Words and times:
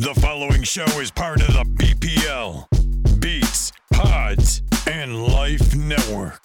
The 0.00 0.14
following 0.14 0.62
show 0.62 0.86
is 0.98 1.10
part 1.10 1.42
of 1.42 1.48
the 1.48 1.62
BPL, 1.76 3.20
Beats, 3.20 3.70
Pods, 3.92 4.62
and 4.86 5.26
Life 5.26 5.76
Network. 5.76 6.40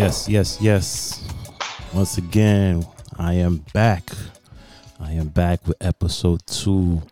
Yes, 0.00 0.30
yes, 0.30 0.58
yes. 0.62 1.28
Once 1.92 2.16
again, 2.16 2.86
I 3.18 3.34
am 3.34 3.58
back. 3.74 4.08
I 4.98 5.12
am 5.12 5.28
back 5.28 5.66
with 5.66 5.76
episode 5.78 6.40
two. 6.46 7.02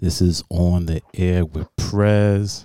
This 0.00 0.22
is 0.22 0.42
on 0.48 0.86
the 0.86 1.02
air 1.12 1.44
with 1.44 1.68
Prez. 1.76 2.64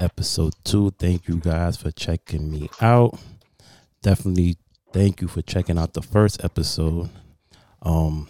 Episode 0.00 0.54
two. 0.64 0.90
Thank 0.98 1.28
you 1.28 1.36
guys 1.36 1.76
for 1.76 1.92
checking 1.92 2.50
me 2.50 2.68
out. 2.80 3.16
Definitely 4.02 4.56
thank 4.92 5.20
you 5.20 5.28
for 5.28 5.40
checking 5.40 5.78
out 5.78 5.92
the 5.92 6.02
first 6.02 6.42
episode. 6.42 7.08
Um 7.82 8.26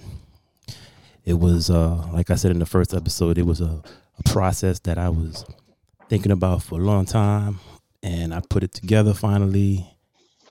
it 1.24 1.38
was 1.38 1.70
uh 1.70 2.06
like 2.12 2.30
I 2.30 2.34
said 2.34 2.50
in 2.50 2.58
the 2.58 2.66
first 2.66 2.92
episode, 2.92 3.38
it 3.38 3.46
was 3.46 3.62
a, 3.62 3.82
a 4.18 4.22
process 4.30 4.78
that 4.80 4.98
I 4.98 5.08
was 5.08 5.46
thinking 6.10 6.32
about 6.32 6.62
for 6.62 6.78
a 6.78 6.84
long 6.84 7.06
time 7.06 7.60
and 8.02 8.34
I 8.34 8.42
put 8.46 8.62
it 8.62 8.74
together 8.74 9.14
finally 9.14 9.95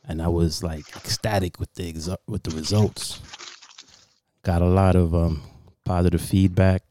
and 0.08 0.22
I 0.22 0.28
was 0.28 0.64
like 0.64 0.96
ecstatic 0.96 1.60
with 1.60 1.74
the 1.76 1.92
exa- 1.92 2.18
with 2.28 2.44
the 2.44 2.56
results. 2.56 3.22
Got 4.44 4.62
a 4.62 4.68
lot 4.68 4.96
of 4.96 5.16
um, 5.16 5.42
positive 5.84 6.22
feedback 6.22 6.84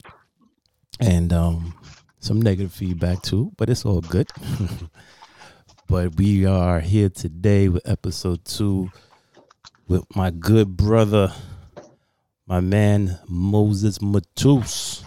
and 1.01 1.33
um, 1.33 1.75
some 2.19 2.41
negative 2.41 2.73
feedback 2.73 3.23
too, 3.23 3.53
but 3.57 3.71
it's 3.71 3.85
all 3.85 4.01
good. 4.01 4.29
but 5.89 6.17
we 6.17 6.47
are 6.47 6.81
here 6.81 7.09
today 7.09 7.69
with 7.69 7.89
episode 7.89 8.45
two 8.45 8.91
with 9.87 10.05
my 10.17 10.31
good 10.31 10.77
brother, 10.77 11.33
my 12.47 12.61
man 12.61 13.19
Moses 13.29 14.01
Mateus. 14.01 15.04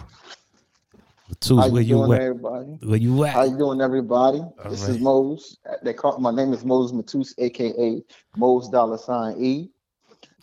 Mateus, 1.28 1.58
How 1.58 1.68
where 1.68 1.82
you 1.82 1.88
you 1.88 1.94
doing, 2.06 2.12
at? 2.12 2.20
everybody? 2.22 2.78
Where 2.82 2.96
you 2.98 3.24
at? 3.24 3.34
How 3.34 3.44
you 3.44 3.58
doing, 3.58 3.80
everybody? 3.80 4.40
this 4.70 4.82
is 4.82 4.90
right. 4.96 5.00
Mose. 5.00 5.58
They 5.82 5.92
call 5.92 6.18
my 6.18 6.30
name 6.30 6.52
is 6.52 6.64
Mose 6.64 6.92
Mateus, 6.92 7.34
aka 7.38 8.02
Mose 8.36 8.68
Dollar 8.70 8.98
Sign 8.98 9.36
E. 9.42 9.70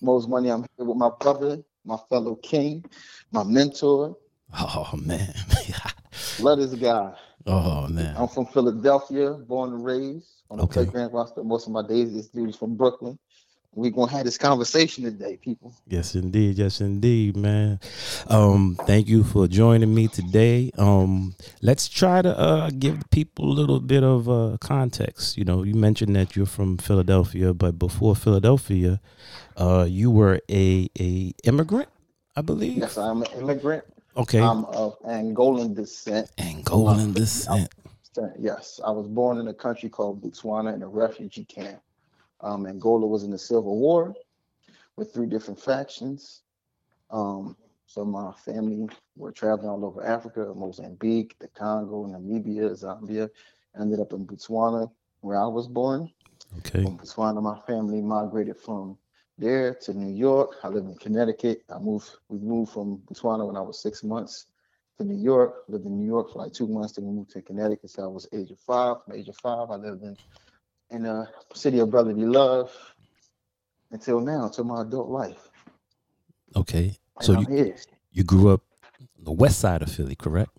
Mose 0.02 0.28
Money. 0.28 0.50
I'm 0.52 0.66
here 0.78 0.86
with 0.86 0.98
my 0.98 1.10
brother, 1.20 1.58
my 1.86 1.98
fellow 2.10 2.36
king, 2.36 2.84
my 3.32 3.44
mentor, 3.44 4.16
Oh 4.58 4.90
man. 5.04 5.34
love 6.40 6.60
this 6.60 6.74
guy. 6.76 7.14
oh 7.48 7.88
man. 7.88 8.16
I'm 8.18 8.28
from 8.28 8.46
Philadelphia, 8.46 9.32
born 9.34 9.74
and 9.74 9.84
raised 9.84 10.44
on 10.52 10.58
the 10.58 10.64
Okay. 10.66 10.86
playground. 10.86 11.16
I 11.18 11.26
spent 11.26 11.48
most 11.48 11.66
of 11.66 11.74
my 11.74 11.86
days. 11.88 12.14
This 12.14 12.28
dude 12.28 12.50
is 12.50 12.56
from 12.56 12.76
Brooklyn. 12.76 13.18
We're 13.76 13.92
gonna 13.92 14.12
have 14.14 14.24
this 14.24 14.38
conversation 14.38 15.04
today, 15.04 15.36
people. 15.36 15.74
Yes, 15.86 16.16
indeed. 16.16 16.58
Yes, 16.58 16.80
indeed, 16.80 17.36
man. 17.36 17.82
Um, 18.28 18.78
thank 18.88 19.10
you 19.10 19.26
for 19.26 19.48
joining 19.48 19.94
me 19.94 20.08
today. 20.08 20.72
Um, 20.78 21.36
let's 21.62 21.90
try 21.90 22.22
to 22.22 22.40
uh, 22.40 22.70
give 22.70 23.04
people 23.12 23.46
a 23.46 23.52
little 23.52 23.82
bit 23.82 24.02
of 24.02 24.30
uh, 24.30 24.58
context. 24.62 25.38
You 25.38 25.44
know, 25.44 25.64
you 25.64 25.76
mentioned 25.76 26.16
that 26.16 26.38
you're 26.38 26.46
from 26.46 26.78
Philadelphia, 26.78 27.54
but 27.54 27.78
before 27.78 28.16
Philadelphia, 28.16 29.02
uh, 29.58 29.86
you 29.90 30.10
were 30.10 30.40
a 30.50 30.90
a 30.98 31.34
immigrant, 31.44 31.90
I 32.38 32.42
believe. 32.42 32.78
Yes, 32.78 32.98
I'm 32.98 33.24
an 33.24 33.32
immigrant. 33.38 33.84
Okay. 34.16 34.40
I'm 34.40 34.64
of 34.66 34.98
Angolan 35.02 35.76
descent. 35.76 36.32
Angolan 36.38 37.14
descent. 37.14 37.74
Yes, 38.40 38.80
I 38.86 38.92
was 38.92 39.08
born 39.08 39.38
in 39.40 39.50
a 39.50 39.54
country 39.54 39.90
called 39.90 40.22
Botswana 40.22 40.74
in 40.74 40.82
a 40.82 40.88
refugee 40.88 41.44
camp. 41.44 41.82
Um, 42.46 42.68
Angola 42.68 43.08
was 43.08 43.24
in 43.24 43.32
the 43.32 43.40
Civil 43.40 43.80
War 43.80 44.14
with 44.96 45.12
three 45.12 45.26
different 45.26 45.60
factions. 45.60 46.44
Um, 47.10 47.58
so 47.88 48.06
my 48.06 48.32
family 48.34 48.88
were 49.16 49.32
traveling 49.32 49.70
all 49.70 49.84
over 49.84 50.06
Africa, 50.06 50.54
Mozambique, 50.56 51.36
the 51.40 51.48
Congo, 51.48 52.06
Namibia, 52.06 52.72
Zambia. 52.72 53.30
Ended 53.80 54.00
up 54.00 54.14
in 54.14 54.28
Botswana, 54.28 54.92
where 55.22 55.42
I 55.42 55.48
was 55.48 55.68
born. 55.68 56.12
Okay. 56.60 56.84
From 56.84 57.00
Botswana, 57.00 57.42
my 57.42 57.60
family 57.62 58.00
migrated 58.00 58.58
from 58.58 58.98
there 59.40 59.74
to 59.74 59.94
New 59.94 60.16
York. 60.16 60.52
I 60.64 60.68
live 60.68 60.86
in 60.86 60.96
Connecticut. 60.96 61.64
I 61.74 61.80
moved. 61.80 62.12
We 62.30 62.38
moved 62.38 62.72
from 62.72 63.00
Botswana 63.08 63.46
when 63.48 63.58
I 63.58 63.62
was 63.62 63.82
six 63.82 64.04
months 64.04 64.46
to 64.98 65.04
New 65.04 65.22
York. 65.22 65.64
Lived 65.68 65.86
in 65.86 65.98
New 65.98 66.06
York 66.06 66.32
for 66.32 66.40
like 66.44 66.54
two 66.54 66.68
months. 66.68 66.94
Then 66.94 67.06
we 67.06 67.12
moved 67.12 67.32
to 67.32 67.42
Connecticut. 67.42 67.90
So 67.90 68.04
I 68.04 68.08
was 68.08 68.28
age 68.32 68.52
of 68.52 68.60
five. 68.60 68.98
From 69.04 69.16
age 69.16 69.30
of 69.30 69.36
five, 69.38 69.72
I 69.72 69.76
lived 69.76 70.04
in 70.04 70.16
in 70.92 71.04
the 71.04 71.28
city 71.54 71.80
of 71.80 71.90
brotherly 71.90 72.26
love 72.26 72.72
until 73.92 74.20
now, 74.20 74.46
until 74.46 74.64
my 74.66 74.82
adult 74.82 75.10
life. 75.10 75.50
Okay. 76.56 76.98
And 77.18 77.26
So 77.26 77.34
I'm 77.36 77.42
you 77.42 77.48
here. 77.64 77.76
you 78.12 78.24
grew 78.24 78.50
up 78.50 78.62
the 79.20 79.32
west 79.32 79.60
side 79.60 79.82
of 79.82 79.92
Philly, 79.92 80.16
correct? 80.16 80.52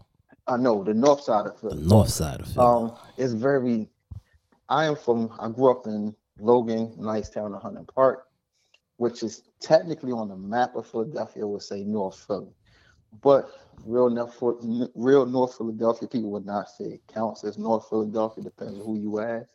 I 0.46 0.56
know 0.56 0.84
the 0.84 0.94
north 0.94 1.22
side 1.22 1.46
of 1.46 1.58
Philly. 1.58 1.76
The 1.76 1.88
north 1.88 2.08
side 2.10 2.40
of 2.40 2.48
Philly. 2.48 2.66
Um, 2.66 2.94
it's 3.16 3.32
very. 3.32 3.88
I 4.68 4.84
am 4.86 4.96
from. 4.96 5.30
I 5.40 5.48
grew 5.48 5.70
up 5.70 5.86
in 5.86 6.14
Logan, 6.38 6.94
Nicetown 6.98 7.46
and 7.46 7.56
Hunting 7.56 7.86
Park, 7.86 8.26
which 8.96 9.22
is 9.22 9.42
technically 9.60 10.12
on 10.12 10.28
the 10.28 10.36
map 10.36 10.74
of 10.76 10.86
Philadelphia. 10.86 11.46
Would 11.46 11.62
say 11.62 11.82
North 11.84 12.18
Philly, 12.26 12.54
but 13.22 13.48
real 13.84 14.08
North, 14.10 14.36
real 14.94 15.26
North 15.26 15.56
Philadelphia 15.56 16.08
people 16.08 16.30
would 16.30 16.46
not 16.46 16.68
say 16.68 16.84
it 16.84 17.02
counts 17.12 17.42
as 17.44 17.58
North 17.58 17.88
Philadelphia. 17.88 18.44
Depends 18.44 18.78
on 18.78 18.84
who 18.84 18.96
you 18.96 19.20
ask. 19.20 19.46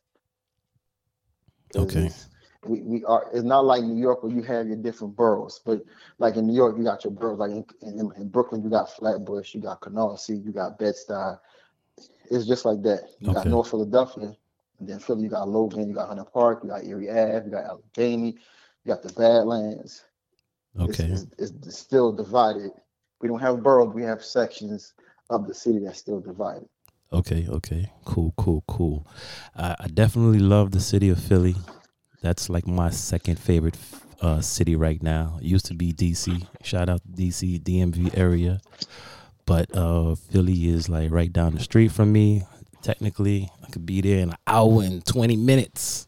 Okay. 1.76 2.06
it's- 2.06 2.28
We, 2.68 2.82
we 2.82 3.04
are. 3.06 3.26
It's 3.34 3.44
not 3.44 3.66
like 3.66 3.84
New 3.84 4.00
York 4.00 4.22
where 4.22 4.32
you 4.32 4.44
have 4.44 4.68
your 4.68 4.78
different 4.78 5.16
boroughs, 5.16 5.62
but 5.66 5.84
like 6.20 6.36
in 6.36 6.46
New 6.46 6.54
York, 6.54 6.78
you 6.78 6.84
got 6.84 7.04
your 7.04 7.12
boroughs. 7.12 7.40
Like 7.40 7.50
in, 7.52 7.66
in, 7.82 8.12
in 8.18 8.30
Brooklyn, 8.30 8.62
you 8.64 8.70
got 8.70 8.92
Flatbush, 8.92 9.56
you 9.56 9.62
got 9.62 9.82
Canarsie, 9.82 10.44
you 10.46 10.52
got 10.52 10.78
Bed 10.78 10.94
Stuy. 10.94 11.40
It's 12.30 12.46
just 12.46 12.64
like 12.66 12.82
that. 12.84 13.10
You 13.20 13.34
got 13.34 13.46
North 13.52 13.70
Philadelphia, 13.72 14.36
and 14.80 14.88
then 14.88 15.00
Philly, 15.00 15.24
you 15.24 15.30
got 15.30 15.50
Logan, 15.50 15.88
you 15.90 15.96
got 15.96 16.08
Hunting 16.10 16.26
Park, 16.32 16.60
you 16.64 16.70
got 16.70 16.86
Erie 16.86 17.10
Ave, 17.10 17.46
you 17.46 17.52
got 17.52 17.64
Allegheny, 17.66 18.28
you 18.84 18.88
got 18.94 19.02
the 19.02 19.12
Badlands. 19.14 20.04
Okay. 20.80 21.06
It's, 21.06 21.26
it's, 21.40 21.52
it's 21.66 21.78
still 21.80 22.12
divided. 22.14 22.72
We 23.22 23.28
don't 23.28 23.40
have 23.42 23.62
boroughs, 23.64 23.94
we 23.94 24.04
have 24.04 24.24
sections 24.24 24.94
of 25.32 25.48
the 25.48 25.54
city 25.54 25.80
that's 25.80 26.00
still 26.00 26.20
divided. 26.22 26.70
Okay, 27.14 27.46
okay, 27.50 27.92
cool, 28.06 28.34
cool, 28.38 28.64
cool. 28.68 29.06
I, 29.56 29.76
I 29.82 29.88
definitely 29.88 30.40
love 30.40 30.72
the 30.72 30.80
city 30.80 31.10
of 31.10 31.22
Philly. 31.22 31.56
That's 32.22 32.50
like 32.50 32.68
my 32.68 32.90
second 32.90 33.38
favorite 33.38 33.76
uh, 34.22 34.40
city 34.40 34.78
right 34.78 35.02
now. 35.04 35.38
It 35.42 35.46
used 35.46 35.66
to 35.66 35.74
be 35.74 35.92
DC. 35.92 36.48
Shout 36.64 36.88
out 36.88 37.02
to 37.04 37.22
DC, 37.22 37.60
DMV 37.64 38.18
area, 38.18 38.62
but 39.46 39.76
uh, 39.76 40.16
Philly 40.16 40.70
is 40.70 40.88
like 40.88 41.12
right 41.12 41.32
down 41.34 41.56
the 41.56 41.60
street 41.60 41.92
from 41.92 42.14
me. 42.14 42.44
Technically, 42.82 43.50
I 43.62 43.70
could 43.72 43.86
be 43.86 44.00
there 44.00 44.20
in 44.20 44.30
an 44.30 44.38
hour 44.48 44.82
and 44.82 45.06
twenty 45.06 45.36
minutes. 45.36 46.08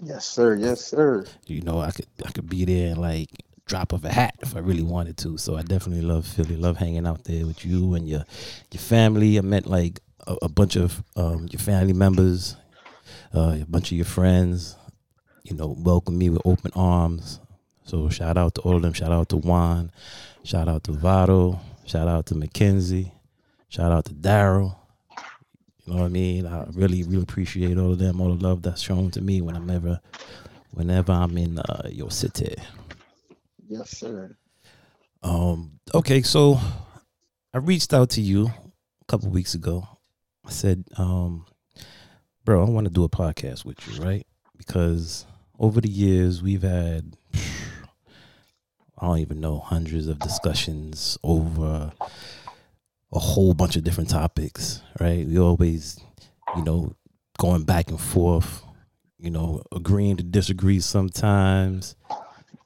Yes, 0.00 0.24
sir. 0.24 0.54
Yes, 0.54 0.84
sir. 0.84 1.26
You 1.46 1.62
know, 1.62 1.80
I 1.80 1.90
could 1.90 2.06
I 2.24 2.30
could 2.30 2.48
be 2.48 2.64
there 2.64 2.92
in 2.92 3.00
like 3.00 3.30
drop 3.66 3.92
of 3.92 4.04
a 4.04 4.12
hat 4.12 4.34
if 4.40 4.56
I 4.56 4.60
really 4.60 4.82
wanted 4.82 5.16
to. 5.18 5.36
So 5.38 5.56
I 5.56 5.62
definitely 5.62 6.02
love 6.02 6.26
Philly. 6.26 6.56
Love 6.56 6.76
hanging 6.76 7.06
out 7.06 7.24
there 7.24 7.46
with 7.46 7.64
you 7.64 7.94
and 7.94 8.08
your 8.08 8.24
your 8.72 8.80
family. 8.80 9.38
I 9.38 9.42
met 9.42 9.66
like 9.66 10.00
a, 10.26 10.36
a 10.42 10.48
bunch 10.48 10.76
of 10.76 11.02
um, 11.16 11.48
your 11.50 11.60
family 11.60 11.92
members, 11.92 12.56
uh, 13.34 13.58
a 13.60 13.66
bunch 13.68 13.90
of 13.90 13.96
your 13.96 14.06
friends. 14.06 14.76
You 15.42 15.56
know, 15.56 15.76
welcome 15.78 16.18
me 16.18 16.30
with 16.30 16.42
open 16.44 16.72
arms. 16.74 17.40
So 17.84 18.08
shout 18.08 18.36
out 18.36 18.54
to 18.56 18.60
all 18.62 18.76
of 18.76 18.82
them. 18.82 18.92
Shout 18.92 19.12
out 19.12 19.28
to 19.28 19.36
Juan. 19.36 19.92
Shout 20.42 20.68
out 20.68 20.84
to 20.84 20.92
Vado. 20.92 21.60
Shout 21.84 22.08
out 22.08 22.26
to 22.26 22.34
Mackenzie. 22.34 23.12
Shout 23.68 23.92
out 23.92 24.06
to 24.06 24.14
Daryl. 24.14 24.76
You 25.84 25.92
know 25.92 26.00
what 26.00 26.06
I 26.06 26.08
mean? 26.08 26.46
I 26.46 26.66
really, 26.72 27.04
really 27.04 27.22
appreciate 27.22 27.78
all 27.78 27.92
of 27.92 28.00
them, 28.00 28.20
all 28.20 28.34
the 28.34 28.44
love 28.44 28.62
that's 28.62 28.80
shown 28.80 29.12
to 29.12 29.20
me 29.20 29.40
when 29.40 29.54
I'm 29.54 29.70
ever, 29.70 30.00
whenever 30.72 31.12
I'm 31.12 31.38
in 31.38 31.58
uh, 31.58 31.88
your 31.92 32.10
city. 32.10 32.56
Yes, 33.68 33.90
sir. 33.90 34.36
Um, 35.22 35.80
okay, 35.94 36.22
so 36.22 36.58
I 37.52 37.58
reached 37.58 37.92
out 37.92 38.10
to 38.10 38.20
you 38.20 38.46
a 38.48 39.04
couple 39.08 39.28
weeks 39.30 39.54
ago. 39.54 39.86
I 40.44 40.50
said, 40.50 40.84
um, 40.96 41.46
bro, 42.44 42.64
I 42.64 42.70
want 42.70 42.86
to 42.86 42.92
do 42.92 43.04
a 43.04 43.08
podcast 43.08 43.64
with 43.64 43.76
you, 43.88 44.02
right? 44.04 44.26
Because 44.56 45.26
over 45.58 45.80
the 45.80 45.88
years 45.90 46.42
we've 46.42 46.62
had 46.62 47.16
I 48.98 49.06
don't 49.06 49.18
even 49.18 49.40
know 49.40 49.58
hundreds 49.58 50.06
of 50.06 50.18
discussions 50.20 51.18
over 51.22 51.92
a 53.12 53.18
whole 53.18 53.52
bunch 53.52 53.76
of 53.76 53.84
different 53.84 54.08
topics, 54.10 54.80
right? 55.00 55.26
We 55.26 55.38
always, 55.38 56.00
you 56.56 56.62
know, 56.62 56.94
going 57.38 57.64
back 57.64 57.90
and 57.90 58.00
forth, 58.00 58.62
you 59.18 59.30
know, 59.30 59.62
agreeing 59.72 60.16
to 60.18 60.22
disagree 60.22 60.80
sometimes, 60.80 61.94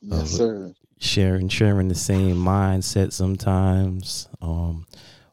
Yes, 0.02 0.20
Uh, 0.22 0.24
sir. 0.24 0.74
Sharing 1.00 1.48
sharing 1.48 1.88
the 1.88 1.94
same 1.94 2.36
mindset 2.36 3.12
sometimes, 3.12 4.28
um, 4.40 4.86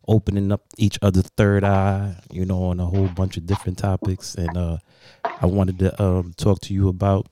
opening 0.07 0.51
up 0.51 0.63
each 0.77 0.97
other's 1.01 1.29
third 1.35 1.63
eye, 1.63 2.15
you 2.31 2.45
know, 2.45 2.63
on 2.63 2.79
a 2.79 2.85
whole 2.85 3.09
bunch 3.09 3.37
of 3.37 3.45
different 3.45 3.77
topics. 3.77 4.33
And 4.33 4.57
uh, 4.57 4.77
I 5.23 5.45
wanted 5.45 5.77
to 5.79 6.01
um, 6.01 6.33
talk 6.37 6.61
to 6.61 6.73
you 6.73 6.87
about 6.87 7.27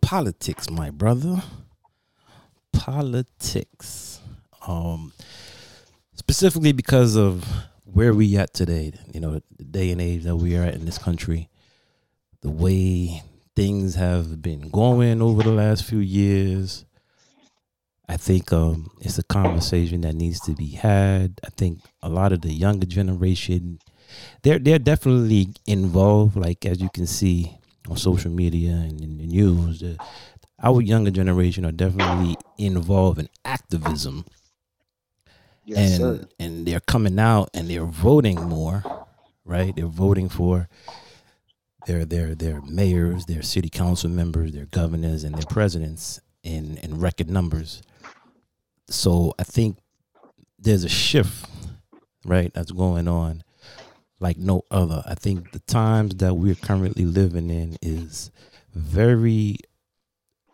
politics, 0.00 0.70
my 0.70 0.90
brother. 0.90 1.42
Politics. 2.72 4.20
Um, 4.66 5.12
specifically 6.14 6.72
because 6.72 7.16
of 7.16 7.46
where 7.84 8.14
we 8.14 8.36
at 8.38 8.54
today, 8.54 8.92
you 9.12 9.20
know, 9.20 9.40
the 9.56 9.64
day 9.64 9.90
and 9.90 10.00
age 10.00 10.24
that 10.24 10.36
we 10.36 10.56
are 10.56 10.62
at 10.62 10.74
in 10.74 10.86
this 10.86 10.98
country, 10.98 11.50
the 12.40 12.50
way 12.50 13.22
things 13.54 13.96
have 13.96 14.40
been 14.40 14.70
going 14.70 15.20
over 15.20 15.42
the 15.42 15.52
last 15.52 15.84
few 15.84 15.98
years. 15.98 16.86
I 18.14 18.16
think 18.16 18.52
um, 18.52 18.90
it's 19.00 19.18
a 19.18 19.24
conversation 19.24 20.02
that 20.02 20.14
needs 20.14 20.38
to 20.42 20.52
be 20.54 20.68
had. 20.68 21.40
I 21.44 21.50
think 21.50 21.80
a 22.00 22.08
lot 22.08 22.32
of 22.32 22.42
the 22.42 22.52
younger 22.52 22.86
generation, 22.86 23.80
they're 24.42 24.60
they're 24.60 24.78
definitely 24.78 25.48
involved. 25.66 26.36
Like 26.36 26.64
as 26.64 26.80
you 26.80 26.90
can 26.90 27.06
see 27.08 27.58
on 27.90 27.96
social 27.96 28.30
media 28.30 28.70
and 28.70 29.00
in 29.00 29.18
the 29.18 29.26
news, 29.26 29.80
the, 29.80 29.98
our 30.62 30.80
younger 30.80 31.10
generation 31.10 31.66
are 31.66 31.72
definitely 31.72 32.36
involved 32.56 33.18
in 33.18 33.28
activism 33.44 34.24
Yes, 35.64 35.78
and 35.98 36.00
sir. 36.20 36.28
and 36.38 36.66
they're 36.66 36.86
coming 36.94 37.18
out 37.18 37.50
and 37.52 37.68
they're 37.68 37.84
voting 37.84 38.40
more, 38.48 38.84
right? 39.44 39.74
They're 39.74 39.86
voting 39.86 40.28
for 40.28 40.68
their 41.86 42.04
their 42.04 42.36
their 42.36 42.60
mayors, 42.62 43.26
their 43.26 43.42
city 43.42 43.70
council 43.70 44.08
members, 44.08 44.52
their 44.52 44.66
governors, 44.66 45.24
and 45.24 45.34
their 45.34 45.46
presidents 45.46 46.20
in 46.44 46.76
in 46.78 47.00
record 47.00 47.28
numbers. 47.28 47.82
So 48.88 49.34
I 49.38 49.44
think 49.44 49.78
there's 50.58 50.84
a 50.84 50.88
shift, 50.88 51.46
right, 52.24 52.52
that's 52.54 52.72
going 52.72 53.08
on 53.08 53.42
like 54.20 54.36
no 54.38 54.62
other. 54.70 55.02
I 55.06 55.14
think 55.14 55.52
the 55.52 55.58
times 55.60 56.16
that 56.16 56.34
we're 56.34 56.54
currently 56.54 57.04
living 57.04 57.50
in 57.50 57.76
is 57.82 58.30
very 58.72 59.56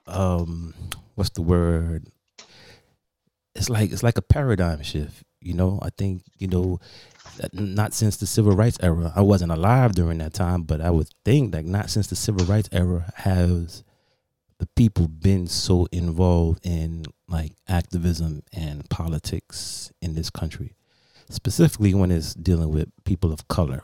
um 0.06 0.74
what's 1.14 1.30
the 1.30 1.42
word? 1.42 2.06
It's 3.54 3.68
like 3.68 3.92
it's 3.92 4.02
like 4.02 4.18
a 4.18 4.22
paradigm 4.22 4.82
shift 4.82 5.24
you 5.40 5.54
know? 5.54 5.78
I 5.82 5.90
think 5.96 6.22
you 6.38 6.48
know 6.48 6.80
not 7.52 7.94
since 7.94 8.16
the 8.18 8.26
civil 8.26 8.54
rights 8.54 8.78
era. 8.82 9.12
I 9.14 9.22
wasn't 9.22 9.52
alive 9.52 9.92
during 9.94 10.18
that 10.18 10.34
time 10.34 10.62
but 10.62 10.80
i 10.80 10.90
would 10.90 11.08
think 11.24 11.52
that 11.52 11.64
not 11.64 11.90
since 11.90 12.08
the 12.08 12.16
civil 12.16 12.44
rights 12.46 12.68
era 12.72 13.12
has 13.16 13.82
the 14.60 14.68
people 14.76 15.08
been 15.08 15.48
so 15.48 15.88
involved 15.90 16.60
in 16.64 17.04
like 17.28 17.52
activism 17.68 18.42
and 18.52 18.88
politics 18.88 19.90
in 20.00 20.14
this 20.14 20.30
country 20.30 20.74
specifically 21.28 21.92
when 21.94 22.12
it's 22.12 22.34
dealing 22.34 22.70
with 22.70 22.88
people 23.04 23.32
of 23.32 23.48
color 23.48 23.82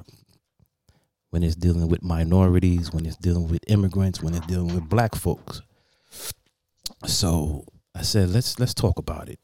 when 1.31 1.43
it's 1.43 1.57
dealing 1.57 1.89
with 1.89 2.03
minorities 2.03 2.93
when 2.93 3.05
it's 3.05 3.17
dealing 3.17 3.49
with 3.49 3.61
immigrants 3.67 4.23
when 4.23 4.35
it's 4.35 4.47
dealing 4.47 4.73
with 4.73 4.89
black 4.89 5.17
folks 5.17 5.61
so 7.05 7.65
i 7.95 8.03
said 8.03 8.29
let's 8.29 8.61
let's 8.61 8.75
talk 8.75 8.99
about 8.99 9.29
it 9.29 9.41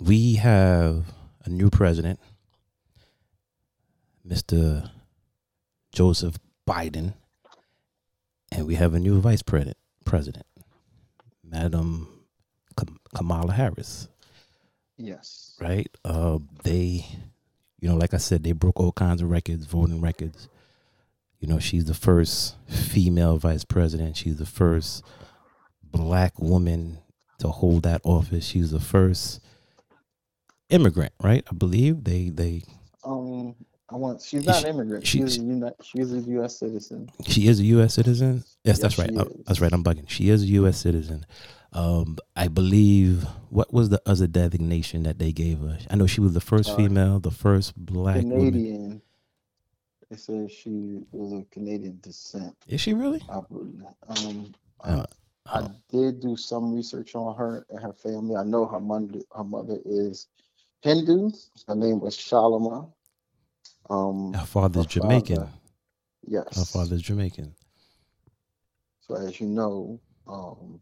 we 0.00 0.34
have 0.34 1.04
a 1.44 1.48
new 1.50 1.70
president, 1.70 2.20
Mr. 4.26 4.90
Joseph 5.92 6.36
Biden, 6.68 7.14
and 8.52 8.66
we 8.66 8.74
have 8.76 8.94
a 8.94 8.98
new 9.00 9.20
vice 9.20 9.42
president, 9.42 9.76
president, 10.04 10.46
Madam 11.44 12.08
Kamala 13.14 13.52
Harris. 13.52 14.08
Yes. 14.96 15.56
Right? 15.60 15.88
Uh, 16.04 16.38
they, 16.64 17.06
you 17.80 17.88
know, 17.88 17.96
like 17.96 18.14
I 18.14 18.18
said, 18.18 18.42
they 18.42 18.52
broke 18.52 18.80
all 18.80 18.92
kinds 18.92 19.22
of 19.22 19.30
records, 19.30 19.66
voting 19.66 20.00
records. 20.00 20.48
You 21.40 21.48
know, 21.48 21.58
she's 21.60 21.84
the 21.84 21.94
first 21.94 22.56
female 22.68 23.38
vice 23.38 23.64
president. 23.64 24.16
She's 24.16 24.36
the 24.36 24.46
first 24.46 25.04
black 25.82 26.38
woman 26.40 26.98
to 27.38 27.48
hold 27.48 27.84
that 27.84 28.00
office. 28.04 28.44
She's 28.44 28.72
the 28.72 28.80
first 28.80 29.40
immigrant, 30.68 31.12
right? 31.22 31.44
I 31.50 31.54
believe 31.54 32.04
they 32.04 32.30
they 32.30 32.64
Um, 33.04 33.54
I 33.90 33.96
want. 33.96 34.20
She's 34.22 34.44
not 34.44 34.56
She- 34.56 34.64
an 34.68 34.74
immigrant. 34.74 35.06
she- 35.06 35.18
She's 35.20 35.38
a 35.38 35.40
uni- 35.42 35.70
She's 35.82 36.12
a 36.12 36.20
U.S. 36.20 36.58
citizen. 36.58 37.10
she 37.26 37.46
is 37.48 37.58
a 37.60 37.64
U.S. 37.64 37.94
citizen. 37.94 38.36
Yes, 38.36 38.56
Yes, 38.64 38.78
that's 38.80 38.98
right. 38.98 39.10
she 39.10 39.16
Uh, 39.16 39.24
that's 39.46 39.60
right. 39.60 39.72
I'm 39.72 39.82
bugging. 39.82 40.08
She 40.08 40.28
is 40.28 40.42
a 40.42 40.46
U.S. 40.46 40.76
citizen. 40.78 41.24
Um, 41.72 42.18
I 42.36 42.48
believe 42.48 43.24
what 43.50 43.72
was 43.72 43.88
the 43.90 44.00
other 44.06 44.26
designation 44.26 45.02
that 45.04 45.18
they 45.18 45.32
gave 45.32 45.58
her? 45.60 45.78
I 45.90 45.96
know 45.96 46.06
she 46.06 46.20
was 46.20 46.32
the 46.34 46.40
first 46.40 46.70
Uh, 46.70 46.76
female, 46.76 47.20
the 47.20 47.30
first 47.30 47.76
black 47.76 48.22
woman. 48.24 48.38
Canadian. 48.38 49.02
They 50.10 50.16
said 50.16 50.50
she 50.50 51.00
was 51.12 51.32
of 51.34 51.50
Canadian 51.50 51.98
descent. 52.02 52.56
Is 52.66 52.80
she 52.80 52.94
really? 52.94 53.22
I. 53.28 53.38
Um, 54.08 54.54
Uh, 54.80 55.04
I 55.46 55.60
oh. 55.62 55.70
did 55.90 56.20
do 56.20 56.36
some 56.36 56.72
research 56.74 57.14
on 57.14 57.34
her 57.36 57.66
and 57.70 57.80
her 57.80 57.92
family. 57.94 58.36
I 58.36 58.44
know 58.44 58.64
her 58.66 58.80
mother. 58.80 59.20
Her 59.34 59.44
mother 59.44 59.78
is 59.84 60.26
Hindu. 60.82 61.30
Her 61.66 61.74
name 61.74 62.00
was 62.00 62.16
Shalama. 62.16 62.90
Um, 63.90 64.32
Her 64.34 64.44
father's 64.46 64.84
her 64.84 64.90
Jamaican. 65.00 65.36
father- 65.36 65.52
yes. 66.26 66.56
Her 66.56 66.64
father's 66.64 67.02
Jamaican. 67.02 67.54
So 69.00 69.14
as 69.16 69.40
you 69.40 69.46
know, 69.46 70.00
um, 70.26 70.80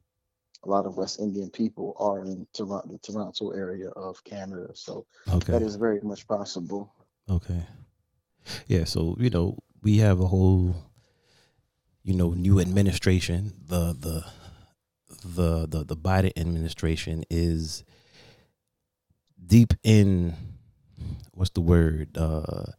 a 0.65 0.69
lot 0.69 0.87
of 0.87 0.97
West 0.97 1.21
Indian 1.21 1.49
people 1.51 1.95
are 1.99 2.25
in 2.25 2.47
Toronto, 2.53 2.89
the 2.89 2.99
Toronto 2.99 3.51
area 3.51 3.91
of 3.91 4.23
Canada. 4.25 4.71
So 4.75 5.07
Okay. 5.29 5.53
that 5.53 5.63
is 5.63 5.77
very 5.77 6.01
much 6.01 6.27
possible. 6.27 6.93
Okay. 7.29 7.63
Yeah, 8.67 8.85
so 8.85 9.17
you 9.19 9.31
know, 9.31 9.59
we 9.83 9.99
have 9.99 10.21
a 10.21 10.27
whole 10.27 10.75
you 12.03 12.15
know, 12.15 12.31
new 12.35 12.61
administration. 12.61 13.53
The 13.67 13.93
the 13.93 14.25
the 15.25 15.67
the, 15.67 15.85
the 15.85 15.97
Biden 15.97 16.33
administration 16.37 17.25
is 17.31 17.83
deep 19.45 19.73
in 19.83 20.35
what's 21.33 21.51
the 21.51 21.61
word? 21.61 22.17
Uh 22.17 22.73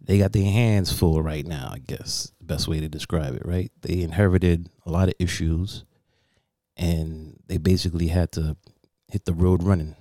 they 0.00 0.18
got 0.18 0.32
their 0.32 0.44
hands 0.44 0.92
full 0.92 1.20
right 1.20 1.44
now, 1.46 1.70
I 1.72 1.78
guess. 1.78 2.30
Best 2.40 2.68
way 2.68 2.78
to 2.80 2.88
describe 2.88 3.34
it, 3.34 3.44
right? 3.44 3.72
They 3.82 4.02
inherited 4.02 4.68
a 4.84 4.90
lot 4.90 5.08
of 5.08 5.14
issues 5.18 5.84
and 6.76 7.40
they 7.48 7.56
basically 7.58 8.08
had 8.08 8.30
to 8.32 8.56
hit 9.08 9.24
the 9.24 9.32
road 9.32 9.64
running. 9.64 9.96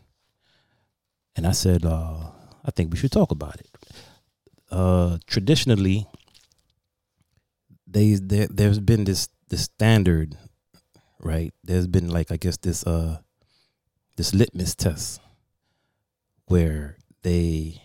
And 1.36 1.48
I 1.48 1.54
said, 1.54 1.86
uh, 1.86 2.18
I 2.64 2.72
think 2.72 2.92
we 2.92 2.98
should 2.98 3.12
talk 3.12 3.32
about 3.32 3.60
it 3.60 3.68
uh 4.72 5.18
traditionally 5.28 6.08
they 7.88 8.16
there 8.16 8.48
there's 8.50 8.80
been 8.80 9.04
this 9.04 9.30
this 9.50 9.64
standard 9.64 10.38
right 11.20 11.54
there's 11.64 11.88
been 11.88 12.10
like 12.10 12.32
i 12.32 12.38
guess 12.38 12.58
this 12.58 12.86
uh 12.86 13.18
this 14.16 14.34
litmus 14.34 14.76
test 14.76 15.22
where 16.48 16.98
they 17.25 17.82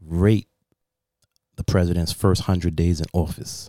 rate 0.00 0.48
the 1.56 1.64
president's 1.64 2.12
first 2.12 2.42
100 2.42 2.74
days 2.74 3.00
in 3.00 3.06
office 3.12 3.68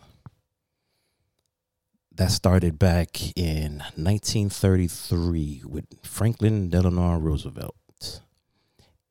that 2.14 2.32
started 2.32 2.80
back 2.80 3.38
in 3.38 3.80
1933 3.96 5.64
with 5.66 5.86
franklin 6.04 6.70
delano 6.70 7.18
roosevelt 7.18 7.76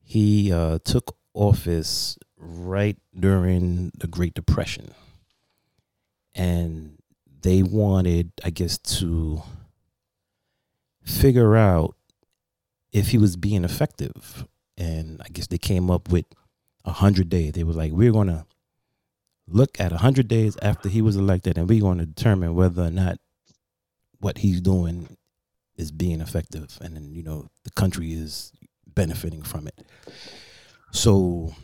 he 0.02 0.52
uh, 0.52 0.78
took 0.84 1.16
office 1.34 2.18
right 2.36 2.96
during 3.18 3.92
the 3.96 4.06
Great 4.06 4.34
Depression. 4.34 4.92
And 6.34 6.98
they 7.42 7.62
wanted, 7.62 8.32
I 8.44 8.50
guess, 8.50 8.78
to 8.78 9.42
figure 11.02 11.56
out 11.56 11.94
if 12.92 13.10
he 13.10 13.18
was 13.18 13.36
being 13.36 13.64
effective. 13.64 14.46
And 14.80 15.20
I 15.22 15.28
guess 15.28 15.46
they 15.46 15.58
came 15.58 15.90
up 15.90 16.10
with 16.10 16.24
a 16.84 16.92
hundred 16.92 17.28
days. 17.28 17.52
They 17.52 17.64
were 17.64 17.74
like, 17.74 17.92
we're 17.92 18.12
gonna 18.12 18.46
look 19.46 19.78
at 19.78 19.92
a 19.92 19.98
hundred 19.98 20.26
days 20.26 20.56
after 20.62 20.88
he 20.88 21.02
was 21.02 21.16
elected 21.16 21.58
and 21.58 21.68
we're 21.68 21.82
gonna 21.82 22.06
determine 22.06 22.54
whether 22.54 22.82
or 22.84 22.90
not 22.90 23.18
what 24.20 24.38
he's 24.38 24.60
doing 24.60 25.16
is 25.76 25.92
being 25.92 26.20
effective 26.20 26.78
and 26.80 26.96
then, 26.96 27.14
you 27.14 27.22
know, 27.22 27.48
the 27.64 27.70
country 27.70 28.12
is 28.12 28.52
benefiting 28.86 29.42
from 29.42 29.66
it. 29.66 29.86
So 30.92 31.54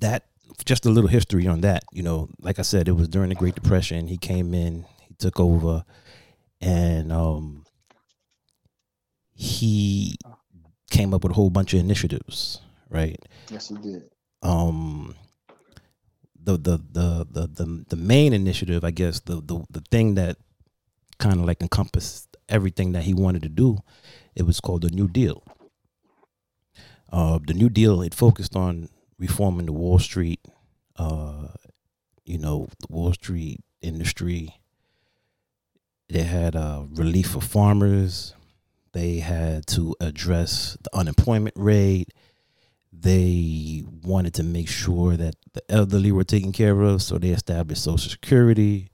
that 0.00 0.24
just 0.64 0.86
a 0.86 0.90
little 0.90 1.08
history 1.08 1.46
on 1.46 1.62
that. 1.62 1.84
You 1.92 2.02
know, 2.02 2.28
like 2.40 2.58
I 2.58 2.62
said, 2.62 2.88
it 2.88 2.92
was 2.92 3.08
during 3.08 3.30
the 3.30 3.34
Great 3.34 3.54
Depression. 3.54 4.08
He 4.08 4.18
came 4.18 4.54
in, 4.54 4.84
he 5.06 5.14
took 5.14 5.40
over, 5.40 5.84
and 6.60 7.12
um, 7.12 7.64
he 9.32 10.16
came 10.90 11.14
up 11.14 11.22
with 11.22 11.32
a 11.32 11.34
whole 11.34 11.50
bunch 11.50 11.74
of 11.74 11.80
initiatives, 11.80 12.60
right? 12.90 13.18
Yes, 13.50 13.68
he 13.68 13.76
did. 13.76 14.02
Um, 14.42 15.14
the 16.42 16.56
the 16.56 16.78
the 16.92 17.26
the 17.30 17.46
the, 17.46 17.84
the 17.88 17.96
main 17.96 18.32
initiative, 18.32 18.84
I 18.84 18.90
guess, 18.90 19.20
the 19.20 19.36
the 19.36 19.64
the 19.70 19.82
thing 19.90 20.14
that 20.14 20.36
kind 21.18 21.40
of 21.40 21.46
like 21.46 21.60
encompassed 21.60 22.36
everything 22.48 22.92
that 22.92 23.02
he 23.02 23.12
wanted 23.12 23.42
to 23.42 23.48
do, 23.48 23.78
it 24.34 24.44
was 24.44 24.60
called 24.60 24.82
the 24.82 24.90
New 24.90 25.08
Deal. 25.08 25.42
Uh, 27.12 27.38
the 27.46 27.54
New 27.54 27.68
Deal 27.68 28.02
it 28.02 28.14
focused 28.14 28.56
on 28.56 28.88
reforming 29.18 29.66
the 29.66 29.72
Wall 29.72 29.98
Street, 29.98 30.40
uh, 30.96 31.48
you 32.24 32.38
know, 32.38 32.68
the 32.80 32.86
Wall 32.88 33.12
Street 33.12 33.60
industry. 33.80 34.54
They 36.08 36.22
had 36.22 36.56
uh, 36.56 36.84
relief 36.90 37.30
for 37.30 37.40
farmers. 37.40 38.34
They 38.98 39.18
had 39.18 39.64
to 39.68 39.94
address 40.00 40.76
the 40.82 40.90
unemployment 40.92 41.54
rate. 41.56 42.12
They 42.92 43.84
wanted 44.02 44.34
to 44.34 44.42
make 44.42 44.68
sure 44.68 45.16
that 45.16 45.36
the 45.52 45.62
elderly 45.68 46.10
were 46.10 46.24
taken 46.24 46.50
care 46.50 46.80
of, 46.82 47.00
so 47.00 47.16
they 47.16 47.28
established 47.28 47.84
Social 47.84 48.10
Security. 48.10 48.88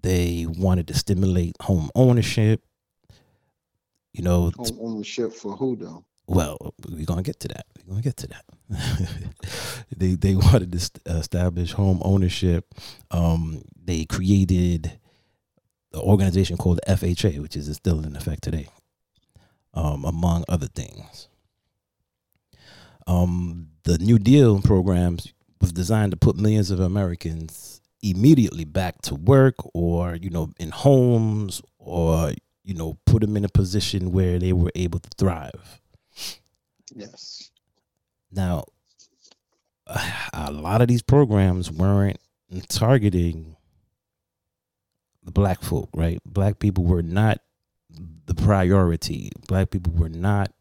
They 0.00 0.46
wanted 0.48 0.88
to 0.88 0.94
stimulate 0.94 1.56
home 1.60 1.90
ownership. 1.94 2.62
You 4.14 4.22
know, 4.22 4.50
Home 4.56 4.78
ownership 4.80 5.34
for 5.34 5.56
who 5.58 5.76
though? 5.76 6.06
well, 6.26 6.56
we're 6.88 7.04
gonna 7.04 7.22
get 7.22 7.38
to 7.40 7.48
that. 7.48 7.66
We're 7.84 7.90
gonna 7.90 8.02
get 8.02 8.16
to 8.16 8.28
that. 8.28 8.44
they 9.94 10.14
they 10.14 10.36
wanted 10.36 10.72
to 10.72 10.80
st- 10.80 11.02
establish 11.06 11.72
home 11.72 12.00
ownership. 12.02 12.74
Um, 13.10 13.60
they 13.76 14.06
created 14.06 14.98
the 15.90 16.00
organization 16.00 16.56
called 16.56 16.80
the 16.86 16.94
FHA, 16.94 17.40
which 17.40 17.56
is 17.56 17.70
still 17.76 18.02
in 18.02 18.16
effect 18.16 18.42
today, 18.42 18.68
um, 19.74 20.04
among 20.04 20.44
other 20.48 20.66
things. 20.66 21.28
Um, 23.06 23.68
the 23.84 23.98
New 23.98 24.18
Deal 24.18 24.60
programs 24.60 25.32
was 25.60 25.72
designed 25.72 26.12
to 26.12 26.16
put 26.16 26.36
millions 26.36 26.70
of 26.70 26.80
Americans 26.80 27.80
immediately 28.02 28.64
back 28.64 29.00
to 29.02 29.14
work, 29.14 29.54
or 29.74 30.16
you 30.16 30.30
know, 30.30 30.52
in 30.58 30.70
homes, 30.70 31.62
or 31.78 32.32
you 32.64 32.74
know, 32.74 32.98
put 33.06 33.20
them 33.22 33.36
in 33.36 33.44
a 33.44 33.48
position 33.48 34.12
where 34.12 34.38
they 34.38 34.52
were 34.52 34.72
able 34.74 34.98
to 34.98 35.10
thrive. 35.18 35.80
Yes. 36.94 37.50
Now, 38.30 38.64
a 40.32 40.52
lot 40.52 40.80
of 40.80 40.88
these 40.88 41.02
programs 41.02 41.70
weren't 41.70 42.18
targeting 42.68 43.56
the 45.22 45.32
black 45.32 45.62
folk, 45.62 45.88
right? 45.94 46.20
Black 46.24 46.58
people 46.58 46.84
were 46.84 47.02
not 47.02 47.40
priority. 48.52 49.30
Black 49.48 49.70
people 49.70 49.94
were 49.94 50.10
not 50.10 50.52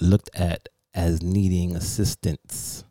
looked 0.00 0.30
at 0.34 0.68
as 0.94 1.22
needing 1.22 1.76
assistance 1.76 2.82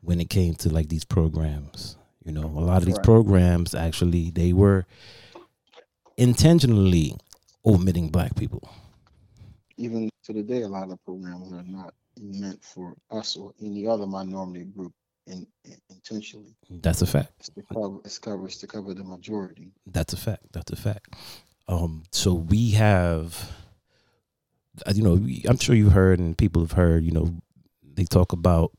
when 0.00 0.20
it 0.20 0.30
came 0.30 0.54
to 0.54 0.68
like 0.68 0.88
these 0.88 1.04
programs. 1.04 1.96
You 2.24 2.30
know, 2.30 2.44
a 2.44 2.62
lot 2.62 2.78
of 2.78 2.84
these 2.84 2.94
Correct. 2.94 3.04
programs 3.04 3.74
actually 3.74 4.30
they 4.30 4.52
were 4.52 4.86
intentionally 6.16 7.16
omitting 7.64 8.10
black 8.10 8.36
people. 8.36 8.68
Even 9.76 10.08
to 10.24 10.32
the 10.32 10.44
day, 10.44 10.62
a 10.62 10.68
lot 10.68 10.90
of 10.92 11.04
programs 11.04 11.52
are 11.52 11.64
not 11.64 11.94
meant 12.20 12.62
for 12.62 12.94
us 13.10 13.36
or 13.36 13.52
any 13.60 13.88
other 13.88 14.06
minority 14.06 14.64
group 14.64 14.92
in, 15.26 15.44
in- 15.64 15.80
intentionally. 15.90 16.54
That's 16.70 17.02
a 17.02 17.06
fact. 17.06 17.32
It's 17.40 17.48
to 17.50 17.62
cover, 17.74 17.98
it's 18.04 18.18
covers 18.18 18.58
to 18.58 18.68
cover 18.68 18.94
the 18.94 19.02
majority. 19.02 19.72
That's 19.84 20.12
a 20.12 20.16
fact. 20.16 20.44
That's 20.52 20.70
a 20.70 20.76
fact. 20.76 21.16
Um, 21.68 22.04
so 22.12 22.34
we 22.34 22.72
have, 22.72 23.50
uh, 24.86 24.92
you 24.94 25.02
know, 25.02 25.14
I'm 25.48 25.58
sure 25.58 25.74
you've 25.74 25.92
heard 25.92 26.18
and 26.18 26.38
people 26.38 26.62
have 26.62 26.72
heard, 26.72 27.04
you 27.04 27.12
know, 27.12 27.34
they 27.82 28.04
talk 28.04 28.32
about 28.32 28.72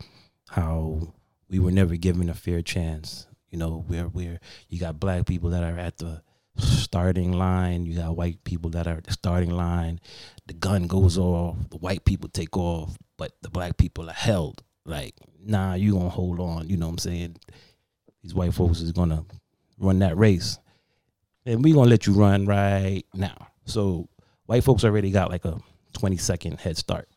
how 0.49 1.13
we 1.49 1.59
were 1.59 1.71
never 1.71 1.95
given 1.95 2.29
a 2.29 2.33
fair 2.33 2.61
chance. 2.61 3.27
You 3.49 3.57
know, 3.57 3.85
where 3.87 4.05
where 4.05 4.39
you 4.67 4.79
got 4.79 4.99
black 4.99 5.25
people 5.25 5.51
that 5.51 5.63
are 5.63 5.77
at 5.77 5.97
the 5.97 6.21
starting 6.57 7.31
line, 7.31 7.85
you 7.85 7.95
got 7.95 8.15
white 8.15 8.43
people 8.43 8.69
that 8.71 8.87
are 8.87 8.97
at 8.97 9.05
the 9.05 9.13
starting 9.13 9.51
line. 9.51 9.99
The 10.47 10.53
gun 10.53 10.87
goes 10.87 11.17
off, 11.17 11.57
the 11.69 11.77
white 11.77 12.03
people 12.03 12.29
take 12.29 12.57
off, 12.57 12.97
but 13.17 13.31
the 13.41 13.49
black 13.49 13.77
people 13.77 14.09
are 14.09 14.13
held. 14.13 14.63
Like, 14.85 15.15
nah, 15.41 15.75
you 15.75 15.93
gonna 15.93 16.09
hold 16.09 16.39
on. 16.39 16.69
You 16.69 16.77
know 16.77 16.87
what 16.87 16.93
I'm 16.93 16.97
saying? 16.97 17.37
These 18.21 18.33
white 18.33 18.53
folks 18.53 18.81
is 18.81 18.91
gonna 18.91 19.25
run 19.77 19.99
that 19.99 20.17
race 20.17 20.59
and 21.47 21.63
we 21.63 21.71
gonna 21.71 21.89
let 21.89 22.05
you 22.05 22.13
run 22.13 22.45
right 22.45 23.03
now. 23.13 23.47
So 23.65 24.09
white 24.45 24.63
folks 24.63 24.83
already 24.83 25.11
got 25.11 25.31
like 25.31 25.45
a 25.45 25.57
twenty 25.93 26.17
second 26.17 26.59
head 26.59 26.77
start, 26.77 27.07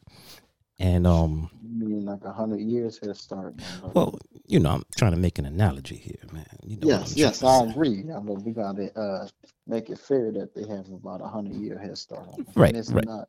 and 0.78 1.06
um, 1.06 1.50
You 1.62 1.88
mean 1.88 2.04
like 2.06 2.24
a 2.24 2.32
hundred 2.32 2.60
years 2.60 2.98
head 3.02 3.16
start? 3.16 3.56
man. 3.56 3.90
Well, 3.92 4.18
you 4.46 4.60
know, 4.60 4.70
I'm 4.70 4.84
trying 4.96 5.12
to 5.12 5.18
make 5.18 5.38
an 5.38 5.46
analogy 5.46 5.96
here, 5.96 6.22
man. 6.32 6.46
You 6.62 6.76
know 6.76 6.88
yes, 6.88 7.16
yes, 7.16 7.42
I 7.42 7.64
agree. 7.64 8.04
Yeah, 8.06 8.20
but 8.20 8.42
we 8.42 8.52
gotta 8.52 8.96
uh, 8.98 9.28
make 9.66 9.90
it 9.90 9.98
fair 9.98 10.30
that 10.32 10.54
they 10.54 10.66
have 10.68 10.88
about 10.90 11.20
a 11.20 11.26
hundred 11.26 11.56
year 11.56 11.78
head 11.78 11.98
start. 11.98 12.28
on. 12.28 12.46
Right, 12.54 12.68
And 12.68 12.78
it's 12.78 12.90
right. 12.90 13.04
not, 13.04 13.28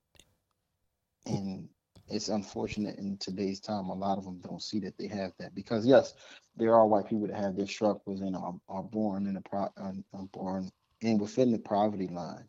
and 1.26 1.68
it's 2.10 2.30
unfortunate 2.30 3.00
in 3.00 3.18
today's 3.18 3.60
time. 3.60 3.90
A 3.90 3.94
lot 3.94 4.20
of 4.20 4.26
them 4.26 4.40
don't 4.44 4.62
see 4.62 4.80
that 4.82 4.98
they 5.00 5.08
have 5.08 5.32
that 5.40 5.56
because 5.56 5.86
yes, 5.86 6.14
there 6.58 6.76
are 6.76 6.86
white 6.86 7.08
people 7.08 7.26
that 7.28 7.38
have 7.38 7.56
their 7.56 7.68
struggles 7.68 8.22
and 8.22 8.36
are, 8.36 8.54
are 8.70 8.84
born 8.84 9.26
in 9.26 9.38
a 9.38 9.42
pro, 9.42 9.68
are 9.78 9.94
born 10.32 10.70
in 11.02 11.18
within 11.18 11.52
the 11.52 11.60
poverty 11.60 12.08
line, 12.08 12.46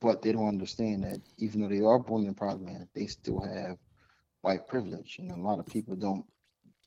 but 0.00 0.22
they 0.22 0.32
don't 0.32 0.48
understand 0.48 1.04
that 1.04 1.20
even 1.38 1.60
though 1.60 1.68
they 1.68 1.80
are 1.80 1.98
born 1.98 2.26
in 2.26 2.34
poverty 2.34 2.72
they 2.94 3.06
still 3.06 3.40
have 3.40 3.78
white 4.42 4.66
privilege, 4.66 5.16
and 5.18 5.30
a 5.30 5.36
lot 5.36 5.58
of 5.58 5.66
people 5.66 5.96
don't. 5.96 6.24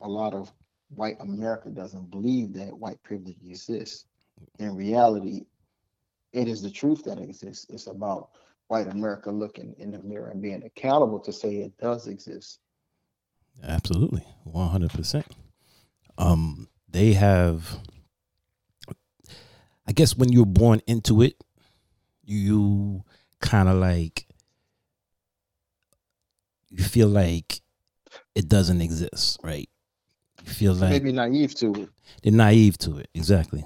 A 0.00 0.08
lot 0.08 0.34
of 0.34 0.52
white 0.88 1.16
America 1.20 1.68
doesn't 1.68 2.10
believe 2.10 2.52
that 2.54 2.76
white 2.76 3.00
privilege 3.04 3.36
exists. 3.46 4.06
In 4.58 4.74
reality, 4.74 5.44
it 6.32 6.48
is 6.48 6.60
the 6.60 6.70
truth 6.70 7.04
that 7.04 7.20
exists. 7.20 7.66
It's 7.70 7.86
about 7.86 8.30
white 8.66 8.88
America 8.88 9.30
looking 9.30 9.74
in 9.78 9.92
the 9.92 10.02
mirror 10.02 10.30
and 10.30 10.42
being 10.42 10.64
accountable 10.64 11.20
to 11.20 11.32
say 11.32 11.56
it 11.56 11.76
does 11.78 12.08
exist. 12.08 12.58
Absolutely, 13.62 14.24
one 14.44 14.70
hundred 14.70 14.90
percent. 14.90 15.26
Um, 16.18 16.68
they 16.88 17.12
have. 17.12 17.78
I 19.86 19.92
guess 19.92 20.16
when 20.16 20.32
you're 20.32 20.46
born 20.46 20.80
into 20.86 21.22
it, 21.22 21.42
you 22.24 23.04
kind 23.40 23.68
of 23.68 23.76
like 23.76 24.26
you 26.70 26.84
feel 26.84 27.08
like 27.08 27.60
it 28.34 28.48
doesn't 28.48 28.80
exist, 28.80 29.38
right? 29.42 29.68
You 30.44 30.52
feel 30.52 30.74
like 30.74 30.90
Maybe 30.90 31.12
naive 31.12 31.54
to 31.56 31.72
it 31.74 31.88
they're 32.22 32.32
naive 32.32 32.78
to 32.78 32.98
it. 32.98 33.08
Exactly. 33.14 33.64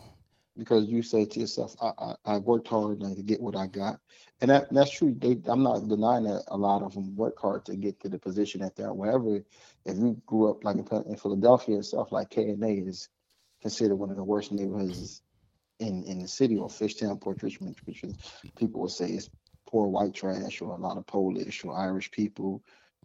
because 0.59 0.89
you 0.89 1.03
say 1.03 1.25
to 1.25 1.41
yourself, 1.41 1.75
I, 1.83 1.91
I, 1.99 2.15
I 2.35 2.39
worked 2.39 2.69
hard 2.69 3.01
and 3.01 3.17
to 3.17 3.23
get 3.23 3.41
what 3.41 3.57
I 3.57 3.67
got. 3.67 4.01
And 4.41 4.51
that, 4.51 4.73
that's 4.73 4.91
true. 4.91 5.15
They, 5.19 5.39
I'm 5.47 5.63
not 5.63 5.89
denying 5.89 6.25
that 6.25 6.45
a 6.49 6.57
lot 6.57 6.83
of 6.83 6.95
them 6.95 7.15
work 7.17 7.39
hard 7.41 7.65
to 7.67 7.77
get 7.77 8.01
to 8.01 8.09
the 8.09 8.19
position 8.19 8.61
that 8.61 8.77
they're. 8.77 8.93
Wherever, 8.93 9.37
if 9.85 9.97
you 9.97 10.21
grew 10.27 10.51
up 10.51 10.65
like 10.65 10.77
in, 10.77 10.87
in 11.09 11.17
Philadelphia 11.17 11.79
itself, 11.79 12.13
like 12.13 12.31
K 12.31 12.51
and 12.51 12.63
A 12.63 12.69
is 12.69 13.09
considered 13.63 13.97
one 13.97 14.11
of 14.11 14.17
the 14.17 14.25
worst 14.25 14.53
neighborhoods 14.53 15.23
in 15.79 16.05
in 16.05 16.21
the 16.21 16.29
city, 16.29 16.57
or 16.57 16.69
Fishtown, 16.69 17.21
Port 17.21 17.43
Richmond, 17.43 17.77
which 17.85 18.03
is 18.05 18.17
people 18.57 18.81
will 18.81 18.89
say 18.89 19.11
it's 19.11 19.31
poor 19.69 19.89
white 19.89 20.15
trash 20.15 20.61
or 20.61 20.73
a 20.73 20.81
lot 20.81 20.97
of 20.97 21.07
Polish 21.07 21.65
or 21.65 21.77
Irish 21.77 22.11
people, 22.11 22.63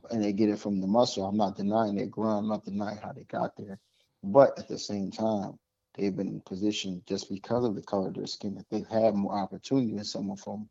and 0.10 0.24
they 0.24 0.34
get 0.34 0.50
it 0.50 0.60
from 0.60 0.80
the 0.80 0.88
muscle. 0.88 1.26
I'm 1.26 1.38
not 1.38 1.58
denying 1.58 1.96
their 1.96 2.08
grind. 2.08 2.46
I'm 2.46 2.50
not 2.50 2.66
denying 2.66 2.98
how 2.98 3.12
they 3.12 3.24
got 3.24 3.56
there, 3.58 3.80
but 4.24 4.58
at 4.58 4.68
the 4.68 4.78
same 4.80 5.12
time, 5.12 5.60
they've 5.96 6.16
been 6.16 6.28
in 6.28 6.42
position 6.42 7.02
just 7.08 7.30
because 7.30 7.66
of 7.66 7.76
the 7.76 7.82
color 7.82 8.08
of 8.08 8.16
their 8.16 8.28
skin 8.28 8.56
that 8.56 8.70
they've 8.70 8.88
had 8.88 9.16
more 9.16 9.34
opportunity 9.38 9.94
than 9.94 10.06
someone 10.06 10.38
from 10.38 10.70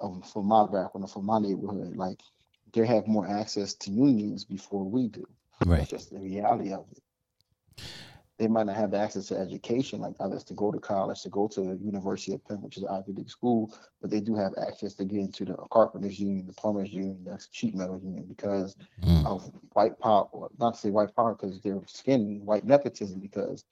um, 0.00 0.22
from 0.22 0.46
my 0.46 0.64
background 0.64 1.04
or 1.04 1.08
from 1.08 1.26
my 1.26 1.38
neighborhood. 1.38 1.96
Like 1.96 2.20
they 2.72 2.86
have 2.86 3.06
more 3.06 3.26
access 3.26 3.74
to 3.74 3.90
unions 3.90 4.44
before 4.44 4.84
we 4.84 5.08
do. 5.08 5.26
Right. 5.64 5.78
That's 5.78 5.90
just 5.90 6.10
the 6.10 6.20
reality 6.20 6.72
of 6.72 6.86
it. 6.92 7.02
They 8.38 8.48
might 8.48 8.66
not 8.66 8.76
have 8.76 8.90
the 8.92 8.98
access 8.98 9.26
to 9.28 9.36
education 9.38 10.00
like 10.00 10.14
others 10.20 10.44
to 10.44 10.54
go 10.54 10.70
to 10.72 10.78
college, 10.78 11.22
to 11.22 11.30
go 11.30 11.48
to 11.48 11.60
the 11.60 11.76
University 11.76 12.34
of 12.34 12.44
Penn, 12.46 12.62
which 12.62 12.76
is 12.78 12.84
an 12.84 12.90
Ivy 12.90 13.12
League 13.12 13.30
school, 13.30 13.72
but 14.00 14.10
they 14.10 14.20
do 14.20 14.34
have 14.36 14.52
access 14.58 14.94
to 14.94 15.04
get 15.04 15.20
into 15.20 15.44
the 15.44 15.54
carpenters 15.70 16.18
union, 16.20 16.46
the 16.46 16.52
plumbers 16.54 16.92
union, 16.92 17.24
the 17.24 17.44
sheet 17.52 17.74
metal 17.74 17.98
union 18.02 18.26
because 18.28 18.76
Mm. 19.06 19.24
of 19.26 19.50
white 19.72 19.98
power, 19.98 20.28
not 20.58 20.74
to 20.74 20.80
say 20.80 20.90
white 20.90 21.14
power 21.14 21.34
because 21.34 21.60
their 21.60 21.80
skin, 21.86 22.42
white 22.44 22.64
nepotism, 22.64 23.20
because 23.20 23.64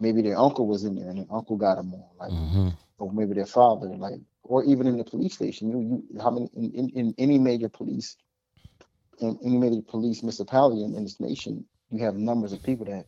maybe 0.00 0.22
their 0.22 0.38
uncle 0.38 0.66
was 0.66 0.84
in 0.84 0.94
there 0.96 1.08
and 1.10 1.18
their 1.18 1.32
uncle 1.32 1.56
got 1.56 1.76
them 1.76 1.94
on, 1.94 2.04
like, 2.18 2.34
hmm 2.34 2.68
or 2.98 3.12
maybe 3.12 3.34
their 3.34 3.46
father, 3.46 3.88
like, 3.96 4.20
or 4.42 4.64
even 4.64 4.86
in 4.86 4.96
the 4.98 5.04
police 5.04 5.34
station. 5.34 5.68
You, 5.70 5.80
you, 6.12 6.20
how 6.20 6.30
many 6.30 6.48
in, 6.54 6.72
in, 6.74 6.88
in 6.90 7.14
any 7.18 7.38
major 7.38 7.68
police, 7.68 8.16
in 9.20 9.38
any 9.44 9.58
major 9.58 9.82
police 9.82 10.22
municipality 10.22 10.82
in, 10.84 10.94
in 10.94 11.04
this 11.04 11.20
nation, 11.20 11.64
you 11.90 12.04
have 12.04 12.16
numbers 12.16 12.52
of 12.52 12.62
people 12.62 12.86
that 12.86 13.06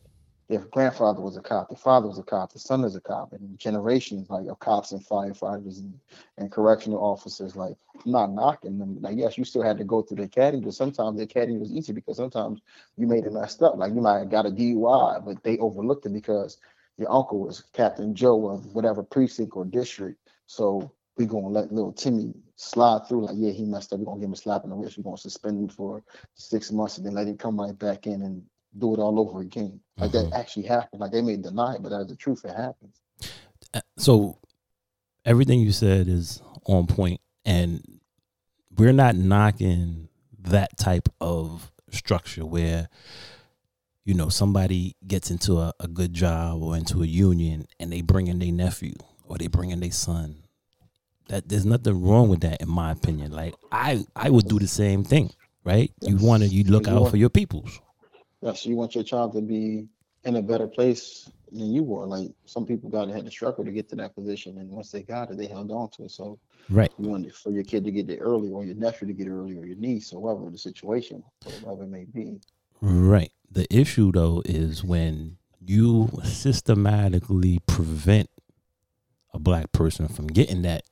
their 0.49 0.59
grandfather 0.59 1.21
was 1.21 1.37
a 1.37 1.41
cop, 1.41 1.69
their 1.69 1.77
father 1.77 2.07
was 2.07 2.19
a 2.19 2.23
cop, 2.23 2.51
the 2.51 2.59
son 2.59 2.83
is 2.83 2.95
a 2.95 3.01
cop, 3.01 3.33
and 3.33 3.57
generations 3.57 4.29
like 4.29 4.47
of 4.47 4.59
cops 4.59 4.91
and 4.91 5.05
firefighters 5.05 5.79
and, 5.79 5.97
and 6.37 6.51
correctional 6.51 6.99
officers. 6.99 7.55
Like 7.55 7.75
I'm 8.05 8.11
not 8.11 8.31
knocking 8.31 8.77
them. 8.77 9.01
Like 9.01 9.17
yes, 9.17 9.37
you 9.37 9.45
still 9.45 9.63
had 9.63 9.77
to 9.77 9.83
go 9.83 10.01
through 10.01 10.17
the 10.17 10.23
academy, 10.23 10.63
but 10.63 10.73
sometimes 10.73 11.17
the 11.17 11.23
academy 11.23 11.57
was 11.57 11.71
easy 11.71 11.93
because 11.93 12.17
sometimes 12.17 12.61
you 12.97 13.07
made 13.07 13.25
it 13.25 13.33
messed 13.33 13.61
up. 13.61 13.77
Like 13.77 13.93
you 13.93 14.01
might 14.01 14.19
have 14.19 14.29
got 14.29 14.45
a 14.45 14.51
DUI, 14.51 15.25
but 15.25 15.43
they 15.43 15.57
overlooked 15.59 16.05
it 16.05 16.13
because 16.13 16.57
your 16.97 17.11
uncle 17.11 17.39
was 17.39 17.63
Captain 17.73 18.13
Joe 18.13 18.49
of 18.49 18.73
whatever 18.75 19.01
precinct 19.01 19.55
or 19.55 19.65
district. 19.65 20.29
So 20.45 20.91
we 21.17 21.25
gonna 21.25 21.47
let 21.47 21.71
little 21.71 21.93
Timmy 21.93 22.33
slide 22.57 23.07
through. 23.07 23.25
Like 23.25 23.35
yeah, 23.37 23.51
he 23.51 23.63
messed 23.63 23.93
up. 23.93 23.99
We're 23.99 24.05
gonna 24.05 24.19
give 24.19 24.27
him 24.27 24.33
a 24.33 24.37
slap 24.37 24.63
in 24.63 24.69
the 24.71 24.75
wrist. 24.75 24.97
We're 24.97 25.03
gonna 25.03 25.17
suspend 25.17 25.59
him 25.59 25.69
for 25.69 26.03
six 26.35 26.71
months 26.71 26.97
and 26.97 27.05
then 27.05 27.13
let 27.13 27.27
him 27.27 27.37
come 27.37 27.59
right 27.59 27.77
back 27.77 28.07
in 28.07 28.21
and 28.21 28.43
do 28.77 28.93
it 28.93 28.99
all 28.99 29.19
over 29.19 29.41
again. 29.41 29.79
Like 29.97 30.11
Mhm. 30.11 30.29
that 30.31 30.33
actually 30.39 30.63
happened. 30.67 31.01
Like 31.01 31.11
they 31.11 31.21
may 31.21 31.37
deny 31.37 31.75
it, 31.75 31.83
but 31.83 31.89
that's 31.89 32.09
the 32.09 32.15
truth. 32.15 32.43
It 32.45 32.55
happens. 32.55 32.95
Uh, 33.73 33.81
so 33.97 34.37
everything 35.25 35.59
you 35.59 35.71
said 35.71 36.07
is 36.07 36.41
on 36.65 36.85
point 36.87 37.19
and 37.45 37.99
we're 38.77 38.91
not 38.93 39.15
knocking 39.15 40.09
that 40.39 40.75
type 40.77 41.07
of 41.21 41.71
structure 41.91 42.45
where 42.45 42.89
you 44.05 44.13
know 44.13 44.29
somebody 44.29 44.95
gets 45.07 45.31
into 45.31 45.57
a, 45.59 45.73
a 45.79 45.87
good 45.87 46.13
job 46.13 46.61
or 46.61 46.75
into 46.75 47.03
a 47.03 47.05
union 47.05 47.65
and 47.79 47.91
they 47.91 48.01
bring 48.01 48.27
in 48.27 48.39
their 48.39 48.51
nephew 48.51 48.93
or 49.25 49.37
they 49.37 49.47
bring 49.47 49.69
in 49.71 49.79
their 49.79 49.91
son 49.91 50.35
that 51.29 51.47
there's 51.47 51.65
nothing 51.65 52.01
wrong 52.03 52.27
with 52.29 52.41
that 52.41 52.61
in 52.61 52.67
my 52.69 52.91
opinion 52.91 53.31
like 53.31 53.53
i 53.71 54.03
i 54.15 54.29
would 54.29 54.47
do 54.47 54.59
the 54.59 54.67
same 54.67 55.03
thing 55.05 55.31
right 55.63 55.91
you 56.01 56.17
want 56.17 56.43
to 56.43 56.49
you 56.49 56.63
look 56.65 56.87
You 56.87 56.93
out 56.93 57.01
want- 57.01 57.11
for 57.11 57.17
your 57.17 57.29
peoples 57.29 57.79
Yes, 58.43 58.65
you 58.65 58.75
want 58.75 58.93
your 58.93 59.05
child 59.05 59.31
to 59.33 59.41
be 59.41 59.87
in 60.25 60.35
a 60.35 60.41
better 60.41 60.67
place 60.67 61.31
than 61.49 61.71
you 61.71 61.81
were. 61.81 62.05
Like 62.05 62.29
some 62.43 62.65
people 62.65 62.89
got 62.89 63.05
to 63.05 63.13
had 63.13 63.23
to 63.23 63.31
struggle 63.31 63.63
to 63.63 63.71
get 63.71 63.87
to 63.89 63.95
that 63.95 64.13
position, 64.13 64.57
and 64.57 64.69
once 64.69 64.91
they 64.91 65.01
got 65.01 65.31
it, 65.31 65.37
they 65.37 65.47
held 65.47 65.71
on 65.71 65.89
to 65.91 66.03
it. 66.03 66.11
So 66.11 66.39
right 66.69 66.91
you 66.99 67.07
want 67.07 67.25
it 67.25 67.33
for 67.33 67.51
your 67.51 67.63
kid 67.63 67.85
to 67.85 67.91
get 67.91 68.05
there 68.05 68.17
early, 68.17 68.49
or 68.49 68.65
your 68.65 68.75
nephew 68.75 69.07
to 69.07 69.13
get 69.13 69.27
it 69.27 69.31
early, 69.31 69.57
or 69.57 69.65
your 69.65 69.77
niece, 69.77 70.11
or 70.11 70.21
whatever 70.21 70.51
the 70.51 70.57
situation, 70.57 71.23
whatever 71.61 71.83
it 71.83 71.89
may 71.89 72.03
be. 72.03 72.41
Right. 72.81 73.31
The 73.49 73.65
issue 73.73 74.11
though 74.11 74.41
is 74.43 74.83
when 74.83 75.37
you 75.61 76.09
systematically 76.25 77.59
prevent 77.65 78.29
a 79.33 79.39
black 79.39 79.71
person 79.71 80.09
from 80.09 80.27
getting 80.27 80.63
that 80.63 80.83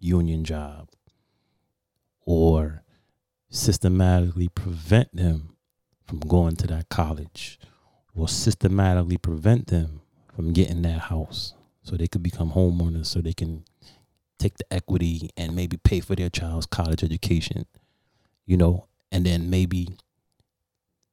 union 0.00 0.42
job 0.42 0.88
or 2.22 2.82
systematically 3.50 4.48
prevent 4.48 5.14
them 5.14 5.55
from 6.06 6.20
going 6.20 6.56
to 6.56 6.66
that 6.66 6.88
college 6.88 7.58
will 8.14 8.26
systematically 8.26 9.18
prevent 9.18 9.66
them 9.68 10.00
from 10.34 10.52
getting 10.52 10.82
that 10.82 11.00
house 11.02 11.54
so 11.82 11.96
they 11.96 12.06
could 12.06 12.22
become 12.22 12.52
homeowners 12.52 13.06
so 13.06 13.20
they 13.20 13.32
can 13.32 13.64
take 14.38 14.56
the 14.58 14.72
equity 14.72 15.30
and 15.36 15.54
maybe 15.54 15.76
pay 15.76 16.00
for 16.00 16.14
their 16.14 16.28
child's 16.28 16.66
college 16.66 17.02
education 17.02 17.66
you 18.44 18.56
know 18.56 18.86
and 19.10 19.24
then 19.24 19.48
maybe 19.48 19.88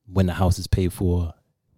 when 0.06 0.26
the 0.26 0.34
house 0.34 0.60
is 0.60 0.68
paid 0.68 0.94
for, 0.94 1.34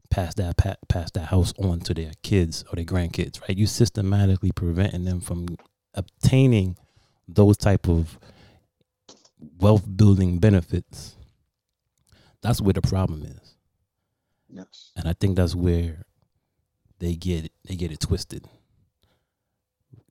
pass 0.09 0.33
that 0.35 0.55
pass 0.87 1.11
that 1.11 1.25
house 1.27 1.53
on 1.59 1.79
to 1.81 1.93
their 1.93 2.11
kids 2.23 2.63
or 2.69 2.75
their 2.75 2.85
grandkids, 2.85 3.41
right? 3.41 3.57
You 3.57 3.67
systematically 3.67 4.51
preventing 4.51 5.05
them 5.05 5.19
from 5.19 5.57
obtaining 5.93 6.77
those 7.27 7.57
type 7.57 7.87
of 7.87 8.17
wealth 9.59 9.85
building 9.95 10.39
benefits. 10.39 11.15
That's 12.45 12.61
where 12.61 12.73
the 12.73 12.81
problem 12.81 13.23
is, 13.23 13.55
Yes. 14.49 14.91
and 14.95 15.07
I 15.07 15.13
think 15.13 15.35
that's 15.35 15.55
where 15.55 16.05
they 16.99 17.15
get 17.15 17.45
it, 17.45 17.51
they 17.67 17.75
get 17.75 17.91
it 17.91 17.99
twisted. 17.99 18.47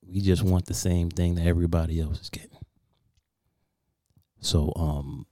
We 0.05 0.21
just 0.21 0.43
want 0.43 0.67
the 0.67 0.75
same 0.75 1.11
thing 1.11 1.37
that 1.37 1.47
everybody 1.47 2.00
else 2.00 2.21
is 2.21 2.31
getting. 2.31 2.59
So, 4.41 4.73
um, 4.75 5.26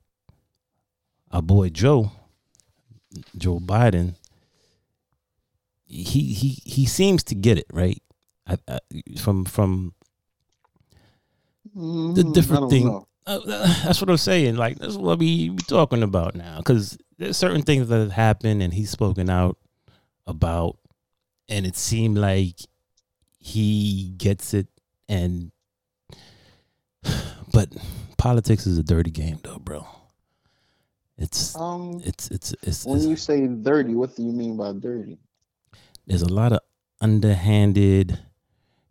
our 1.33 1.43
boy 1.43 1.71
Joe, 1.71 2.13
Joe 3.37 3.59
Biden, 3.59 4.15
he 5.85 6.33
he 6.35 6.49
he 6.65 6.87
seems 6.87 7.25
to 7.25 7.35
get 7.35 7.59
it 7.59 7.67
right. 7.73 8.01
I, 8.47 8.59
I, 8.69 8.79
from 9.19 9.45
from 9.45 9.95
Mm, 11.77 12.19
I 12.19 12.33
different 12.33 12.71
thing- 12.71 12.87
know. 12.87 13.07
Uh, 13.27 13.39
that's 13.85 14.01
what 14.01 14.11
I'm 14.11 14.17
saying. 14.17 14.57
Like 14.57 14.79
that's 14.79 14.97
what 14.97 15.19
we 15.19 15.51
we 15.51 15.57
talking 15.59 16.03
about 16.03 16.35
now. 16.35 16.59
Because 16.59 16.99
there's 17.19 17.37
certain 17.37 17.63
things 17.63 17.89
that 17.89 17.99
have 17.99 18.13
happened, 18.13 18.63
and 18.63 18.73
he's 18.73 18.91
spoken 18.91 19.31
out 19.31 19.57
about, 20.27 20.79
and 21.49 21.67
it 21.67 21.77
seemed 21.77 22.19
like 22.19 22.57
he 23.39 24.15
gets 24.17 24.55
it. 24.55 24.69
And 25.09 25.53
but 27.53 27.69
politics 28.19 28.67
is 28.67 28.79
a 28.79 28.83
dirty 28.83 29.11
game, 29.11 29.39
though, 29.43 29.59
bro. 29.59 29.87
It's 31.19 31.55
Um, 31.57 32.01
it's 32.05 32.31
it's 32.31 32.55
it's, 32.63 32.85
when 32.85 32.97
it's 32.97 33.07
you 33.07 33.17
say 33.17 33.47
dirty, 33.47 33.95
what 33.95 34.17
do 34.17 34.23
you 34.23 34.33
mean 34.33 34.57
by 34.57 34.73
dirty? 34.73 35.19
there's 36.07 36.23
a 36.23 36.33
lot 36.33 36.53
of 36.53 36.61
underhanded, 37.01 38.19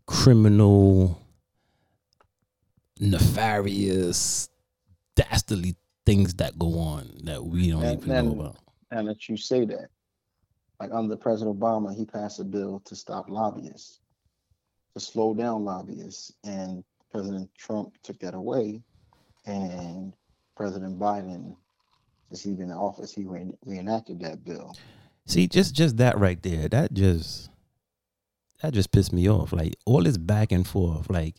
criminal, 0.06 1.21
nefarious, 3.02 4.48
dastardly 5.16 5.76
things 6.06 6.36
that 6.36 6.58
go 6.58 6.80
on 6.80 7.12
that 7.24 7.44
we 7.44 7.70
don't 7.70 7.84
And 7.84 8.02
even 8.02 8.26
know 8.26 8.32
about. 8.32 8.56
And 8.92 9.08
that 9.08 9.28
you 9.28 9.36
say 9.36 9.66
that, 9.66 9.88
like 10.80 10.92
under 10.94 11.16
President 11.18 11.60
Obama, 11.60 11.96
he 11.96 12.06
passed 12.06 12.40
a 12.40 12.44
bill 12.44 12.82
to 12.86 12.96
stop 12.96 13.30
lobbyists, 13.30 14.00
to 14.94 15.00
slow 15.00 15.34
down 15.34 15.66
lobbyists, 15.66 16.32
and 16.44 16.84
President 17.12 17.50
Trump 17.58 17.94
took 18.04 18.20
that 18.20 18.34
away, 18.34 18.82
and 19.46 20.14
President 20.56 20.98
Biden, 21.00 21.56
since 22.30 22.44
he's 22.44 22.56
been 22.56 22.70
in 22.70 22.76
office, 22.76 23.12
he 23.14 23.26
re- 23.26 23.52
reenacted 23.66 24.20
that 24.22 24.44
bill. 24.46 24.76
See, 25.26 25.48
just 25.48 25.76
just 25.76 25.98
that 25.98 26.18
right 26.20 26.42
there, 26.42 26.68
that 26.70 26.94
just 26.94 27.50
that 28.62 28.74
just 28.74 28.92
pissed 28.92 29.14
me 29.14 29.30
off. 29.30 29.54
Like 29.54 29.76
all 29.86 30.04
this 30.04 30.18
back 30.18 30.52
and 30.52 30.68
forth, 30.68 31.10
like 31.10 31.36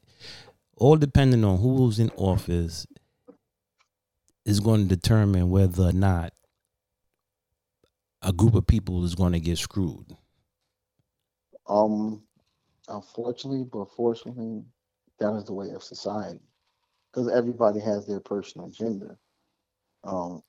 all 0.77 0.97
depending 0.97 1.45
on 1.45 1.59
who's 1.59 1.99
in 1.99 2.11
office 2.17 2.87
is 4.45 4.61
going 4.61 4.89
to 4.89 4.95
determine 4.97 5.51
whether 5.51 5.85
or 5.85 5.93
not 5.93 6.33
a 8.23 8.33
group 8.33 8.55
of 8.55 8.67
people 8.67 9.05
is 9.05 9.15
going 9.15 9.33
to 9.33 9.41
get 9.41 9.59
screwed. 9.59 10.17
Um, 11.69 12.23
unfortunately, 12.89 13.65
but 13.73 13.87
fortunately, 13.97 14.65
that 15.21 15.33
is 15.35 15.45
the 15.45 15.53
way 15.53 15.71
of 15.71 15.83
society, 15.83 16.41
because 17.13 17.31
everybody 17.31 17.81
has 17.81 18.07
their 18.07 18.21
personal 18.21 18.69
agenda. 18.69 19.17
Um, 20.05 20.43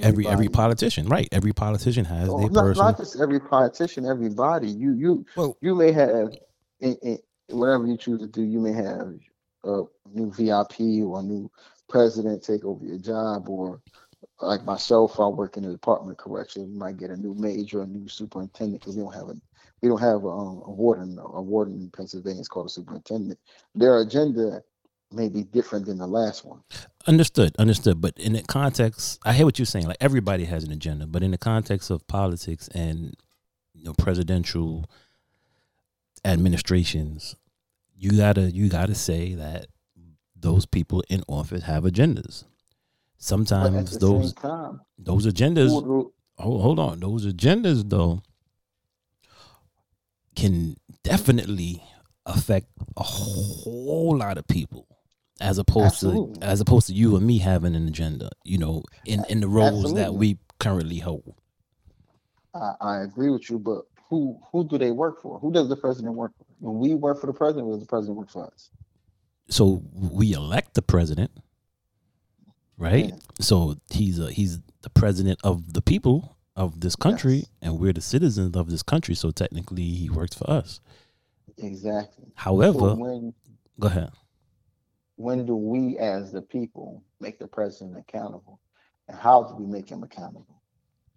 Every 0.00 0.24
every 0.28 0.48
politician, 0.48 1.08
right? 1.08 1.28
Every 1.32 1.52
politician 1.52 2.04
has 2.04 2.28
Oh, 2.28 2.38
their 2.38 2.50
not, 2.50 2.62
personal. 2.62 2.88
not 2.90 2.98
just 2.98 3.20
every 3.20 3.40
politician, 3.40 4.06
everybody. 4.06 4.68
You 4.70 4.92
you 4.92 5.26
Well- 5.36 5.56
you 5.60 5.74
may 5.74 5.90
have 5.90 6.32
in, 6.78 6.94
in, 7.02 7.18
whatever 7.52 7.86
you 7.86 7.96
choose 7.96 8.20
to 8.20 8.26
do. 8.26 8.42
You 8.42 8.60
may 8.60 8.72
have 8.72 9.14
a 9.64 9.82
new 10.12 10.32
VIP 10.32 11.04
or 11.04 11.20
a 11.20 11.22
new 11.22 11.50
president 11.88 12.42
take 12.42 12.64
over 12.64 12.84
your 12.84 12.98
job, 12.98 13.48
or 13.48 13.80
like 14.40 14.64
myself, 14.64 15.18
I 15.20 15.26
work 15.26 15.56
in 15.56 15.64
the 15.64 15.72
Department 15.72 16.12
of 16.12 16.24
Corrections. 16.24 16.70
You 16.72 16.78
might 16.78 16.98
get 16.98 17.10
a 17.10 17.16
new 17.16 17.34
major, 17.34 17.82
a 17.82 17.86
new 17.86 18.08
superintendent 18.08 18.80
because 18.80 18.96
we 18.96 19.02
don't 19.02 19.14
have 19.14 19.28
a 19.28 19.34
we 19.82 19.88
don't 19.88 20.00
have 20.00 20.24
a, 20.24 20.28
um, 20.28 20.62
a 20.66 20.70
warden. 20.70 21.18
A 21.18 21.40
warden 21.40 21.74
in 21.74 21.90
Pennsylvania 21.90 22.40
is 22.40 22.48
called 22.48 22.66
a 22.66 22.70
superintendent. 22.70 23.38
Their 23.74 24.00
agenda 24.00 24.62
may 25.12 25.28
be 25.28 25.42
different 25.42 25.86
than 25.86 25.98
the 25.98 26.06
last 26.06 26.44
one. 26.44 26.60
Understood, 27.06 27.56
understood. 27.58 28.00
But 28.00 28.18
in 28.18 28.34
the 28.34 28.42
context, 28.42 29.18
I 29.24 29.32
hear 29.32 29.46
what 29.46 29.58
you're 29.58 29.66
saying. 29.66 29.86
Like 29.86 29.96
everybody 30.00 30.44
has 30.44 30.64
an 30.64 30.72
agenda, 30.72 31.06
but 31.06 31.22
in 31.22 31.30
the 31.30 31.38
context 31.38 31.90
of 31.90 32.06
politics 32.06 32.68
and 32.68 33.16
you 33.74 33.84
know 33.84 33.94
presidential 33.94 34.88
administrations, 36.24 37.36
you 37.96 38.12
gotta 38.12 38.50
you 38.50 38.68
gotta 38.68 38.94
say 38.94 39.34
that 39.34 39.66
those 40.36 40.66
people 40.66 41.02
in 41.08 41.22
office 41.28 41.64
have 41.64 41.84
agendas. 41.84 42.44
Sometimes 43.18 43.98
those 43.98 44.32
time, 44.32 44.80
those 44.98 45.26
agendas. 45.26 45.68
Hold, 45.68 46.12
oh, 46.38 46.58
hold 46.58 46.78
on, 46.78 47.00
those 47.00 47.26
agendas 47.26 47.88
though 47.88 48.22
can 50.34 50.76
definitely 51.02 51.82
affect 52.26 52.68
a 52.96 53.02
whole 53.02 54.16
lot 54.16 54.38
of 54.38 54.46
people 54.46 54.86
as 55.40 55.58
opposed 55.58 55.86
Absolutely. 55.86 56.40
to 56.40 56.46
as 56.46 56.60
opposed 56.60 56.86
to 56.86 56.92
you 56.94 57.16
and 57.16 57.26
me 57.26 57.38
having 57.38 57.74
an 57.74 57.88
agenda 57.88 58.30
you 58.44 58.58
know 58.58 58.82
in 59.06 59.24
in 59.30 59.40
the 59.40 59.48
roles 59.48 59.94
that 59.94 60.14
we 60.14 60.38
currently 60.58 60.98
hold 60.98 61.34
I, 62.54 62.74
I 62.80 63.02
agree 63.02 63.30
with 63.30 63.48
you, 63.50 63.58
but 63.58 63.82
who 64.10 64.38
who 64.52 64.68
do 64.68 64.76
they 64.76 64.90
work 64.90 65.22
for? 65.22 65.38
Who 65.38 65.50
does 65.52 65.68
the 65.70 65.76
president 65.76 66.14
work 66.16 66.32
for? 66.36 66.44
When 66.58 66.78
we 66.78 66.94
work 66.94 67.20
for 67.20 67.26
the 67.28 67.32
president, 67.32 67.70
does 67.70 67.80
the 67.80 67.86
president 67.86 68.18
work 68.18 68.28
for 68.30 68.44
us? 68.46 68.70
so 69.48 69.82
we 69.92 70.32
elect 70.32 70.74
the 70.74 70.82
president 70.82 71.28
right 72.76 73.06
Yeah. 73.08 73.16
so 73.40 73.76
he's 73.90 74.18
a, 74.20 74.30
he's 74.30 74.60
the 74.82 74.90
president 74.90 75.40
of 75.42 75.72
the 75.72 75.82
people 75.82 76.36
of 76.54 76.80
this 76.80 76.94
country 76.94 77.36
Yes. 77.38 77.46
and 77.62 77.78
we're 77.80 77.92
the 77.92 78.00
citizens 78.00 78.54
of 78.56 78.70
this 78.70 78.82
country. 78.84 79.14
So 79.16 79.30
technically, 79.32 79.82
he 79.82 80.08
works 80.10 80.36
for 80.36 80.48
us. 80.50 80.80
Exactly. 81.58 82.32
However, 82.36 82.78
But 82.78 82.98
when 82.98 83.34
go 83.80 83.88
ahead. 83.88 84.10
when 85.16 85.46
do 85.46 85.56
we 85.56 85.98
as 85.98 86.30
the 86.32 86.42
people 86.42 87.02
make 87.20 87.38
the 87.38 87.48
president 87.48 87.96
accountable? 87.98 88.60
And 89.08 89.18
how 89.18 89.42
do 89.42 89.54
we 89.56 89.66
make 89.66 89.88
him 89.88 90.02
accountable? 90.04 90.59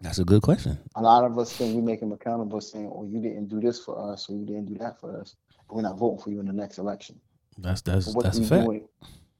That's 0.03 0.19
a 0.19 0.25
good 0.25 0.41
question. 0.41 0.77
A 0.95 1.01
lot 1.01 1.23
of 1.23 1.39
us 1.39 1.53
think 1.53 1.73
we 1.73 1.81
make 1.81 2.01
him 2.01 2.11
accountable 2.11 2.59
saying, 2.59 2.91
Oh, 2.93 3.05
you 3.05 3.21
didn't 3.21 3.47
do 3.47 3.61
this 3.61 3.79
for 3.79 4.11
us, 4.11 4.29
or 4.29 4.35
you 4.35 4.45
didn't 4.45 4.65
do 4.65 4.77
that 4.79 4.99
for 4.99 5.17
us. 5.19 5.35
We're 5.71 5.81
not 5.81 5.97
voting 5.97 6.21
for 6.21 6.29
you 6.29 6.41
in 6.41 6.45
the 6.45 6.53
next 6.53 6.77
election. 6.77 7.19
That's 7.57 7.81
that's 7.81 8.13
that's 8.13 8.37
do 8.37 8.39
a 8.39 8.41
you 8.43 8.47
fact. 8.47 8.65
do 8.65 8.89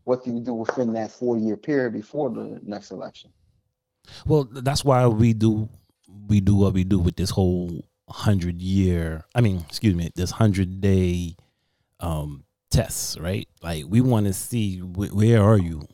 what 0.05 0.23
do 0.23 0.33
you 0.33 0.39
do 0.39 0.53
within 0.53 0.93
that 0.93 1.11
four 1.11 1.37
year 1.37 1.57
period 1.57 1.91
before 1.91 2.29
the 2.29 2.61
next 2.63 2.91
election? 2.91 3.31
Well, 4.25 4.45
that's 4.49 4.85
why 4.85 5.05
we 5.07 5.33
do 5.33 5.67
we 6.27 6.39
do 6.39 6.55
what 6.55 6.73
we 6.73 6.85
do 6.85 6.97
with 6.97 7.17
this 7.17 7.29
whole 7.29 7.85
hundred 8.09 8.61
year. 8.61 9.25
I 9.35 9.41
mean, 9.41 9.65
excuse 9.67 9.95
me, 9.95 10.11
this 10.15 10.31
hundred 10.31 10.79
day 10.79 11.35
um 11.99 12.45
tests, 12.71 13.17
right? 13.19 13.49
Like 13.61 13.83
we 13.89 13.99
want 13.99 14.27
to 14.27 14.33
see 14.33 14.77
wh- 14.79 15.13
where 15.13 15.43
are 15.43 15.57
you 15.57 15.87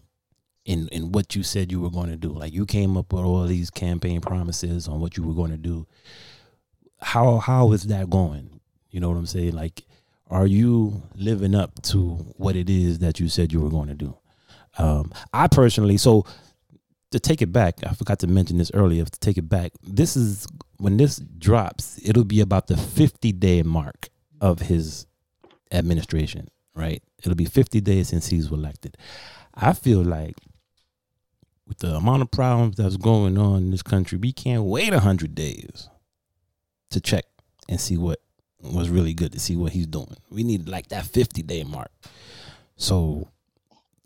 in 0.70 0.88
in 0.90 1.12
what 1.12 1.36
you 1.36 1.42
said 1.42 1.72
you 1.72 1.82
were 1.82 1.90
going 1.90 2.10
to 2.10 2.16
do. 2.16 2.30
Like 2.30 2.54
you 2.54 2.66
came 2.66 2.96
up 2.96 3.12
with 3.12 3.24
all 3.24 3.44
these 3.46 3.72
campaign 3.72 4.22
promises 4.22 4.88
on 4.88 5.02
what 5.02 5.18
you 5.18 5.24
were 5.24 5.34
going 5.34 5.50
to 5.50 5.58
do. 5.58 5.88
How 7.02 7.40
how 7.40 7.72
is 7.72 7.84
that 7.86 8.10
going? 8.10 8.62
You 8.92 9.00
know 9.00 9.10
what 9.10 9.18
I'm 9.18 9.26
saying? 9.26 9.54
Like, 9.54 9.84
are 10.28 10.46
you 10.46 11.02
living 11.16 11.56
up 11.56 11.82
to 11.84 12.12
what 12.38 12.56
it 12.56 12.70
is 12.70 13.00
that 13.00 13.20
you 13.20 13.30
said 13.30 13.52
you 13.52 13.62
were 13.62 13.70
going 13.70 13.88
to 13.88 13.96
do? 13.96 14.16
Um, 14.78 15.12
I 15.34 15.48
personally, 15.48 15.98
so 15.98 16.26
to 17.12 17.20
take 17.20 17.42
it 17.42 17.52
back, 17.52 17.84
I 17.84 17.94
forgot 17.94 18.20
to 18.20 18.28
mention 18.28 18.60
this 18.60 18.72
earlier. 18.76 19.06
To 19.06 19.20
take 19.20 19.40
it 19.40 19.50
back, 19.50 19.72
this 19.82 20.16
is 20.16 20.46
when 20.78 20.98
this 20.98 21.18
drops, 21.18 22.00
it'll 22.06 22.24
be 22.24 22.42
about 22.42 22.68
the 22.68 22.78
50 22.78 23.32
day 23.32 23.64
mark 23.64 24.10
of 24.40 24.60
his 24.60 25.08
administration, 25.72 26.48
right? 26.76 27.02
It'll 27.24 27.34
be 27.34 27.46
50 27.46 27.82
days 27.82 28.10
since 28.10 28.28
he's 28.28 28.52
elected. 28.52 28.98
I 29.56 29.74
feel 29.74 30.04
like 30.04 30.36
with 31.70 31.78
the 31.78 31.96
amount 31.96 32.24
of 32.24 32.32
problems 32.32 32.76
that's 32.76 32.98
going 32.98 33.38
on 33.38 33.58
in 33.58 33.72
this 33.72 33.84
country, 33.84 34.18
we 34.18 34.34
can't 34.34 34.64
wait 34.64 34.92
100 34.92 35.36
days 35.36 35.88
to 36.90 37.00
check 37.00 37.26
and 37.70 37.80
see 37.80 37.96
what 37.96 38.20
was 38.62 38.90
really 38.90 39.14
good 39.14 39.32
to 39.32 39.40
see 39.40 39.56
what 39.56 39.72
he's 39.72 39.88
doing. 39.88 40.18
We 40.32 40.44
need 40.44 40.68
like 40.68 40.90
that 40.90 41.06
50 41.06 41.44
day 41.44 41.64
mark. 41.64 41.92
So 42.76 43.30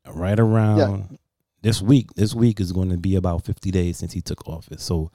right 0.05 0.39
around 0.39 1.17
this 1.61 1.81
week, 1.81 2.13
this 2.15 2.35
week 2.35 2.59
is 2.59 2.73
going 2.73 2.89
to 2.89 2.97
be 2.97 3.15
about 3.15 3.45
50 3.45 3.71
days 3.71 3.97
since 3.97 4.11
he 4.11 4.21
took 4.21 4.47
office. 4.47 4.83
So 4.83 5.09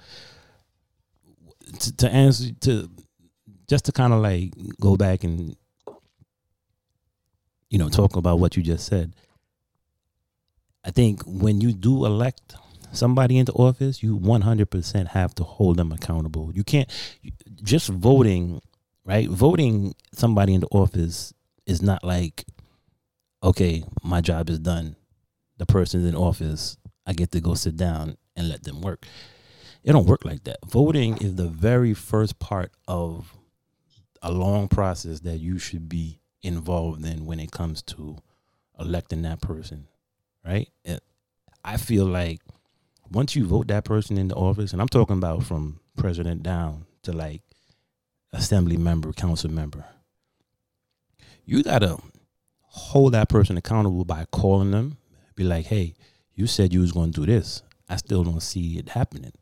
to, 1.81 1.97
to 1.99 2.11
answer 2.11 2.53
to 2.63 2.91
just 3.69 3.85
to 3.85 3.93
kind 3.93 4.15
of 4.15 4.21
like 4.21 4.53
go 4.81 4.97
back 4.97 5.23
and 5.23 5.55
you 7.69 7.79
know 7.79 7.91
talk 7.91 8.17
about 8.17 8.39
what 8.41 8.57
you 8.57 8.63
just 8.63 8.87
said. 8.87 9.15
I 10.88 10.90
think 10.90 11.22
when 11.27 11.61
you 11.61 11.74
do 11.74 12.07
elect 12.07 12.55
somebody 12.92 13.37
into 13.37 13.53
office, 13.53 14.03
you 14.03 14.18
100% 14.18 15.09
have 15.09 15.35
to 15.35 15.44
hold 15.44 15.77
them 15.77 15.92
accountable. 15.92 16.51
You 16.55 16.64
can't 16.64 16.88
just 17.62 17.90
voting, 17.90 18.62
right? 19.05 19.29
Voting 19.29 19.94
somebody 20.14 20.55
into 20.55 20.66
office 20.68 21.35
is 21.66 21.83
not 21.83 22.03
like 22.03 22.46
okay, 23.42 23.85
my 24.03 24.22
job 24.22 24.48
is 24.48 24.59
done. 24.61 24.96
The 25.59 25.66
person's 25.66 26.07
in 26.07 26.16
office. 26.16 26.79
I 27.07 27.12
get 27.12 27.33
to 27.33 27.40
go 27.40 27.53
sit 27.53 27.77
down 27.77 28.16
and 28.35 28.48
let 28.48 28.62
them 28.62 28.81
work. 28.81 29.05
It 29.85 29.92
don't 29.92 30.07
work 30.07 30.24
like 30.24 30.44
that. 30.44 30.57
Voting 30.66 31.18
is 31.18 31.35
the 31.35 31.48
very 31.48 31.92
first 31.92 32.38
part 32.38 32.72
of 32.88 33.37
a 34.22 34.33
long 34.33 34.68
process 34.68 35.20
that 35.20 35.37
you 35.37 35.59
should 35.59 35.87
be 35.87 36.22
involved 36.42 37.05
in 37.05 37.27
when 37.27 37.40
it 37.40 37.53
comes 37.53 37.83
to 37.83 38.16
electing 38.81 39.20
that 39.22 39.42
person, 39.42 39.87
right? 40.49 40.69
It, 40.85 41.03
I 41.65 41.77
feel 41.77 42.07
like 42.07 42.41
once 43.11 43.37
you 43.37 43.47
vote 43.47 43.69
that 43.69 43.85
person 43.85 44.17
into 44.17 44.35
office, 44.35 44.73
and 44.73 44.81
I'm 44.81 44.89
talking 44.89 45.19
about 45.19 45.45
from 45.45 45.81
president 45.97 46.43
down 46.43 46.87
to 47.03 47.13
like 47.13 47.43
assembly 48.33 48.77
member, 48.77 49.13
council 49.13 49.51
member, 49.51 49.85
you 51.45 51.63
gotta 51.63 51.99
hold 52.63 53.13
that 53.13 53.29
person 53.29 53.57
accountable 53.57 54.05
by 54.05 54.25
calling 54.31 54.71
them, 54.71 54.97
be 55.35 55.45
like, 55.45 55.67
hey, 55.67 55.95
you 56.35 56.47
said 56.47 56.73
you 56.73 56.81
was 56.81 56.93
gonna 56.93 57.13
do 57.13 57.27
this. 57.27 57.63
I 57.89 57.97
still 57.97 58.25
don't 58.25 58.43
see 58.43 58.79
it 58.79 58.91
happening. 58.91 59.33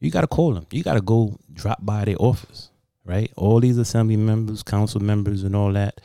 You 0.00 0.10
gotta 0.10 0.26
call 0.26 0.54
them. 0.54 0.66
You 0.72 0.82
gotta 0.82 1.00
go 1.00 1.38
drop 1.52 1.84
by 1.84 2.04
their 2.04 2.16
office, 2.18 2.70
right? 3.08 3.32
All 3.36 3.58
these 3.58 3.78
assembly 3.78 4.16
members, 4.18 4.62
council 4.62 5.00
members, 5.00 5.42
and 5.42 5.56
all 5.56 5.72
that, 5.72 6.00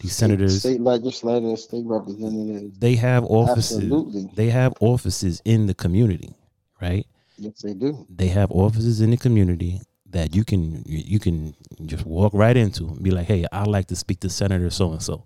these 0.00 0.16
senators, 0.16 0.60
state 0.60 0.80
legislators, 0.80 1.64
state 1.64 1.84
representatives. 1.84 2.78
they 2.78 2.94
have 2.94 3.24
offices. 3.24 3.76
Absolutely. 3.76 4.30
They 4.34 4.48
have 4.48 4.72
offices 4.80 5.42
in 5.44 5.66
the 5.66 5.74
community, 5.74 6.34
right? 6.80 7.06
Yes, 7.36 7.60
they 7.60 7.74
do. 7.74 8.06
They 8.08 8.28
have 8.28 8.50
offices 8.50 9.02
in 9.02 9.10
the 9.10 9.18
community 9.18 9.82
that 10.10 10.34
you 10.34 10.44
can 10.44 10.82
you 10.86 11.02
you 11.04 11.18
can 11.18 11.54
just 11.84 12.06
walk 12.06 12.32
right 12.32 12.56
into 12.56 12.88
and 12.88 13.02
be 13.02 13.10
like, 13.10 13.26
hey, 13.26 13.44
I'd 13.52 13.66
like 13.66 13.88
to 13.88 13.96
speak 13.96 14.20
to 14.20 14.30
Senator 14.30 14.70
so 14.70 14.92
and 14.92 15.02
so, 15.02 15.24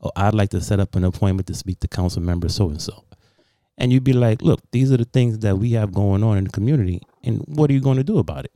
or 0.00 0.12
I'd 0.14 0.34
like 0.34 0.50
to 0.50 0.60
set 0.60 0.78
up 0.78 0.94
an 0.94 1.04
appointment 1.04 1.46
to 1.46 1.54
speak 1.54 1.80
to 1.80 1.88
Council 1.88 2.20
Member 2.20 2.50
so 2.50 2.68
and 2.68 2.82
so, 2.82 3.04
and 3.78 3.94
you'd 3.94 4.04
be 4.04 4.12
like, 4.12 4.42
look, 4.42 4.60
these 4.72 4.92
are 4.92 4.98
the 4.98 5.06
things 5.06 5.38
that 5.38 5.56
we 5.56 5.72
have 5.72 5.94
going 5.94 6.22
on 6.22 6.36
in 6.36 6.44
the 6.44 6.50
community, 6.50 7.00
and 7.24 7.42
what 7.46 7.70
are 7.70 7.72
you 7.72 7.80
going 7.80 7.96
to 7.96 8.04
do 8.04 8.18
about 8.18 8.44
it? 8.44 8.52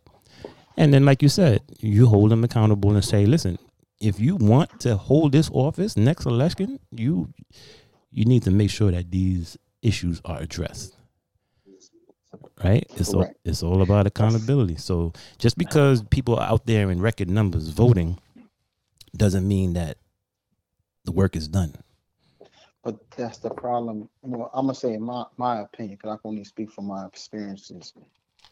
And 0.81 0.95
then, 0.95 1.05
like 1.05 1.21
you 1.23 1.29
said, 1.29 1.61
you 1.81 2.07
hold 2.07 2.31
them 2.31 2.43
accountable 2.43 2.95
and 2.95 3.05
say, 3.05 3.27
listen, 3.27 3.59
if 4.01 4.19
you 4.19 4.37
want 4.37 4.81
to 4.81 4.97
hold 4.97 5.31
this 5.33 5.51
office 5.53 5.95
next 5.95 6.25
election, 6.25 6.81
you 6.90 7.35
you 8.11 8.25
need 8.25 8.43
to 8.45 8.51
make 8.51 8.71
sure 8.71 8.90
that 8.90 9.11
these 9.11 9.59
issues 9.83 10.23
are 10.25 10.38
addressed. 10.40 10.97
Right? 12.64 12.87
It's 12.97 13.12
all, 13.12 13.31
it's 13.45 13.62
all 13.62 13.83
about 13.83 14.07
accountability. 14.07 14.77
So 14.77 15.12
just 15.38 15.59
because 15.59 16.03
people 16.05 16.37
are 16.37 16.49
out 16.49 16.64
there 16.64 16.90
in 16.90 17.03
record 17.03 17.29
numbers 17.29 17.69
voting 17.69 18.19
doesn't 19.14 19.47
mean 19.47 19.75
that 19.75 19.99
the 21.05 21.12
work 21.12 21.37
is 21.37 21.47
done. 21.47 21.75
But 22.83 22.97
that's 23.19 23.37
the 23.37 23.51
problem. 23.51 24.09
Well, 24.23 24.51
I'm 24.55 24.64
gonna 24.64 24.75
say 24.75 24.97
my 24.97 25.27
my 25.37 25.61
opinion, 25.61 25.97
because 25.97 26.14
I 26.14 26.16
can 26.23 26.31
only 26.31 26.45
speak 26.45 26.73
from 26.73 26.87
my 26.87 27.05
experiences 27.05 27.93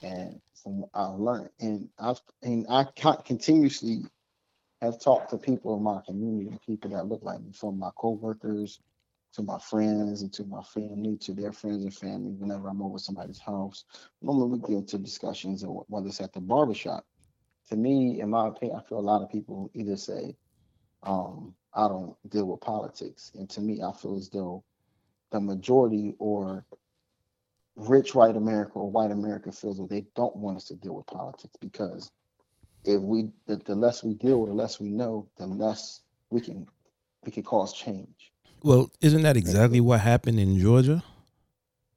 and 0.03 0.41
from 0.63 0.85
I've 0.95 1.19
learned. 1.19 1.51
And 1.61 1.89
I've 1.99 2.21
and 2.43 2.67
I 2.69 2.85
continuously 3.25 4.03
have 4.81 5.01
talked 5.01 5.31
to 5.31 5.39
people 5.39 5.77
in 5.77 5.83
my 5.83 6.01
community, 6.07 6.57
people 6.67 6.91
that 6.91 7.07
look 7.07 7.23
like 7.23 7.41
me, 7.41 7.53
from 7.53 7.79
my 7.79 7.91
coworkers 7.97 8.81
to 9.35 9.43
my 9.43 9.59
friends 9.59 10.23
and 10.23 10.33
to 10.33 10.45
my 10.45 10.63
family, 10.63 11.17
to 11.19 11.33
their 11.33 11.53
friends 11.53 11.85
and 11.85 11.95
family. 11.95 12.33
Whenever 12.33 12.69
I'm 12.69 12.83
over 12.83 12.99
somebody's 12.99 13.39
house, 13.39 13.85
normally 14.23 14.59
we 14.59 14.69
get 14.69 14.79
into 14.79 14.99
discussions, 14.99 15.65
or 15.65 15.85
whether 15.89 16.09
it's 16.09 16.21
at 16.21 16.33
the 16.33 16.41
barbershop. 16.41 17.05
To 17.69 17.77
me, 17.77 18.21
in 18.21 18.31
my 18.31 18.49
opinion, 18.49 18.79
I 18.79 18.89
feel 18.89 18.99
a 18.99 19.01
lot 19.01 19.23
of 19.23 19.31
people 19.31 19.71
either 19.75 19.97
say, 19.97 20.35
um, 21.03 21.55
I 21.75 21.87
don't 21.87 22.17
deal 22.31 22.47
with 22.47 22.61
politics. 22.61 23.33
And 23.35 23.49
to 23.51 23.61
me, 23.61 23.83
I 23.83 23.93
feel 23.93 24.17
as 24.17 24.31
though 24.31 24.65
the 25.31 25.41
majority 25.41 26.15
or 26.19 26.65
rich 27.79 28.15
white 28.15 28.37
America 28.37 28.73
or 28.75 28.91
white 28.91 29.11
America 29.13 29.53
feels 29.53 29.79
that 29.79 29.89
they 29.89 30.05
don't 30.17 30.35
want 30.37 30.57
us 30.57 30.65
to 30.65 30.75
deal 30.75 30.95
with 30.95 31.07
politics 31.07 31.55
because 31.61 32.11
if 32.85 33.01
we 33.01 33.31
the, 33.47 33.57
the 33.57 33.75
less 33.75 34.03
we 34.03 34.15
deal 34.15 34.41
with, 34.41 34.51
the 34.51 34.55
less 34.55 34.81
we 34.81 34.89
know, 34.91 35.29
the 35.39 35.47
less 35.47 36.01
we 36.31 36.41
can 36.41 36.67
we 37.25 37.31
can 37.33 37.43
cause 37.43 37.73
change. 37.73 38.33
Well, 38.63 38.91
isn't 39.01 39.23
that 39.23 39.37
exactly 39.37 39.81
what 39.81 40.01
happened 40.01 40.41
in 40.41 40.59
Georgia? 40.59 41.03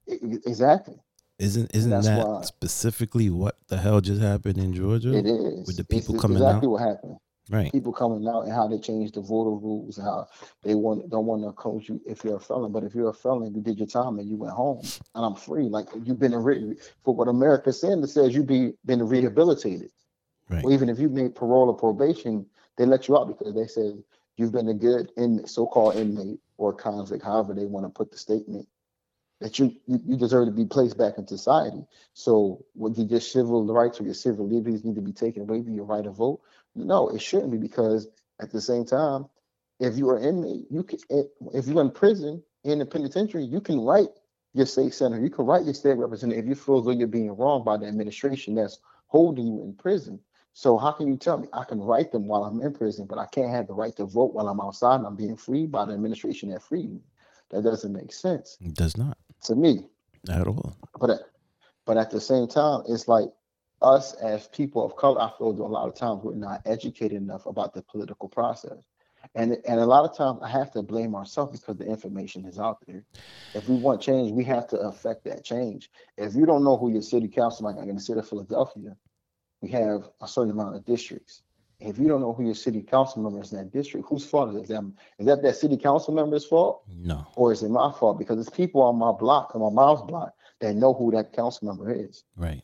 Exactly. 0.06 1.00
Isn't 1.38 1.74
isn't 1.74 1.90
that 1.90 2.26
why- 2.26 2.42
specifically 2.42 3.28
what 3.30 3.56
the 3.66 3.76
hell 3.76 4.00
just 4.00 4.22
happened 4.22 4.58
in 4.58 4.72
Georgia? 4.72 5.16
It 5.16 5.26
is. 5.26 5.66
With 5.66 5.76
the 5.76 5.84
people 5.84 6.14
it's 6.14 6.22
coming 6.22 6.36
exactly 6.36 6.68
out? 6.68 6.70
what 6.70 6.82
happened. 6.82 7.16
Right. 7.50 7.72
people 7.72 7.92
coming 7.92 8.26
out 8.28 8.42
and 8.42 8.52
how 8.52 8.68
they 8.68 8.78
changed 8.78 9.14
the 9.14 9.20
voter 9.20 9.50
rules, 9.50 9.96
how 9.96 10.28
they 10.62 10.74
want 10.74 11.10
don't 11.10 11.26
want 11.26 11.42
to 11.42 11.52
coach 11.52 11.88
you 11.88 12.00
if 12.06 12.22
you're 12.22 12.36
a 12.36 12.40
felon, 12.40 12.70
but 12.70 12.84
if 12.84 12.94
you're 12.94 13.10
a 13.10 13.14
felon, 13.14 13.52
you 13.54 13.60
did 13.60 13.78
your 13.78 13.88
time 13.88 14.18
and 14.18 14.28
you 14.28 14.36
went 14.36 14.54
home, 14.54 14.80
and 15.14 15.24
I'm 15.24 15.34
free. 15.34 15.64
Like 15.64 15.88
you've 16.04 16.20
been 16.20 16.34
re- 16.34 16.76
for 17.04 17.14
what 17.14 17.28
America 17.28 17.72
said 17.72 18.08
says 18.08 18.34
you 18.34 18.44
be 18.44 18.74
been 18.84 19.02
rehabilitated. 19.02 19.90
Right. 20.48 20.64
Or 20.64 20.72
even 20.72 20.88
if 20.88 20.98
you 20.98 21.08
made 21.08 21.34
parole 21.34 21.68
or 21.68 21.74
probation, 21.74 22.46
they 22.76 22.86
let 22.86 23.08
you 23.08 23.16
out 23.16 23.26
because 23.26 23.54
they 23.54 23.66
said 23.66 24.02
you've 24.36 24.52
been 24.52 24.68
a 24.68 24.74
good 24.74 25.10
in 25.16 25.46
so-called 25.46 25.96
inmate 25.96 26.38
or 26.58 26.72
convict, 26.72 27.24
however 27.24 27.54
they 27.54 27.66
want 27.66 27.86
to 27.86 27.90
put 27.90 28.10
the 28.10 28.18
statement 28.18 28.68
that 29.42 29.58
you, 29.58 29.74
you 29.86 30.16
deserve 30.16 30.46
to 30.46 30.52
be 30.52 30.64
placed 30.64 30.96
back 30.96 31.18
in 31.18 31.26
society. 31.26 31.84
So 32.14 32.64
would 32.76 32.96
you 32.96 33.04
just 33.04 33.32
civil 33.32 33.66
rights 33.66 34.00
or 34.00 34.04
your 34.04 34.14
civil 34.14 34.48
liberties 34.48 34.84
need 34.84 34.94
to 34.94 35.00
be 35.00 35.12
taken 35.12 35.42
away? 35.42 35.60
Do 35.60 35.72
your 35.72 35.84
right 35.84 36.04
to 36.04 36.10
vote? 36.10 36.40
No, 36.74 37.08
it 37.08 37.20
shouldn't 37.20 37.50
be 37.52 37.58
because 37.58 38.08
at 38.40 38.50
the 38.50 38.60
same 38.60 38.84
time, 38.84 39.26
if 39.80 39.96
you 39.96 40.08
are 40.10 40.18
inmate, 40.18 40.66
you 40.70 40.82
can 40.82 40.98
if 41.10 41.66
you're 41.66 41.80
in 41.82 41.90
prison 41.90 42.42
in 42.64 42.78
the 42.78 42.86
penitentiary, 42.86 43.44
you 43.44 43.60
can 43.60 43.80
write 43.80 44.08
your 44.54 44.66
state 44.66 44.94
senator, 44.94 45.22
you 45.22 45.30
can 45.30 45.46
write 45.46 45.64
your 45.64 45.74
state 45.74 45.96
representative 45.96 46.44
if 46.44 46.48
you 46.48 46.54
feel 46.54 46.78
as 46.78 46.84
though 46.84 46.90
you're 46.90 47.08
being 47.08 47.34
wronged 47.36 47.64
by 47.64 47.76
the 47.76 47.86
administration 47.86 48.54
that's 48.54 48.78
holding 49.06 49.46
you 49.46 49.62
in 49.62 49.74
prison. 49.74 50.20
So 50.54 50.76
how 50.76 50.92
can 50.92 51.08
you 51.08 51.16
tell 51.16 51.38
me 51.38 51.48
I 51.52 51.64
can 51.64 51.80
write 51.80 52.12
them 52.12 52.26
while 52.26 52.44
I'm 52.44 52.60
in 52.60 52.74
prison, 52.74 53.06
but 53.06 53.18
I 53.18 53.26
can't 53.26 53.50
have 53.50 53.66
the 53.66 53.74
right 53.74 53.96
to 53.96 54.04
vote 54.04 54.34
while 54.34 54.48
I'm 54.48 54.60
outside 54.60 54.96
and 54.96 55.06
I'm 55.06 55.16
being 55.16 55.36
freed 55.36 55.72
by 55.72 55.86
the 55.86 55.94
administration 55.94 56.50
that 56.50 56.62
freed 56.62 56.92
me? 56.92 57.00
That 57.50 57.64
doesn't 57.64 57.92
make 57.92 58.12
sense 58.12 58.58
It 58.60 58.74
does 58.74 58.96
not 58.96 59.16
to 59.44 59.54
me. 59.54 59.86
at 60.30 60.46
all. 60.46 60.76
But 61.00 61.10
at, 61.10 61.20
but 61.84 61.96
at 61.96 62.10
the 62.10 62.20
same 62.20 62.46
time, 62.46 62.82
it's 62.88 63.08
like 63.08 63.28
us 63.82 64.14
as 64.14 64.48
people 64.48 64.84
of 64.84 64.96
color. 64.96 65.20
I 65.20 65.30
feel 65.36 65.52
that 65.52 65.62
a 65.62 65.64
lot 65.64 65.88
of 65.88 65.94
times 65.94 66.22
we're 66.22 66.34
not 66.34 66.62
educated 66.66 67.20
enough 67.20 67.46
about 67.46 67.74
the 67.74 67.82
political 67.82 68.28
process, 68.28 68.78
and 69.34 69.56
and 69.66 69.80
a 69.80 69.86
lot 69.86 70.08
of 70.08 70.16
times 70.16 70.40
I 70.42 70.48
have 70.48 70.70
to 70.72 70.82
blame 70.82 71.14
ourselves 71.14 71.58
because 71.60 71.76
the 71.76 71.86
information 71.86 72.44
is 72.46 72.58
out 72.58 72.78
there. 72.86 73.04
If 73.54 73.68
we 73.68 73.76
want 73.76 74.00
change, 74.00 74.32
we 74.32 74.44
have 74.44 74.66
to 74.68 74.78
affect 74.78 75.24
that 75.24 75.44
change. 75.44 75.90
If 76.16 76.34
you 76.34 76.46
don't 76.46 76.64
know 76.64 76.76
who 76.76 76.90
your 76.90 77.02
city 77.02 77.28
council, 77.28 77.66
like 77.66 77.76
in 77.86 77.94
the 77.94 78.00
city 78.00 78.18
of 78.18 78.28
Philadelphia, 78.28 78.96
we 79.60 79.70
have 79.70 80.08
a 80.20 80.28
certain 80.28 80.52
amount 80.52 80.76
of 80.76 80.84
districts. 80.84 81.42
If 81.80 81.98
you 81.98 82.06
don't 82.06 82.20
know 82.20 82.32
who 82.32 82.44
your 82.44 82.54
city 82.54 82.80
council 82.80 83.22
member 83.22 83.42
is 83.42 83.52
in 83.52 83.58
that 83.58 83.72
district, 83.72 84.06
whose 84.08 84.24
fault 84.24 84.54
is 84.54 84.62
it? 84.62 84.68
Them? 84.68 84.94
Is 85.18 85.26
that 85.26 85.42
that 85.42 85.56
city 85.56 85.76
council 85.76 86.14
member's 86.14 86.44
fault? 86.44 86.84
No. 86.88 87.26
or 87.36 87.52
is 87.52 87.62
it 87.62 87.70
my 87.70 87.92
fault? 87.92 88.18
Because 88.18 88.38
it's 88.38 88.54
people 88.56 88.82
on 88.82 88.96
my 88.96 89.10
block, 89.12 89.54
on 89.54 89.60
my 89.60 89.70
mom's 89.70 90.02
block, 90.02 90.32
that 90.60 90.74
know 90.74 90.94
who 90.94 91.10
that 91.10 91.32
council 91.32 91.66
member 91.66 91.92
is. 91.92 92.24
Right. 92.36 92.62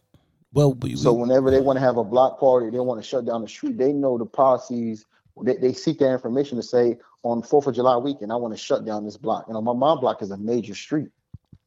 Well, 0.52 0.74
we, 0.74 0.96
So 0.96 1.12
whenever 1.12 1.50
they 1.50 1.60
want 1.60 1.76
to 1.76 1.84
have 1.84 1.96
a 1.98 2.04
block 2.04 2.40
party, 2.40 2.70
they 2.70 2.80
want 2.80 3.00
to 3.00 3.06
shut 3.06 3.26
down 3.26 3.42
the 3.42 3.48
street, 3.48 3.76
they 3.76 3.92
know 3.92 4.16
the 4.18 4.26
policies. 4.26 5.04
They, 5.42 5.56
they 5.56 5.72
seek 5.72 5.98
that 5.98 6.10
information 6.10 6.56
to 6.56 6.62
say 6.62 6.98
on 7.22 7.42
Fourth 7.42 7.66
of 7.66 7.74
July 7.74 7.96
weekend, 7.96 8.32
I 8.32 8.36
want 8.36 8.54
to 8.54 8.58
shut 8.58 8.84
down 8.84 9.04
this 9.04 9.16
block. 9.16 9.44
You 9.46 9.54
know, 9.54 9.60
my 9.60 9.72
mom 9.74 10.00
block 10.00 10.22
is 10.22 10.30
a 10.30 10.36
major 10.36 10.74
street. 10.74 11.08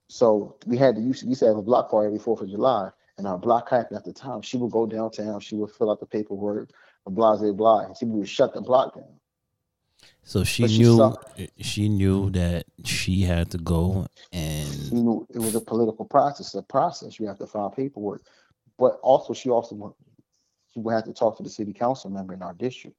So 0.08 0.58
we 0.66 0.78
had 0.78 0.96
to 0.96 1.02
used 1.02 1.22
to, 1.22 1.28
used 1.28 1.40
to 1.40 1.48
have 1.48 1.58
a 1.58 1.62
block 1.62 1.90
party 1.90 2.08
every 2.08 2.20
Fourth 2.20 2.42
of 2.42 2.50
July, 2.50 2.90
and 3.18 3.28
our 3.28 3.38
block 3.38 3.70
captain 3.70 3.96
at 3.96 4.04
the 4.04 4.12
time, 4.12 4.42
she 4.42 4.58
would 4.58 4.72
go 4.72 4.86
downtown, 4.86 5.40
she 5.40 5.56
would 5.56 5.72
fill 5.72 5.90
out 5.90 6.00
the 6.00 6.06
paperwork, 6.06 6.70
blah 7.06 7.38
blah 7.38 7.52
blah, 7.54 7.80
and 7.86 7.96
she 7.96 8.06
would 8.06 8.28
shut 8.28 8.54
the 8.54 8.62
block 8.62 8.96
down. 8.96 9.06
so 10.24 10.44
she 10.44 10.68
she 10.68 10.80
knew 10.80 10.98
saw- 10.98 11.16
eh, 11.38 11.48
she 11.62 11.88
knew 11.88 12.30
that 12.32 12.66
she 12.84 13.22
had 13.22 13.52
to 13.52 13.58
go 13.58 14.08
and 14.34 14.92
know, 14.92 15.26
it 15.34 15.40
was 15.40 15.56
a 15.56 15.62
political 15.62 16.06
process, 16.06 16.54
a 16.56 16.62
process. 16.62 17.20
You 17.20 17.28
have 17.28 17.38
to 17.38 17.48
file 17.48 17.70
paperwork. 17.70 18.24
But 18.82 19.00
also, 19.04 19.34
she 19.34 19.52
also 19.52 19.96
she 20.74 20.80
would 20.80 20.94
have 20.94 21.06
to 21.06 21.14
talk 21.14 21.38
to 21.38 21.44
the 21.44 21.50
city 21.50 21.72
council 21.72 22.10
member 22.10 22.34
in 22.34 22.42
our 22.42 22.56
district. 22.56 22.98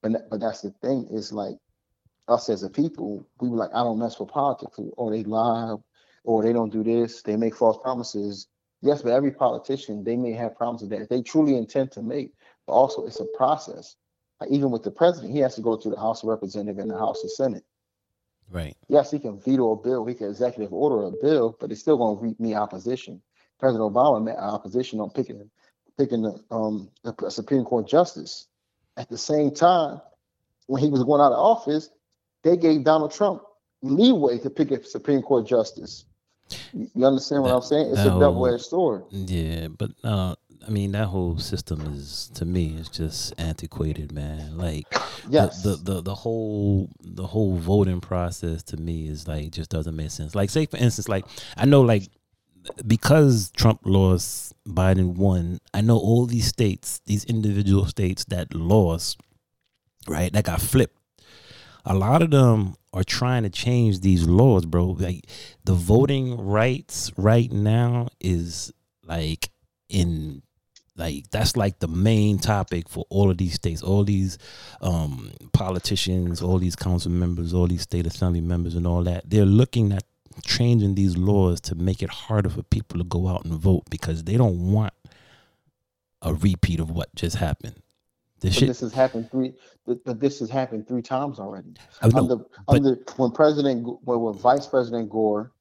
But 0.00 0.30
but 0.30 0.38
that's 0.38 0.62
the 0.62 0.70
thing 0.70 1.08
is 1.10 1.32
like 1.32 1.56
us 2.28 2.48
as 2.48 2.62
a 2.62 2.70
people, 2.70 3.26
we 3.40 3.48
were 3.48 3.56
like, 3.56 3.74
I 3.74 3.82
don't 3.82 3.98
mess 3.98 4.20
with 4.20 4.28
politics, 4.28 4.78
or 4.96 5.10
they 5.10 5.24
lie, 5.24 5.74
or 6.22 6.42
they 6.44 6.52
don't 6.52 6.72
do 6.72 6.84
this, 6.84 7.20
they 7.22 7.36
make 7.36 7.56
false 7.56 7.78
promises. 7.82 8.46
Yes, 8.80 9.02
but 9.02 9.12
every 9.12 9.32
politician, 9.32 10.04
they 10.04 10.16
may 10.16 10.32
have 10.32 10.54
promises 10.56 10.88
that 10.90 11.10
they 11.10 11.20
truly 11.20 11.56
intend 11.56 11.90
to 11.92 12.02
make, 12.02 12.32
but 12.66 12.74
also 12.74 13.04
it's 13.04 13.20
a 13.20 13.26
process. 13.36 13.96
Like 14.40 14.50
even 14.50 14.70
with 14.70 14.84
the 14.84 14.90
president, 14.92 15.32
he 15.32 15.40
has 15.40 15.56
to 15.56 15.62
go 15.62 15.76
to 15.76 15.90
the 15.90 15.98
House 15.98 16.22
of 16.22 16.28
Representatives 16.28 16.80
and 16.80 16.90
the 16.90 16.98
House 16.98 17.24
of 17.24 17.32
Senate 17.32 17.64
right. 18.50 18.76
yes, 18.88 19.10
he 19.10 19.18
can 19.18 19.38
veto 19.38 19.72
a 19.72 19.76
bill, 19.76 20.06
he 20.06 20.14
can 20.14 20.30
executive 20.30 20.72
order 20.72 21.06
a 21.06 21.10
bill, 21.10 21.56
but 21.60 21.70
it's 21.70 21.80
still 21.80 21.96
going 21.96 22.34
to 22.34 22.42
meet 22.42 22.54
opposition. 22.54 23.20
President 23.58 23.92
Obama 23.92 24.22
met 24.22 24.36
opposition 24.36 25.00
on 25.00 25.10
picking 25.10 25.48
picking 25.98 26.22
the 26.22 26.42
um 26.50 26.88
the 27.02 27.30
Supreme 27.30 27.64
Court 27.64 27.86
justice. 27.88 28.48
At 28.96 29.08
the 29.08 29.18
same 29.18 29.50
time, 29.52 30.00
when 30.66 30.82
he 30.82 30.88
was 30.88 31.02
going 31.04 31.20
out 31.20 31.32
of 31.32 31.38
office, 31.38 31.90
they 32.42 32.56
gave 32.56 32.84
Donald 32.84 33.12
Trump 33.12 33.42
leeway 33.82 34.38
to 34.38 34.50
pick 34.50 34.70
a 34.70 34.82
Supreme 34.84 35.22
Court 35.22 35.46
justice. 35.46 36.04
You 36.72 37.04
understand 37.06 37.42
what 37.42 37.48
That- 37.48 37.56
I'm 37.56 37.62
saying? 37.62 37.90
It's 37.92 38.00
a 38.00 38.18
double-edged 38.20 38.64
sword. 38.64 39.04
Yeah, 39.10 39.68
but 39.68 39.90
uh, 40.04 40.34
I 40.66 40.70
mean 40.70 40.92
that 40.92 41.06
whole 41.06 41.38
system 41.38 41.80
is 41.94 42.30
to 42.34 42.44
me 42.44 42.76
is 42.78 42.88
just 42.88 43.32
antiquated, 43.38 44.12
man. 44.12 44.56
Like 44.58 44.86
Yes. 45.30 45.62
the, 45.62 45.70
the 45.70 45.76
the 45.94 46.02
the 46.02 46.14
whole 46.14 46.90
the 47.00 47.26
whole 47.26 47.56
voting 47.56 48.00
process 48.00 48.62
to 48.64 48.76
me 48.76 49.08
is 49.08 49.26
like 49.26 49.50
just 49.52 49.70
doesn't 49.70 49.96
make 49.96 50.10
sense. 50.10 50.34
Like 50.34 50.50
say 50.50 50.66
for 50.66 50.76
instance, 50.76 51.08
like 51.08 51.24
I 51.56 51.64
know 51.64 51.80
like 51.80 52.08
because 52.86 53.50
Trump 53.50 53.80
lost, 53.84 54.54
Biden 54.66 55.14
won. 55.16 55.58
I 55.72 55.80
know 55.80 55.98
all 55.98 56.26
these 56.26 56.46
states, 56.46 57.00
these 57.06 57.24
individual 57.24 57.86
states 57.86 58.24
that 58.26 58.54
lost, 58.54 59.20
right? 60.08 60.32
That 60.32 60.44
got 60.44 60.60
flipped. 60.60 60.96
A 61.84 61.94
lot 61.94 62.22
of 62.22 62.30
them 62.30 62.76
are 62.92 63.04
trying 63.04 63.42
to 63.42 63.50
change 63.50 64.00
these 64.00 64.26
laws, 64.26 64.64
bro. 64.64 64.86
Like 64.86 65.26
the 65.64 65.74
voting 65.74 66.40
rights 66.40 67.12
right 67.16 67.52
now 67.52 68.08
is 68.20 68.72
like 69.06 69.50
in 69.88 70.42
like 70.96 71.28
that's 71.30 71.56
like 71.56 71.78
the 71.80 71.88
main 71.88 72.38
topic 72.38 72.88
for 72.88 73.04
all 73.10 73.30
of 73.30 73.36
these 73.36 73.54
states 73.54 73.82
all 73.82 74.04
these 74.04 74.38
um 74.80 75.30
politicians 75.52 76.40
all 76.40 76.58
these 76.58 76.76
council 76.76 77.10
members 77.10 77.52
all 77.52 77.66
these 77.66 77.82
state 77.82 78.06
assembly 78.06 78.40
members 78.40 78.76
and 78.76 78.86
all 78.86 79.02
that 79.02 79.28
they're 79.28 79.44
looking 79.44 79.92
at 79.92 80.04
changing 80.42 80.94
these 80.94 81.16
laws 81.16 81.60
to 81.62 81.74
make 81.74 82.02
it 82.02 82.10
harder 82.10 82.48
for 82.48 82.62
people 82.64 82.98
to 82.98 83.04
go 83.04 83.28
out 83.28 83.44
and 83.44 83.54
vote 83.54 83.84
because 83.90 84.24
they 84.24 84.36
don't 84.36 84.72
want 84.72 84.92
a 86.22 86.32
repeat 86.34 86.80
of 86.80 86.90
what 86.90 87.14
just 87.14 87.36
happened 87.36 87.74
this 88.40 88.54
shit 88.54 88.68
this 88.68 88.80
has 88.80 88.92
happened 88.92 89.30
three. 89.30 89.54
But, 89.86 90.20
this 90.20 90.38
has 90.40 90.48
happened 90.50 90.86
three 90.88 91.02
times 91.02 91.38
already. 91.38 91.74
I 92.02 92.08
know, 92.08 92.18
under, 92.18 92.36
but- 92.36 92.48
under 92.68 92.98
when 93.16 93.30
President 93.30 93.86
when, 94.04 94.34
Vice 94.34 94.66
President 94.66 95.08
Gore 95.10 95.52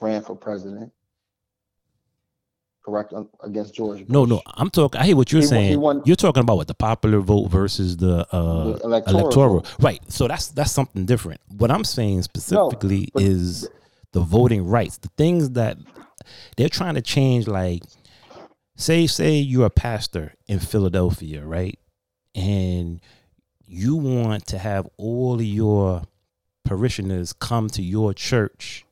ran 0.00 0.22
for 0.22 0.34
president, 0.34 0.92
correct 2.84 3.14
against 3.44 3.74
George. 3.74 4.00
no 4.08 4.24
Bush, 4.26 4.30
no 4.30 4.36
no, 4.36 4.42
i'm 4.56 4.68
talking 4.70 5.00
i 5.00 5.04
hear 5.04 5.14
what 5.16 5.30
you're 5.30 5.40
He 5.42 5.46
won- 5.46 5.54
he 5.62 5.68
saying 5.68 5.80
won- 5.80 6.02
you're 6.04 6.16
talking 6.16 6.40
about 6.42 6.56
what 6.56 6.66
the 6.66 6.74
popular 6.74 7.20
vote 7.20 7.48
versus 7.48 7.96
the 7.98 8.26
uh 8.34 8.64
the 8.72 8.80
electoral. 8.84 9.18
electoral 9.20 9.54
vote. 9.60 9.74
right 9.80 10.00
so 10.12 10.26
that's 10.26 10.48
that's 10.48 10.72
something 10.72 11.04
different 11.06 11.40
what 11.58 11.70
i'm 11.70 11.84
saying 11.84 12.22
specifically 12.22 13.08
but- 13.14 13.22
is 13.22 13.68
the 14.12 14.20
voting 14.20 14.66
rights 14.66 14.98
the 14.98 15.08
things 15.16 15.50
that 15.50 15.76
they're 16.56 16.68
trying 16.68 16.94
to 16.94 17.02
change 17.02 17.46
like 17.46 17.82
say 18.76 19.06
say 19.06 19.36
you're 19.36 19.66
a 19.66 19.70
pastor 19.70 20.34
in 20.46 20.58
philadelphia 20.58 21.44
right? 21.44 21.78
And 22.34 23.00
you 23.66 23.96
want 23.96 24.46
to 24.48 24.58
have 24.58 24.88
all 24.96 25.40
your 25.40 26.02
parishioners 26.64 27.32
come 27.32 27.68
to 27.70 27.82
your 27.82 28.14
church 28.14 28.84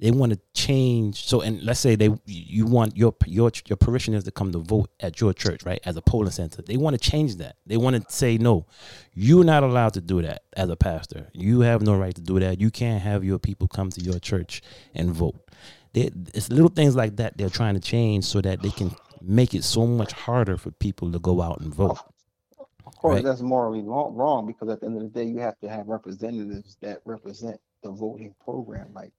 they 0.00 0.10
want 0.12 0.32
to 0.32 0.38
change 0.54 1.24
so 1.26 1.40
and 1.40 1.62
let's 1.62 1.80
say 1.80 1.96
they 1.96 2.10
you 2.26 2.66
want 2.66 2.96
your 2.96 3.14
your 3.26 3.50
your 3.66 3.76
parishioners 3.76 4.24
to 4.24 4.30
come 4.30 4.52
to 4.52 4.58
vote 4.58 4.90
at 5.00 5.20
your 5.20 5.32
church 5.32 5.64
right 5.64 5.80
as 5.84 5.96
a 5.96 6.02
polling 6.02 6.30
center. 6.30 6.62
They 6.62 6.76
want 6.76 7.00
to 7.00 7.10
change 7.10 7.36
that. 7.36 7.56
They 7.66 7.76
want 7.76 7.96
to 7.96 8.12
say 8.12 8.38
no 8.38 8.66
you're 9.14 9.44
not 9.44 9.62
allowed 9.64 9.94
to 9.94 10.00
do 10.00 10.22
that 10.22 10.42
as 10.56 10.68
a 10.70 10.76
pastor. 10.76 11.28
You 11.32 11.60
have 11.60 11.82
no 11.82 11.96
right 11.96 12.14
to 12.14 12.20
do 12.20 12.38
that. 12.40 12.60
You 12.60 12.70
can't 12.70 13.02
have 13.02 13.24
your 13.24 13.38
people 13.40 13.66
come 13.68 13.90
to 13.90 14.00
your 14.00 14.18
church 14.20 14.62
and 14.94 15.10
vote. 15.10 15.36
They, 15.94 16.10
it's 16.34 16.50
little 16.50 16.68
things 16.68 16.94
like 16.94 17.16
that 17.16 17.36
they're 17.36 17.50
trying 17.50 17.74
to 17.74 17.80
change 17.80 18.24
so 18.26 18.40
that 18.42 18.62
they 18.62 18.70
can 18.70 18.94
make 19.22 19.54
it 19.54 19.64
so 19.64 19.86
much 19.86 20.12
harder 20.12 20.56
for 20.56 20.70
people 20.72 21.10
to 21.12 21.18
go 21.18 21.42
out 21.42 21.60
and 21.60 21.74
vote 21.74 21.98
Of 22.86 22.96
course, 22.96 23.16
Right. 23.16 23.24
that's 23.24 23.40
morally 23.42 23.82
wrong, 23.82 24.14
wrong 24.14 24.46
because 24.46 24.68
at 24.68 24.80
the 24.80 24.86
end 24.86 24.96
of 24.96 25.02
the 25.02 25.08
day, 25.08 25.24
you 25.24 25.38
have 25.38 25.58
to 25.60 25.68
have 25.68 25.88
representatives 25.88 26.76
that 26.82 27.00
represent 27.04 27.60
the 27.82 27.90
voting 27.90 28.34
program, 28.44 28.88
like 28.94 29.12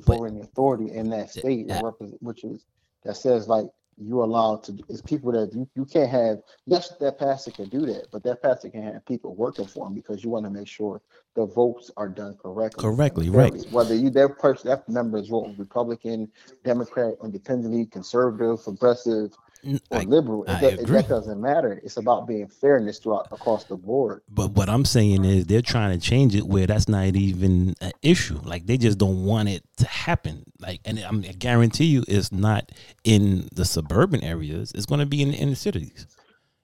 the 0.00 0.04
voting 0.04 0.40
authority 0.40 0.92
in 0.92 1.10
that 1.10 1.30
state, 1.30 1.68
that 1.68 1.82
which 2.20 2.44
is 2.44 2.64
that 3.04 3.16
says 3.16 3.48
like 3.48 3.66
you're 3.98 4.24
allowed 4.24 4.62
to. 4.64 4.78
It's 4.90 5.00
people 5.00 5.32
that 5.32 5.54
you, 5.54 5.66
you 5.74 5.86
can't 5.86 6.10
have. 6.10 6.38
Yes, 6.66 6.92
that 7.00 7.18
pastor 7.18 7.50
can 7.50 7.68
do 7.68 7.86
that, 7.86 8.08
but 8.12 8.22
that 8.24 8.42
pastor 8.42 8.68
can 8.68 8.82
have 8.82 9.04
people 9.06 9.34
working 9.34 9.66
for 9.66 9.86
him 9.86 9.94
because 9.94 10.22
you 10.22 10.30
want 10.30 10.44
to 10.44 10.50
make 10.50 10.68
sure 10.68 11.00
the 11.34 11.46
votes 11.46 11.90
are 11.96 12.08
done 12.08 12.36
correctly. 12.42 12.82
Correctly, 12.82 13.30
right. 13.30 13.54
Whether 13.70 13.94
you 13.94 14.10
that 14.10 14.38
person 14.38 14.68
that 14.68 14.86
member 14.88 15.18
is 15.18 15.28
voting 15.28 15.56
Republican, 15.56 16.30
Democrat, 16.64 17.14
independently, 17.24 17.86
conservative, 17.86 18.62
progressive, 18.62 19.32
or 19.64 19.98
I- 19.98 20.02
liberal, 20.04 20.44
it, 20.44 20.50
I 20.50 20.64
it- 20.66 20.80
agree. 20.80 20.96
that 20.96 21.08
doesn't 21.08 21.40
matter. 21.40 21.80
It's 21.84 21.96
about 21.96 22.26
being 22.26 22.48
fairness 22.48 22.98
throughout 22.98 23.28
across 23.32 23.64
the 23.64 23.76
board. 23.76 24.22
But 24.28 24.52
what 24.52 24.68
I'm 24.68 24.84
saying 24.84 25.24
is 25.24 25.46
they're 25.46 25.62
trying 25.62 25.98
to 25.98 26.04
change 26.04 26.34
it 26.34 26.46
where 26.46 26.66
that's 26.66 26.88
not 26.88 27.16
even 27.16 27.74
an 27.80 27.92
issue. 28.02 28.40
Like 28.44 28.66
they 28.66 28.76
just 28.76 28.98
don't 28.98 29.24
want 29.24 29.48
it 29.48 29.62
to 29.78 29.86
happen. 29.86 30.44
Like, 30.60 30.80
and 30.84 30.98
I'm, 30.98 31.20
I 31.20 31.32
guarantee 31.32 31.86
you, 31.86 32.04
it's 32.08 32.32
not 32.32 32.72
in 33.04 33.48
the 33.52 33.64
suburban 33.64 34.22
areas. 34.22 34.72
It's 34.74 34.86
going 34.86 35.00
to 35.00 35.06
be 35.06 35.22
in 35.22 35.30
the 35.32 35.36
inner 35.36 35.54
cities. 35.54 36.06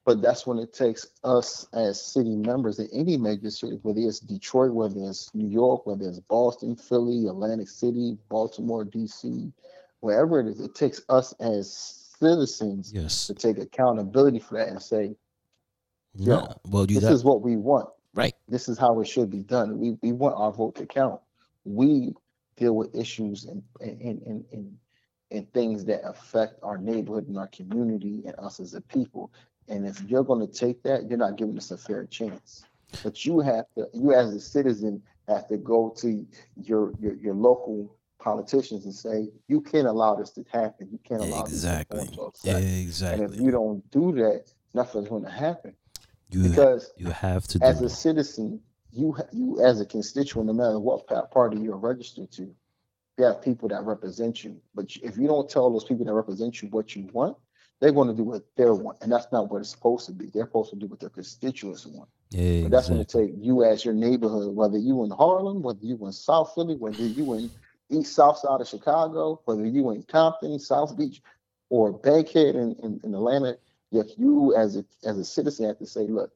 But 0.05 0.21
that's 0.21 0.49
when 0.49 0.59
it 0.59 0.73
takes 0.73 1.07
us 1.23 1.65
as 1.73 2.03
city 2.03 2.35
members 2.35 2.81
in 2.81 2.89
any 2.93 3.17
major 3.17 3.51
city, 3.51 3.79
whether 3.83 4.01
it's 4.01 4.19
Detroit, 4.19 4.73
whether 4.73 4.97
it's 4.99 5.31
New 5.33 5.47
York, 5.47 5.87
whether 5.87 6.09
it's 6.09 6.19
Boston, 6.19 6.75
Philly, 6.75 7.29
Atlantic 7.29 7.69
City, 7.69 8.19
Baltimore, 8.29 8.85
DC, 8.85 9.53
wherever 10.01 10.41
it 10.41 10.49
is, 10.49 10.61
it 10.61 10.75
takes 10.75 11.03
us 11.09 11.33
as 11.39 12.02
citizens 12.27 12.93
Yes. 12.95 13.27
to 13.27 13.35
take 13.35 13.59
accountability 13.59 14.39
for 14.39 14.57
that 14.59 14.69
and 14.69 14.81
say, 14.81 15.17
No. 16.15 16.41
Yeah. 16.49 16.55
Well, 16.71 16.87
you 16.91 17.01
this 17.01 17.05
that 17.05 17.13
is 17.13 17.25
what 17.25 17.43
we 17.43 17.57
want. 17.57 17.89
right. 18.15 18.35
This 18.49 18.69
is 18.69 18.79
how 18.79 19.01
it 19.01 19.07
should 19.09 19.31
be 19.31 19.43
done. 19.43 19.79
We 19.79 19.97
we 20.03 20.13
want 20.13 20.37
our 20.37 20.53
vote 20.53 20.75
to 20.77 20.87
count. 20.87 21.21
We 21.65 22.13
deal 22.57 22.75
with 22.77 22.95
issues 22.95 23.45
and 23.47 23.63
in 23.81 24.21
in 24.31 24.45
in, 24.53 24.79
in 25.31 25.47
things 25.47 25.85
that 25.87 26.01
affect 26.07 26.55
our 26.63 26.79
neighborhood 26.79 27.27
and 27.29 27.39
our 27.39 27.49
community 27.49 28.23
and 28.27 28.35
us 28.39 28.61
as 28.61 28.75
a 28.75 28.81
people. 28.81 29.33
And 29.69 29.87
if 29.87 30.03
you're 30.09 30.25
going 30.25 30.47
to 30.47 30.53
take 30.53 30.83
that, 30.83 31.09
you're 31.09 31.19
not 31.27 31.37
giving 31.37 31.57
us 31.57 31.71
a 31.71 31.79
fair 31.79 32.05
chance. 32.07 32.65
But 33.03 33.25
you 33.25 33.41
have 33.41 33.65
to, 33.77 33.87
you 33.95 34.13
as 34.13 34.35
a 34.35 34.41
citizen, 34.41 35.03
have 35.29 35.49
to 35.49 35.57
go 35.57 35.95
to 36.03 36.27
your 36.63 36.93
your, 37.01 37.15
your 37.15 37.35
local 37.35 37.97
politicians 38.23 38.85
and 38.85 38.95
say, 38.95 39.29
you 39.49 39.61
can't 39.61 39.87
allow 39.87 40.15
this 40.15 40.31
to 40.31 40.45
happen. 40.53 40.89
You 40.91 40.99
can't 41.05 41.23
allow 41.23 41.43
exactly. 41.43 42.01
this 42.01 42.11
to 42.11 42.17
perform 42.17 42.33
to 42.33 42.49
affect." 42.49 42.65
Exactly. 42.67 43.25
And 43.25 43.35
if 43.35 43.41
you 43.41 43.51
don't 43.51 43.91
do 43.91 44.13
that, 44.13 44.53
nothing's 44.75 45.09
going 45.09 45.25
to 45.25 45.31
happen. 45.31 45.75
You 46.31 46.49
Because 46.49 46.93
you 46.97 47.11
have 47.11 47.47
to 47.49 47.59
as 47.63 47.83
a 47.83 47.91
citizen, 47.91 48.61
you 48.93 49.17
you 49.33 49.63
as 49.63 49.81
a 49.81 49.87
constituent, 49.87 50.47
no 50.47 50.55
matter 50.55 50.79
what 50.79 51.07
pa- 51.07 51.27
party 51.27 51.59
you're 51.59 51.77
registered 51.77 52.31
to, 52.33 52.55
you 53.19 53.25
have 53.25 53.43
people 53.43 53.69
that 53.69 53.83
represent 53.85 54.43
you. 54.43 54.61
But 54.75 54.97
if 55.03 55.19
you 55.19 55.27
don't 55.27 55.49
tell 55.49 55.71
those 55.71 55.85
people 55.85 56.07
that 56.07 56.15
represent 56.15 56.63
you 56.63 56.69
what 56.69 56.97
you 56.97 57.09
want, 57.13 57.37
they're 57.81 57.93
going 57.93 58.09
to 58.09 58.15
do 58.15 58.23
what 58.23 58.43
they 58.57 58.65
want, 58.65 58.99
and 59.03 59.11
that's 59.11 59.27
not 59.33 59.51
what 59.51 59.59
it's 59.59 59.71
supposed 59.71 60.07
to 60.07 60.13
be. 60.13 60.27
They're 60.27 60.47
supposed 60.47 60.71
to 60.71 60.77
do 60.77 60.87
what 60.87 61.01
their 61.01 61.11
constituents 61.11 61.85
want. 61.85 62.09
yeah, 62.31 62.63
But 62.63 62.71
that's 62.71 62.89
going 62.89 63.05
to 63.05 63.19
take 63.19 63.35
you 63.37 63.65
as 63.65 63.85
your 63.85 63.93
neighborhood, 63.93 64.55
whether 64.55 64.79
you 64.79 65.03
in 65.03 65.11
Harlem, 65.11 65.63
whether 65.63 65.85
you 65.85 65.99
in 66.07 66.13
South 66.13 66.53
Philly, 66.55 66.77
whether 66.77 67.03
you 67.03 67.35
in 67.35 67.51
East 67.93 68.15
South 68.15 68.39
Side 68.39 68.61
of 68.61 68.69
Chicago, 68.69 69.41
whether 69.47 69.67
you 69.67 69.91
in 69.93 70.05
Compton, 70.05 70.59
South 70.61 70.97
Beach, 70.99 71.23
or 71.71 71.93
Bankhead 71.93 72.57
in, 72.57 72.77
in, 72.83 73.01
in 73.05 73.15
Atlanta. 73.15 73.59
If 73.93 74.19
you 74.19 74.55
as 74.57 74.77
a 74.77 74.85
as 75.05 75.19
a 75.19 75.25
citizen 75.25 75.67
have 75.69 75.79
to 75.79 75.87
say, 75.87 76.03
look, 76.09 76.33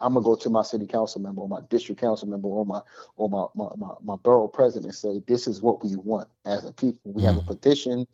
I'm 0.00 0.14
gonna 0.14 0.24
go 0.24 0.36
to 0.36 0.50
my 0.50 0.62
city 0.62 0.86
council 0.86 1.20
member 1.22 1.42
or 1.42 1.48
my 1.48 1.60
district 1.70 2.00
council 2.00 2.28
member 2.28 2.48
or 2.48 2.66
my 2.66 2.80
or 3.16 3.30
my 3.30 3.46
my, 3.54 3.70
my, 3.76 3.94
my 4.04 4.16
borough 4.16 4.48
president 4.48 4.86
and 4.86 4.94
say, 4.94 5.22
this 5.28 5.46
is 5.48 5.62
what 5.62 5.84
we 5.84 5.96
want 5.96 6.28
as 6.46 6.64
a 6.66 6.72
people. 6.72 7.12
We 7.12 7.24
have 7.24 7.36
a 7.38 7.42
petition 7.42 8.06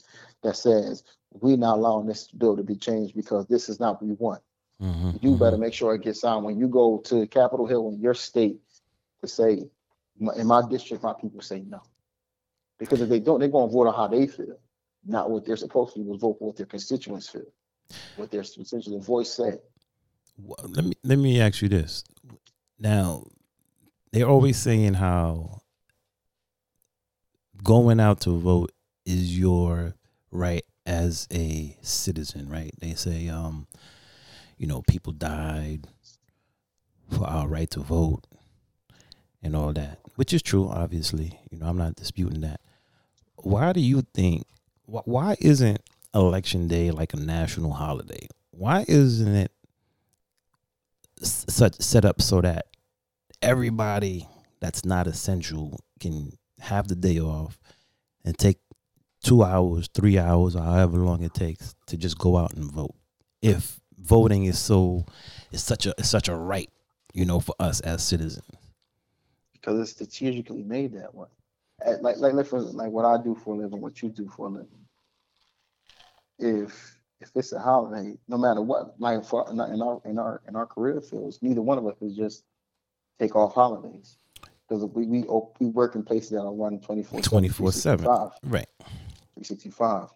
that 0.43 0.57
says 0.57 1.05
we're 1.33 1.57
not 1.59 1.79
allowing 1.79 2.07
this 2.07 2.29
bill 2.29 2.57
to 2.57 2.65
be 2.65 2.77
changed 2.77 3.17
because 3.17 3.47
this 3.49 3.69
is 3.69 3.81
not 3.81 3.95
what 4.03 4.09
we 4.09 4.15
want 4.15 4.41
Mhm, 4.83 5.23
you 5.23 5.37
better 5.37 5.59
make 5.59 5.75
sure 5.75 5.95
it 5.95 6.03
gets 6.03 6.21
signed 6.21 6.45
when 6.45 6.59
you 6.59 6.69
go 6.69 6.99
to 7.07 7.27
Capitol 7.29 7.67
Hill 7.67 7.91
in 7.91 8.01
your 8.01 8.15
state 8.15 8.61
to 9.23 9.29
say, 9.29 9.69
in 10.37 10.47
my 10.47 10.63
district, 10.69 11.03
my 11.03 11.15
people 11.15 11.43
say 11.43 11.63
no. 11.63 11.83
Because 12.81 13.03
if 13.03 13.09
they 13.09 13.21
don't, 13.21 13.39
they're 13.39 13.49
gonna 13.49 13.71
vote 13.71 13.87
on 13.87 13.95
how 13.95 14.09
they 14.09 14.27
feel, 14.27 14.59
not 15.07 15.31
what 15.31 15.45
they're 15.45 15.57
supposed 15.57 15.95
to 15.95 16.03
do, 16.03 16.17
vote 16.19 16.39
for 16.39 16.49
what 16.49 16.57
their 16.57 16.67
constituents 16.67 17.29
feel, 17.29 17.45
what 18.17 18.31
their 18.31 18.41
essentially 18.41 18.99
voice 18.99 19.31
said. 19.31 19.61
Wha- 20.39 20.57
let 20.67 20.85
me 20.85 20.95
let 21.05 21.19
me 21.19 21.41
ask 21.41 21.61
you 21.61 21.69
this. 21.69 22.03
Now, 22.79 23.27
they're 24.13 24.27
always 24.29 24.57
saying 24.57 24.95
how 24.95 25.61
going 27.63 28.01
out 28.01 28.21
to 28.23 28.39
vote 28.39 28.73
is 29.05 29.39
your 29.39 29.95
right 30.31 30.65
as 30.87 31.29
a 31.33 31.77
citizen, 31.83 32.49
right? 32.49 32.73
They 32.81 32.95
say, 32.95 33.29
um, 33.29 33.67
you 34.57 34.67
know, 34.67 34.83
people 34.89 35.13
died 35.13 35.87
for 37.11 37.27
our 37.27 37.47
right 37.47 37.71
to 37.71 37.81
vote 37.81 38.27
and 39.43 39.55
all 39.55 39.73
that, 39.75 39.99
which 40.17 40.33
is 40.33 40.43
true, 40.43 40.69
obviously. 40.69 41.39
You 41.51 41.59
know, 41.59 41.67
I'm 41.67 41.77
not 41.77 41.97
disputing 41.97 42.41
that. 42.41 42.61
Why 43.43 43.73
do 43.73 43.81
you 43.81 44.03
think? 44.15 44.47
Why, 44.87 45.37
isn't 45.41 45.81
election 46.15 46.67
day 46.69 46.91
like 46.91 47.15
a 47.15 47.17
national 47.17 47.73
holiday? 47.73 48.27
Why 48.51 48.85
isn't 48.89 49.35
it 49.35 49.53
such 51.23 51.77
set 51.81 52.05
up 52.05 52.21
so 52.21 52.41
that 52.41 52.67
everybody 53.43 54.27
that's 54.61 54.85
not 54.85 55.07
essential 55.07 55.81
can 56.01 56.33
have 56.61 56.89
the 56.89 56.97
day 56.97 57.21
off 57.21 57.59
and 58.25 58.37
take 58.37 58.59
two 59.23 59.43
hours, 59.45 59.89
three 59.95 60.19
hours, 60.19 60.57
or 60.57 60.63
however 60.63 60.99
long 60.99 61.23
it 61.23 61.35
takes 61.35 61.75
to 61.87 61.97
just 61.97 62.19
go 62.19 62.37
out 62.37 62.55
and 62.55 62.71
vote. 62.71 62.95
If 63.43 63.81
voting 63.99 64.45
is 64.45 64.59
so 64.59 65.05
is 65.53 65.63
such 65.63 65.87
a 65.87 65.95
such 66.05 66.29
a 66.29 66.35
right, 66.35 66.71
you 67.15 67.25
know, 67.25 67.41
for 67.41 67.55
us 67.61 67.81
as 67.81 68.03
citizens. 68.03 68.45
because 69.53 69.79
it's 69.79 69.91
strategically 69.93 70.63
made 70.63 70.93
that 70.95 71.15
way. 71.15 71.29
Uh, 71.85 71.97
Like, 72.01 72.19
like, 72.19 72.35
like, 72.35 72.47
for 72.47 72.57
instance, 72.57 72.77
like 72.77 72.91
what 72.91 73.05
I 73.05 73.23
do 73.23 73.35
for 73.35 73.55
a 73.55 73.59
living, 73.59 73.81
what 73.81 74.03
you 74.03 74.11
do 74.11 74.29
for 74.29 74.47
a 74.47 74.51
living. 74.51 74.87
If 76.39 77.01
if 77.21 77.31
it's 77.35 77.53
a 77.53 77.61
holiday, 77.61 78.17
no 78.29 78.39
matter 78.39 78.63
what, 78.63 78.99
like 78.99 79.25
for 79.25 79.51
in 79.51 79.61
our 79.61 80.01
in 80.05 80.19
our 80.19 80.41
in 80.49 80.57
our, 80.57 80.67
career 80.67 81.01
fields, 81.01 81.39
neither 81.43 81.61
one 81.61 81.77
of 81.79 81.87
us 81.87 82.01
is 82.01 82.17
just 82.17 82.45
take 83.19 83.37
off 83.37 83.55
holidays 83.55 84.17
because 84.69 84.85
we 84.87 85.07
we 85.07 85.25
we 85.59 85.67
work 85.67 85.95
in 85.95 86.03
places 86.03 86.31
that 86.31 86.41
are 86.41 86.53
run 86.53 86.81
24 86.81 87.21
24/7. 87.21 88.33
Right. 88.45 88.67
365. 89.35 90.09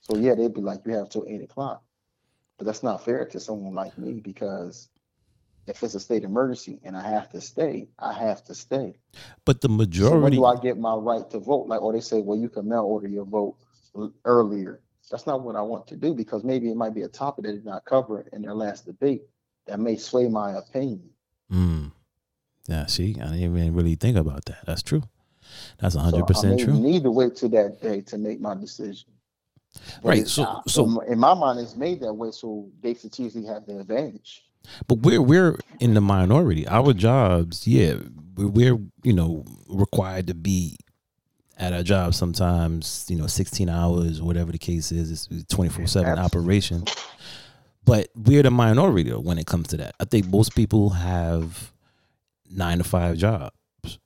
So 0.00 0.16
yeah, 0.16 0.34
they'd 0.34 0.52
be 0.52 0.60
like, 0.60 0.80
you 0.84 0.92
have 0.94 1.08
till 1.08 1.24
eight 1.28 1.42
o'clock, 1.42 1.82
but 2.58 2.66
that's 2.66 2.82
not 2.82 3.04
fair 3.04 3.24
to 3.26 3.40
someone 3.40 3.74
like 3.74 3.96
me 3.96 4.20
because 4.20 4.88
if 5.66 5.82
it's 5.82 5.94
a 5.94 6.00
state 6.00 6.24
emergency 6.24 6.78
and 6.84 6.96
I 6.96 7.02
have 7.08 7.30
to 7.30 7.40
stay, 7.40 7.88
I 7.98 8.12
have 8.12 8.44
to 8.44 8.54
stay. 8.54 8.94
But 9.44 9.60
the 9.60 9.68
So 9.68 9.72
when 9.72 9.78
majority 9.78 10.36
do 10.36 10.44
I 10.44 10.56
get 10.60 10.78
my 10.78 10.94
right 10.94 11.28
to 11.30 11.38
vote? 11.38 11.66
Like, 11.68 11.82
or 11.82 11.92
they 11.92 12.00
say, 12.00 12.20
well, 12.20 12.38
you 12.38 12.48
can 12.48 12.68
mail 12.68 12.84
order 12.84 13.08
your 13.08 13.24
vote 13.24 13.56
earlier. 14.24 14.80
That's 15.10 15.26
not 15.26 15.42
what 15.42 15.56
I 15.56 15.60
want 15.62 15.86
to 15.88 15.96
do 15.96 16.14
because 16.14 16.44
maybe 16.44 16.70
it 16.70 16.76
might 16.76 16.94
be 16.94 17.02
a 17.02 17.08
topic 17.08 17.44
that 17.44 17.52
did 17.52 17.64
not 17.64 17.84
cover 17.84 18.26
in 18.32 18.42
their 18.42 18.54
last 18.54 18.86
debate 18.86 19.22
that 19.66 19.78
may 19.78 19.96
sway 19.96 20.28
my 20.28 20.52
opinion. 20.52 21.10
Mm. 21.52 21.92
Yeah, 22.68 22.86
see, 22.86 23.16
I 23.20 23.24
didn't 23.24 23.40
even 23.40 23.74
really 23.74 23.94
think 23.94 24.16
about 24.16 24.46
that. 24.46 24.64
That's 24.66 24.82
true. 24.82 25.02
That's 25.78 25.94
So 25.94 26.00
hundred 26.00 26.24
I 26.36 26.56
true. 26.56 26.72
need 26.78 27.02
to 27.02 27.10
wait 27.10 27.36
till 27.36 27.50
that 27.50 27.80
day 27.82 28.00
to 28.02 28.18
make 28.18 28.40
my 28.40 28.54
decision. 28.54 29.10
But 30.02 30.08
Right, 30.08 30.26
so- 30.28 30.62
so- 30.66 30.84
in 30.84 30.90
my- 30.92 31.04
in 31.06 31.18
my 31.18 31.34
mind, 31.34 31.58
it's 31.60 31.76
made 31.76 32.00
that 32.00 32.14
way 32.14 32.30
so 32.30 32.70
they 32.80 32.94
strategically 32.94 33.44
have 33.44 33.66
the 33.66 33.80
advantage. 33.80 34.44
But 34.86 34.98
we're 35.00 35.22
we're 35.22 35.58
in 35.80 35.94
the 35.94 36.00
minority. 36.00 36.66
Our 36.68 36.92
jobs, 36.92 37.66
yeah, 37.66 37.96
we're, 38.36 38.78
you 39.02 39.12
know 39.12 39.44
required 39.68 40.26
to 40.28 40.34
be 40.34 40.76
at 41.58 41.72
our 41.72 41.82
job 41.82 42.14
sometimes. 42.14 43.06
You 43.08 43.16
know, 43.16 43.26
sixteen 43.26 43.68
hours 43.68 44.20
whatever 44.20 44.52
the 44.52 44.58
case 44.58 44.92
is. 44.92 45.10
It's 45.10 45.44
twenty 45.46 45.70
four 45.70 45.86
seven 45.86 46.18
operation. 46.18 46.84
But 47.84 48.08
we're 48.14 48.42
the 48.42 48.50
minority 48.50 49.10
though 49.10 49.20
when 49.20 49.38
it 49.38 49.46
comes 49.46 49.68
to 49.68 49.76
that. 49.78 49.94
I 50.00 50.04
think 50.04 50.26
most 50.26 50.54
people 50.54 50.90
have 50.90 51.72
nine 52.50 52.78
to 52.78 52.84
five 52.84 53.16
jobs, 53.16 53.52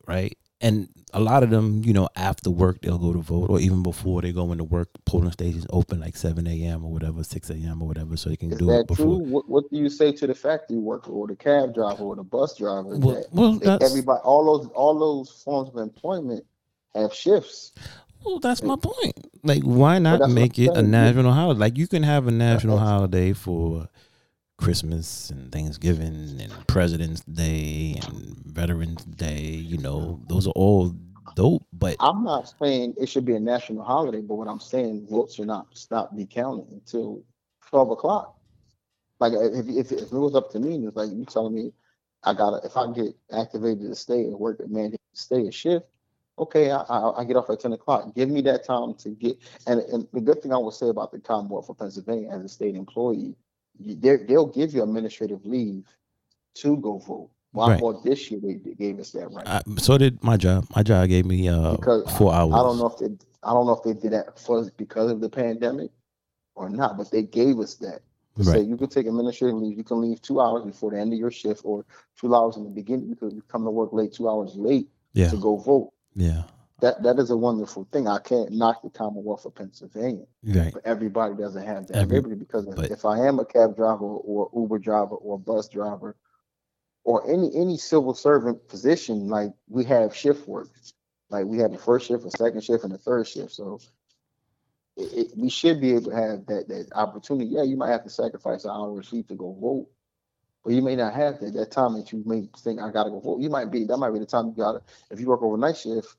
right? 0.06 0.36
And 0.60 0.88
a 1.14 1.20
lot 1.20 1.42
of 1.42 1.50
them, 1.50 1.82
you 1.84 1.92
know, 1.92 2.08
after 2.16 2.50
work 2.50 2.80
they'll 2.82 2.98
go 2.98 3.12
to 3.12 3.20
vote, 3.20 3.48
or 3.48 3.60
even 3.60 3.82
before 3.82 4.22
they 4.22 4.32
go 4.32 4.50
into 4.50 4.64
work, 4.64 4.88
polling 5.06 5.30
stations 5.30 5.66
open 5.70 6.00
like 6.00 6.16
seven 6.16 6.46
a.m. 6.46 6.84
or 6.84 6.90
whatever, 6.90 7.22
six 7.22 7.48
a.m. 7.50 7.80
or 7.80 7.88
whatever, 7.88 8.16
so 8.16 8.30
they 8.30 8.36
can 8.36 8.52
Is 8.52 8.58
do 8.58 8.70
it 8.72 8.86
before. 8.88 9.20
What, 9.20 9.48
what 9.48 9.70
do 9.70 9.76
you 9.76 9.88
say 9.88 10.12
to 10.12 10.26
the 10.26 10.34
factory 10.34 10.78
worker 10.78 11.12
or 11.12 11.28
the 11.28 11.36
cab 11.36 11.74
driver 11.74 12.02
or 12.02 12.16
the 12.16 12.24
bus 12.24 12.56
driver? 12.56 12.98
Well, 12.98 13.14
that 13.14 13.32
well, 13.32 13.78
everybody, 13.82 14.20
all 14.24 14.58
those, 14.58 14.68
all 14.74 14.98
those 14.98 15.42
forms 15.44 15.68
of 15.68 15.76
employment 15.76 16.44
have 16.94 17.14
shifts. 17.14 17.72
well, 18.24 18.40
that's 18.40 18.62
my 18.62 18.76
point. 18.76 19.14
Like, 19.44 19.62
why 19.62 19.98
not 20.00 20.28
make 20.30 20.58
it 20.58 20.76
a 20.76 20.82
national 20.82 21.32
holiday? 21.32 21.60
Like, 21.60 21.78
you 21.78 21.86
can 21.86 22.02
have 22.02 22.26
a 22.26 22.32
national 22.32 22.78
holiday 22.78 23.32
for 23.32 23.88
Christmas 24.58 25.30
and 25.30 25.50
Thanksgiving 25.50 26.38
and 26.40 26.52
President's 26.66 27.22
Day 27.22 27.98
and 28.06 28.36
Veterans 28.44 29.04
Day. 29.04 29.40
You 29.40 29.78
know, 29.78 30.20
those 30.28 30.46
are 30.46 30.52
all 30.56 30.94
dope. 31.34 31.64
But 31.72 31.96
I'm 32.00 32.24
not 32.24 32.52
saying 32.60 32.94
it 33.00 33.08
should 33.08 33.24
be 33.24 33.34
a 33.34 33.40
national 33.40 33.84
holiday, 33.84 34.20
but 34.20 34.34
what 34.34 34.48
I'm 34.48 34.60
saying, 34.60 35.06
votes 35.08 35.36
should 35.36 35.46
not 35.46 35.66
stop 35.76 36.14
be 36.14 36.26
counted 36.26 36.70
until 36.70 37.22
twelve 37.66 37.90
o'clock. 37.90 38.36
Like 39.20 39.32
if, 39.34 39.68
if, 39.68 39.92
if 39.92 40.02
it 40.02 40.12
was 40.12 40.34
up 40.34 40.50
to 40.52 40.60
me, 40.60 40.86
it's 40.86 40.96
like 40.96 41.10
you 41.10 41.24
telling 41.24 41.54
me 41.54 41.72
I 42.24 42.34
gotta, 42.34 42.66
if 42.66 42.76
I 42.76 42.92
get 42.92 43.14
activated 43.32 43.88
to 43.88 43.94
stay 43.94 44.24
and 44.24 44.38
work 44.38 44.60
at 44.60 44.70
mandate 44.70 45.00
stay 45.12 45.46
a 45.46 45.52
shift, 45.52 45.86
okay, 46.38 46.70
I, 46.70 46.82
I, 46.82 47.20
I 47.20 47.24
get 47.24 47.36
off 47.36 47.48
at 47.50 47.60
ten 47.60 47.72
o'clock. 47.72 48.14
Give 48.14 48.28
me 48.28 48.40
that 48.42 48.64
time 48.64 48.94
to 48.94 49.10
get, 49.10 49.38
and, 49.66 49.80
and 49.82 50.08
the 50.12 50.20
good 50.20 50.42
thing 50.42 50.52
I 50.52 50.58
will 50.58 50.70
say 50.70 50.88
about 50.88 51.12
the 51.12 51.20
Commonwealth 51.20 51.68
of 51.68 51.78
Pennsylvania 51.78 52.28
as 52.30 52.44
a 52.44 52.48
state 52.48 52.74
employee, 52.74 53.34
they're- 53.80 54.24
they'll 54.26 54.46
give 54.46 54.74
you 54.74 54.82
administrative 54.82 55.44
leave 55.46 55.84
to 56.56 56.76
go 56.78 56.98
vote. 56.98 57.30
Well, 57.52 57.68
Right. 57.68 57.76
I 57.76 57.80
thought 57.80 58.04
this 58.04 58.30
year 58.30 58.40
they, 58.40 58.54
they 58.54 58.74
gave 58.74 58.98
us 59.00 59.10
that 59.12 59.32
right. 59.32 59.46
I, 59.48 59.62
so 59.78 59.96
did 59.96 60.22
my 60.22 60.36
job. 60.36 60.66
My 60.76 60.82
job 60.82 61.08
gave 61.08 61.24
me 61.24 61.48
uh 61.48 61.72
Because 61.76 62.10
four 62.16 62.32
hours. 62.34 62.52
I 62.54 62.58
don't 62.58 62.78
know 62.78 62.86
if 62.86 62.98
they, 62.98 63.06
I 63.42 63.52
don't 63.52 63.66
know 63.66 63.72
if 63.72 63.82
they 63.82 63.94
did 63.94 64.12
that 64.12 64.38
first 64.38 64.76
because 64.76 65.10
of 65.10 65.20
the 65.20 65.30
pandemic 65.30 65.90
or 66.54 66.68
not, 66.68 66.96
but 66.98 67.10
they 67.10 67.22
gave 67.22 67.58
us 67.58 67.74
that. 67.76 68.00
To 68.36 68.44
say 68.44 68.58
Right. 68.58 68.66
you 68.66 68.76
can 68.76 68.88
take 68.88 69.06
administrative 69.06 69.56
leave, 69.56 69.76
you 69.76 69.82
can 69.82 70.00
leave 70.00 70.20
two 70.22 70.40
hours 70.40 70.64
before 70.64 70.90
the 70.92 71.00
end 71.00 71.12
of 71.12 71.18
your 71.18 71.30
shift 71.30 71.62
or 71.64 71.84
two 72.20 72.34
hours 72.34 72.56
in 72.56 72.64
the 72.64 72.70
beginning 72.70 73.08
because 73.08 73.32
you 73.34 73.42
come 73.48 73.64
to 73.64 73.70
work 73.70 73.92
late, 73.92 74.12
two 74.12 74.28
hours 74.28 74.54
late 74.54 74.88
Yeah. 75.14 75.30
to 75.30 75.36
go 75.38 75.56
vote. 75.56 75.92
Yeah. 76.14 76.42
That 76.80 77.02
that 77.02 77.18
is 77.18 77.30
a 77.30 77.36
wonderful 77.36 77.88
thing. 77.90 78.06
I 78.06 78.18
can't 78.20 78.52
knock 78.52 78.82
the 78.82 78.90
Commonwealth 78.90 79.44
of 79.44 79.54
Pennsylvania, 79.54 80.26
Right. 80.44 80.72
but 80.72 80.84
everybody 80.86 81.34
doesn't 81.34 81.66
have 81.66 81.88
that 81.88 81.96
Every- 81.96 82.16
liberty 82.16 82.36
because 82.36 82.66
if- 82.68 82.76
but- 82.76 82.90
if 82.90 83.04
I 83.04 83.26
am 83.26 83.40
a 83.40 83.44
cab 83.44 83.74
driver 83.76 84.04
or 84.04 84.48
Uber 84.54 84.78
driver 84.78 85.16
or 85.16 85.38
bus 85.40 85.68
driver 85.68 86.14
or 87.04 87.28
any 87.28 87.54
any 87.56 87.76
civil 87.78 88.14
servant 88.14 88.68
position, 88.68 89.28
like 89.28 89.52
we 89.68 89.84
have 89.84 90.14
shift 90.14 90.46
work. 90.46 90.68
Like 91.30 91.46
we 91.46 91.58
have 91.58 91.72
the 91.72 91.78
first 91.78 92.06
shift, 92.06 92.24
a 92.24 92.30
second 92.30 92.62
shift, 92.62 92.84
and 92.84 92.92
a 92.92 92.98
third 92.98 93.26
shift. 93.26 93.52
So 93.52 93.80
it, 94.96 95.12
it, 95.32 95.36
we 95.36 95.48
should 95.50 95.80
be 95.80 95.92
able 95.92 96.10
to 96.10 96.16
have 96.16 96.46
that 96.46 96.68
that 96.68 96.88
opportunity. 96.94 97.50
Yeah, 97.50 97.62
you 97.64 97.76
might 97.76 97.90
have 97.90 98.04
to 98.04 98.10
sacrifice 98.10 98.64
an 98.64 98.70
hour 98.70 98.96
of 98.98 99.04
sleep 99.04 99.28
to 99.28 99.34
go 99.34 99.52
vote, 99.52 99.88
but 100.64 100.74
you 100.74 100.82
may 100.82 100.94
not 100.96 101.12
have 101.14 101.40
that 101.40 101.54
that 101.54 101.70
time 101.72 101.94
that 101.94 102.12
you 102.12 102.22
may 102.24 102.48
think 102.58 102.80
I 102.80 102.90
gotta 102.92 103.10
go 103.10 103.18
vote. 103.18 103.40
You 103.40 103.50
might 103.50 103.70
be 103.72 103.84
that 103.84 103.96
might 103.96 104.10
be 104.12 104.20
the 104.20 104.26
time 104.26 104.46
you 104.46 104.52
gotta. 104.52 104.80
If 105.10 105.18
you 105.18 105.26
work 105.26 105.42
overnight 105.42 105.76
shift, 105.76 106.14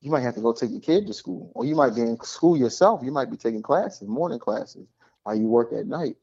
you 0.00 0.10
might 0.10 0.20
have 0.22 0.34
to 0.34 0.40
go 0.40 0.52
take 0.52 0.70
your 0.70 0.80
kid 0.80 1.06
to 1.06 1.12
school, 1.12 1.50
or 1.54 1.64
you 1.64 1.74
might 1.74 1.94
be 1.94 2.02
in 2.02 2.18
school 2.22 2.56
yourself. 2.56 3.00
You 3.02 3.12
might 3.12 3.30
be 3.30 3.36
taking 3.36 3.62
classes, 3.62 4.08
morning 4.08 4.38
classes, 4.38 4.86
while 5.24 5.34
you 5.34 5.46
work 5.46 5.72
at 5.72 5.86
night. 5.86 6.16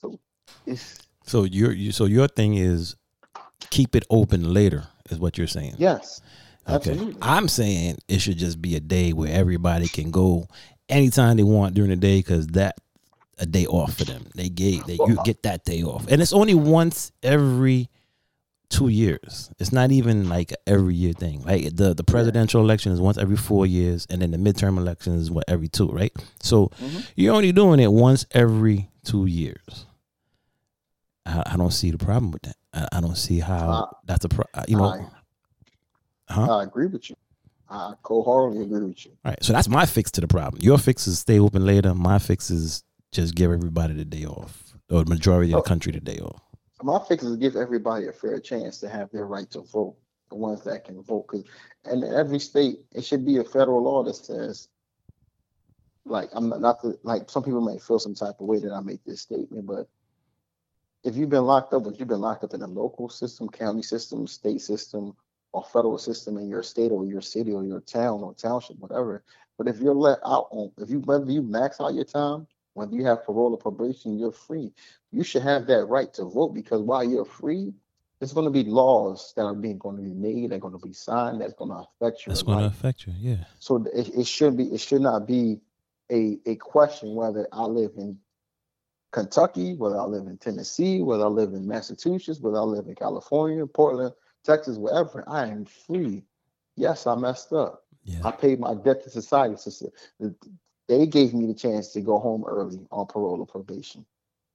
So 0.00 0.18
it's 0.66 0.98
So 1.24 1.44
your 1.44 1.72
you 1.72 1.92
so 1.92 2.06
your 2.06 2.28
thing 2.28 2.54
is 2.54 2.96
keep 3.70 3.94
it 3.94 4.04
open 4.10 4.52
later 4.52 4.84
is 5.10 5.18
what 5.18 5.38
you're 5.38 5.46
saying. 5.46 5.74
yes, 5.78 6.20
Okay. 6.68 6.90
absolutely. 6.90 7.18
I'm 7.22 7.48
saying 7.48 7.98
it 8.08 8.20
should 8.20 8.38
just 8.38 8.60
be 8.60 8.76
a 8.76 8.80
day 8.80 9.12
where 9.12 9.32
everybody 9.32 9.88
can 9.88 10.10
go 10.10 10.48
anytime 10.88 11.36
they 11.36 11.42
want 11.42 11.74
during 11.74 11.90
the 11.90 11.96
day 11.96 12.18
because 12.18 12.48
that 12.48 12.76
a 13.38 13.46
day 13.46 13.66
off 13.66 13.94
for 13.94 14.04
them. 14.04 14.26
They 14.34 14.48
get 14.48 14.86
they 14.86 14.94
you 14.94 15.18
get 15.24 15.44
that 15.44 15.64
day 15.64 15.82
off, 15.82 16.06
and 16.08 16.20
it's 16.20 16.32
only 16.32 16.54
once 16.54 17.12
every 17.22 17.88
two 18.70 18.88
years. 18.88 19.50
It's 19.58 19.72
not 19.72 19.90
even 19.92 20.28
like 20.28 20.52
every 20.66 20.94
year 20.94 21.12
thing. 21.12 21.42
Like 21.42 21.76
the 21.76 21.92
the 21.94 22.04
presidential 22.04 22.60
election 22.62 22.92
is 22.92 23.00
once 23.00 23.18
every 23.18 23.36
four 23.36 23.66
years, 23.66 24.06
and 24.08 24.22
then 24.22 24.30
the 24.30 24.38
midterm 24.38 24.78
election 24.78 25.14
is 25.14 25.30
what 25.30 25.44
every 25.48 25.68
two, 25.68 25.88
right? 25.88 26.12
So 26.40 26.68
Mhm. 26.80 27.06
you're 27.16 27.34
only 27.34 27.52
doing 27.52 27.80
it 27.80 27.92
once 27.92 28.24
every 28.32 28.88
two 29.04 29.26
years. 29.26 29.86
I, 31.26 31.42
I 31.46 31.56
don't 31.56 31.72
see 31.72 31.90
the 31.90 31.98
problem 31.98 32.30
with 32.30 32.42
that. 32.42 32.56
I, 32.72 32.88
I 32.98 33.00
don't 33.00 33.16
see 33.16 33.40
how 33.40 33.70
Uh, 33.70 33.86
that's 34.06 34.24
a 34.24 34.28
pro. 34.28 34.44
You 34.68 34.76
know, 34.76 34.84
I- 34.84 35.06
huh? 36.32 36.58
I 36.58 36.62
agree 36.62 36.86
with 36.86 37.10
you. 37.10 37.16
I 37.68 37.92
wholeheartedly 38.04 38.64
agree 38.64 38.88
with 38.88 39.04
you. 39.06 39.12
All 39.24 39.30
right, 39.32 39.44
so 39.44 39.52
that's 39.52 39.68
my 39.68 39.86
fix 39.86 40.10
to 40.12 40.20
the 40.20 40.26
problem. 40.28 40.60
Your 40.62 40.78
fix 40.78 41.06
is 41.06 41.18
stay 41.20 41.38
open 41.38 41.64
later. 41.64 41.94
My 41.94 42.18
fix 42.18 42.50
is 42.50 42.82
just 43.12 43.34
give 43.34 43.50
everybody 43.52 43.94
the 43.94 44.04
day 44.04 44.24
off, 44.26 44.74
or 44.90 45.04
the 45.04 45.10
majority 45.10 45.52
of 45.52 45.58
Oh. 45.58 45.62
the 45.62 45.68
country 45.68 45.92
the 45.92 46.00
day 46.00 46.18
off. 46.18 46.40
My 46.82 46.98
fix 47.06 47.22
is 47.24 47.36
give 47.36 47.56
everybody 47.56 48.06
a 48.06 48.12
fair 48.12 48.40
chance 48.40 48.78
to 48.80 48.88
have 48.88 49.10
their 49.10 49.26
right 49.26 49.50
to 49.50 49.60
vote. 49.60 49.96
The 50.30 50.36
ones 50.36 50.62
that 50.62 50.84
can 50.84 51.02
vote, 51.02 51.26
because 51.28 51.44
and 51.84 52.04
in 52.04 52.14
every 52.14 52.38
state 52.38 52.78
it 52.92 53.04
should 53.04 53.26
be 53.26 53.38
a 53.38 53.44
federal 53.44 53.82
law 53.82 54.04
that 54.04 54.14
says, 54.14 54.68
like 56.04 56.28
I'm 56.32 56.48
not, 56.48 56.60
not 56.60 56.82
the, 56.82 56.98
like 57.02 57.28
some 57.28 57.42
people 57.42 57.60
may 57.60 57.78
feel 57.78 57.98
some 57.98 58.14
type 58.14 58.36
of 58.38 58.46
way 58.46 58.60
that 58.60 58.72
I 58.72 58.80
make 58.80 59.04
this 59.04 59.22
statement, 59.22 59.66
but 59.66 59.88
if 61.02 61.16
you've 61.16 61.30
been 61.30 61.46
locked 61.46 61.72
up, 61.72 61.86
if 61.86 61.98
you've 61.98 62.08
been 62.08 62.20
locked 62.20 62.44
up 62.44 62.54
in 62.54 62.62
a 62.62 62.66
local 62.66 63.08
system, 63.08 63.48
county 63.48 63.82
system, 63.82 64.26
state 64.26 64.60
system, 64.60 65.16
or 65.52 65.64
federal 65.64 65.98
system 65.98 66.36
in 66.36 66.48
your 66.48 66.62
state 66.62 66.92
or 66.92 67.04
your 67.04 67.20
city 67.20 67.52
or 67.52 67.64
your 67.64 67.80
town 67.80 68.20
or 68.20 68.34
township, 68.34 68.78
whatever. 68.78 69.24
But 69.58 69.66
if 69.66 69.80
you're 69.80 69.94
let 69.94 70.18
out 70.24 70.46
on, 70.50 70.70
if 70.78 70.90
you 70.90 71.00
whether 71.00 71.30
you 71.30 71.42
max 71.42 71.80
out 71.80 71.94
your 71.94 72.04
time, 72.04 72.46
whether 72.80 72.96
you 72.96 73.04
have 73.04 73.24
parole 73.24 73.52
or 73.52 73.58
probation, 73.58 74.18
you're 74.18 74.32
free. 74.32 74.72
You 75.12 75.22
should 75.22 75.42
have 75.42 75.66
that 75.66 75.84
right 75.84 76.12
to 76.14 76.24
vote 76.24 76.54
because 76.54 76.80
while 76.80 77.04
you're 77.04 77.26
free, 77.26 77.74
there's 78.18 78.32
going 78.32 78.46
to 78.46 78.50
be 78.50 78.64
laws 78.64 79.34
that 79.36 79.42
are 79.42 79.54
being 79.54 79.76
going 79.76 79.96
to 79.96 80.02
be 80.02 80.14
made, 80.14 80.50
that 80.50 80.56
are 80.56 80.60
going 80.60 80.78
to 80.78 80.86
be 80.86 80.94
signed, 80.94 81.42
that's 81.42 81.52
going 81.52 81.70
to 81.70 81.76
affect 81.76 82.26
you. 82.26 82.30
That's 82.30 82.42
going 82.42 82.58
to 82.60 82.64
affect 82.64 83.06
you. 83.06 83.12
Yeah. 83.18 83.44
So 83.58 83.84
it, 83.94 84.08
it 84.16 84.26
should 84.26 84.56
be, 84.56 84.64
it 84.64 84.80
should 84.80 85.02
not 85.02 85.26
be 85.26 85.60
a 86.10 86.38
a 86.46 86.56
question 86.56 87.14
whether 87.14 87.46
I 87.52 87.64
live 87.64 87.92
in 87.98 88.18
Kentucky, 89.12 89.74
whether 89.74 89.98
I 89.98 90.04
live 90.04 90.26
in 90.26 90.38
Tennessee, 90.38 91.02
whether 91.02 91.24
I 91.24 91.28
live 91.28 91.52
in 91.52 91.68
Massachusetts, 91.68 92.40
whether 92.40 92.56
I 92.56 92.62
live 92.62 92.86
in 92.86 92.94
California, 92.94 93.66
Portland, 93.66 94.14
Texas, 94.42 94.78
wherever. 94.78 95.22
I 95.28 95.48
am 95.48 95.66
free. 95.66 96.24
Yes, 96.76 97.06
I 97.06 97.14
messed 97.14 97.52
up. 97.52 97.84
Yeah. 98.04 98.20
I 98.24 98.30
paid 98.30 98.58
my 98.58 98.74
debt 98.74 99.04
to 99.04 99.10
society. 99.10 99.56
So 99.56 99.70
so 99.70 99.92
the- 100.18 100.34
they 100.90 101.08
gave 101.08 101.34
me 101.34 101.48
the 101.48 101.54
chance 101.54 101.94
to 101.94 102.02
go 102.02 102.20
home 102.20 102.46
early 102.48 102.88
on 102.92 103.08
parole 103.08 103.40
or 103.40 103.46
probation. 103.46 104.06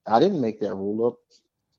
I 0.08 0.20
didn't 0.20 0.42
make 0.42 0.62
that 0.62 0.76
rule 0.76 1.08
up. 1.08 1.20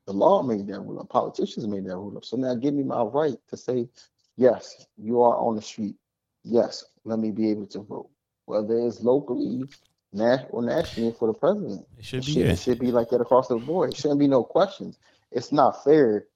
The 0.06 0.14
law 0.14 0.42
made 0.42 0.68
that 0.68 0.80
rule 0.80 1.00
up. 1.00 1.10
Politicians 1.10 1.68
made 1.68 1.86
that 1.86 1.96
rule 1.96 2.18
up. 2.18 2.24
So 2.26 2.36
now 2.38 2.56
give 2.56 2.74
me 2.74 2.84
my 2.84 3.02
right 3.02 3.38
to 3.50 3.56
say, 3.58 3.88
yes, 4.36 4.86
you 4.98 5.22
are 5.22 5.36
on 5.38 5.56
the 5.56 5.62
street. 5.62 5.96
Yes, 6.44 6.84
let 7.04 7.20
me 7.20 7.32
be 7.32 7.50
able 7.50 7.66
to 7.68 7.80
vote. 7.80 8.10
Whether 8.46 8.78
it's 8.80 9.02
locally, 9.02 9.68
national, 10.12 10.50
or 10.52 10.62
nationally 10.62 11.12
for 11.18 11.28
the 11.28 11.34
president. 11.38 11.86
It 11.98 12.04
should 12.04 12.24
It 12.24 12.24
be. 12.24 12.32
should, 12.32 12.46
Yeah. 12.46 12.52
it 12.52 12.58
should 12.58 12.80
be 12.80 12.92
like 12.92 13.10
that 13.10 13.20
across 13.22 13.48
the 13.48 13.58
board. 13.58 13.90
It 13.90 13.96
shouldn't 13.96 14.20
be 14.20 14.28
no 14.28 14.44
questions. 14.44 14.98
It's 15.32 15.52
not 15.52 15.84
fair 15.84 16.28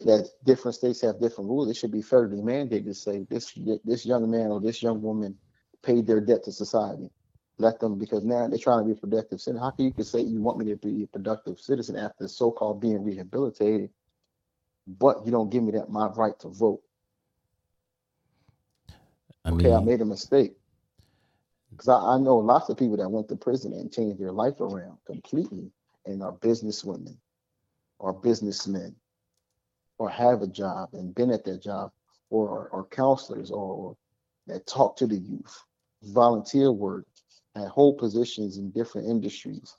that 0.00 0.30
different 0.44 0.76
states 0.76 1.00
have 1.02 1.20
different 1.20 1.50
rules. 1.50 1.70
It 1.70 1.76
should 1.76 1.92
be 1.92 2.02
federally 2.02 2.42
mandated 2.42 2.86
to 2.86 2.94
say 2.94 3.26
this 3.30 3.52
this 3.84 4.06
young 4.06 4.30
man 4.30 4.50
or 4.50 4.60
this 4.60 4.82
young 4.82 5.02
woman 5.02 5.38
paid 5.82 6.06
their 6.06 6.20
debt 6.20 6.44
to 6.44 6.52
society. 6.52 7.10
Let 7.60 7.78
them 7.78 7.98
because 7.98 8.24
now 8.24 8.48
they're 8.48 8.58
trying 8.58 8.78
to 8.80 8.84
be 8.86 8.92
a 8.92 8.94
productive 8.94 9.38
citizen. 9.38 9.60
How 9.60 9.70
can 9.70 9.92
you 9.96 10.04
say 10.04 10.22
you 10.22 10.40
want 10.40 10.56
me 10.56 10.64
to 10.66 10.76
be 10.76 11.02
a 11.02 11.06
productive 11.06 11.60
citizen 11.60 11.94
after 11.94 12.26
so-called 12.26 12.80
being 12.80 13.04
rehabilitated, 13.04 13.90
but 14.86 15.26
you 15.26 15.30
don't 15.30 15.50
give 15.50 15.62
me 15.62 15.72
that 15.72 15.90
my 15.90 16.06
right 16.08 16.38
to 16.40 16.48
vote? 16.48 16.80
I 19.44 19.50
okay, 19.50 19.74
I 19.74 19.80
made 19.80 20.00
a 20.00 20.06
mistake. 20.06 20.54
Because 21.70 21.88
I, 21.88 22.14
I 22.14 22.18
know 22.18 22.38
lots 22.38 22.70
of 22.70 22.78
people 22.78 22.96
that 22.96 23.10
went 23.10 23.28
to 23.28 23.36
prison 23.36 23.74
and 23.74 23.92
changed 23.92 24.18
their 24.18 24.32
life 24.32 24.58
around 24.60 24.96
completely 25.06 25.70
and 26.06 26.22
are 26.22 26.32
businesswomen 26.32 27.16
or 27.98 28.14
businessmen 28.14 28.96
or 29.98 30.08
have 30.08 30.40
a 30.40 30.46
job 30.46 30.88
and 30.94 31.14
been 31.14 31.30
at 31.30 31.44
their 31.44 31.58
job 31.58 31.92
or, 32.30 32.70
or 32.72 32.86
counselors 32.86 33.50
or, 33.50 33.74
or 33.74 33.96
that 34.46 34.66
talk 34.66 34.96
to 34.96 35.06
the 35.06 35.18
youth, 35.18 35.62
volunteer 36.02 36.72
work, 36.72 37.04
and 37.54 37.68
hold 37.68 37.98
positions 37.98 38.56
in 38.58 38.70
different 38.70 39.08
industries. 39.08 39.76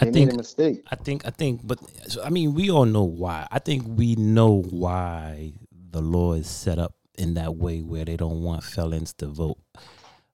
I 0.00 0.06
They 0.06 0.12
think- 0.12 0.26
made 0.28 0.34
a 0.34 0.36
mistake. 0.36 0.82
I 0.90 0.96
think. 0.96 1.26
I 1.26 1.30
think. 1.30 1.66
But 1.66 1.78
so, 2.08 2.22
I 2.22 2.30
mean, 2.30 2.54
we 2.54 2.70
all 2.70 2.86
know 2.86 3.04
why. 3.04 3.46
I 3.50 3.58
think 3.58 3.84
we 3.86 4.14
know 4.16 4.62
why 4.62 5.52
the 5.90 6.00
law 6.00 6.32
is 6.34 6.48
set 6.48 6.78
up 6.78 6.94
in 7.18 7.34
that 7.34 7.56
way 7.56 7.82
where 7.82 8.04
they 8.04 8.16
don't 8.16 8.42
want 8.42 8.64
felons 8.64 9.12
to 9.14 9.26
vote. 9.26 9.58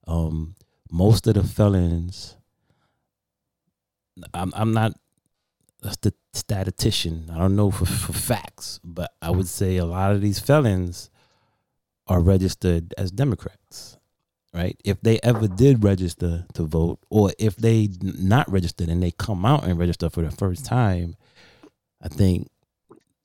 Um, 0.07 0.55
most 0.91 1.27
of 1.27 1.33
the 1.33 1.43
felons. 1.43 2.37
I'm. 4.33 4.53
I'm 4.55 4.73
not 4.73 4.93
a 5.83 5.89
st- 5.91 6.15
statistician. 6.33 7.29
I 7.31 7.37
don't 7.37 7.55
know 7.55 7.69
for, 7.71 7.85
for 7.85 8.13
facts, 8.13 8.79
but 8.83 9.11
I 9.21 9.29
would 9.31 9.47
say 9.47 9.75
a 9.77 9.85
lot 9.85 10.13
of 10.13 10.21
these 10.21 10.39
felons 10.39 11.09
are 12.07 12.21
registered 12.21 12.93
as 12.97 13.11
Democrats, 13.11 13.96
right? 14.53 14.79
If 14.85 15.01
they 15.01 15.19
ever 15.23 15.47
did 15.47 15.83
register 15.83 16.45
to 16.55 16.63
vote, 16.63 16.99
or 17.09 17.31
if 17.39 17.57
they 17.57 17.89
not 18.01 18.51
registered 18.51 18.89
and 18.89 19.03
they 19.03 19.11
come 19.11 19.45
out 19.45 19.65
and 19.65 19.79
register 19.79 20.09
for 20.09 20.23
the 20.23 20.31
first 20.31 20.65
time, 20.65 21.15
I 22.01 22.09
think 22.09 22.49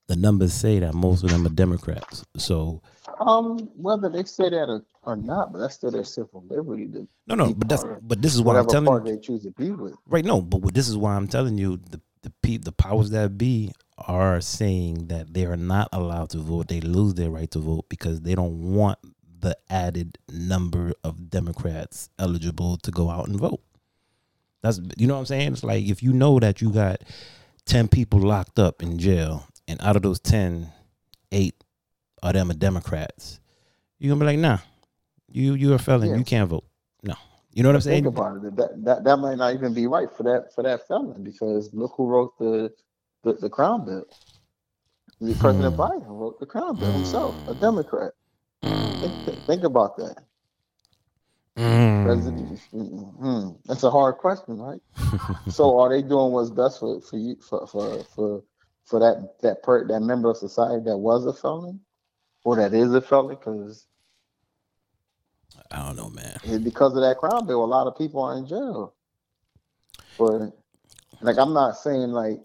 the 0.08 0.16
numbers 0.16 0.54
say 0.54 0.80
that 0.80 0.94
most 0.94 1.24
of 1.24 1.30
them 1.30 1.46
are 1.46 1.50
Democrats. 1.50 2.24
So 2.36 2.82
Um, 3.20 3.70
whether 3.76 4.08
they 4.08 4.24
say 4.24 4.50
that 4.50 4.68
or, 4.68 4.84
or 5.04 5.16
not, 5.16 5.52
but 5.52 5.60
that's 5.60 5.74
still 5.74 5.90
their 5.90 6.04
civil 6.04 6.44
liberty 6.48 6.86
no, 7.26 7.36
no, 7.36 7.54
but 7.54 7.68
that's 7.68 7.84
but 8.02 8.22
this 8.22 8.34
is 8.34 8.42
what 8.42 8.56
I'm 8.56 8.66
telling 8.66 8.92
you. 8.92 9.00
they 9.00 9.18
choose 9.18 9.44
to 9.44 9.52
be 9.52 9.70
with. 9.72 9.94
Right, 10.08 10.24
no, 10.24 10.42
but 10.42 10.74
this 10.74 10.88
is 10.88 10.96
why 10.96 11.14
I'm 11.16 11.28
telling 11.28 11.58
you 11.58 11.78
the 11.90 12.00
the 12.22 12.30
pe- 12.42 12.58
the 12.58 12.72
powers 12.72 13.10
that 13.10 13.38
be 13.38 13.72
are 13.98 14.40
saying 14.40 15.08
that 15.08 15.34
they 15.34 15.46
are 15.46 15.56
not 15.56 15.88
allowed 15.92 16.30
to 16.30 16.38
vote. 16.38 16.68
They 16.68 16.80
lose 16.80 17.14
their 17.14 17.30
right 17.30 17.50
to 17.52 17.60
vote 17.60 17.86
because 17.88 18.22
they 18.22 18.34
don't 18.34 18.74
want 18.74 18.98
the 19.42 19.58
added 19.70 20.18
number 20.32 20.94
of 21.04 21.30
Democrats 21.30 22.10
eligible 22.18 22.78
to 22.78 22.92
go 22.92 23.10
out 23.10 23.28
and 23.28 23.38
vote. 23.40 23.60
That's 24.62 24.80
you 24.96 25.06
know 25.06 25.14
what 25.14 25.20
I'm 25.20 25.26
saying? 25.26 25.52
It's 25.54 25.64
like 25.64 25.84
if 25.86 26.02
you 26.02 26.12
know 26.12 26.40
that 26.40 26.62
you 26.62 26.70
got 26.72 27.02
10 27.66 27.88
people 27.88 28.20
locked 28.20 28.58
up 28.58 28.82
in 28.82 28.98
jail 28.98 29.46
and 29.68 29.80
out 29.82 29.96
of 29.96 30.02
those 30.02 30.20
10, 30.20 30.72
8 31.32 31.54
of 32.22 32.34
them 32.34 32.50
are 32.50 32.54
Democrats. 32.54 33.40
You're 33.98 34.10
going 34.16 34.20
to 34.20 34.26
be 34.26 34.32
like, 34.32 34.40
"Nah. 34.40 34.58
You 35.30 35.54
you're 35.54 35.76
a 35.76 35.78
felon. 35.78 36.10
Yeah. 36.10 36.16
You 36.16 36.24
can't 36.24 36.50
vote." 36.50 36.64
No. 37.02 37.14
You 37.52 37.62
know 37.62 37.70
what 37.70 37.76
I'm 37.76 37.82
saying? 37.82 38.04
Think 38.04 38.16
about 38.16 38.44
it. 38.44 38.56
That, 38.56 38.84
that 38.84 39.04
that 39.04 39.16
might 39.18 39.38
not 39.38 39.54
even 39.54 39.74
be 39.74 39.86
right 39.86 40.08
for 40.12 40.24
that 40.24 40.54
for 40.54 40.62
that 40.64 40.86
felon 40.88 41.24
because 41.24 41.72
look 41.74 41.94
who 41.96 42.06
wrote 42.08 42.38
the 42.38 42.72
the, 43.24 43.34
the 43.34 43.50
Crime 43.50 43.84
Bill. 43.84 44.04
The 45.20 45.34
President 45.36 45.76
Hmm. 45.76 45.80
Biden 45.80 46.06
wrote 46.08 46.40
the 46.40 46.46
Crime 46.46 46.76
Bill 46.76 46.92
himself, 46.92 47.36
a 47.48 47.54
Hmm. 47.54 47.60
Democrat. 47.60 48.12
Think, 49.46 49.64
about 49.64 49.96
that. 49.96 50.16
Mm. 51.56 52.60
Mm, 52.72 53.58
that's 53.66 53.82
a 53.82 53.90
hard 53.90 54.16
question, 54.18 54.58
right? 54.58 54.80
so 55.48 55.78
are 55.78 55.88
they 55.88 56.02
doing 56.02 56.32
what's 56.32 56.50
best 56.50 56.80
for 56.80 57.00
for 57.00 57.16
you 57.16 57.36
for 57.40 57.66
for 57.66 58.02
for, 58.14 58.42
for 58.84 59.00
that 59.00 59.40
that 59.42 59.62
per, 59.62 59.86
that 59.86 60.00
member 60.00 60.30
of 60.30 60.36
society 60.36 60.82
that 60.84 60.96
was 60.96 61.26
a 61.26 61.32
felon 61.32 61.80
or 62.44 62.56
that 62.56 62.72
is 62.74 62.94
a 62.94 63.00
felon? 63.00 63.36
Because 63.36 63.86
I 65.70 65.86
don't 65.86 65.96
know, 65.96 66.10
man. 66.10 66.38
because 66.62 66.94
of 66.94 67.02
that 67.02 67.18
Crime 67.18 67.46
Bill, 67.46 67.62
a 67.62 67.66
lot 67.66 67.86
of 67.86 67.96
people 67.96 68.22
are 68.22 68.36
in 68.36 68.46
jail. 68.46 68.94
But 70.18 70.52
like, 71.20 71.38
I'm 71.38 71.52
not 71.52 71.76
saying 71.76 72.10
like, 72.10 72.40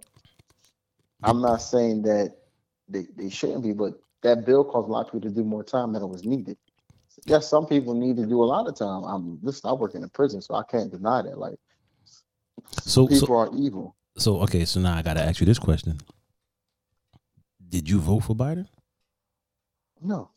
I'm 1.24 1.42
not 1.42 1.58
saying 1.58 2.04
that 2.04 2.36
they, 2.88 3.08
they 3.18 3.30
shouldn't 3.30 3.64
be, 3.64 3.74
but 3.74 3.94
that 4.28 4.46
bill 4.46 4.64
caused 4.64 4.88
a 4.90 4.92
lot 4.92 5.02
of 5.06 5.12
people 5.14 5.22
to 5.30 5.36
do 5.36 5.44
more 5.44 5.64
time 5.64 5.94
than 5.94 6.02
it 6.04 6.08
was 6.16 6.24
needed. 6.34 6.58
yes, 7.26 7.48
some 7.50 7.66
people 7.66 7.94
need 7.94 8.16
to 8.18 8.26
do 8.26 8.44
a 8.44 8.48
lot 8.56 8.68
of 8.68 8.76
time. 8.76 9.04
I'm 9.04 9.40
listen, 9.42 9.70
I 9.70 9.74
work 9.74 9.96
in 9.96 10.04
a 10.04 10.08
prison, 10.20 10.42
so 10.42 10.56
I 10.56 10.64
can't 10.72 10.90
deny 10.92 11.22
that. 11.28 11.38
Like 11.46 11.58
So, 12.94 13.08
people 13.08 13.28
so, 13.28 13.34
are 13.42 13.50
evil. 13.56 13.96
so, 14.18 14.40
okay. 14.46 14.66
So 14.66 14.80
now 14.80 14.96
I 14.98 15.02
got 15.02 15.16
to 15.16 15.24
ask 15.24 15.40
you 15.42 15.46
this 15.46 15.60
question: 15.60 15.98
Did 17.76 17.90
you 17.90 18.00
vote 18.00 18.22
for 18.28 18.36
Biden? 18.36 18.68
No, 20.02 20.30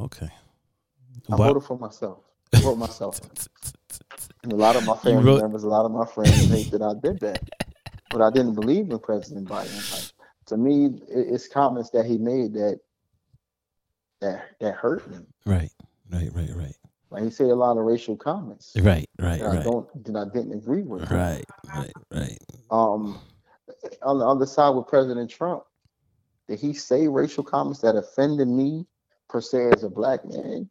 Okay. 0.00 0.28
I 1.32 1.36
voted 1.36 1.62
for 1.64 1.78
myself. 1.78 2.18
I 2.54 2.60
voted 2.60 2.78
myself. 2.78 3.18
And 4.42 4.52
a 4.52 4.56
lot 4.56 4.76
of 4.76 4.84
my 4.84 4.96
family 5.04 5.24
wrote- 5.24 5.40
members, 5.42 5.64
a 5.64 5.68
lot 5.68 5.84
of 5.86 5.92
my 5.92 6.06
friends 6.06 6.36
hate 6.54 6.70
that 6.72 6.82
I 6.82 6.92
did 7.06 7.18
that. 7.20 7.40
But 8.10 8.20
I 8.22 8.30
didn't 8.30 8.54
believe 8.54 8.90
in 8.90 8.98
President 8.98 9.48
Biden. 9.48 9.78
Like, 9.94 10.12
to 10.46 10.56
me, 10.56 10.90
it's 11.08 11.48
comments 11.48 11.90
that 11.90 12.04
he 12.06 12.18
made 12.18 12.52
that 12.54 12.78
that 14.26 14.50
that 14.60 14.74
hurt 14.74 15.08
me. 15.10 15.18
Right. 15.44 15.70
Right. 16.10 16.30
Right. 16.34 16.50
Right. 16.54 16.76
Like 17.10 17.22
he 17.24 17.30
said 17.30 17.46
a 17.46 17.54
lot 17.54 17.78
of 17.78 17.84
racial 17.84 18.16
comments 18.16 18.72
Right. 18.76 19.08
Right. 19.18 19.40
that 19.40 19.46
I 19.48 19.54
Right. 19.56 19.64
don't 19.64 20.04
that 20.04 20.16
I 20.16 20.24
didn't 20.32 20.52
agree 20.52 20.82
with. 20.82 21.10
Right. 21.10 21.44
Right. 21.74 21.92
Right. 22.12 22.38
Um, 22.70 23.20
on 24.02 24.18
the 24.18 24.26
other 24.26 24.46
side 24.46 24.70
with 24.70 24.86
President 24.88 25.30
Trump, 25.30 25.62
did 26.48 26.58
he 26.58 26.72
say 26.72 27.06
racial 27.08 27.44
comments 27.44 27.80
that 27.80 27.96
offended 27.96 28.48
me 28.48 28.86
per 29.28 29.40
se 29.40 29.70
as 29.72 29.84
a 29.84 29.90
black 29.90 30.24
man? 30.24 30.68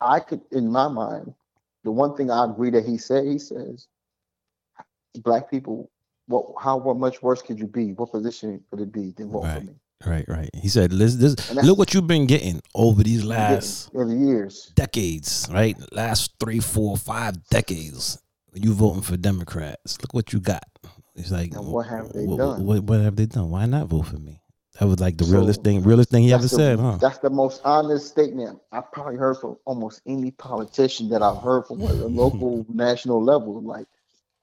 I 0.00 0.20
could, 0.20 0.40
in 0.52 0.70
my 0.70 0.88
mind, 0.88 1.34
the 1.84 1.90
one 1.90 2.16
thing 2.16 2.30
I 2.30 2.44
agree 2.44 2.70
that 2.70 2.84
he 2.84 2.98
said, 2.98 3.24
he 3.26 3.38
says, 3.38 3.88
black 5.22 5.50
people, 5.50 5.90
what, 6.26 6.54
how, 6.60 6.76
what 6.76 6.96
much 6.96 7.22
worse 7.22 7.42
could 7.42 7.58
you 7.58 7.66
be? 7.66 7.92
What 7.94 8.12
position 8.12 8.62
could 8.70 8.80
it 8.80 8.92
be 8.92 9.12
than 9.16 9.30
vote 9.30 9.44
Right. 9.44 9.58
for 9.58 9.64
me? 9.64 9.74
Right. 10.06 10.24
Right. 10.28 10.50
He 10.54 10.68
said, 10.68 10.92
"This, 10.92 11.16
this, 11.16 11.52
look 11.54 11.76
what 11.76 11.92
you've 11.92 12.06
been 12.06 12.26
getting 12.26 12.60
over 12.74 13.02
these 13.02 13.24
last 13.24 13.90
over 13.94 14.14
years. 14.14 14.70
decades, 14.76 15.48
right? 15.52 15.76
Last 15.92 16.32
three, 16.38 16.60
four, 16.60 16.96
five 16.96 17.44
decades. 17.48 18.22
You 18.54 18.74
voting 18.74 19.02
for 19.02 19.16
Democrats. 19.16 20.00
Look 20.00 20.14
what 20.14 20.32
you 20.32 20.40
got." 20.40 20.62
It's 21.16 21.32
like, 21.32 21.52
And 21.52 21.66
what 21.66 21.86
have 21.88 22.12
they 22.12 22.24
what, 22.26 22.36
done? 22.38 22.64
What, 22.64 22.84
what 22.84 23.00
have 23.00 23.16
they 23.16 23.26
done? 23.26 23.50
Why 23.50 23.66
not 23.66 23.88
vote 23.88 24.06
for 24.06 24.18
me? 24.18 24.40
That 24.78 24.86
was 24.86 25.00
like 25.00 25.16
the 25.16 25.24
So, 25.24 25.32
realest 25.32 25.64
thing, 25.64 25.82
realest 25.82 26.10
thing 26.10 26.22
he 26.22 26.32
ever 26.32 26.42
the- 26.42 26.48
said, 26.48 26.78
huh? 26.78 26.98
That's 27.00 27.18
the 27.18 27.30
most 27.30 27.60
honest 27.64 28.06
statement 28.06 28.60
I 28.70 28.80
probably 28.92 29.16
heard 29.16 29.36
from 29.38 29.56
almost 29.64 30.00
any 30.06 30.30
politician 30.30 31.08
that 31.08 31.20
I've 31.20 31.38
heard 31.42 31.66
from 31.66 31.80
a 31.80 31.92
local, 31.92 32.64
national 32.72 33.20
level. 33.20 33.60
Like, 33.60 33.88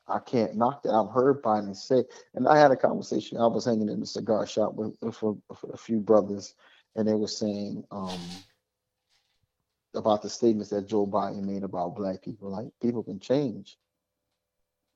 I 0.08 0.20
can't 0.20 0.56
knock 0.56 0.84
that. 0.84 0.94
I've 0.94 1.14
heard 1.14 1.42
Biden 1.42 1.76
say, 1.76 2.04
and 2.36 2.48
I 2.48 2.58
had 2.58 2.72
a 2.72 2.76
conversation. 2.76 3.38
I 3.38 3.48
was 3.48 3.66
hanging 3.66 3.90
in 3.90 4.00
the 4.00 4.06
cigar 4.06 4.46
shop 4.46 4.76
with, 4.76 4.96
with, 5.02 5.22
a, 5.24 5.32
with 5.32 5.74
a 5.74 5.78
few 5.78 6.00
brothers, 6.00 6.54
and 6.96 7.08
they 7.08 7.14
were 7.14 7.28
saying 7.28 7.84
um, 7.92 8.20
about 9.96 10.22
the 10.22 10.30
statements 10.30 10.70
that 10.70 10.88
Joe 10.88 11.08
Biden 11.08 11.44
made 11.44 11.64
about 11.64 11.96
black 11.96 12.22
people. 12.22 12.52
Like, 12.52 12.68
people 12.82 13.04
can 13.04 13.20
change. 13.20 13.78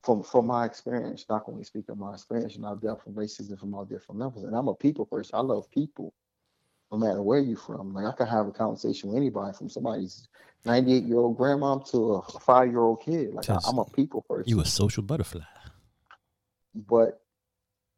From 0.04 0.24
from 0.24 0.48
my 0.48 0.66
experience, 0.66 1.26
not 1.30 1.44
only 1.48 1.66
speak 1.66 1.90
of 1.90 1.98
my 1.98 2.14
experience, 2.14 2.56
and 2.56 2.66
I've 2.66 2.80
dealt 2.80 3.06
with 3.06 3.16
racism 3.16 3.60
from 3.60 3.74
all 3.74 3.84
different 3.84 4.22
levels. 4.22 4.46
And 4.46 4.56
I'm 4.56 4.70
a 4.70 4.74
people 4.74 5.06
person. 5.06 5.36
I 5.36 5.42
love 5.42 5.70
people 5.72 6.14
no 6.92 6.98
matter 6.98 7.22
where 7.22 7.40
you're 7.40 7.58
from. 7.58 7.94
Like 7.94 8.06
I 8.06 8.12
can 8.16 8.28
have 8.28 8.48
a 8.48 8.52
conversation 8.52 9.10
with 9.10 9.18
anybody 9.18 9.56
from 9.56 9.70
somebody's 9.70 10.28
98 10.66 11.04
year 11.04 11.18
old 11.18 11.38
grandma 11.38 11.78
to 11.78 12.16
a 12.16 12.22
five 12.40 12.70
year 12.70 12.80
old 12.82 13.02
kid. 13.02 13.34
Like 13.34 13.50
I, 13.50 13.60
I'm 13.68 13.78
a 13.78 13.86
people 13.86 14.22
person. 14.24 14.50
You 14.50 14.62
a 14.62 14.66
social 14.66 15.04
butterfly. 15.04 15.42
but 16.74 17.22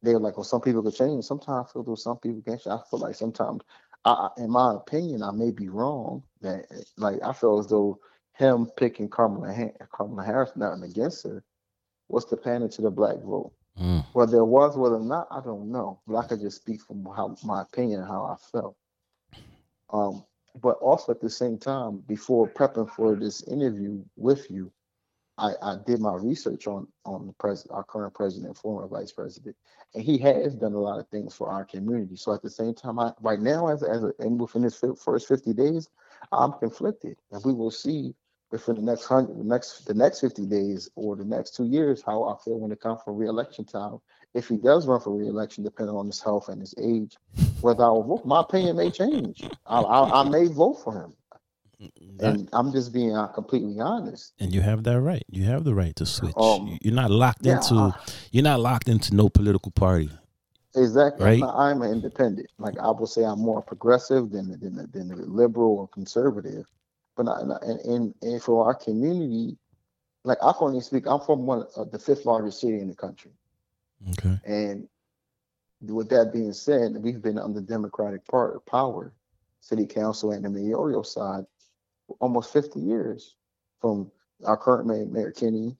they're 0.03 0.19
like, 0.19 0.35
well, 0.37 0.43
some 0.43 0.61
people 0.61 0.81
could 0.81 0.95
change. 0.95 1.23
Sometimes 1.25 1.69
I 1.69 1.73
feel 1.73 1.83
though 1.83 1.95
some 1.95 2.17
people 2.17 2.41
can't. 2.41 2.61
change. 2.61 2.73
I 2.73 2.79
feel 2.89 2.99
like 2.99 3.15
sometimes, 3.15 3.61
I, 4.03 4.29
in 4.37 4.49
my 4.49 4.73
opinion, 4.75 5.21
I 5.23 5.31
may 5.31 5.51
be 5.51 5.69
wrong. 5.69 6.23
That 6.41 6.65
like 6.97 7.19
I 7.23 7.33
feel 7.33 7.59
as 7.59 7.67
though 7.67 7.99
him 8.33 8.67
picking 8.77 9.09
Kamala, 9.09 9.53
Ha- 9.53 9.85
Kamala 9.95 10.23
Harris, 10.23 10.51
nothing 10.55 10.83
against 10.83 11.23
her, 11.23 11.43
was 12.09 12.25
the 12.25 12.37
pander 12.37 12.67
to 12.67 12.81
the 12.81 12.89
black 12.89 13.17
vote. 13.19 13.51
Mm, 13.79 14.03
Whether 14.13 14.37
it 14.37 14.45
was, 14.45 14.75
whether 14.75 14.95
or 14.95 14.99
not, 14.99 15.27
I 15.31 15.39
don't 15.41 15.71
know. 15.71 16.01
But 16.07 16.17
I 16.17 16.27
could 16.27 16.41
just 16.41 16.57
speak 16.61 16.81
from 16.81 17.05
how 17.05 17.35
my 17.43 17.61
opinion, 17.61 18.01
how 18.01 18.25
I 18.25 18.35
felt. 18.51 18.75
Um, 19.91 20.23
but 20.61 20.77
also 20.79 21.11
at 21.11 21.21
the 21.21 21.29
same 21.29 21.57
time, 21.57 22.03
before 22.07 22.47
prepping 22.47 22.89
for 22.89 23.15
this 23.15 23.43
interview 23.43 24.03
with 24.15 24.49
you, 24.51 24.71
I, 25.37 25.53
I 25.61 25.77
did 25.85 25.99
my 25.99 26.13
research 26.13 26.67
on 26.67 26.87
on 27.05 27.25
the 27.25 27.33
president, 27.33 27.75
our 27.75 27.83
current 27.83 28.13
president, 28.13 28.57
former 28.57 28.87
vice 28.87 29.11
president, 29.11 29.55
and 29.95 30.03
he 30.03 30.17
has 30.19 30.55
done 30.55 30.73
a 30.73 30.79
lot 30.79 30.99
of 30.99 31.07
things 31.07 31.33
for 31.33 31.49
our 31.49 31.65
community. 31.65 32.15
So 32.15 32.33
at 32.33 32.41
the 32.41 32.49
same 32.49 32.73
time, 32.73 32.99
I 32.99 33.13
right 33.21 33.39
now, 33.39 33.67
as 33.67 33.81
as 33.81 34.03
a, 34.03 34.13
and 34.19 34.39
within 34.39 34.63
his 34.63 34.75
first 34.75 35.27
fifty 35.27 35.53
days, 35.53 35.89
I'm 36.31 36.53
conflicted, 36.53 37.17
and 37.31 37.43
we 37.43 37.53
will 37.53 37.71
see 37.71 38.13
within 38.51 38.75
the 38.75 38.81
next 38.81 39.05
hundred, 39.05 39.39
the 39.39 39.43
next 39.45 39.85
the 39.85 39.93
next 39.93 40.19
fifty 40.19 40.45
days 40.45 40.89
or 40.95 41.15
the 41.15 41.25
next 41.25 41.55
two 41.55 41.65
years 41.65 42.03
how 42.05 42.25
I 42.25 42.35
feel 42.43 42.59
when 42.59 42.71
it 42.71 42.81
comes 42.81 42.99
for 43.03 43.13
reelection 43.13 43.65
time. 43.65 43.99
If 44.33 44.47
he 44.47 44.57
does 44.57 44.87
run 44.87 45.01
for 45.01 45.15
reelection, 45.15 45.63
depending 45.63 45.95
on 45.95 46.05
his 46.05 46.21
health 46.21 46.47
and 46.47 46.61
his 46.61 46.73
age, 46.81 47.17
whether 47.61 47.83
I 47.83 47.89
will 47.89 48.03
vote, 48.03 48.25
my 48.25 48.39
opinion 48.41 48.77
may 48.77 48.89
change. 48.89 49.43
I, 49.65 49.81
I, 49.81 50.21
I 50.21 50.29
may 50.29 50.47
vote 50.47 50.75
for 50.83 50.93
him, 50.93 51.13
that- 52.17 52.35
and 52.35 52.49
I'm 52.53 52.71
just 52.71 52.93
being 52.93 53.15
completely 53.33 53.79
honest. 53.81 54.33
and 54.39 54.53
you 54.53 54.61
have 54.61 54.83
that 54.83 55.01
right. 55.01 55.23
You 55.29 55.43
have 55.45 55.63
the 55.65 55.75
right 55.75 55.95
to 55.97 56.05
switch. 56.05 56.33
Um, 56.37 56.67
You- 56.67 56.77
you're 56.83 56.93
not 56.93 57.11
locked 57.11 57.45
Yeah, 57.45 57.57
into. 57.57 57.75
I- 57.75 57.93
you're 58.31 58.43
not 58.43 58.61
locked 58.61 58.87
into 58.87 59.13
no 59.15 59.27
political 59.27 59.71
party. 59.71 60.09
Exactly. 60.75 61.25
Right. 61.25 61.43
I'm, 61.43 61.49
I'm 61.49 61.81
an 61.81 61.91
independent. 61.91 62.47
Like 62.57 62.77
I 62.79 62.89
will 62.91 63.05
say, 63.07 63.23
I'm 63.25 63.39
more 63.41 63.61
progressive 63.61 64.31
than 64.31 64.57
than 64.61 64.87
than 64.93 65.11
a 65.11 65.15
liberal 65.25 65.77
or 65.79 65.87
conservative. 65.89 66.65
But 67.17 67.27
I, 67.27 67.41
and, 67.41 67.79
and 67.81 68.15
and 68.21 68.41
for 68.41 68.63
our 68.65 68.73
community, 68.75 69.57
like 70.23 70.37
I 70.41 70.53
can 70.53 70.67
only 70.69 70.79
speak. 70.79 71.05
I'm 71.07 71.19
from 71.19 71.45
one 71.45 71.65
of 71.75 71.91
the 71.91 71.99
fifth 71.99 72.25
largest 72.25 72.61
city 72.61 72.79
in 72.79 72.87
the 72.87 72.95
country, 72.95 73.31
Okay. 74.09 74.39
and 74.45 74.87
with 75.81 76.09
that 76.09 76.31
being 76.31 76.53
said, 76.53 76.95
we've 76.97 77.21
been 77.21 77.39
under 77.39 77.59
the 77.59 77.65
Democratic 77.65 78.25
part 78.27 78.63
power, 78.65 79.13
city 79.61 79.85
council 79.85 80.31
and 80.31 80.45
the 80.45 80.49
mayoral 80.49 81.03
side, 81.03 81.45
almost 82.19 82.53
50 82.53 82.79
years, 82.79 83.35
from 83.79 84.11
our 84.45 84.57
current 84.57 84.87
mayor, 84.87 85.05
Mayor 85.05 85.31
Kenney, 85.31 85.75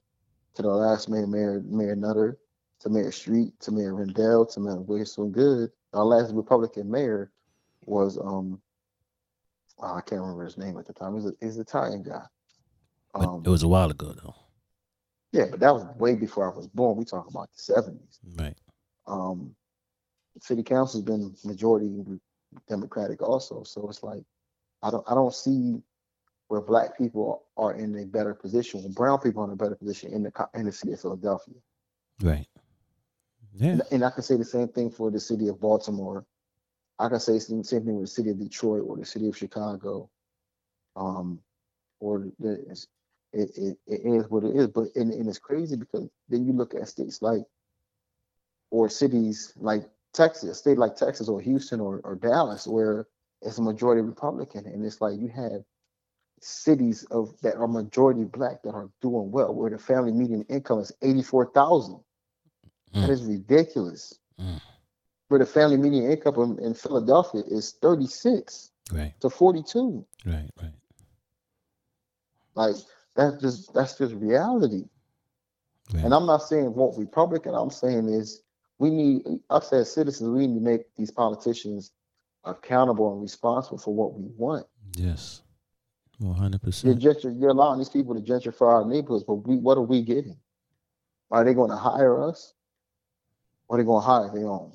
to 0.56 0.62
the 0.62 0.68
last 0.68 1.08
mayor, 1.10 1.28
Mayor 1.28 1.62
Mayor 1.66 1.96
Nutter, 1.96 2.38
to 2.80 2.90
Mayor 2.90 3.12
Street, 3.12 3.54
to 3.62 3.72
Mayor 3.72 3.96
Rendell, 3.96 4.46
to 4.48 4.60
Mayor 4.60 4.82
Wilson 4.82 5.32
Goode. 5.32 5.72
Our 5.94 6.06
last 6.06 6.34
Republican 6.34 6.90
mayor 6.90 7.32
was 7.86 8.18
um, 8.18 8.62
oh, 9.80 9.96
I 9.96 10.02
can't 10.02 10.22
remember 10.22 10.46
his 10.46 10.58
name 10.58 10.78
at 10.78 10.88
the 10.88 10.94
time. 10.94 11.16
He's 11.16 11.26
a, 11.26 11.34
he's 11.40 11.56
an 11.56 11.62
Italian 11.62 12.04
guy. 12.04 12.24
Um, 13.14 13.44
it 13.46 13.50
was 13.50 13.64
a 13.64 13.68
while 13.68 13.92
ago 13.92 14.14
though. 14.14 14.36
Yeah, 15.32 15.46
but 15.50 15.60
that 15.60 15.74
was 15.74 15.86
way 15.98 16.16
before 16.16 16.52
I 16.52 16.56
was 16.56 16.68
born. 16.68 16.98
We 16.98 17.06
talk 17.06 17.30
about 17.30 17.50
the 17.56 17.74
70s. 17.74 18.20
Right. 18.38 18.56
um, 19.08 19.56
city 20.42 20.64
council's 20.64 21.04
been 21.04 21.36
majority 21.44 21.90
Democratic 22.68 23.22
also. 23.22 23.64
So 23.64 23.88
it's 23.90 24.04
like 24.04 24.24
I 24.84 24.92
don't 24.92 25.06
I 25.10 25.14
don't 25.14 25.34
see 25.34 25.82
where 26.48 26.62
black 26.62 26.98
people 26.98 27.46
are 27.56 27.74
in 27.74 27.98
a 28.00 28.06
better 28.06 28.34
position, 28.34 28.84
when 28.84 28.92
brown 28.92 29.20
people 29.20 29.42
are 29.44 29.46
in 29.46 29.54
a 29.54 29.56
better 29.56 29.76
position 29.76 30.12
in 30.12 30.24
the 30.24 30.50
in 30.54 30.66
the 30.66 30.72
city 30.72 30.94
of 30.94 31.00
Philadelphia. 31.00 31.56
Right. 32.22 32.48
Yeah. 33.54 33.72
And, 33.72 33.82
and 33.92 34.06
I 34.06 34.10
can 34.10 34.24
say 34.24 34.38
the 34.38 34.46
same 34.46 34.68
thing 34.68 34.92
for 34.92 35.12
the 35.12 35.20
city 35.20 35.48
of 35.48 35.60
Baltimore. 35.60 36.26
I 37.00 37.10
can 37.10 37.20
say 37.20 37.34
the 37.34 37.40
same 37.40 37.64
thing 37.64 37.96
with 37.96 38.04
the 38.04 38.08
city 38.08 38.30
of 38.30 38.40
Detroit 38.40 38.84
or 38.88 38.98
the 38.98 39.06
city 39.06 39.28
of 39.28 39.38
Chicago. 39.38 40.10
Um, 40.96 41.40
or 42.02 42.28
the, 42.40 42.86
it, 43.34 43.50
it, 43.56 43.78
it 43.88 44.02
is 44.06 44.30
what 44.30 44.44
it 44.44 44.56
is. 44.56 44.68
But 44.68 44.88
and, 44.96 45.12
and 45.12 45.28
it's 45.28 45.40
crazy 45.40 45.76
because 45.76 46.10
then 46.30 46.46
you 46.46 46.54
look 46.54 46.74
at 46.76 46.88
states 46.88 47.22
like 47.22 47.42
or 48.72 48.90
cities 48.90 49.54
like 49.58 49.84
Texas, 50.14 50.58
state 50.60 50.78
like 50.78 50.96
Texas 50.96 51.30
or 51.30 51.40
Houston 51.42 51.80
or, 51.80 52.02
or 52.04 52.16
Dallas, 52.16 52.68
where 52.68 53.08
it's 53.42 53.58
a 53.58 53.62
majority 53.62 54.02
Republican, 54.02 54.66
and 54.66 54.86
it's 54.86 55.02
like 55.02 55.20
you 55.20 55.28
have 55.30 55.64
cities 56.42 57.04
of 57.12 57.40
that 57.42 57.56
are 57.56 57.68
majority 57.68 58.24
black 58.24 58.62
that 58.64 58.72
are 58.74 58.90
doing 59.02 59.32
well, 59.32 59.54
where 59.54 59.70
the 59.70 59.78
family 59.78 60.12
median 60.12 60.44
income 60.50 60.80
is 60.80 60.92
eighty 61.02 61.22
four 61.24 61.46
thousand. 61.54 62.00
That 62.94 63.10
Mm. 63.10 63.10
is 63.10 63.24
ridiculous. 63.24 64.20
Mm. 64.40 64.60
Where 65.30 65.40
the 65.40 65.46
family 65.46 65.78
median 65.78 66.12
income 66.12 66.58
in, 66.60 66.66
in 66.66 66.74
Philadelphia 66.74 67.42
is 67.48 67.72
thirty 67.82 68.08
six 68.08 68.72
Right. 68.92 69.14
to 69.22 69.30
forty 69.30 69.64
two. 69.64 70.06
Right. 70.26 70.50
Right. 70.62 70.74
Like 72.56 72.76
that's 73.16 73.42
just 73.42 73.74
that's 73.74 73.98
just 73.98 74.14
reality. 74.16 74.84
Right. 75.94 76.06
And 76.06 76.14
I'm 76.14 76.26
not 76.26 76.44
saying 76.44 76.74
vote 76.74 76.96
Republican. 76.98 77.54
I'm 77.54 77.70
saying 77.70 78.08
is 78.10 78.42
we 78.80 78.90
need 78.90 79.22
us 79.50 79.72
as 79.74 79.92
citizens, 79.94 80.30
we 80.30 80.48
need 80.48 80.56
to 80.56 80.62
make 80.62 80.82
these 80.98 81.12
politicians 81.12 81.92
accountable 82.46 83.14
and 83.14 83.22
responsible 83.22 83.78
for 83.78 83.94
what 83.94 84.14
we 84.14 84.26
want. 84.38 84.66
yes. 84.96 85.42
One 86.18 86.36
hundred 86.36 86.62
You're, 86.84 87.16
percent. 87.16 87.40
you're 87.40 87.50
allowing 87.50 87.80
these 87.80 87.90
people 87.90 88.14
to 88.14 88.22
gentrify 88.22 88.68
our 88.68 88.86
neighborhoods, 88.86 89.24
but 89.24 89.36
we 89.36 89.56
what 89.56 89.78
are 89.78 89.82
we 89.82 90.04
getting? 90.04 90.38
Are 91.32 91.44
they 91.44 91.54
going 91.56 91.72
to 91.72 91.76
hire 91.78 92.24
us? 92.30 92.54
Or 93.68 93.76
are 93.76 93.82
they 93.82 93.86
going 93.86 94.04
to 94.04 94.06
hire 94.08 94.32
their 94.34 94.48
own? 94.48 94.74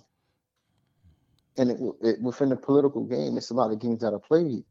And 1.58 1.70
it, 1.70 1.78
it, 2.02 2.20
within 2.20 2.48
the 2.48 2.56
political 2.56 3.04
game, 3.04 3.36
it's 3.36 3.50
a 3.50 3.54
lot 3.54 3.70
of 3.70 3.78
games 3.78 4.00
that 4.00 4.12
are 4.12 4.18
played 4.18 4.64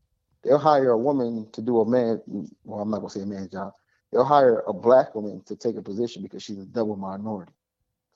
they'll 0.46 0.58
hire 0.58 0.92
a 0.92 0.98
woman 0.98 1.48
to 1.52 1.62
do 1.62 1.82
a 1.82 1.86
man. 1.90 2.22
Well, 2.64 2.80
I'm 2.80 2.90
not 2.90 2.98
gonna 3.00 3.10
say 3.10 3.22
a 3.22 3.26
man's 3.26 3.52
job. 3.52 3.74
They'll 4.12 4.24
hire 4.24 4.60
a 4.68 4.72
black 4.74 5.14
woman 5.16 5.42
to 5.48 5.56
take 5.56 5.76
a 5.76 5.82
position 5.82 6.22
because 6.24 6.44
she's 6.44 6.60
a 6.60 6.66
double 6.66 6.96
minority. 6.96 7.52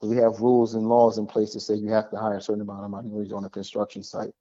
We 0.01 0.15
have 0.17 0.39
rules 0.39 0.75
and 0.75 0.87
laws 0.87 1.17
in 1.17 1.25
place 1.25 1.51
to 1.51 1.59
say 1.59 1.73
you 1.73 1.89
have 1.89 2.09
to 2.11 2.17
hire 2.17 2.37
a 2.37 2.41
certain 2.41 2.61
amount 2.61 2.85
of 2.85 2.91
minorities 2.91 3.33
on 3.33 3.43
a 3.43 3.49
construction 3.49 4.01
site, 4.03 4.33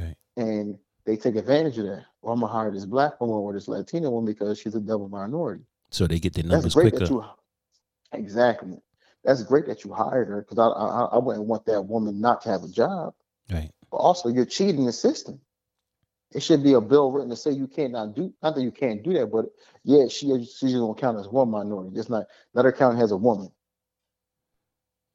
Right. 0.00 0.16
and 0.38 0.78
they 1.04 1.16
take 1.18 1.36
advantage 1.36 1.76
of 1.76 1.84
that. 1.86 2.04
Well, 2.22 2.32
I'm 2.32 2.40
gonna 2.40 2.50
hire 2.52 2.70
this 2.70 2.86
black 2.86 3.20
woman 3.20 3.36
or 3.36 3.52
this 3.52 3.68
Latina 3.68 4.10
woman 4.10 4.32
because 4.32 4.58
she's 4.58 4.74
a 4.76 4.80
double 4.80 5.08
minority. 5.10 5.64
So 5.90 6.06
they 6.06 6.18
get 6.18 6.32
their 6.32 6.44
That's 6.44 6.52
numbers 6.54 6.74
great 6.74 6.92
quicker. 6.92 7.04
that 7.06 7.10
you 7.10 7.24
exactly. 8.12 8.78
That's 9.24 9.42
great 9.42 9.66
that 9.66 9.84
you 9.84 9.92
hired 9.92 10.28
her 10.28 10.42
because 10.42 10.58
I, 10.58 10.66
I 10.68 11.04
I 11.16 11.18
wouldn't 11.18 11.46
want 11.46 11.64
that 11.66 11.82
woman 11.82 12.20
not 12.20 12.42
to 12.42 12.48
have 12.50 12.62
a 12.62 12.68
job. 12.68 13.14
Right. 13.50 13.70
But 13.90 13.96
also, 13.98 14.28
you're 14.30 14.44
cheating 14.46 14.86
the 14.86 14.92
system. 14.92 15.40
It 16.34 16.42
should 16.42 16.64
be 16.64 16.72
a 16.72 16.80
bill 16.80 17.12
written 17.12 17.30
to 17.30 17.36
say 17.36 17.52
you 17.52 17.68
cannot 17.68 18.14
do. 18.14 18.32
Not 18.42 18.56
that 18.56 18.62
you 18.62 18.72
can't 18.72 19.02
do 19.04 19.12
that, 19.14 19.26
but 19.30 19.46
yeah, 19.84 20.08
she 20.08 20.26
she's 20.44 20.74
gonna 20.74 20.94
count 20.94 21.18
as 21.18 21.28
one 21.28 21.50
minority. 21.50 21.94
Just 21.94 22.10
not 22.10 22.26
let 22.54 22.64
her 22.64 22.72
count 22.72 22.98
as 23.00 23.12
a 23.12 23.16
woman. 23.16 23.50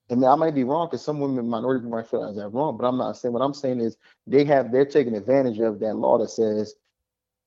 I 0.10 0.16
mean, 0.16 0.24
I 0.24 0.36
might 0.36 0.56
be 0.56 0.64
wrong 0.64 0.88
because 0.88 1.04
some 1.04 1.20
women 1.20 1.48
minority 1.48 1.86
might 1.86 2.08
feel 2.08 2.34
that 2.34 2.50
wrong, 2.50 2.78
but 2.78 2.86
I'm 2.88 2.98
not 2.98 3.18
saying. 3.18 3.34
What 3.34 3.42
I'm 3.44 3.54
saying 3.54 3.82
is 3.82 3.98
they 4.26 4.46
have 4.46 4.72
they're 4.72 4.86
taking 4.86 5.16
advantage 5.16 5.60
of 5.60 5.80
that 5.82 5.96
law 5.96 6.18
that 6.18 6.30
says 6.30 6.76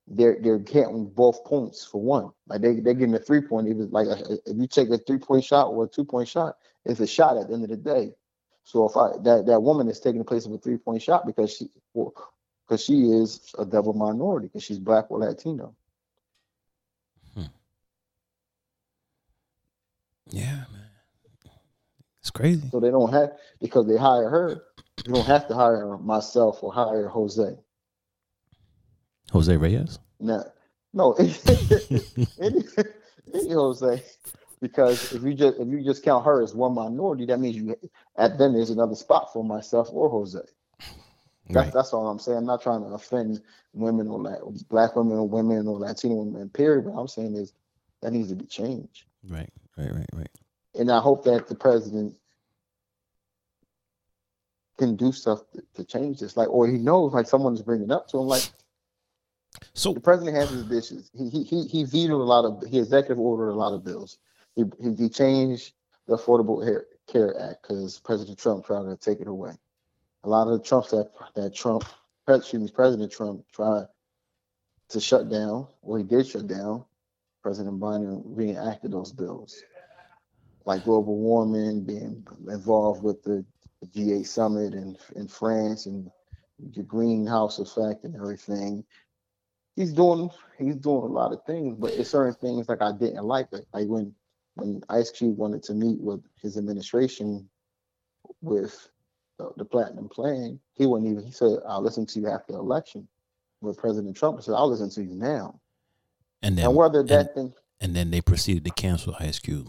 they're 0.07 0.37
they're 0.41 0.59
getting 0.59 1.07
both 1.07 1.43
points 1.45 1.85
for 1.85 2.01
one. 2.01 2.31
Like 2.47 2.61
they 2.61 2.81
they're 2.81 2.95
getting 2.95 3.15
a 3.15 3.19
three 3.19 3.41
point. 3.41 3.69
Even 3.69 3.91
like 3.91 4.07
a, 4.07 4.35
if 4.47 4.57
you 4.57 4.67
take 4.67 4.91
a 4.91 4.99
three 4.99 5.19
point 5.19 5.45
shot 5.45 5.69
or 5.69 5.85
a 5.85 5.89
two 5.89 6.05
point 6.05 6.29
shot, 6.29 6.57
it's 6.85 7.01
a 7.01 7.07
shot 7.07 7.39
at 7.39 7.49
the 7.49 7.55
end 7.55 7.65
of 7.65 7.71
the 7.71 7.77
day. 7.77 8.13
So 8.65 8.87
if 8.87 8.97
I 8.97 9.13
that 9.25 9.47
that 9.47 9.61
woman 9.61 9.89
is 9.89 9.99
taking 9.99 10.19
the 10.19 10.25
place 10.25 10.45
of 10.45 10.53
a 10.53 10.59
three 10.59 10.77
point 10.77 11.03
shot 11.03 11.27
because 11.27 11.57
she 11.57 11.69
because 12.73 12.85
she 12.87 13.03
is 13.03 13.55
a 13.59 13.67
double 13.67 13.93
minority 13.93 14.47
because 14.47 14.63
she's 14.63 14.79
black 14.79 15.11
or 15.11 15.19
Latino. 15.19 15.75
Hmm. 17.35 17.43
Yeah, 20.31 20.65
man. 20.73 20.89
It's 22.21 22.31
crazy. 22.31 22.67
So 22.71 22.81
they 22.81 22.91
don't 22.91 23.13
have 23.13 23.33
because 23.61 23.87
they 23.87 23.99
hire 23.99 24.31
her. 24.31 24.63
You 25.05 25.13
don't 25.13 25.27
have 25.27 25.49
to 25.49 25.55
hire 25.55 25.99
myself 25.99 26.63
or 26.63 26.73
hire 26.73 27.09
Jose. 27.09 27.59
Jose 29.33 29.55
Reyes. 29.55 29.99
No, 30.19 30.43
no, 30.95 31.13
any, 32.41 32.65
any 33.35 33.51
Jose, 33.51 34.03
because 34.63 35.13
if 35.13 35.23
you 35.23 35.35
just 35.35 35.59
if 35.59 35.69
you 35.69 35.85
just 35.85 36.03
count 36.03 36.25
her 36.25 36.43
as 36.43 36.55
one 36.55 36.75
minority, 36.75 37.27
that 37.27 37.39
means 37.39 37.57
you 37.57 37.77
at 38.17 38.39
then 38.39 38.55
there's 38.55 38.71
another 38.71 38.95
spot 38.95 39.31
for 39.31 39.45
myself 39.45 39.91
or 39.93 40.09
Jose. 40.09 40.41
That's 41.49 41.67
Right. 41.67 41.73
that's 41.73 41.93
all 41.93 42.09
I'm 42.09 42.19
saying. 42.19 42.39
I'm 42.39 42.47
not 42.47 42.63
trying 42.63 42.83
to 42.83 42.89
offend 42.89 43.43
women 43.75 44.09
or 44.09 44.21
La- 44.21 44.51
black 44.69 44.97
women 44.97 45.19
or 45.19 45.29
women 45.29 45.67
or 45.67 45.79
Latino 45.79 46.17
women. 46.17 46.49
Period. 46.51 46.85
What 46.87 47.01
I'm 47.01 47.09
saying 47.09 47.35
is 47.37 47.53
that 48.01 48.13
needs 48.13 48.29
to 48.29 48.37
be 48.37 48.47
changed, 48.47 49.05
Right. 49.29 49.51
Right. 49.77 49.93
Right. 49.93 50.09
Right. 50.15 50.31
and 50.75 50.91
I 50.91 51.01
hope 51.01 51.25
that 51.25 51.49
the 51.49 51.55
president 51.55 52.17
can 54.79 54.97
do 54.97 55.13
stuff 55.13 55.41
to, 55.53 55.63
to 55.75 55.85
change 55.85 56.21
this. 56.21 56.37
Like, 56.37 56.49
or 56.49 56.67
he 56.67 56.79
knows, 56.79 57.13
like 57.13 57.27
someone's 57.27 57.63
bringing 57.63 57.91
up 57.91 58.09
to 58.09 58.19
him, 58.19 58.27
like. 58.27 58.45
So 59.75 59.93
the 59.93 60.01
president 60.01 60.37
has 60.37 60.51
his 60.51 60.65
dishes. 60.65 61.11
He 61.15 61.29
he 61.29 61.45
he, 61.45 61.67
he 61.67 61.85
vetoed 61.85 62.21
a 62.21 62.25
lot 62.25 62.45
of 62.45 62.63
he 62.69 62.79
executive 62.79 63.19
ordered 63.19 63.51
a 63.51 63.55
lot 63.55 63.75
of 63.75 63.85
bills. 63.85 64.19
He 64.57 64.65
he, 64.83 64.95
he 64.95 65.09
changed 65.09 65.75
the 66.07 66.17
Affordable 66.17 66.65
Care, 66.65 66.87
Care 67.07 67.41
Act 67.41 67.63
because 67.63 68.01
President 68.01 68.39
Trump 68.39 68.65
tried 68.67 68.85
to 68.85 68.97
take 68.97 69.21
it 69.21 69.29
away. 69.29 69.53
A 70.25 70.29
lot 70.29 70.49
of 70.49 70.59
the 70.59 70.65
Trumps 70.65 70.91
that 70.91 71.11
that 71.35 71.55
Trump, 71.55 71.85
excuse 72.29 72.63
me, 72.63 72.71
President 72.71 73.11
Trump 73.11 73.45
tried 73.53 73.87
to 74.91 75.01
shut 75.01 75.29
down, 75.29 75.67
or 75.83 75.99
he 75.99 76.05
did 76.05 76.27
shut 76.27 76.47
down. 76.47 76.85
President 77.43 77.81
Biden 77.81 78.23
reenacted 78.25 78.93
those 78.93 79.13
bills, 79.13 79.63
like 80.65 80.85
global 80.85 81.17
warming, 81.17 81.85
being 81.85 82.25
involved 82.49 83.03
with 83.03 83.23
the, 83.25 83.45
the 83.81 83.87
G8 83.89 84.27
summit 84.27 84.75
in 84.75 84.97
in 85.17 85.27
France 85.27 85.87
and 85.87 86.11
the 86.75 86.83
greenhouse 86.83 87.59
effect 87.59 88.05
and 88.05 88.15
everything 88.15 88.85
he's 89.77 89.93
doing 89.93 90.31
he's 90.59 90.77
doing 90.77 91.03
a 91.03 91.07
lot 91.07 91.33
of 91.33 91.45
things, 91.45 91.77
but 91.79 91.93
it's 91.93 92.11
certain 92.11 92.35
things 92.35 92.69
like 92.69 92.83
I 92.83 92.93
didn't 92.93 93.25
like 93.25 93.49
it. 93.53 93.67
Like 93.73 93.89
when 93.89 94.15
when 94.55 94.83
Ice 94.89 95.11
Cube 95.11 95.37
wanted 95.39 95.63
to 95.65 95.75
meet 95.75 96.01
with 96.01 96.23
his 96.41 96.59
administration 96.59 97.49
with 98.41 98.89
the, 99.43 99.53
the 99.59 99.65
platinum 99.65 100.09
plan, 100.09 100.59
he 100.75 100.87
wouldn't 100.87 101.11
even 101.11 101.25
he 101.25 101.33
said, 101.33 101.59
I'll 101.67 101.83
listen 101.83 102.07
to 102.07 102.21
you 102.21 102.29
after 102.29 102.53
the 102.53 102.59
election. 102.59 103.09
With 103.61 103.79
President 103.79 104.17
Trump 104.17 104.43
said, 104.43 104.55
I'll 104.55 104.69
listen 104.69 104.91
to 104.91 105.03
you 105.05 105.15
now. 105.15 105.61
and 106.43 106.59
then 106.59 106.67
And 106.67 106.75
whether 106.75 107.01
and, 107.01 107.09
that 107.11 107.35
thing 107.35 107.53
and 107.81 107.95
then 107.95 108.11
they 108.11 108.21
proceeded 108.21 108.65
to 108.65 108.71
cancel 108.71 109.15
Ice 109.21 109.39
Cube. 109.39 109.69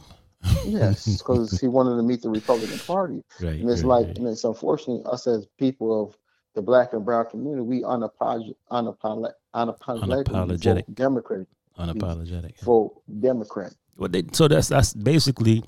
yes, 0.66 1.18
because 1.18 1.60
he 1.60 1.68
wanted 1.68 1.96
to 1.98 2.04
meet 2.04 2.22
the 2.22 2.30
Republican 2.30 2.80
Party. 2.80 3.22
Right. 3.42 3.60
And 3.60 3.70
it's 3.70 3.82
right, 3.84 4.00
like 4.00 4.08
right. 4.08 4.18
and 4.18 4.28
it's 4.28 4.44
unfortunate 4.44 5.06
us 5.06 5.28
as 5.28 5.46
people 5.60 6.04
of 6.04 6.18
the 6.56 6.62
black 6.62 6.94
and 6.94 7.04
brown 7.06 7.26
community, 7.28 7.62
we 7.62 7.82
unapolog- 7.82 8.56
unapolog- 8.72 9.32
Unapologetic. 9.56 10.86
vote 10.88 10.96
Democrat, 10.96 11.46
unapologetic. 11.80 12.60
vote 12.62 13.02
Democrat. 13.20 13.74
Well, 13.98 14.10
they, 14.10 14.24
so 14.34 14.48
that's 14.48 14.68
that's 14.70 14.94
basically 14.94 15.64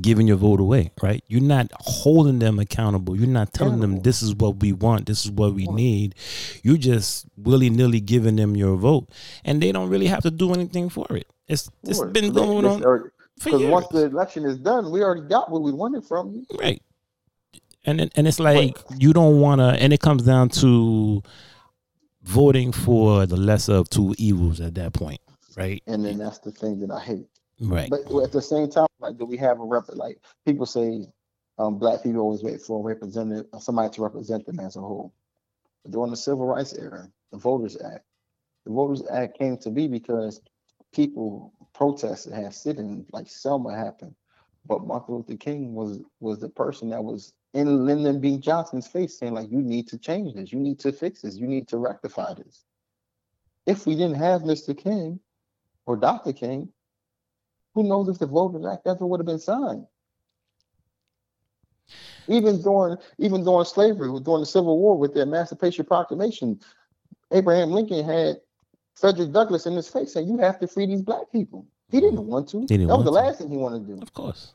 giving 0.00 0.26
your 0.26 0.36
vote 0.36 0.60
away, 0.60 0.90
right? 1.02 1.22
You're 1.28 1.40
not 1.40 1.70
holding 1.74 2.38
them 2.38 2.58
accountable. 2.58 3.16
You're 3.16 3.28
not 3.28 3.52
telling 3.52 3.80
them 3.80 4.00
this 4.00 4.22
is 4.22 4.34
what 4.34 4.56
we 4.56 4.72
want, 4.72 5.06
this 5.06 5.24
is 5.24 5.30
what 5.30 5.54
we 5.54 5.66
need. 5.66 6.14
You're 6.62 6.76
just 6.76 7.26
willy 7.36 7.70
nilly 7.70 8.00
giving 8.00 8.36
them 8.36 8.56
your 8.56 8.76
vote, 8.76 9.08
and 9.44 9.62
they 9.62 9.72
don't 9.72 9.88
really 9.88 10.06
have 10.06 10.22
to 10.22 10.30
do 10.30 10.52
anything 10.52 10.88
for 10.88 11.06
it. 11.10 11.26
It's 11.46 11.70
it's 11.84 12.02
been 12.02 12.32
going 12.32 12.64
on 12.64 13.10
Because 13.42 13.62
once 13.62 13.86
the 13.88 14.06
election 14.06 14.44
is 14.44 14.58
done, 14.58 14.90
we 14.90 15.02
already 15.02 15.28
got 15.28 15.50
what 15.50 15.62
we 15.62 15.72
wanted 15.72 16.04
from 16.04 16.32
you. 16.32 16.46
right? 16.58 16.82
And 17.86 18.00
and 18.00 18.26
it's 18.26 18.40
like 18.40 18.78
you 18.98 19.12
don't 19.12 19.40
want 19.40 19.60
to, 19.60 19.66
and 19.66 19.92
it 19.92 20.00
comes 20.00 20.22
down 20.22 20.48
to 20.60 21.22
voting 22.22 22.72
for 22.72 23.26
the 23.26 23.36
lesser 23.36 23.74
of 23.74 23.90
two 23.90 24.14
evils 24.16 24.60
at 24.60 24.74
that 24.76 24.94
point, 24.94 25.20
right? 25.56 25.82
And 25.86 26.04
then 26.04 26.16
that's 26.18 26.38
the 26.38 26.50
thing 26.50 26.80
that 26.80 26.90
I 26.90 27.00
hate. 27.00 27.26
Right. 27.60 27.90
But 27.90 28.00
at 28.22 28.32
the 28.32 28.42
same 28.42 28.68
time, 28.68 28.86
like, 29.04 29.18
do 29.18 29.24
we 29.24 29.36
have 29.38 29.60
a 29.60 29.64
rep? 29.64 29.84
Like 29.88 30.18
people 30.46 30.66
say, 30.66 31.06
um, 31.58 31.78
black 31.78 32.02
people 32.02 32.20
always 32.20 32.42
wait 32.42 32.60
for 32.60 32.80
a 32.80 32.82
representative, 32.82 33.46
somebody 33.60 33.90
to 33.94 34.02
represent 34.02 34.44
them 34.46 34.60
as 34.60 34.76
a 34.76 34.80
whole. 34.80 35.14
But 35.82 35.92
during 35.92 36.10
the 36.10 36.16
Civil 36.16 36.46
Rights 36.46 36.74
era, 36.74 37.08
the 37.30 37.38
Voters 37.38 37.76
Act, 37.80 38.04
the 38.64 38.72
Voters 38.72 39.02
Act 39.10 39.38
came 39.38 39.56
to 39.58 39.70
be 39.70 39.86
because 39.86 40.40
people 40.92 41.52
protested, 41.74 42.32
had 42.32 42.54
sit-ins, 42.54 43.06
like 43.12 43.28
Selma 43.28 43.76
happened. 43.76 44.14
But 44.66 44.86
Martin 44.86 45.16
Luther 45.16 45.36
King 45.36 45.74
was 45.74 46.00
was 46.20 46.38
the 46.38 46.48
person 46.48 46.88
that 46.90 47.04
was 47.04 47.34
in 47.52 47.84
Lyndon 47.84 48.20
B. 48.20 48.38
Johnson's 48.38 48.86
face, 48.86 49.18
saying 49.18 49.34
like, 49.34 49.50
"You 49.50 49.60
need 49.60 49.88
to 49.88 49.98
change 49.98 50.34
this. 50.34 50.52
You 50.52 50.58
need 50.58 50.80
to 50.80 50.92
fix 50.92 51.20
this. 51.20 51.36
You 51.36 51.46
need 51.46 51.68
to 51.68 51.78
rectify 51.78 52.32
this." 52.34 52.64
If 53.66 53.86
we 53.86 53.94
didn't 53.94 54.16
have 54.16 54.42
Mr. 54.42 54.76
King 54.76 55.20
or 55.86 55.96
Dr. 55.96 56.32
King, 56.32 56.72
who 57.74 57.82
knows 57.82 58.08
if 58.08 58.18
the 58.18 58.26
Voters 58.26 58.64
Act 58.64 58.86
ever 58.86 59.06
would 59.06 59.20
have 59.20 59.26
been 59.26 59.38
signed? 59.38 59.86
Even 62.28 62.62
during 62.62 62.96
even 63.18 63.44
during 63.44 63.64
slavery, 63.66 64.08
during 64.20 64.40
the 64.40 64.46
Civil 64.46 64.78
War, 64.78 64.96
with 64.96 65.12
the 65.12 65.20
Emancipation 65.22 65.84
Proclamation, 65.84 66.58
Abraham 67.32 67.70
Lincoln 67.70 68.04
had 68.04 68.40
Frederick 68.94 69.32
Douglass 69.32 69.66
in 69.66 69.74
his 69.74 69.88
face 69.88 70.14
saying, 70.14 70.28
"You 70.28 70.38
have 70.38 70.58
to 70.60 70.66
free 70.66 70.86
these 70.86 71.02
black 71.02 71.30
people." 71.30 71.66
He 71.90 72.00
didn't 72.00 72.26
want 72.26 72.48
to. 72.48 72.64
didn't 72.64 72.86
that 72.86 72.96
was 72.96 73.04
the 73.04 73.10
to. 73.10 73.14
last 73.14 73.38
thing 73.38 73.50
he 73.50 73.58
wanted 73.58 73.86
to 73.86 73.96
do. 73.96 74.00
Of 74.02 74.12
course. 74.14 74.54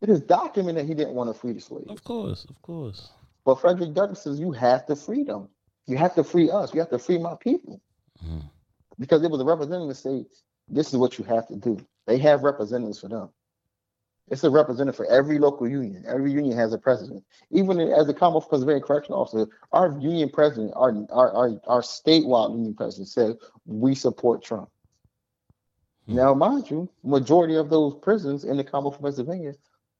It 0.00 0.08
is 0.08 0.20
documented 0.22 0.84
that 0.84 0.88
he 0.88 0.94
didn't 0.94 1.14
want 1.14 1.28
to 1.28 1.34
free 1.38 1.52
the 1.52 1.60
slaves. 1.60 1.90
Of 1.90 2.02
course. 2.04 2.46
Of 2.48 2.62
course. 2.62 3.10
But 3.44 3.60
Frederick 3.60 3.92
Douglass 3.92 4.22
says, 4.22 4.40
"You 4.40 4.52
have 4.52 4.86
to 4.86 4.96
free 4.96 5.24
them. 5.24 5.48
You 5.86 5.98
have 5.98 6.14
to 6.14 6.24
free 6.24 6.50
us. 6.50 6.72
You 6.72 6.80
have 6.80 6.90
to 6.90 6.98
free 6.98 7.18
my 7.18 7.34
people." 7.34 7.80
Mhm. 8.24 8.42
because 8.98 9.22
it 9.22 9.30
was 9.30 9.40
a 9.40 9.44
representative 9.44 9.96
say 9.96 10.26
this 10.68 10.92
is 10.92 10.98
what 10.98 11.18
you 11.18 11.24
have 11.24 11.46
to 11.48 11.56
do. 11.56 11.78
They 12.06 12.18
have 12.18 12.42
representatives 12.42 13.00
for 13.00 13.08
them. 13.08 13.30
It's 14.30 14.44
a 14.44 14.50
representative 14.50 14.96
for 14.96 15.06
every 15.06 15.38
local 15.38 15.68
union. 15.68 16.04
Every 16.06 16.30
union 16.30 16.56
has 16.56 16.72
a 16.72 16.78
president. 16.78 17.24
Even 17.50 17.80
as 17.80 18.08
a 18.08 18.14
Commonwealth 18.14 18.48
Pennsylvania 18.48 18.82
correctional 18.82 19.20
officer, 19.20 19.48
our 19.72 19.98
union 19.98 20.30
president, 20.30 20.72
our 20.76 20.94
our 21.10 21.32
our, 21.32 21.60
our 21.66 21.80
statewide 21.80 22.52
union 22.52 22.74
president 22.74 23.08
said 23.08 23.36
we 23.66 23.94
support 23.94 24.42
Trump. 24.44 24.70
Hmm. 26.06 26.14
Now, 26.14 26.34
mind 26.34 26.70
you, 26.70 26.88
majority 27.02 27.56
of 27.56 27.70
those 27.70 27.94
prisons 27.96 28.44
in 28.44 28.56
the 28.56 28.64
Commonwealth 28.64 28.96
of 28.96 29.02
Pennsylvania, 29.02 29.54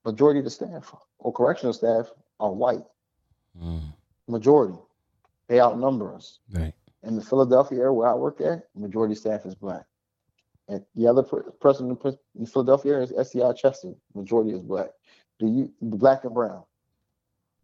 majority 0.05 0.39
of 0.39 0.45
the 0.45 0.51
staff 0.51 0.95
or 1.19 1.33
correctional 1.33 1.73
staff 1.73 2.09
are 2.39 2.51
white. 2.51 2.83
Mm. 3.61 3.81
Majority. 4.27 4.77
They 5.47 5.59
outnumber 5.59 6.15
us. 6.15 6.39
Right. 6.51 6.73
In 7.03 7.15
the 7.15 7.21
Philadelphia 7.21 7.79
area 7.79 7.93
where 7.93 8.07
I 8.07 8.13
work 8.13 8.39
at, 8.39 8.63
majority 8.75 9.15
staff 9.15 9.45
is 9.45 9.55
black. 9.55 9.85
And 10.71 10.85
the 10.95 11.05
other 11.05 11.23
person 11.59 11.97
in 12.39 12.45
Philadelphia 12.45 13.01
is 13.01 13.11
SCI 13.11 13.51
Chester, 13.53 13.91
majority 14.15 14.51
is 14.51 14.61
black. 14.63 14.91
Do 15.37 15.47
you 15.47 15.73
black 15.81 16.23
and 16.23 16.33
brown? 16.33 16.63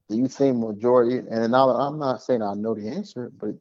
Do 0.09 0.17
you 0.17 0.27
think 0.27 0.57
majority? 0.57 1.19
And 1.19 1.51
now 1.53 1.69
I'm 1.69 1.97
not 1.99 2.21
saying 2.21 2.41
I 2.41 2.53
know 2.53 2.75
the 2.75 2.89
answer, 2.89 3.31
but 3.37 3.55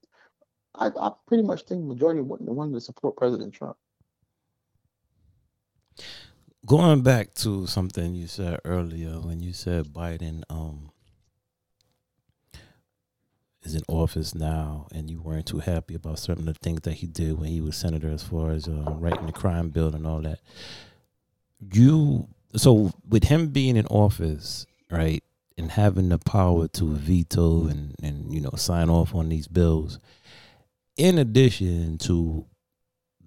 I, 0.74 0.88
I 1.00 1.12
pretty 1.28 1.44
much 1.44 1.62
think 1.62 1.84
majority 1.84 2.22
wanted 2.22 2.48
wanted 2.48 2.74
to 2.74 2.80
support 2.80 3.16
President 3.16 3.54
Trump. 3.54 3.76
Going 6.66 7.02
back 7.02 7.32
to 7.34 7.68
something 7.68 8.16
you 8.16 8.26
said 8.26 8.58
earlier 8.64 9.20
when 9.20 9.38
you 9.38 9.52
said 9.52 9.86
Biden 9.86 10.42
um 10.50 10.90
is 13.66 13.74
in 13.74 13.82
office 13.88 14.34
now 14.34 14.86
and 14.94 15.10
you 15.10 15.20
weren't 15.20 15.46
too 15.46 15.58
happy 15.58 15.94
about 15.94 16.18
certain 16.18 16.48
of 16.48 16.54
the 16.54 16.60
things 16.60 16.80
that 16.82 16.94
he 16.94 17.06
did 17.06 17.38
when 17.38 17.48
he 17.48 17.60
was 17.60 17.76
senator 17.76 18.08
as 18.08 18.22
far 18.22 18.52
as 18.52 18.68
uh, 18.68 18.94
writing 18.98 19.26
the 19.26 19.32
crime 19.32 19.68
bill 19.68 19.94
and 19.94 20.06
all 20.06 20.20
that. 20.20 20.40
You 21.72 22.28
so 22.54 22.92
with 23.08 23.24
him 23.24 23.48
being 23.48 23.76
in 23.76 23.86
office, 23.86 24.66
right, 24.90 25.22
and 25.58 25.70
having 25.70 26.08
the 26.08 26.18
power 26.18 26.68
to 26.68 26.94
veto 26.94 27.66
and 27.66 27.94
and 28.02 28.32
you 28.32 28.40
know 28.40 28.52
sign 28.56 28.88
off 28.88 29.14
on 29.14 29.28
these 29.28 29.48
bills, 29.48 29.98
in 30.96 31.18
addition 31.18 31.98
to 31.98 32.46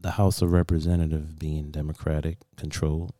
the 0.02 0.12
House 0.12 0.42
of 0.42 0.52
Representatives 0.52 1.34
being 1.34 1.72
Democratic 1.72 2.38
controlled 2.56 3.14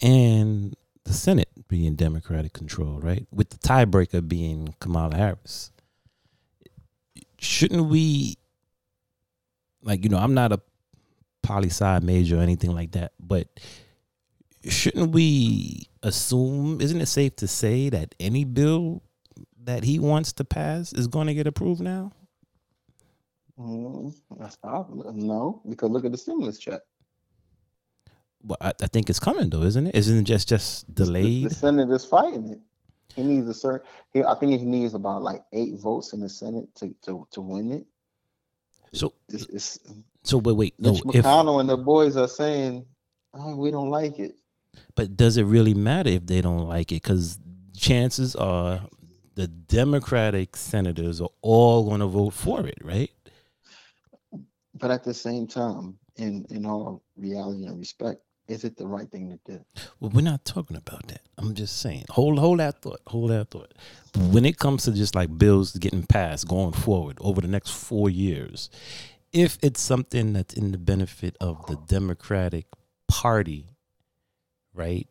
and 0.00 0.76
the 1.04 1.12
Senate 1.12 1.48
being 1.68 1.94
Democratic 1.94 2.52
controlled, 2.52 3.02
right? 3.02 3.26
With 3.32 3.50
the 3.50 3.58
tiebreaker 3.58 4.26
being 4.26 4.74
Kamala 4.80 5.16
Harris. 5.16 5.70
Shouldn't 7.38 7.86
we 7.88 8.36
like, 9.82 10.02
you 10.04 10.10
know, 10.10 10.18
I'm 10.18 10.34
not 10.34 10.52
a 10.52 10.60
poli 11.42 11.68
sci 11.68 11.98
major 12.00 12.38
or 12.38 12.42
anything 12.42 12.72
like 12.74 12.92
that, 12.92 13.12
but 13.20 13.48
shouldn't 14.68 15.12
we 15.12 15.88
assume, 16.02 16.80
isn't 16.80 17.00
it 17.00 17.06
safe 17.06 17.36
to 17.36 17.46
say 17.46 17.88
that 17.90 18.14
any 18.18 18.44
bill 18.44 19.02
that 19.64 19.84
he 19.84 19.98
wants 19.98 20.32
to 20.34 20.44
pass 20.44 20.92
is 20.92 21.06
going 21.06 21.26
to 21.28 21.34
get 21.34 21.46
approved 21.46 21.80
now? 21.80 22.12
Mm, 23.58 24.14
no, 25.14 25.62
because 25.68 25.90
look 25.90 26.04
at 26.04 26.12
the 26.12 26.18
stimulus 26.18 26.58
check. 26.58 26.80
Well, 28.42 28.56
I, 28.60 28.72
I 28.82 28.86
think 28.86 29.10
it's 29.10 29.18
coming 29.18 29.50
though, 29.50 29.62
isn't 29.62 29.88
it? 29.88 29.94
Isn't 29.96 30.18
it 30.18 30.22
just 30.24 30.48
just 30.48 30.86
The- 30.94 31.04
delayed? 31.04 31.50
The, 31.50 31.54
Senate 31.54 31.90
is 31.90 32.04
fighting 32.04 32.50
it. 32.50 32.60
He 33.18 33.24
needs 33.24 33.48
a 33.48 33.54
certain. 33.54 33.86
He, 34.14 34.24
I 34.24 34.36
think 34.36 34.60
he 34.60 34.66
needs 34.66 34.94
about 34.94 35.22
like 35.24 35.44
eight 35.52 35.76
votes 35.80 36.14
in 36.14 36.20
the 36.20 36.30
Senate 36.30 36.74
to 36.76 36.94
to, 37.04 37.28
to 37.32 37.42
win 37.42 37.72
it. 37.72 37.86
So 38.94 39.14
This 39.28 39.46
is 39.50 39.80
so 40.24 40.40
but 40.40 40.54
wait, 40.56 40.74
no, 40.78 40.92
Mitch 40.92 41.02
if 41.12 41.24
McConnell 41.24 41.60
and 41.60 41.68
the 41.70 41.78
boys 41.78 42.16
are 42.16 42.28
saying, 42.28 42.86
oh, 43.34 43.56
we 43.56 43.70
don't 43.72 43.90
like 43.90 44.20
it. 44.20 44.36
but 44.96 45.16
does 45.16 45.36
it 45.38 45.44
really 45.44 45.74
matter 45.74 46.10
if 46.10 46.26
they 46.26 46.40
don't 46.42 46.68
like 46.68 46.92
it? 46.92 47.02
Because 47.02 47.38
chances 47.76 48.36
are 48.36 48.82
the 49.36 49.48
Democratic 49.48 50.56
senators 50.56 51.20
are 51.20 51.30
all 51.42 51.84
going 51.88 52.00
to 52.00 52.06
vote 52.08 52.34
for 52.34 52.66
it, 52.66 52.78
right? 52.82 53.10
But 54.74 54.90
at 54.92 55.04
the 55.04 55.14
same 55.14 55.46
time, 55.48 55.98
in 56.16 56.46
in 56.50 56.66
all 56.66 57.04
reality 57.16 57.66
and 57.66 57.78
respect, 57.78 58.22
is 58.48 58.64
it 58.64 58.76
the 58.76 58.86
right 58.86 59.10
thing 59.10 59.30
to 59.30 59.52
do? 59.52 59.64
Well, 60.00 60.10
we're 60.14 60.22
not 60.22 60.44
talking 60.44 60.76
about 60.76 61.08
that. 61.08 61.22
I'm 61.38 61.54
just 61.54 61.78
saying. 61.78 62.06
Hold 62.10 62.38
hold 62.38 62.60
that 62.60 62.82
thought. 62.82 63.00
Hold 63.08 63.30
that 63.30 63.50
thought. 63.50 63.74
When 64.16 64.44
it 64.44 64.58
comes 64.58 64.84
to 64.84 64.92
just 64.92 65.14
like 65.14 65.36
bills 65.38 65.72
getting 65.76 66.04
passed 66.04 66.48
going 66.48 66.72
forward 66.72 67.18
over 67.20 67.40
the 67.40 67.48
next 67.48 67.70
four 67.70 68.10
years, 68.10 68.70
if 69.32 69.58
it's 69.62 69.80
something 69.80 70.32
that's 70.32 70.54
in 70.54 70.72
the 70.72 70.78
benefit 70.78 71.36
of 71.40 71.66
the 71.66 71.76
Democratic 71.86 72.66
Party, 73.08 73.66
right? 74.74 75.06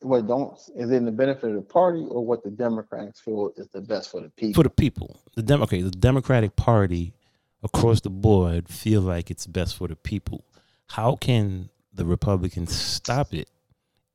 What 0.00 0.26
don't 0.26 0.54
is 0.76 0.90
it 0.90 0.96
in 0.96 1.06
the 1.06 1.12
benefit 1.12 1.50
of 1.50 1.56
the 1.56 1.62
party 1.62 2.04
or 2.08 2.24
what 2.24 2.44
the 2.44 2.50
Democrats 2.50 3.20
feel 3.20 3.52
is 3.56 3.68
the 3.68 3.80
best 3.80 4.10
for 4.10 4.20
the 4.20 4.30
people? 4.30 4.62
For 4.62 4.64
the 4.64 4.70
people, 4.70 5.20
the 5.34 5.42
Dem- 5.42 5.62
okay, 5.62 5.80
the 5.82 5.90
Democratic 5.90 6.56
Party 6.56 7.14
across 7.62 8.02
the 8.02 8.10
board 8.10 8.68
feel 8.68 9.00
like 9.00 9.30
it's 9.30 9.46
best 9.46 9.76
for 9.76 9.88
the 9.88 9.96
people. 9.96 10.44
How 10.88 11.16
can 11.16 11.70
the 11.94 12.04
Republicans 12.04 12.74
stop 12.76 13.32
it 13.32 13.48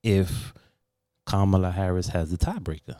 if 0.03 0.53
Kamala 1.25 1.71
Harris 1.71 2.07
has 2.09 2.31
the 2.31 2.37
tiebreaker? 2.37 2.97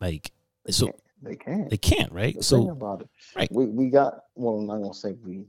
Like, 0.00 0.32
so. 0.70 0.94
They 1.20 1.34
can't. 1.34 1.68
they 1.68 1.76
can't, 1.76 2.12
right? 2.12 2.42
So 2.44 2.70
about 2.70 3.00
it, 3.00 3.08
right. 3.34 3.48
we 3.50 3.66
we 3.66 3.90
got. 3.90 4.20
Well, 4.36 4.54
I'm 4.54 4.66
not 4.68 4.80
gonna 4.80 4.94
say 4.94 5.16
we 5.24 5.46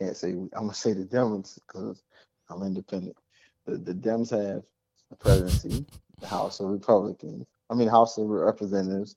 can't 0.00 0.16
say. 0.16 0.32
We, 0.32 0.44
I'm 0.52 0.62
gonna 0.62 0.74
say 0.74 0.92
the 0.92 1.04
Dems 1.04 1.58
because 1.66 2.04
I'm 2.48 2.62
independent. 2.62 3.16
The 3.66 3.78
the 3.78 3.94
Dems 3.94 4.30
have 4.30 4.62
the 5.10 5.16
presidency, 5.16 5.86
the 6.20 6.26
House 6.28 6.60
of 6.60 6.68
Republicans. 6.68 7.46
I 7.68 7.74
mean, 7.74 7.88
House 7.88 8.16
of 8.18 8.28
Representatives, 8.28 9.16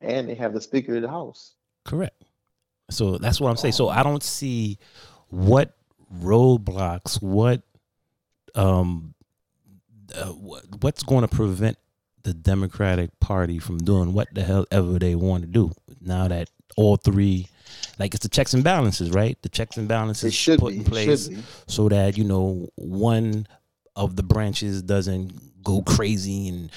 and 0.00 0.28
they 0.28 0.34
have 0.36 0.54
the 0.54 0.60
Speaker 0.60 0.96
of 0.96 1.02
the 1.02 1.08
House. 1.08 1.54
Correct. 1.84 2.22
So 2.90 3.18
that's 3.18 3.40
what 3.40 3.50
I'm 3.50 3.56
saying. 3.56 3.72
So 3.72 3.88
I 3.88 4.02
don't 4.02 4.22
see 4.22 4.78
what 5.28 5.76
roadblocks, 6.20 7.20
what 7.22 7.62
um, 8.54 9.14
uh, 10.14 10.26
what's 10.80 11.02
going 11.02 11.22
to 11.22 11.28
prevent 11.28 11.78
the 12.22 12.34
Democratic 12.34 13.18
Party 13.20 13.58
from 13.58 13.78
doing 13.78 14.12
what 14.12 14.28
the 14.32 14.42
hell 14.42 14.66
ever 14.70 14.98
they 14.98 15.14
want 15.14 15.42
to 15.42 15.48
do. 15.48 15.72
Now 16.00 16.28
that 16.28 16.50
all 16.76 16.96
three, 16.96 17.48
like 17.98 18.14
it's 18.14 18.22
the 18.22 18.28
checks 18.28 18.54
and 18.54 18.64
balances, 18.64 19.10
right? 19.10 19.40
The 19.42 19.48
checks 19.48 19.76
and 19.76 19.88
balances 19.88 20.34
should 20.34 20.60
put 20.60 20.72
be. 20.72 20.78
in 20.78 20.84
place 20.84 21.28
so 21.66 21.88
that 21.88 22.16
you 22.16 22.24
know 22.24 22.68
one 22.76 23.46
of 23.96 24.16
the 24.16 24.22
branches 24.22 24.82
doesn't 24.82 25.62
go 25.62 25.82
crazy 25.82 26.48
and 26.48 26.70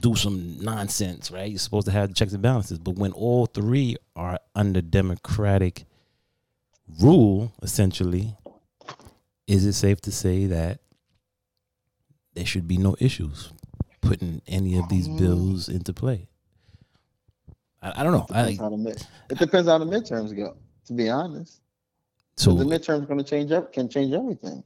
do 0.00 0.14
some 0.14 0.58
nonsense, 0.60 1.30
right? 1.30 1.50
You're 1.50 1.58
supposed 1.58 1.86
to 1.86 1.92
have 1.92 2.08
the 2.08 2.14
checks 2.14 2.32
and 2.32 2.42
balances, 2.42 2.78
but 2.78 2.96
when 2.96 3.12
all 3.12 3.46
three 3.46 3.96
are 4.14 4.38
under 4.54 4.80
democratic 4.82 5.84
rule, 7.00 7.52
essentially, 7.62 8.36
is 9.46 9.64
it 9.64 9.72
safe 9.72 10.00
to 10.02 10.12
say 10.12 10.46
that 10.46 10.80
there 12.34 12.46
should 12.46 12.66
be 12.68 12.76
no 12.76 12.96
issues 13.00 13.52
putting 14.00 14.40
any 14.46 14.76
of 14.78 14.88
these 14.88 15.08
bills 15.08 15.68
into 15.68 15.92
play? 15.92 16.28
I, 17.82 18.00
I 18.00 18.02
don't 18.02 18.12
know. 18.12 18.26
I, 18.30 18.42
Depends 18.42 18.60
how 18.60 18.68
the 18.70 18.76
mid, 18.76 19.06
it 19.30 19.38
depends 19.38 19.68
how 19.68 19.78
the 19.78 19.84
midterms 19.86 20.36
go. 20.36 20.56
To 20.86 20.92
be 20.92 21.08
honest, 21.08 21.60
so 22.36 22.54
the 22.54 22.64
midterms 22.64 23.06
going 23.06 23.18
to 23.18 23.24
change 23.24 23.52
up 23.52 23.72
can 23.72 23.88
change 23.88 24.12
everything. 24.12 24.64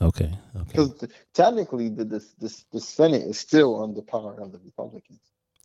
okay, 0.00 0.30
okay. 0.56 0.64
Because 0.70 1.04
technically, 1.34 1.88
the, 1.88 2.04
the 2.04 2.24
the 2.38 2.62
the 2.72 2.80
Senate 2.80 3.22
is 3.22 3.38
still 3.38 3.82
under 3.82 4.02
power 4.02 4.40
of 4.40 4.52
the 4.52 4.58
Republicans. 4.58 5.18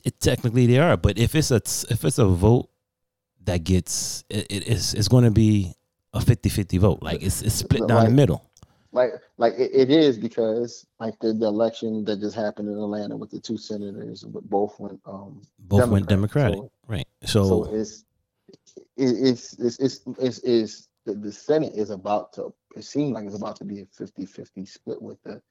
It 0.04 0.20
technically 0.20 0.66
they 0.66 0.80
are, 0.80 0.98
but 0.98 1.18
if 1.18 1.36
it's 1.36 1.52
a 1.52 1.62
if 1.94 2.04
it's 2.04 2.18
a 2.18 2.26
vote 2.26 2.70
that 3.46 3.64
gets 3.64 4.24
it, 4.30 4.48
it- 4.50 4.68
it's 4.68 4.94
it's 4.94 5.08
going 5.08 5.26
to 5.26 5.32
be 5.32 5.74
a 6.14 6.20
50-50 6.20 6.80
vote. 6.80 7.00
Like 7.02 7.22
it's 7.24 7.42
it's 7.42 7.56
split 7.56 7.88
down 7.88 8.06
the 8.06 8.12
middle. 8.12 8.50
Like 8.94 9.12
like 9.38 9.54
it, 9.58 9.72
it 9.74 9.90
is 9.90 10.18
because 10.18 10.86
like 11.00 11.20
the, 11.20 11.34
the 11.34 11.48
election 11.48 12.06
that 12.06 12.20
just 12.20 12.36
happened 12.36 12.70
in 12.70 12.76
Atlanta 12.78 13.18
with 13.18 13.32
the 13.32 13.40
two 13.40 13.58
senators, 13.58 14.24
but 14.24 14.48
both 14.50 14.80
went 14.80 15.02
um 15.06 15.42
Both 15.60 15.90
went 15.90 16.08
Democratic, 16.08 16.60
so- 16.60 16.72
right? 16.88 17.08
so, 17.26 17.44
So, 17.44 17.76
it's 17.76 18.06
it, 18.96 19.28
it's 19.28 19.54
it's 19.60 19.80
it's 19.80 20.00
it's, 20.20 20.40
it's 20.40 20.88
the, 21.06 21.16
the 21.16 21.32
Senate 21.32 21.74
is 21.76 21.90
about 21.90 22.34
to 22.34 22.54
it 22.76 22.84
seems 22.84 23.14
like 23.14 23.26
it's 23.26 23.36
about 23.36 23.56
to 23.58 23.66
be 23.66 23.80
a 23.82 23.86
50-50 23.86 24.68
split 24.68 25.02
with 25.02 25.22
the 25.24 25.42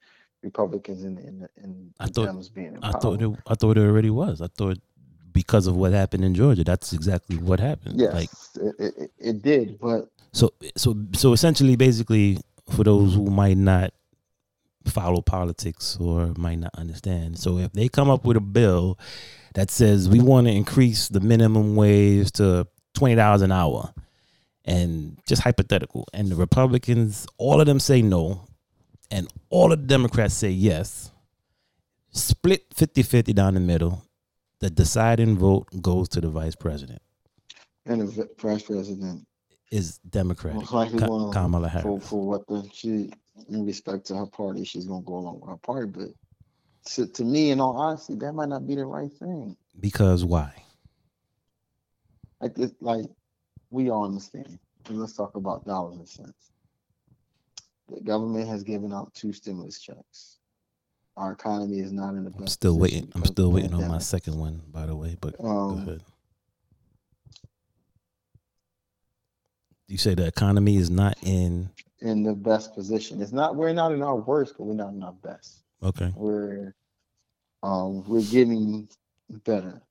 Republicans 0.42 1.02
and 1.04 1.18
and, 1.18 1.48
and 1.56 1.90
I 2.00 2.06
the 2.06 2.12
thought- 2.12 2.28
Dems 2.30 2.52
being 2.54 2.74
in 2.76 2.78
I 2.84 2.92
thought 2.92 3.20
it 3.20 3.30
I 3.48 3.54
thought 3.54 3.76
it 3.76 3.80
already 3.82 4.10
was. 4.10 4.40
I 4.40 4.46
thought 4.56 4.78
because 5.32 5.66
of 5.66 5.74
what 5.76 5.92
happened 5.92 6.24
in 6.24 6.34
Georgia, 6.34 6.62
that's 6.62 6.92
exactly 6.92 7.38
what 7.38 7.58
happened. 7.58 7.98
yes, 7.98 8.12
Like 8.14 8.30
it, 8.66 8.74
it, 8.78 8.94
it- 8.98 9.10
it 9.18 9.42
did, 9.42 9.78
but 9.80 10.08
so 10.32 10.52
so 10.76 10.94
so 11.12 11.32
essentially, 11.32 11.74
basically, 11.76 12.38
for 12.72 12.84
those 12.84 13.14
who 13.14 13.26
might 13.30 13.56
not 13.56 13.92
follow 14.86 15.20
politics 15.20 15.96
or 16.00 16.32
might 16.36 16.58
not 16.58 16.74
understand, 16.74 17.38
so 17.38 17.58
if 17.58 17.72
they 17.72 17.88
come 17.88 18.10
up 18.10 18.24
with 18.24 18.36
a 18.36 18.40
bill 18.40 18.98
that 19.54 19.70
says 19.70 20.08
we 20.08 20.20
want 20.20 20.46
to 20.46 20.52
increase 20.52 21.08
the 21.08 21.20
minimum 21.20 21.76
wage 21.76 22.32
to 22.32 22.66
twenty 22.94 23.14
dollars 23.14 23.42
an 23.42 23.52
hour, 23.52 23.92
and 24.64 25.18
just 25.26 25.42
hypothetical, 25.42 26.06
and 26.12 26.28
the 26.28 26.36
Republicans, 26.36 27.26
all 27.38 27.60
of 27.60 27.66
them 27.66 27.78
say 27.80 28.02
no, 28.02 28.46
and 29.10 29.28
all 29.50 29.72
of 29.72 29.80
the 29.80 29.86
Democrats 29.86 30.34
say 30.34 30.50
yes, 30.50 31.10
split 32.10 32.68
50-50 32.70 33.34
down 33.34 33.54
the 33.54 33.60
middle, 33.60 34.04
the 34.60 34.70
deciding 34.70 35.36
vote 35.36 35.66
goes 35.80 36.08
to 36.10 36.20
the 36.20 36.28
vice 36.28 36.54
president. 36.54 37.02
and 37.86 38.00
the 38.00 38.28
vice 38.38 38.62
president 38.62 39.26
Is 39.72 39.96
Democratic 40.08 40.70
likely 40.70 40.98
Ka- 40.98 41.30
Kamala 41.32 41.68
for 41.68 41.78
Harris? 41.80 42.08
for 42.08 42.26
what 42.26 42.46
the 42.46 42.68
she 42.72 43.10
in 43.48 43.64
respect 43.64 44.04
to 44.06 44.16
her 44.16 44.26
party, 44.26 44.64
she's 44.64 44.84
gonna 44.86 45.02
go 45.02 45.14
along 45.16 45.40
with 45.40 45.48
her 45.48 45.56
party. 45.56 45.86
But 45.90 46.08
to, 46.92 47.06
to 47.06 47.24
me, 47.24 47.50
in 47.50 47.60
all 47.60 47.76
honesty, 47.76 48.14
that 48.16 48.34
might 48.34 48.50
not 48.50 48.66
be 48.66 48.74
the 48.74 48.84
right 48.84 49.10
thing. 49.10 49.56
Because 49.80 50.24
why? 50.26 50.52
Like 52.40 52.54
this, 52.54 52.72
like 52.80 53.06
we 53.70 53.90
all 53.90 54.04
understand. 54.04 54.58
And 54.88 55.00
let's 55.00 55.14
talk 55.14 55.36
about 55.36 55.64
dollars 55.64 55.96
and 55.96 56.08
cents. 56.08 56.50
The 57.88 58.00
government 58.02 58.48
has 58.48 58.62
given 58.62 58.92
out 58.92 59.14
two 59.14 59.32
stimulus 59.32 59.80
checks. 59.80 60.38
Our 61.16 61.32
economy 61.32 61.78
is 61.80 61.92
not 61.92 62.10
in 62.10 62.24
the 62.24 62.30
best. 62.30 62.40
I'm 62.42 62.46
still 62.48 62.78
waiting. 62.78 63.10
I'm 63.14 63.24
still 63.24 63.50
waiting 63.52 63.74
on 63.74 63.88
my 63.88 63.98
second 63.98 64.38
one, 64.38 64.60
by 64.70 64.86
the 64.86 64.96
way. 64.96 65.16
But 65.20 65.38
go 65.38 65.46
Um, 65.48 65.78
ahead. 65.88 66.02
You 69.92 69.98
say 69.98 70.14
the 70.14 70.26
economy 70.26 70.76
is 70.76 70.88
not 70.88 71.18
in. 71.22 71.68
in 72.00 72.22
the 72.22 72.32
best 72.32 72.74
position. 72.74 73.20
It's 73.20 73.30
not 73.30 73.56
we're 73.56 73.74
not 73.74 73.92
in 73.92 74.02
our 74.02 74.16
worst, 74.16 74.54
but 74.56 74.64
we're 74.64 74.72
not 74.72 74.94
in 74.94 75.02
our 75.02 75.12
best. 75.12 75.64
Okay. 75.82 76.10
We're 76.16 76.74
um 77.62 78.02
we're 78.08 78.22
getting 78.22 78.88
better. 79.44 79.82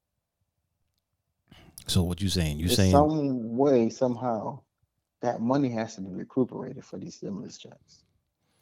So 1.86 2.02
what 2.02 2.20
you 2.20 2.30
saying? 2.30 2.58
You 2.58 2.66
In 2.66 2.72
saying 2.72 2.92
some 2.94 3.56
way, 3.56 3.92
somehow, 3.92 4.62
that 5.22 5.40
money 5.40 5.70
has 5.70 5.94
to 5.98 6.02
be 6.02 6.10
recuperated 6.10 6.84
for 6.84 6.98
these 6.98 7.14
stimulus 7.14 7.60
checks. 7.60 8.04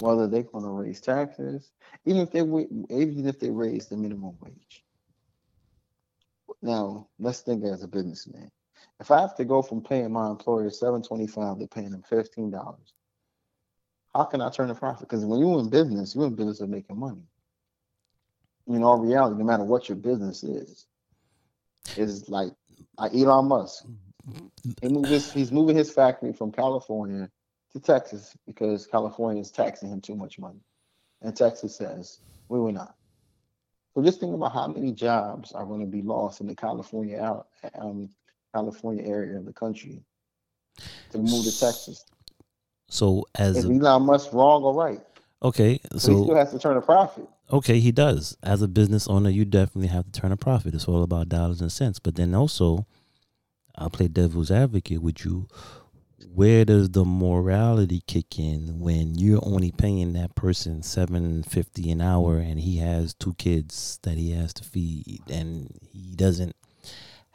Whether 0.01 0.27
they're 0.27 0.43
going 0.43 0.65
to 0.65 0.71
raise 0.71 0.99
taxes, 0.99 1.71
even 2.03 2.19
if 2.23 2.31
they 2.31 2.41
even 2.41 3.25
if 3.25 3.39
they 3.39 3.49
raise 3.49 3.87
the 3.87 3.95
minimum 3.95 4.35
wage. 4.41 4.83
Now, 6.61 7.07
let's 7.17 7.39
think 7.39 7.63
as 7.63 7.81
a 7.81 7.87
businessman. 7.87 8.51
If 8.99 9.11
I 9.11 9.21
have 9.21 9.35
to 9.35 9.45
go 9.45 9.61
from 9.61 9.81
paying 9.81 10.11
my 10.11 10.29
employer 10.29 10.69
seven 10.69 11.01
twenty 11.01 11.27
five 11.27 11.59
to 11.59 11.67
paying 11.67 11.91
them 11.91 12.03
fifteen 12.03 12.51
dollars, 12.51 12.93
how 14.13 14.25
can 14.25 14.41
I 14.41 14.49
turn 14.49 14.69
a 14.69 14.75
profit? 14.75 15.07
Because 15.07 15.25
when 15.25 15.39
you're 15.39 15.59
in 15.59 15.69
business, 15.69 16.15
you're 16.15 16.27
in 16.27 16.35
business 16.35 16.61
of 16.61 16.69
making 16.69 16.99
money. 16.99 17.23
In 18.67 18.83
all 18.83 18.99
reality, 18.99 19.37
no 19.37 19.45
matter 19.45 19.63
what 19.63 19.89
your 19.89 19.97
business 19.97 20.43
is, 20.43 20.85
is 21.95 22.29
like 22.29 22.51
like 22.97 23.13
Elon 23.15 23.47
Musk. 23.47 23.85
He 24.81 24.87
moved 24.89 25.11
his, 25.11 25.31
he's 25.33 25.51
moving 25.51 25.75
his 25.75 25.91
factory 25.91 26.33
from 26.33 26.51
California 26.51 27.29
to 27.73 27.79
Texas 27.79 28.35
because 28.47 28.87
California 28.87 29.41
is 29.41 29.51
taxing 29.51 29.89
him 29.89 30.01
too 30.01 30.15
much 30.15 30.39
money. 30.39 30.59
And 31.21 31.35
Texas 31.35 31.75
says, 31.75 32.19
we 32.47 32.59
will 32.59 32.71
not. 32.71 32.95
So 33.93 34.03
just 34.03 34.19
think 34.19 34.33
about 34.33 34.53
how 34.53 34.67
many 34.67 34.93
jobs 34.93 35.51
are 35.51 35.65
going 35.65 35.81
to 35.81 35.87
be 35.87 36.01
lost 36.01 36.41
in 36.41 36.47
the 36.47 36.55
California 36.55 37.43
um, 37.79 38.09
California 38.53 39.03
area 39.05 39.37
of 39.37 39.45
the 39.45 39.53
country 39.53 40.01
to 41.11 41.17
move 41.17 41.43
to 41.45 41.59
Texas. 41.59 42.05
so 42.89 43.25
as 43.35 43.57
Is 43.57 43.65
a, 43.65 43.73
Elon 43.73 44.03
Musk 44.03 44.31
wrong 44.33 44.63
or 44.63 44.73
right? 44.73 45.01
okay? 45.43 45.79
So, 45.97 46.15
he 46.17 46.23
still 46.23 46.35
has 46.35 46.51
to 46.51 46.59
turn 46.59 46.77
a 46.77 46.81
profit. 46.81 47.27
okay, 47.51 47.79
he 47.79 47.91
does. 47.91 48.37
As 48.43 48.61
a 48.61 48.67
business 48.67 49.07
owner, 49.07 49.29
you 49.29 49.45
definitely 49.45 49.87
have 49.87 50.05
to 50.11 50.19
turn 50.19 50.31
a 50.31 50.37
profit. 50.37 50.73
It's 50.73 50.87
all 50.87 51.03
about 51.03 51.29
dollars 51.29 51.61
and 51.61 51.71
cents. 51.71 51.99
But 51.99 52.15
then 52.15 52.33
also, 52.35 52.85
I'll 53.75 53.89
play 53.89 54.07
devil's 54.07 54.51
advocate 54.51 55.01
with 55.01 55.23
you. 55.25 55.47
Where 56.33 56.65
does 56.65 56.89
the 56.89 57.05
morality 57.05 58.03
kick 58.05 58.37
in 58.39 58.79
when 58.79 59.15
you're 59.15 59.39
only 59.43 59.71
paying 59.71 60.13
that 60.13 60.35
person 60.35 60.83
seven 60.83 61.43
fifty 61.43 61.89
an 61.91 62.01
hour 62.01 62.37
and 62.39 62.59
he 62.59 62.77
has 62.77 63.13
two 63.13 63.33
kids 63.35 63.99
that 64.03 64.17
he 64.17 64.31
has 64.31 64.53
to 64.55 64.63
feed 64.65 65.21
and 65.29 65.79
he 65.81 66.15
doesn't 66.15 66.55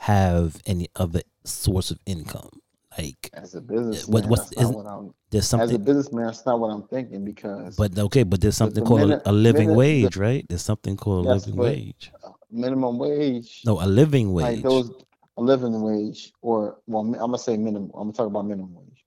have 0.08 0.60
any 0.66 0.88
other 0.96 1.22
source 1.44 1.90
of 1.90 1.98
income? 2.06 2.50
Like 2.96 3.30
As 3.32 3.54
a 3.54 3.60
businessman, 3.60 4.12
what- 4.12 4.30
what's- 4.30 4.50
that's 4.50 4.62
isn't- 4.62 4.76
what 4.76 5.14
there's 5.30 5.44
As 5.44 5.46
a 5.46 5.48
something 5.48 5.82
businesman, 5.84 6.26
that's 6.26 6.46
not 6.46 6.60
what 6.60 6.68
I'm 6.68 6.84
thinking 6.84 7.24
because 7.24 7.74
But 7.76 7.98
okay, 7.98 8.22
but 8.22 8.40
there's 8.40 8.56
something 8.56 8.84
the 8.84 8.88
called 8.88 9.10
a, 9.24 9.32
living 9.32 9.74
wage, 9.74 10.16
right? 10.16 10.46
There's 10.48 10.62
something 10.62 10.96
called 10.96 11.26
a 11.26 11.34
living 11.34 11.56
wage. 11.56 12.12
Uh, 12.22 12.30
minimum 12.50 12.98
wage. 12.98 13.62
No, 13.66 13.80
a 13.82 13.86
living 13.86 14.32
like 14.32 14.56
wage. 14.56 14.62
those 14.62 14.90
a 15.36 15.42
living 15.42 15.82
wage 15.82 16.32
or 16.42 16.78
well 16.86 17.02
i'm 17.02 17.12
gonna 17.12 17.36
say 17.38 17.56
minimum 17.56 17.90
i'm 17.94 18.02
gonna 18.04 18.12
talk 18.12 18.28
about 18.28 18.46
minimum 18.46 18.72
wage 18.72 19.04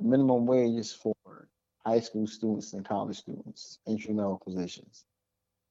minimum 0.00 0.46
wage 0.46 0.74
is 0.78 0.92
for 0.92 1.14
high 1.84 2.00
school 2.00 2.26
students 2.26 2.72
and 2.72 2.86
college 2.86 3.18
students 3.18 3.78
entry 3.86 4.14
level 4.14 4.40
positions 4.42 5.04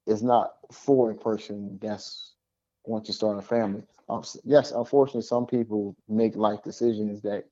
it's 0.06 0.22
not 0.22 0.58
for 0.72 1.10
a 1.10 1.16
person 1.16 1.80
that's 1.82 2.36
want 2.88 3.06
to 3.06 3.14
start 3.14 3.38
a 3.38 3.42
family. 3.42 3.84
Um, 4.10 4.24
yes 4.44 4.72
unfortunately 4.72 5.22
some 5.24 5.46
people 5.46 5.96
make 6.08 6.36
life 6.36 6.64
decisions 6.64 7.22
that 7.22 7.46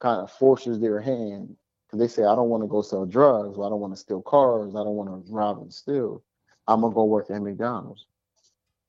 kind 0.00 0.20
of 0.20 0.30
forces 0.30 0.80
their 0.80 1.00
hand. 1.00 1.56
Because 1.86 2.00
they 2.00 2.08
say 2.08 2.26
i 2.26 2.34
don't 2.34 2.48
want 2.48 2.62
to 2.62 2.68
go 2.68 2.82
sell 2.82 3.04
drugs. 3.06 3.58
Or 3.58 3.66
i 3.66 3.68
don't 3.68 3.80
want 3.80 3.92
to 3.92 4.00
steal 4.00 4.22
cars. 4.22 4.74
I 4.74 4.82
don't 4.84 4.96
want 4.96 5.26
to 5.26 5.32
rob 5.32 5.58
and 5.60 5.72
steal 5.72 6.22
i'm 6.68 6.80
gonna 6.80 6.94
go 6.94 7.04
work 7.04 7.30
at 7.30 7.42
mcdonald's. 7.42 8.06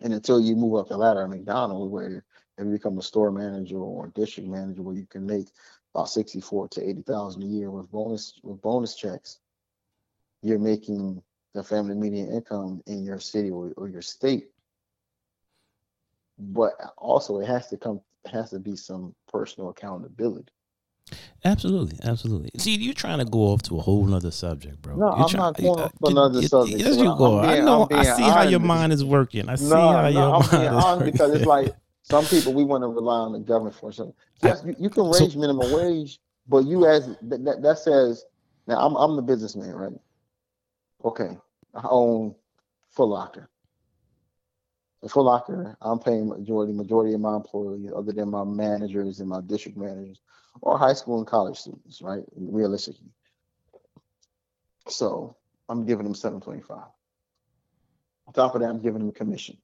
And 0.02 0.14
until 0.14 0.42
you 0.42 0.56
move 0.56 0.76
up 0.76 0.90
the 0.90 0.98
ladder 0.98 1.24
at 1.24 1.30
McDonald's, 1.30 1.92
where 1.92 2.26
you 2.60 2.66
become 2.66 2.98
a 2.98 3.02
store 3.02 3.32
manager 3.32 3.78
or 3.78 4.08
district 4.10 4.50
manager, 4.50 4.82
where 4.82 4.96
you 4.96 5.06
can 5.06 5.26
make 5.26 5.48
about 5.96 6.10
sixty-four 6.10 6.68
to 6.70 6.88
eighty 6.88 7.02
thousand 7.02 7.44
a 7.44 7.46
year 7.46 7.72
with 7.72 7.90
bonus 7.92 8.34
with 8.44 8.62
bonus 8.62 8.96
checks, 8.96 9.40
you're 10.42 10.60
making 10.60 11.22
the 11.54 11.64
family 11.64 11.96
median 11.96 12.32
income 12.32 12.82
in 12.86 13.06
your 13.06 13.20
city 13.20 13.50
or, 13.50 13.72
or 13.78 13.88
your 13.88 14.02
state. 14.02 14.50
But 16.40 16.74
also, 16.98 17.40
it 17.40 17.48
has 17.48 17.68
to 17.70 17.78
come 17.78 18.02
has 18.32 18.50
to 18.52 18.60
be 18.60 18.76
some 18.76 19.14
personal 19.32 19.70
accountability. 19.70 20.52
Absolutely, 21.46 22.00
absolutely. 22.04 22.50
See, 22.58 22.76
you're 22.76 22.94
trying 22.94 23.20
to 23.20 23.26
go 23.26 23.40
off 23.40 23.62
to 23.64 23.78
a 23.78 23.82
whole 23.82 24.06
nother 24.06 24.32
subject, 24.32 24.82
bro. 24.82 24.96
No, 24.96 25.06
You're 25.08 25.16
I'm 25.24 25.30
try- 25.30 25.40
not 25.42 25.58
going 25.58 25.80
off 25.80 25.92
to 25.92 26.10
another 26.10 26.42
you- 26.42 26.48
subject. 26.48 26.80
Yes, 26.80 26.96
So 26.96 27.04
you 27.04 27.18
go. 27.18 27.40
I 27.40 27.54
being- 27.56 27.66
know. 27.66 27.88
I'm 27.92 28.00
I 28.00 28.04
see 28.04 28.24
how 28.24 28.44
your 28.44 28.62
mind 28.62 28.94
is 28.94 29.04
working. 29.04 29.50
I 29.50 29.56
see 29.56 29.66
No, 29.70 29.76
how 29.76 30.08
your 30.08 30.14
no, 30.22 30.34
I'm 30.36 30.40
mind 30.40 30.52
being 30.52 30.64
is 30.64 30.84
honest 30.84 31.12
because 31.12 31.34
it's 31.36 31.46
like 31.46 31.76
some 32.04 32.26
people 32.26 32.54
we 32.54 32.64
want 32.64 32.84
to 32.84 32.88
rely 32.88 33.18
on 33.20 33.34
the 33.34 33.40
government 33.40 33.76
for 33.76 33.92
something. 33.92 34.16
Yes, 34.42 34.64
you, 34.66 34.76
you 34.80 34.90
can 34.90 35.12
So- 35.14 35.20
raise 35.26 35.36
minimum 35.36 35.72
wage, 35.74 36.20
but 36.48 36.60
you 36.66 36.86
as 36.88 37.08
that, 37.24 37.44
that, 37.44 37.62
that 37.62 37.80
says 37.80 38.26
now 38.68 38.78
I'm 38.80 38.96
I'm 38.96 39.16
the 39.18 39.22
businessman, 39.22 39.72
right? 39.76 39.94
Okay, 41.04 41.38
I 41.76 41.82
own 41.90 42.34
Foot 42.92 43.06
Locker. 43.10 43.50
Foot 45.10 45.24
Locker, 45.24 45.78
I'm 45.82 46.00
paying 46.00 46.30
majority 46.30 46.74
majority 46.74 47.14
of 47.14 47.22
my 47.22 47.36
employees, 47.36 47.92
other 47.96 48.12
than 48.12 48.30
my 48.30 48.44
managers 48.44 49.20
and 49.20 49.30
my 49.30 49.42
district 49.42 49.78
managers, 49.78 50.22
or 50.62 50.78
high 50.78 50.94
school 50.94 51.18
and 51.18 51.28
college 51.28 51.58
students, 51.58 52.02
right? 52.02 52.24
Realistically. 52.36 53.12
So 54.88 55.36
I'm 55.70 55.86
giving 55.86 56.06
them 56.06 56.16
725. 56.16 56.78
On 58.28 58.34
top 58.34 58.56
of 58.56 58.62
that, 58.62 58.70
I'm 58.70 58.82
giving 58.82 59.00
them 59.00 59.12
commission 59.12 59.58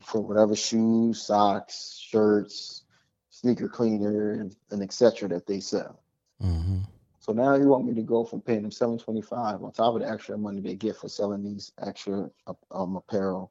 for 0.00 0.20
whatever 0.22 0.56
shoes, 0.56 1.22
socks, 1.22 1.98
shirts, 2.00 2.84
sneaker 3.30 3.68
cleaner, 3.68 4.32
and, 4.32 4.56
and 4.70 4.82
etc. 4.82 5.28
that 5.28 5.46
they 5.46 5.60
sell. 5.60 6.00
Mhm. 6.42 6.86
So 7.20 7.32
now 7.32 7.54
you 7.56 7.68
want 7.68 7.84
me 7.86 7.94
to 7.94 8.02
go 8.02 8.24
from 8.24 8.40
paying 8.40 8.62
them 8.62 8.70
seven 8.70 8.98
twenty 8.98 9.20
five 9.20 9.62
on 9.62 9.72
top 9.72 9.94
of 9.96 10.00
the 10.00 10.08
extra 10.08 10.38
money 10.38 10.60
they 10.60 10.76
get 10.76 10.96
for 10.96 11.08
selling 11.08 11.42
these 11.42 11.72
extra 11.78 12.30
um, 12.70 12.96
apparel, 12.96 13.50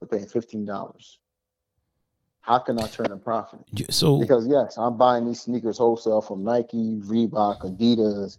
to 0.00 0.06
paying 0.06 0.26
fifteen 0.26 0.64
dollars. 0.64 1.18
How 2.40 2.58
can 2.60 2.80
I 2.80 2.86
turn 2.86 3.10
a 3.10 3.16
profit? 3.16 3.60
So 3.90 4.18
Because 4.20 4.46
yes, 4.46 4.78
I'm 4.78 4.96
buying 4.96 5.26
these 5.26 5.40
sneakers 5.40 5.78
wholesale 5.78 6.20
from 6.22 6.44
Nike, 6.44 7.00
Reebok, 7.04 7.62
Adidas, 7.62 8.38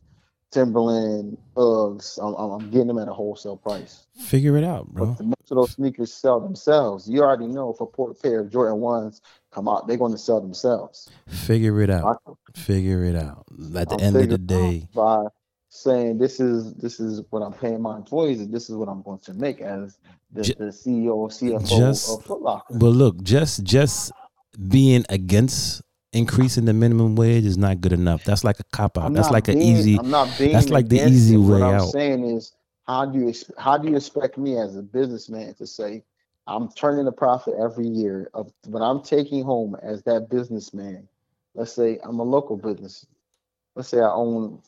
Timberland, 0.49 1.37
Uggs. 1.57 2.17
I'm, 2.21 2.33
I'm 2.35 2.69
getting 2.71 2.87
them 2.87 2.99
at 2.99 3.09
a 3.09 3.13
wholesale 3.13 3.57
price. 3.57 4.07
figure 4.17 4.55
it 4.55 4.63
out, 4.63 4.87
bro. 4.87 5.07
But 5.07 5.25
most 5.25 5.51
of 5.51 5.57
those 5.57 5.71
sneakers 5.71 6.13
sell 6.13 6.39
themselves. 6.39 7.09
You 7.09 7.21
already 7.21 7.47
know 7.47 7.73
if 7.73 7.81
a 7.81 7.85
por- 7.85 8.13
pair 8.13 8.39
of 8.39 8.49
Jordan 8.49 8.79
ones 8.79 9.21
come 9.51 9.67
out, 9.67 9.87
they're 9.87 9.97
going 9.97 10.13
to 10.13 10.17
sell 10.17 10.39
themselves. 10.39 11.09
Figure 11.27 11.81
it 11.81 11.89
out. 11.89 12.21
Figure 12.55 13.03
it 13.03 13.17
out. 13.17 13.45
At 13.75 13.89
the 13.89 13.95
I'm 13.95 13.99
end 13.99 14.15
of 14.15 14.29
the 14.29 14.37
day, 14.37 14.87
by 14.95 15.25
saying 15.77 16.17
this 16.17 16.39
is 16.39 16.73
this 16.75 16.99
is 16.99 17.21
what 17.29 17.41
I'm 17.41 17.53
paying 17.53 17.81
my 17.81 17.95
employees, 17.97 18.39
and 18.41 18.53
this 18.53 18.69
is 18.69 18.75
what 18.75 18.89
I'm 18.89 19.01
going 19.03 19.19
to 19.19 19.33
make 19.33 19.61
as 19.61 19.97
the, 20.31 20.43
Ju- 20.43 20.53
the 20.57 20.65
CEO 20.65 21.15
or 21.15 21.29
CFO 21.29 21.67
just- 21.67 22.09
of 22.09 22.25
Foot 22.25 22.41
Locker. 22.41 22.73
but 22.77 22.89
look, 22.89 23.21
just 23.23 23.63
just 23.63 24.11
being 24.67 25.05
against 25.09 25.81
increasing 26.13 26.65
the 26.65 26.73
minimum 26.73 27.15
wage 27.15 27.45
is 27.45 27.57
not 27.57 27.79
good 27.81 27.93
enough. 27.93 28.23
That's 28.23 28.43
like 28.43 28.59
a 28.59 28.63
cop 28.71 28.97
out. 28.97 29.13
That's 29.13 29.29
like 29.29 29.47
an 29.47 29.61
easy. 29.61 29.97
I'm 29.97 30.09
not 30.09 30.29
being. 30.37 30.53
that's 30.53 30.69
like 30.69 30.89
the 30.89 31.05
easy 31.07 31.35
it. 31.35 31.37
What 31.37 31.61
way 31.61 31.67
I'm 31.67 31.87
saying 31.87 32.23
is, 32.25 32.53
how 32.87 33.05
do 33.05 33.19
you 33.19 33.33
how 33.57 33.77
do 33.77 33.89
you 33.89 33.95
expect 33.95 34.37
me 34.37 34.57
as 34.57 34.75
a 34.75 34.81
businessman 34.81 35.53
to 35.55 35.67
say 35.67 36.03
I'm 36.47 36.69
turning 36.69 37.07
a 37.07 37.11
profit 37.11 37.53
every 37.59 37.87
year 37.87 38.29
of 38.33 38.51
what 38.65 38.81
I'm 38.81 39.01
taking 39.01 39.43
home 39.43 39.75
as 39.81 40.03
that 40.03 40.29
businessman? 40.29 41.07
Let's 41.53 41.73
say 41.73 41.99
I'm 42.03 42.19
a 42.19 42.23
local 42.23 42.57
business. 42.57 43.05
Let's 43.75 43.89
say 43.89 43.99
I 43.99 44.09
own. 44.09 44.59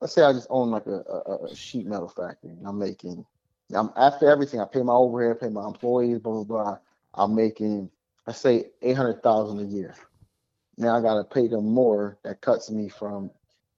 Let's 0.00 0.14
say 0.14 0.22
I 0.22 0.32
just 0.32 0.46
own 0.50 0.70
like 0.70 0.86
a, 0.86 1.02
a, 1.08 1.46
a 1.46 1.56
sheet 1.56 1.86
metal 1.86 2.08
factory. 2.08 2.50
And 2.50 2.66
I'm 2.66 2.78
making. 2.78 3.24
I'm 3.74 3.90
after 3.96 4.30
everything. 4.30 4.60
I 4.60 4.64
pay 4.64 4.82
my 4.82 4.92
overhead, 4.92 5.40
pay 5.40 5.48
my 5.48 5.66
employees, 5.66 6.18
blah 6.18 6.32
blah 6.32 6.44
blah. 6.44 6.78
I'm 7.14 7.34
making. 7.34 7.90
Let's 8.26 8.40
say 8.40 8.66
eight 8.82 8.96
hundred 8.96 9.22
thousand 9.22 9.60
a 9.60 9.64
year. 9.64 9.94
Now 10.78 10.96
I 10.96 11.00
gotta 11.00 11.24
pay 11.24 11.48
them 11.48 11.66
more. 11.66 12.18
That 12.24 12.40
cuts 12.40 12.70
me 12.70 12.88
from 12.88 13.30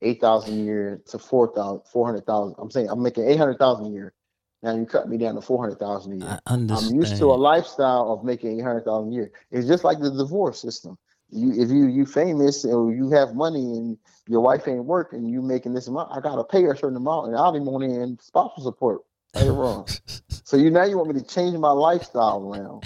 eight 0.02 0.20
thousand 0.20 0.60
a 0.60 0.64
year 0.64 1.02
to 1.06 1.18
four 1.18 1.52
thousand, 1.54 1.82
four 1.86 2.06
hundred 2.06 2.26
thousand. 2.26 2.56
I'm 2.58 2.70
saying 2.70 2.88
I'm 2.90 3.02
making 3.02 3.28
eight 3.28 3.38
hundred 3.38 3.58
thousand 3.58 3.86
a 3.86 3.90
year. 3.90 4.14
Now 4.62 4.74
you 4.74 4.86
cut 4.86 5.08
me 5.08 5.16
down 5.18 5.36
to 5.36 5.40
four 5.40 5.62
hundred 5.62 5.78
thousand 5.78 6.12
a 6.12 6.16
year. 6.16 6.38
I 6.46 6.52
understand. 6.54 6.94
I'm 6.94 7.00
used 7.00 7.16
to 7.18 7.26
a 7.26 7.34
lifestyle 7.36 8.12
of 8.12 8.24
making 8.24 8.58
eight 8.58 8.64
hundred 8.64 8.84
thousand 8.84 9.12
a 9.12 9.14
year. 9.14 9.32
It's 9.50 9.68
just 9.68 9.84
like 9.84 10.00
the 10.00 10.10
divorce 10.10 10.60
system. 10.60 10.98
You 11.30 11.52
if 11.62 11.70
you 11.70 11.86
you 11.88 12.06
famous 12.06 12.64
or 12.64 12.92
you 12.92 13.10
have 13.10 13.34
money 13.34 13.60
and 13.60 13.98
your 14.26 14.40
wife 14.40 14.66
ain't 14.66 14.84
working, 14.84 15.26
you 15.26 15.42
making 15.42 15.74
this 15.74 15.86
amount. 15.88 16.10
I 16.12 16.20
gotta 16.20 16.44
pay 16.44 16.62
her 16.62 16.72
a 16.72 16.76
certain 16.76 16.96
amount, 16.96 17.28
and 17.28 17.36
alimony 17.36 17.96
and 17.96 18.20
spousal 18.20 18.62
support. 18.62 19.02
Or 19.34 19.52
wrong. 19.52 19.86
so 20.44 20.56
you 20.56 20.70
now 20.70 20.84
you 20.84 20.96
want 20.96 21.14
me 21.14 21.20
to 21.20 21.26
change 21.26 21.56
my 21.58 21.70
lifestyle 21.70 22.50
around. 22.50 22.82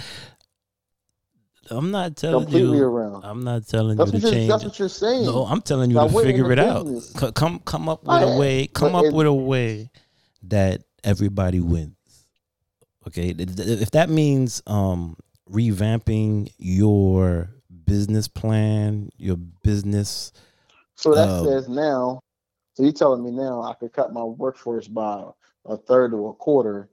I'm 1.69 1.91
not 1.91 2.17
telling 2.17 2.43
completely 2.45 2.77
you. 2.79 2.83
around. 2.83 3.23
I'm 3.23 3.43
not 3.43 3.65
telling 3.67 3.97
That's 3.97 4.11
you 4.11 4.19
to 4.19 4.31
change. 4.31 4.49
that's 4.49 4.65
what 4.65 4.77
you're 4.77 4.89
saying. 4.89 5.25
No, 5.25 5.45
I'm 5.45 5.61
telling 5.61 5.89
you 5.89 5.95
Now, 5.95 6.07
to 6.07 6.21
figure 6.21 6.51
it 6.51 6.59
out. 6.59 6.85
business. 6.85 7.13
C- 7.13 7.31
Come, 7.31 7.59
come 7.59 7.87
up 7.87 8.03
with 8.03 8.21
a 8.21 8.37
way. 8.37 8.67
Come 8.67 8.95
up 8.95 9.05
it- 9.05 9.13
with 9.13 9.27
a 9.27 9.33
way 9.33 9.89
that 10.43 10.83
everybody 11.03 11.61
wins. 11.61 11.95
Okay, 13.07 13.33
if 13.37 13.91
that 13.91 14.09
means 14.09 14.61
um 14.67 15.17
revamping 15.49 16.51
your 16.57 17.52
business 17.85 18.27
plan, 18.27 19.09
your 19.17 19.37
business. 19.37 20.31
So 20.95 21.15
that 21.15 21.29
Um, 21.29 21.45
says 21.45 21.67
now, 21.67 22.19
so 22.75 22.83
you're 22.83 22.91
telling 22.91 23.23
me 23.23 23.31
now 23.31 23.61
I 23.63 23.73
could 23.73 23.93
cut 23.93 24.13
my 24.13 24.23
workforce 24.23 24.87
by 24.87 25.25
a 25.65 25.77
third 25.77 26.13
or 26.13 26.31
a 26.31 26.33
quarter 26.33 26.89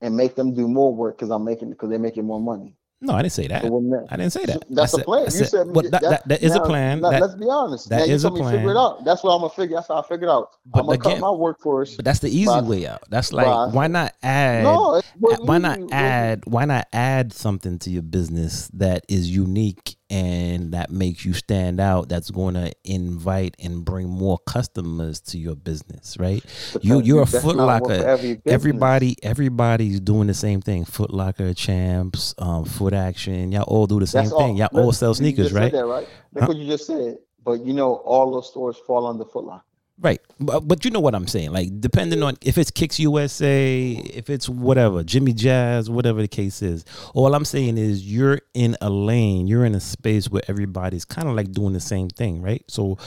and 0.00 0.16
make 0.16 0.34
them 0.34 0.54
do 0.54 0.68
more 0.68 0.94
work 0.94 1.16
because 1.16 1.30
I'm 1.30 1.44
making 1.44 1.70
because 1.70 1.90
they're 1.90 1.98
making 1.98 2.24
more 2.24 2.40
money. 2.40 2.76
No, 3.04 3.14
I 3.14 3.22
didn't 3.22 3.32
say 3.32 3.48
that. 3.48 3.62
So 3.62 4.06
I 4.10 4.16
didn't 4.16 4.32
say 4.32 4.44
that. 4.46 4.64
that's 4.70 4.94
I 4.94 4.96
a 4.96 4.98
said- 5.00 5.04
plan. 5.04 5.20
I 5.20 5.24
You 5.24 5.30
said- 5.30 5.48
said 5.48 5.72
but 5.74 5.90
that, 5.90 6.02
that, 6.02 6.28
that 6.28 6.42
is 6.42 6.54
now- 6.54 6.62
a 6.62 6.66
plan. 6.66 7.00
now, 7.00 7.10
that- 7.10 7.20
let's 7.20 7.34
be 7.34 7.46
honest. 7.50 7.88
that 7.88 7.98
now 7.98 8.04
you 8.04 8.14
is 8.14 8.24
a 8.24 8.30
me 8.30 8.36
figure 8.40 8.50
plan. 8.60 8.68
it 8.68 8.76
out. 8.78 9.04
That's 9.04 9.24
what 9.24 9.34
I'm 9.34 9.40
gonna 9.40 9.50
figure. 9.50 9.74
That's 9.76 9.88
how 9.88 10.00
I 10.00 10.06
figured 10.06 10.30
out. 10.30 10.50
But 10.66 10.80
I'm 10.80 10.86
gonna 10.86 10.98
again- 10.98 11.12
cut 11.14 11.20
my 11.20 11.30
workforce. 11.30 11.96
But 11.96 12.04
that's 12.04 12.20
the 12.20 12.28
easy 12.30 12.46
By- 12.46 12.60
way 12.62 12.86
out. 12.86 13.02
That's 13.10 13.32
like 13.32 13.46
by- 13.46 13.66
why 13.68 13.88
not 13.88 14.14
add 14.22 14.62
no, 14.62 15.00
why 15.40 15.58
not 15.58 15.80
add 15.92 16.42
why 16.46 16.64
not 16.64 16.86
add 16.92 17.32
something 17.32 17.78
to 17.80 17.90
your 17.90 18.02
business 18.02 18.68
that 18.74 19.04
is 19.08 19.28
unique 19.34 19.96
and 20.12 20.72
that 20.74 20.90
makes 20.90 21.24
you 21.24 21.32
stand 21.32 21.80
out 21.80 22.10
that's 22.10 22.30
going 22.30 22.52
to 22.54 22.70
invite 22.84 23.56
and 23.58 23.82
bring 23.82 24.10
more 24.10 24.38
customers 24.46 25.20
to 25.22 25.38
your 25.38 25.56
business, 25.56 26.18
right? 26.20 26.44
You 26.82 27.00
you're 27.00 27.22
a 27.22 27.24
that's 27.26 27.42
Foot 27.42 27.56
not 27.56 27.80
what 27.80 27.90
Locker. 27.90 28.02
for 28.02 28.08
every. 28.08 28.40
Everybody 28.46 29.16
everybody's 29.22 30.00
doing 30.00 30.26
the 30.26 30.34
same 30.34 30.60
thing. 30.60 30.84
Foot 30.84 31.12
Locker 31.14 31.54
Champs, 31.54 32.34
um, 32.38 32.66
Foot 32.66 32.92
Action, 32.92 33.52
y'all 33.52 33.62
all 33.62 33.86
do 33.86 33.98
the 34.00 34.06
same 34.06 34.24
That's 34.24 34.36
thing. 34.36 34.56
Y'all 34.58 34.68
all 34.74 34.92
sell 34.92 35.14
sneakers, 35.14 35.52
right? 35.54 35.72
That, 35.72 35.86
right? 35.86 36.06
That's 36.32 36.44
Huh? 36.44 36.48
what 36.48 36.56
you 36.58 36.66
just 36.66 36.86
said. 36.86 37.16
But 37.42 37.64
you 37.64 37.72
know, 37.72 37.94
all 37.94 38.30
those 38.32 38.48
stores 38.50 38.76
fall 38.86 39.06
under 39.06 39.24
Foot 39.24 39.44
Locker. 39.44 39.64
Right. 40.00 40.20
But, 40.40 40.60
but 40.66 40.84
you 40.84 40.90
know 40.90 41.00
what 41.00 41.14
I'm 41.14 41.28
saying. 41.28 41.52
Like, 41.52 41.80
depending 41.80 42.22
on 42.22 42.36
if 42.42 42.58
it's 42.58 42.70
Kicks 42.70 42.98
USA, 42.98 43.90
if 43.92 44.30
it's 44.30 44.48
whatever, 44.48 45.04
Jimmy 45.04 45.32
Jazz, 45.32 45.88
whatever 45.88 46.20
the 46.20 46.28
case 46.28 46.60
is. 46.62 46.84
All 47.14 47.34
I'm 47.34 47.44
saying 47.44 47.78
is 47.78 48.10
you're 48.10 48.40
in 48.54 48.76
a 48.80 48.90
lane, 48.90 49.46
you're 49.46 49.64
in 49.64 49.74
a 49.74 49.80
space 49.80 50.28
where 50.28 50.42
everybody's 50.48 51.04
kind 51.04 51.28
of 51.28 51.34
like 51.36 51.52
doing 51.52 51.72
the 51.72 51.80
same 51.80 52.08
thing, 52.08 52.42
right? 52.42 52.64
So 52.68 52.98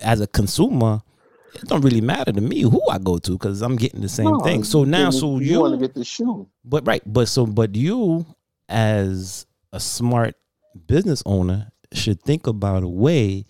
as 0.00 0.20
a 0.20 0.26
consumer, 0.28 1.02
it 1.54 1.64
don't 1.64 1.80
really 1.80 2.02
matter 2.02 2.30
to 2.30 2.40
me 2.40 2.60
who 2.62 2.80
I 2.88 2.98
go 2.98 3.18
to 3.18 3.32
because 3.32 3.62
I'm 3.62 3.76
getting 3.76 4.00
the 4.02 4.08
same 4.08 4.30
No, 4.30 4.40
thing. 4.40 4.62
So 4.62 4.84
now, 4.84 5.10
so 5.10 5.38
you 5.40 5.52
you, 5.52 5.60
want 5.60 5.72
to 5.74 5.78
get 5.84 5.94
the 5.94 6.04
shoe. 6.04 6.48
but 6.64 6.86
right, 6.86 7.02
but 7.04 7.26
so 7.26 7.46
but 7.46 7.74
you 7.74 8.26
as 8.68 9.46
a 9.72 9.80
smart 9.80 10.36
business 10.86 11.22
owner 11.26 11.72
should 11.92 12.22
think 12.22 12.46
about 12.46 12.82
a 12.84 12.88
way 12.88 13.44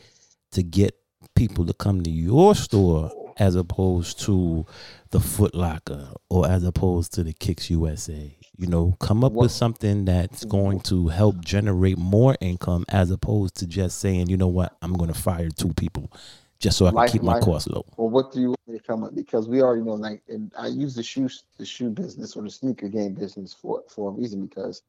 to 0.53 0.63
get 0.63 0.95
people 1.39 1.65
to 1.67 1.73
come 1.73 2.03
to 2.03 2.11
your 2.11 2.55
store 2.55 3.11
as 3.39 3.55
opposed 3.55 4.19
to 4.21 4.67
the 5.11 5.21
Foot 5.21 5.55
Locker 5.55 6.09
or 6.29 6.49
as 6.49 6.65
opposed 6.65 7.15
to 7.15 7.23
the 7.23 7.33
Kicks 7.33 7.71
USA. 7.71 8.35
You 8.57 8.67
know, 8.67 8.97
come 8.99 9.23
up 9.23 9.33
with 9.35 9.53
something 9.53 10.05
that's 10.05 10.45
going 10.45 10.81
to 10.81 11.07
help 11.07 11.41
generate 11.45 11.97
more 11.97 12.37
income 12.41 12.85
as 12.89 13.13
opposed 13.13 13.55
to 13.59 13.67
just 13.69 14.01
saying, 14.01 14.29
you 14.29 14.37
know 14.37 14.49
what, 14.49 14.77
I'm 14.83 14.95
going 14.95 15.13
to 15.13 15.19
fire 15.19 15.49
two 15.49 15.73
people 15.75 16.11
just 16.59 16.77
so 16.77 16.87
I 16.87 16.91
can 16.91 16.97
Like- 16.97 17.13
keep 17.13 17.23
my 17.23 17.35
like- 17.35 17.45
costs 17.45 17.69
low. 17.69 17.85
Well, 17.97 18.09
what 18.09 18.33
do 18.33 18.41
you 18.41 18.49
want 18.49 18.67
me 18.67 18.77
to 18.79 18.83
come 18.85 19.05
up? 19.05 19.15
Because 19.15 19.49
we 19.49 19.63
already 19.63 19.83
know, 19.83 19.95
like, 19.95 20.23
and 20.29 20.51
I 20.59 20.67
use 20.67 20.97
the 20.97 21.05
shoe, 21.05 21.29
the 21.57 21.65
shoe 21.65 21.91
business 21.91 22.35
or 22.35 22.43
the 22.43 22.51
sneaker 22.51 22.89
game 22.89 23.15
business 23.15 23.55
for 23.55 23.85
for 23.87 24.09
a 24.11 24.13
reason. 24.13 24.45
Because 24.45 24.83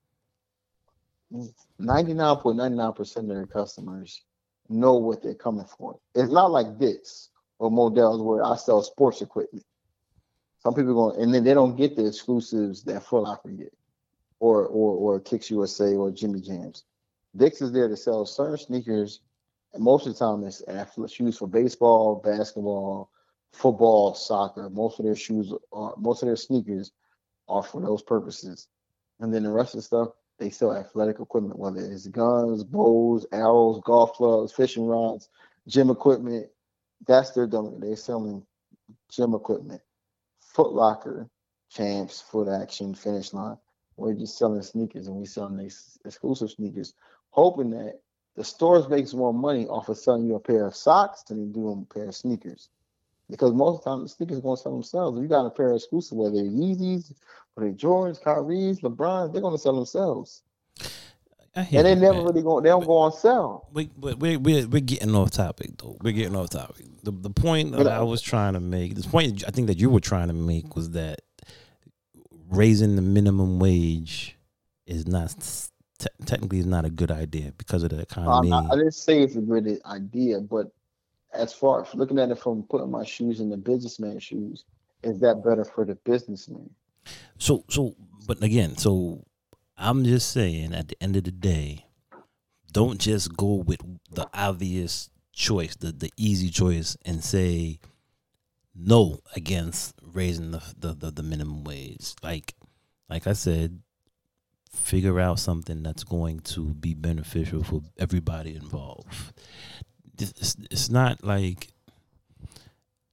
ninety 1.77 2.15
nine 2.15 2.37
point 2.37 2.57
ninety 2.57 2.75
nine 2.77 2.93
percent 2.93 3.29
of 3.29 3.35
their 3.37 3.45
customers 3.45 4.23
know 4.69 4.93
what 4.95 5.21
they're 5.21 5.33
coming 5.33 5.65
for. 5.65 5.99
It's 6.15 6.31
not 6.31 6.51
like 6.51 6.77
this 6.77 7.29
or 7.57 7.69
Modell's 7.69 8.21
where 8.21 8.43
I 8.43 8.55
sell 8.55 8.81
sports 8.81 9.21
equipment. 9.21 9.65
Some 10.59 10.73
people 10.73 10.93
going, 10.93 11.21
and 11.21 11.33
then 11.33 11.43
they 11.43 11.53
don't 11.53 11.75
get 11.75 11.95
the 11.95 12.05
exclusives 12.05 12.83
that 12.83 13.03
Foot 13.03 13.23
Locker 13.23 13.49
get, 13.49 13.73
or 14.39 14.65
or 14.65 15.15
or 15.15 15.19
Kicks 15.19 15.49
USA 15.49 15.95
or 15.95 16.11
Jimmy 16.11 16.41
Jams. 16.41 16.83
Dick's 17.35 17.61
is 17.61 17.71
there 17.71 17.87
to 17.87 17.95
sell 17.95 18.25
certain 18.25 18.57
sneakers 18.57 19.21
and 19.73 19.83
most 19.83 20.07
of 20.07 20.13
the 20.13 20.19
time 20.19 20.43
it's 20.43 20.67
athletic 20.67 21.15
shoes 21.15 21.37
for 21.37 21.47
baseball, 21.47 22.15
basketball, 22.23 23.11
football, 23.51 24.15
soccer. 24.15 24.69
Most 24.69 24.99
of 24.99 25.05
their 25.05 25.15
shoes 25.15 25.53
are 25.71 25.93
most 25.97 26.23
of 26.23 26.27
their 26.27 26.35
sneakers 26.35 26.91
are 27.47 27.63
for 27.63 27.81
those 27.81 28.01
purposes. 28.01 28.67
And 29.19 29.33
then 29.33 29.43
the 29.43 29.51
rest 29.51 29.73
of 29.73 29.79
the 29.79 29.83
stuff, 29.83 30.09
they 30.39 30.49
sell 30.49 30.75
athletic 30.75 31.19
equipment, 31.19 31.59
whether 31.59 31.79
it's 31.79 32.07
guns, 32.07 32.63
bows, 32.63 33.25
arrows, 33.31 33.81
golf 33.85 34.13
clubs, 34.13 34.51
fishing 34.51 34.85
rods, 34.85 35.29
gym 35.67 35.89
equipment. 35.89 36.47
That's 37.05 37.31
their 37.31 37.47
domain. 37.47 37.79
They're 37.79 37.95
selling 37.95 38.45
gym 39.09 39.33
equipment. 39.33 39.81
Foot 40.39 40.73
Locker, 40.73 41.29
Champs, 41.69 42.21
Foot 42.21 42.47
Action, 42.47 42.95
Finish 42.95 43.33
Line. 43.33 43.57
We're 43.97 44.13
just 44.13 44.37
selling 44.37 44.61
sneakers 44.61 45.07
and 45.07 45.15
we 45.15 45.25
selling 45.25 45.57
these 45.57 45.97
exclusive 46.05 46.51
sneakers, 46.51 46.93
hoping 47.31 47.69
that 47.71 47.99
the 48.35 48.43
stores 48.43 48.87
makes 48.87 49.13
more 49.13 49.33
money 49.33 49.67
off 49.67 49.89
of 49.89 49.97
selling 49.97 50.25
you 50.25 50.35
a 50.35 50.39
pair 50.39 50.65
of 50.65 50.75
socks 50.75 51.23
than 51.23 51.37
they 51.37 51.53
do 51.53 51.69
a 51.69 51.93
pair 51.93 52.07
of 52.07 52.15
sneakers. 52.15 52.69
Because 53.29 53.53
most 53.53 53.79
of 53.79 53.83
the 53.83 53.89
time 53.89 54.03
the 54.03 54.09
sneakers 54.09 54.39
gonna 54.39 54.57
sell 54.57 54.73
themselves. 54.73 55.17
If 55.17 55.23
you 55.23 55.29
got 55.29 55.45
a 55.45 55.49
pair 55.49 55.69
of 55.69 55.75
exclusive, 55.75 56.17
whether 56.17 56.35
they're 56.35 56.43
Yeezys, 56.45 57.13
or 57.55 57.63
they're 57.63 57.73
Jordans, 57.73 58.21
Kyrie's, 58.21 58.79
LeBron's, 58.81 59.31
they're 59.31 59.41
gonna 59.41 59.57
sell 59.57 59.75
themselves. 59.75 60.41
And 61.55 61.67
they 61.85 61.93
you, 61.93 61.95
never 61.95 62.17
man. 62.17 62.25
really 62.25 62.41
go 62.41 62.61
they 62.61 62.69
don't 62.69 62.85
go 62.85 62.97
on 62.97 63.11
sale. 63.11 63.67
we, 63.73 63.89
we, 63.97 64.13
we, 64.13 64.37
we're, 64.37 64.67
we're 64.67 64.81
getting 64.81 65.15
off 65.15 65.31
topic 65.31 65.71
though. 65.77 65.97
We're 66.01 66.13
getting 66.13 66.35
off 66.35 66.51
topic. 66.51 66.85
The, 67.03 67.11
the 67.11 67.29
point 67.29 67.71
that 67.71 67.83
But, 67.83 67.87
I 67.87 68.01
was 68.01 68.21
trying 68.21 68.53
to 68.53 68.59
make, 68.59 68.95
the 68.95 69.07
point 69.07 69.43
I 69.47 69.51
think 69.51 69.67
that 69.67 69.77
you 69.77 69.89
were 69.89 69.99
trying 69.99 70.27
to 70.27 70.33
make 70.33 70.75
was 70.75 70.91
that 70.91 71.21
raising 72.49 72.95
the 72.95 73.01
minimum 73.01 73.59
wage 73.59 74.37
is 74.85 75.07
not 75.07 75.35
te- 75.99 76.07
technically 76.25 76.59
is 76.59 76.65
not 76.65 76.85
a 76.85 76.89
good 76.89 77.11
idea 77.11 77.51
because 77.57 77.83
of 77.83 77.89
the 77.89 77.99
economy. 77.99 78.51
I, 78.51 78.59
I 78.59 78.75
didn't 78.75 78.93
say 78.93 79.21
it's 79.21 79.35
a 79.35 79.41
good 79.41 79.81
idea, 79.85 80.39
but 80.39 80.71
as 81.33 81.53
far 81.53 81.83
as 81.83 81.93
looking 81.95 82.19
at 82.19 82.31
it 82.31 82.39
from 82.39 82.63
putting 82.63 82.91
my 82.91 83.03
shoes 83.03 83.39
in 83.39 83.49
the 83.49 83.57
businessman's 83.57 84.23
shoes, 84.23 84.65
is 85.03 85.19
that 85.19 85.43
better 85.43 85.63
for 85.63 85.85
the 85.85 85.95
businessman? 85.95 86.69
So 87.37 87.63
so 87.69 87.95
but 88.27 88.43
again, 88.43 88.77
so 88.77 89.25
I'm 89.77 90.03
just 90.03 90.31
saying 90.31 90.73
at 90.73 90.87
the 90.89 91.01
end 91.01 91.15
of 91.15 91.23
the 91.23 91.31
day, 91.31 91.85
don't 92.71 92.99
just 92.99 93.35
go 93.35 93.55
with 93.55 93.81
the 94.11 94.27
obvious 94.33 95.09
choice, 95.33 95.75
the 95.75 95.91
the 95.91 96.11
easy 96.17 96.49
choice 96.49 96.97
and 97.05 97.23
say 97.23 97.79
no 98.75 99.19
against 99.35 99.95
raising 100.01 100.51
the 100.51 100.61
the, 100.77 100.93
the, 100.93 101.11
the 101.11 101.23
minimum 101.23 101.63
wage. 101.63 102.13
Like 102.23 102.55
like 103.09 103.25
I 103.25 103.33
said, 103.33 103.81
figure 104.71 105.19
out 105.19 105.39
something 105.39 105.81
that's 105.81 106.03
going 106.03 106.41
to 106.41 106.73
be 106.75 106.93
beneficial 106.93 107.63
for 107.63 107.81
everybody 107.97 108.55
involved. 108.55 109.33
It's, 110.21 110.55
it's 110.69 110.89
not 110.89 111.23
like 111.23 111.69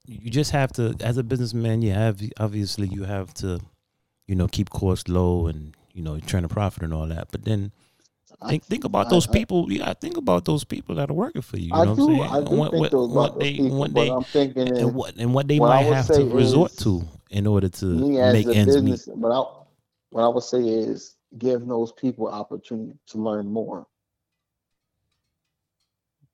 you 0.05 0.29
just 0.29 0.51
have 0.51 0.71
to 0.73 0.95
as 1.01 1.17
a 1.17 1.23
businessman 1.23 1.81
you 1.81 1.91
have 1.91 2.21
obviously 2.39 2.87
you 2.87 3.03
have 3.03 3.33
to 3.35 3.59
you 4.27 4.35
know 4.35 4.47
keep 4.47 4.69
costs 4.69 5.09
low 5.09 5.47
and 5.47 5.75
you 5.93 6.01
know 6.01 6.19
trying 6.19 6.43
to 6.43 6.49
profit 6.49 6.83
and 6.83 6.93
all 6.93 7.07
that 7.07 7.27
but 7.31 7.43
then 7.43 7.71
think 8.47 8.63
think 8.63 8.83
about 8.85 9.07
I- 9.07 9.09
those 9.09 9.27
people 9.27 9.65
gotta 9.67 9.95
think 9.95 10.15
about 10.17 10.45
those 10.45 10.63
people 10.63 10.95
that 10.95 11.09
are 11.09 11.13
working 11.13 11.41
for 11.41 11.57
you 11.57 11.67
you 11.67 11.73
I 11.73 11.83
know 11.85 11.95
do, 11.95 12.07
what 12.07 12.29
i'm 12.31 12.45
saying 12.45 12.45
do 12.45 12.55
what, 12.55 12.71
think 12.71 12.91
what, 12.93 13.09
what 13.09 13.39
they 13.39 13.53
people, 13.53 13.77
what 13.77 13.93
they 13.93 14.09
I'm 14.09 14.23
thinking 14.23 14.77
and 14.77 14.95
what 14.95 15.15
and 15.17 15.33
what 15.33 15.47
they 15.47 15.59
what 15.59 15.69
might 15.69 15.83
have 15.87 16.07
to 16.07 16.25
resort 16.25 16.71
is- 16.71 16.77
to 16.77 17.03
in 17.29 17.45
order 17.47 17.67
to 17.67 17.85
make 17.85 18.47
ends 18.47 18.81
meet 18.81 19.01
but 19.17 19.31
I, 19.31 19.43
what 20.09 20.23
I 20.23 20.27
would 20.29 20.43
say 20.43 20.59
is 20.59 21.15
give 21.37 21.65
those 21.67 21.91
people 21.91 22.27
opportunity 22.27 22.97
to 23.07 23.17
learn 23.17 23.51
more. 23.51 23.85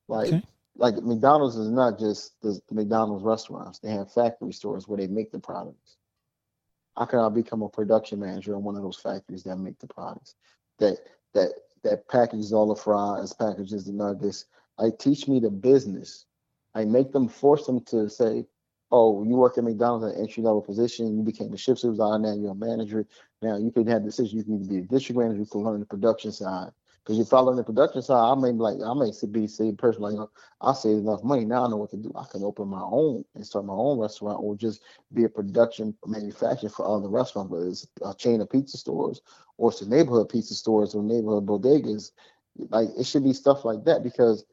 Like, 0.07 0.27
Okay. 0.27 0.43
Like 0.75 0.95
McDonald's 0.95 1.55
is 1.55 1.69
not 1.69 1.99
just 1.99 2.39
the, 2.41 2.59
McDonald's 2.71 3.23
restaurants; 3.23 3.79
they 3.79 3.91
have 3.91 4.11
factory 4.11 4.53
stores 4.53 4.87
where 4.87 4.97
they 4.97 5.07
make 5.07 5.31
the 5.31 5.39
products. 5.39 5.97
How 6.97 7.05
can 7.05 7.19
I 7.19 7.29
become 7.29 7.61
a 7.61 7.69
production 7.69 8.19
manager 8.19 8.53
in 8.53 8.63
one 8.63 8.75
of 8.75 8.83
those 8.83 8.97
factories 8.97 9.43
that 9.43 9.57
make 9.57 9.79
the 9.79 9.87
products 9.87 10.35
that 10.79 10.97
that 11.33 11.51
that 11.83 12.07
packages 12.07 12.53
all 12.53 12.67
the 12.67 12.81
fries, 12.81 13.33
packages 13.33 13.85
the 13.85 13.93
nuggets? 13.93 14.45
I 14.79 14.89
teach 14.97 15.27
me 15.27 15.39
the 15.39 15.51
business. 15.51 16.25
I 16.75 16.85
make 16.85 17.11
them 17.11 17.27
force 17.27 17.67
them 17.67 17.81
to 17.85 18.09
say, 18.09 18.45
oh, 18.91 19.23
you 19.23 19.35
work 19.35 19.57
at 19.57 19.63
McDonald's 19.63 20.05
at 20.05 20.15
an 20.15 20.21
entry 20.21 20.43
level 20.43 20.61
position, 20.61 21.15
you 21.15 21.23
became 21.23 21.53
a 21.53 21.57
shift 21.57 21.81
supervisor, 21.81 22.19
now 22.19 22.33
you're 22.33 22.51
a 22.51 22.55
manager. 22.55 23.05
Now 23.41 23.57
you 23.57 23.71
can 23.71 23.85
have 23.87 24.03
decisions, 24.03 24.33
you 24.33 24.43
can 24.43 24.67
be 24.67 24.77
a 24.77 24.81
district 24.81 25.19
manager, 25.19 25.39
you 25.39 25.45
can 25.45 25.61
learn 25.61 25.79
the 25.79 25.85
production 25.85 26.31
side. 26.31 26.71
Because 27.03 27.17
you're 27.17 27.25
following 27.25 27.57
the 27.57 27.63
production 27.63 28.01
side, 28.01 28.31
I 28.31 28.33
may 28.35 28.51
like 28.51 28.77
I 28.85 28.93
may 28.93 29.11
be 29.31 29.45
say 29.45 29.73
person 29.73 30.01
like, 30.03 30.13
you 30.13 30.19
know, 30.19 30.29
I 30.61 30.73
save 30.73 30.99
enough 30.99 31.21
money 31.21 31.43
now. 31.43 31.65
I 31.65 31.69
know 31.69 31.75
what 31.75 31.91
to 31.91 31.97
do. 31.97 32.13
I 32.15 32.23
can 32.31 32.43
open 32.43 32.69
my 32.69 32.81
own 32.81 33.25
and 33.35 33.45
start 33.45 33.65
my 33.65 33.73
own 33.73 33.99
restaurant, 33.99 34.39
or 34.41 34.55
just 34.55 34.81
be 35.13 35.25
a 35.25 35.29
production 35.29 35.95
manufacturer 36.05 36.69
for 36.69 36.87
other 36.87 37.09
restaurants, 37.09 37.51
whether 37.51 37.67
it's 37.67 37.85
a 38.05 38.13
chain 38.13 38.39
of 38.39 38.49
pizza 38.49 38.77
stores 38.77 39.21
or 39.57 39.71
it's 39.71 39.81
a 39.81 39.89
neighborhood 39.89 40.29
pizza 40.29 40.53
stores 40.53 40.95
or 40.95 41.03
neighborhood 41.03 41.45
bodegas. 41.45 42.11
Like 42.69 42.89
it 42.97 43.05
should 43.05 43.23
be 43.23 43.33
stuff 43.33 43.65
like 43.65 43.83
that 43.85 44.03
because 44.03 44.45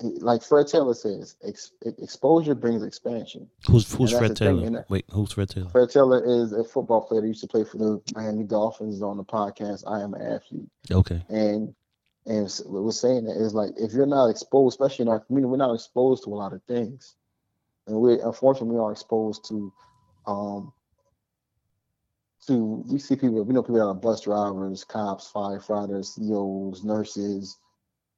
like 0.00 0.42
Fred 0.42 0.68
Taylor 0.68 0.94
says, 0.94 1.36
ex- 1.42 1.72
exposure 1.82 2.54
brings 2.54 2.82
expansion. 2.82 3.48
Who's 3.66 3.92
who's 3.92 4.12
Fred 4.12 4.36
Taylor? 4.36 4.84
Wait, 4.88 5.04
who's 5.10 5.32
Fred 5.32 5.48
Taylor? 5.48 5.70
Fred 5.70 5.90
Taylor 5.90 6.24
is 6.24 6.52
a 6.52 6.62
football 6.62 7.00
player 7.00 7.22
that 7.22 7.26
used 7.26 7.40
to 7.40 7.48
play 7.48 7.64
for 7.64 7.78
the 7.78 8.00
Miami 8.14 8.44
Dolphins 8.44 9.02
on 9.02 9.16
the 9.16 9.24
podcast. 9.24 9.82
I 9.86 10.00
am 10.00 10.14
an 10.14 10.22
athlete, 10.22 10.68
Okay. 10.90 11.22
and 11.28 11.74
and 12.26 12.50
we're 12.66 12.90
saying 12.92 13.24
that 13.24 13.36
is 13.36 13.54
like 13.54 13.70
if 13.76 13.92
you're 13.92 14.06
not 14.06 14.28
exposed, 14.28 14.74
especially 14.74 15.04
in 15.04 15.08
our 15.08 15.20
community, 15.20 15.50
we're 15.50 15.56
not 15.56 15.74
exposed 15.74 16.24
to 16.24 16.30
a 16.30 16.36
lot 16.36 16.52
of 16.52 16.62
things, 16.64 17.16
and 17.86 17.96
we 17.96 18.20
unfortunately 18.20 18.76
we 18.76 18.80
are 18.80 18.92
exposed 18.92 19.48
to, 19.48 19.72
um, 20.26 20.72
to 22.46 22.84
we 22.86 22.98
see 22.98 23.16
people 23.16 23.42
we 23.44 23.54
know 23.54 23.62
people 23.62 23.76
that 23.76 23.86
are 23.86 23.94
bus 23.94 24.22
drivers, 24.22 24.84
cops, 24.84 25.30
firefighters, 25.32 26.14
CEOs, 26.14 26.84
nurses, 26.84 27.56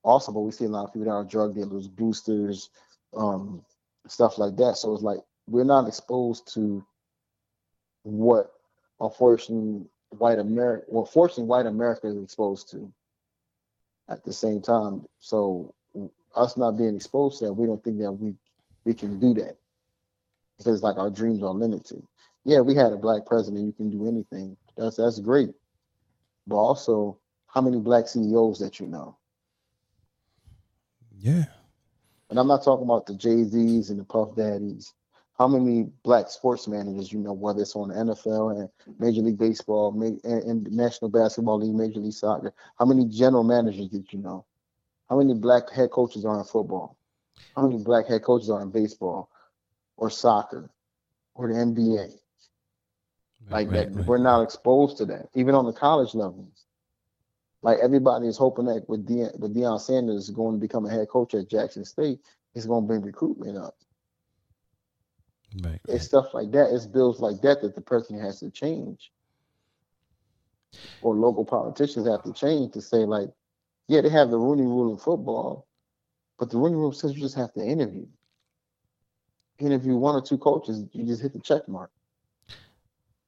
also, 0.03 0.32
but 0.32 0.40
we 0.40 0.53
see 0.53 0.64
a 0.64 0.68
lot 0.68 0.84
of 0.84 0.92
people 0.92 1.07
that 1.07 1.11
are 1.11 1.24
drug 1.24 1.55
dealers, 1.55 1.86
boosters, 1.86 2.70
um, 3.16 3.62
stuff 4.07 4.38
like 4.38 4.57
that. 4.57 4.76
So 4.76 4.94
it's 4.94 5.03
like 5.03 5.18
we're 5.46 5.64
not 5.64 5.88
exposed 5.88 6.53
to 6.55 6.84
what 8.03 8.53
unfortunately 9.01 9.86
white 10.11 10.38
America, 10.38 10.84
well, 10.88 11.05
fortunately 11.05 11.44
white 11.44 11.66
America 11.66 12.09
is 12.09 12.22
exposed 12.22 12.70
to 12.70 12.92
at 14.11 14.25
the 14.25 14.33
same 14.33 14.61
time. 14.61 15.07
So 15.19 15.75
us 16.35 16.57
not 16.57 16.77
being 16.77 16.97
exposed 16.97 17.39
to 17.39 17.47
that, 17.47 17.53
we 17.55 17.67
don't 17.67 17.83
think 17.83 17.99
that 17.99 18.13
we 18.13 18.35
we 18.85 18.95
can 18.95 19.19
do 19.19 19.35
that 19.35 19.57
because 20.59 20.83
like 20.83 20.99
our 20.99 21.11
dreams 21.11 21.43
are 21.43 21.55
limited. 21.55 22.03
Yeah, 22.45 22.61
we 22.61 22.75
had 22.75 22.93
a 22.93 22.97
black 22.97 23.27
president. 23.27 23.67
You 23.67 23.73
can 23.73 23.91
do 23.91 24.07
anything. 24.09 24.57
That's 24.77 24.97
that's 24.97 25.21
great. 25.21 25.51
But 26.47 26.57
also, 26.57 27.19
how 27.47 27.61
many 27.61 27.79
black 27.79 28.09
CEOs 28.09 28.59
that 28.59 28.81
you 28.81 28.87
know? 28.87 29.17
Yeah. 31.17 31.45
And 32.31 32.39
I'm 32.39 32.47
not 32.47 32.65
talking 32.65 32.85
about 32.85 33.07
the 33.07 33.15
Jay 33.15 33.45
Z's 33.45 33.91
and 33.91 33.99
the 34.01 34.05
Puff 34.05 34.35
Daddies. 34.37 34.95
How 35.41 35.49
many 35.49 35.84
black 36.03 36.28
sports 36.28 36.68
managers 36.68 37.11
you 37.11 37.18
know, 37.18 37.32
whether 37.32 37.62
it's 37.62 37.74
on 37.74 37.88
the 37.88 37.95
NFL 37.95 38.61
and 38.61 38.68
Major 38.99 39.22
League 39.22 39.38
Baseball, 39.38 39.91
and, 40.03 40.22
and 40.22 40.70
National 40.70 41.11
Basketball 41.11 41.61
League, 41.61 41.74
Major 41.74 41.99
League 41.99 42.12
Soccer? 42.12 42.53
How 42.78 42.84
many 42.84 43.07
general 43.07 43.43
managers 43.43 43.88
did 43.88 44.12
you 44.12 44.18
know? 44.18 44.45
How 45.09 45.16
many 45.16 45.32
black 45.32 45.70
head 45.70 45.93
coaches 45.93 46.26
are 46.26 46.36
in 46.36 46.45
football? 46.45 46.99
How 47.57 47.66
many 47.66 47.82
black 47.82 48.07
head 48.07 48.22
coaches 48.22 48.51
are 48.51 48.61
in 48.61 48.70
baseball 48.70 49.30
or 49.97 50.11
soccer 50.11 50.68
or 51.34 51.49
the 51.49 51.55
NBA? 51.55 52.12
Like 53.49 53.70
Right, 53.70 53.70
that, 53.70 53.95
right. 53.95 54.05
we're 54.05 54.18
not 54.18 54.43
exposed 54.43 54.99
to 54.99 55.07
that, 55.07 55.30
even 55.34 55.55
on 55.55 55.64
the 55.64 55.72
college 55.72 56.14
levels. 56.14 56.66
Like 57.62 57.78
everybody 57.78 58.26
is 58.26 58.36
hoping 58.36 58.66
that 58.66 58.86
with 58.91 59.09
Deion, 59.09 59.38
with 59.38 59.57
Deion 59.57 59.80
Sanders 59.80 60.28
going 60.28 60.57
to 60.57 60.61
become 60.61 60.84
a 60.84 60.91
head 60.91 61.09
coach 61.09 61.32
at 61.32 61.49
Jackson 61.49 61.86
State, 61.86 62.18
it's 62.55 62.66
going 62.66 62.84
to 62.84 62.86
bring 62.86 63.01
recruitment 63.01 63.57
up. 63.57 63.74
Right. 65.62 65.80
It's 65.88 66.05
stuff 66.05 66.32
like 66.32 66.53
that. 66.53 66.72
It's 66.72 66.86
bills 66.86 67.20
like 67.20 67.40
that 67.42 67.61
that 67.62 67.74
the 67.74 67.80
president 67.80 68.22
has 68.22 68.40
to 68.40 68.51
change, 68.51 69.11
or 71.03 71.14
local 71.14 71.44
politicians 71.44 72.07
have 72.07 72.22
to 72.22 72.32
change 72.32 72.72
to 72.74 72.80
say 72.80 72.98
like, 72.98 73.28
yeah, 73.88 74.01
they 74.01 74.09
have 74.11 74.30
the 74.30 74.38
Rooney 74.38 74.62
Rule 74.62 74.92
in 74.92 74.98
football, 74.98 75.66
but 76.38 76.51
the 76.51 76.57
Rooney 76.59 76.76
Rule 76.76 76.92
says 76.92 77.14
you 77.14 77.20
just 77.20 77.34
have 77.34 77.53
to 77.55 77.64
interview. 77.64 78.07
Interview 79.59 79.96
one 79.96 80.14
or 80.14 80.22
two 80.22 80.38
coaches, 80.38 80.84
you 80.92 81.05
just 81.05 81.20
hit 81.20 81.32
the 81.32 81.40
check 81.40 81.68
mark. 81.68 81.90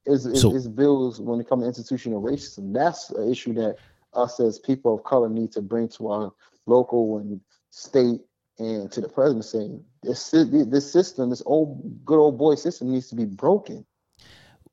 It's, 0.05 0.25
it's, 0.25 0.41
So- 0.41 0.55
it's 0.55 0.67
bills 0.67 1.19
when 1.19 1.39
it 1.41 1.47
comes 1.49 1.63
to 1.63 1.67
institutional 1.67 2.21
racism. 2.21 2.73
That's 2.73 3.09
an 3.11 3.29
issue 3.29 3.53
that 3.55 3.77
us 4.13 4.39
as 4.39 4.59
people 4.59 4.95
of 4.95 5.03
color 5.03 5.27
need 5.29 5.51
to 5.51 5.61
bring 5.61 5.89
to 5.89 6.07
our 6.09 6.33
local 6.65 7.17
and 7.17 7.41
state 7.71 8.21
and 8.59 8.91
to 8.91 9.01
the 9.01 9.09
president 9.09 9.45
saying 9.45 9.83
this 10.03 10.31
this 10.31 10.91
system, 10.91 11.29
this 11.29 11.43
old 11.45 12.05
good 12.05 12.19
old 12.19 12.37
boy 12.37 12.55
system 12.55 12.91
needs 12.91 13.07
to 13.09 13.15
be 13.15 13.25
broken. 13.25 13.85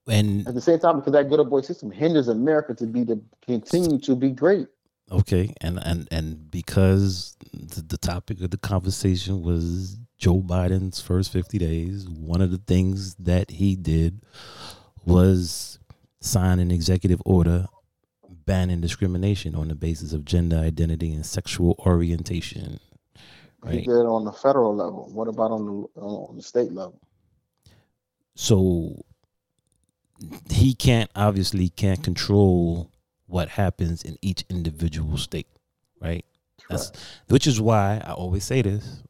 And 0.08 0.46
At 0.48 0.54
the 0.54 0.60
same 0.60 0.78
time, 0.80 0.96
because 0.96 1.12
that 1.12 1.28
good 1.28 1.38
old 1.38 1.50
boy 1.50 1.60
system 1.60 1.90
hinders 1.90 2.28
America 2.28 2.74
to 2.74 2.86
be 2.86 3.04
to 3.06 3.20
continue 3.42 3.98
to 4.00 4.16
be 4.16 4.30
great. 4.30 4.66
okay, 5.10 5.52
and 5.60 5.78
and 5.84 6.08
and 6.10 6.50
because 6.50 7.36
the, 7.52 7.82
the 7.82 7.98
topic 7.98 8.40
of 8.40 8.50
the 8.50 8.58
conversation 8.58 9.42
was 9.42 9.98
Joe 10.18 10.40
Biden's 10.40 11.00
first 11.00 11.32
50 11.32 11.58
days, 11.58 12.08
one 12.08 12.40
of 12.42 12.50
the 12.50 12.58
things 12.58 13.14
that 13.16 13.50
he 13.52 13.76
did 13.76 14.20
was 15.04 15.78
sign 16.20 16.58
an 16.58 16.70
executive 16.70 17.22
order 17.24 17.66
banning 18.46 18.80
discrimination 18.80 19.54
on 19.54 19.68
the 19.68 19.74
basis 19.74 20.12
of 20.12 20.24
gender 20.24 20.56
identity 20.56 21.12
and 21.12 21.24
sexual 21.24 21.76
orientation. 21.86 22.80
He 23.64 23.68
Right. 23.68 23.84
did 23.84 24.06
on 24.06 24.24
the 24.24 24.32
federal 24.32 24.74
level. 24.74 25.10
What 25.12 25.28
about 25.28 25.50
on 25.50 25.66
the 25.66 26.00
on 26.00 26.36
the 26.36 26.42
state 26.42 26.72
level? 26.72 27.00
So 28.34 29.04
he 30.50 30.74
can't 30.74 31.10
obviously 31.14 31.68
can't 31.68 32.02
control 32.02 32.90
what 33.26 33.48
happens 33.50 34.02
in 34.02 34.16
each 34.22 34.44
individual 34.48 35.16
state, 35.18 35.46
right? 36.00 36.24
That's 36.68 36.92
which 37.28 37.46
is 37.46 37.60
why 37.60 38.02
I 38.04 38.12
always 38.12 38.44
say 38.44 38.62
this. 38.62 39.02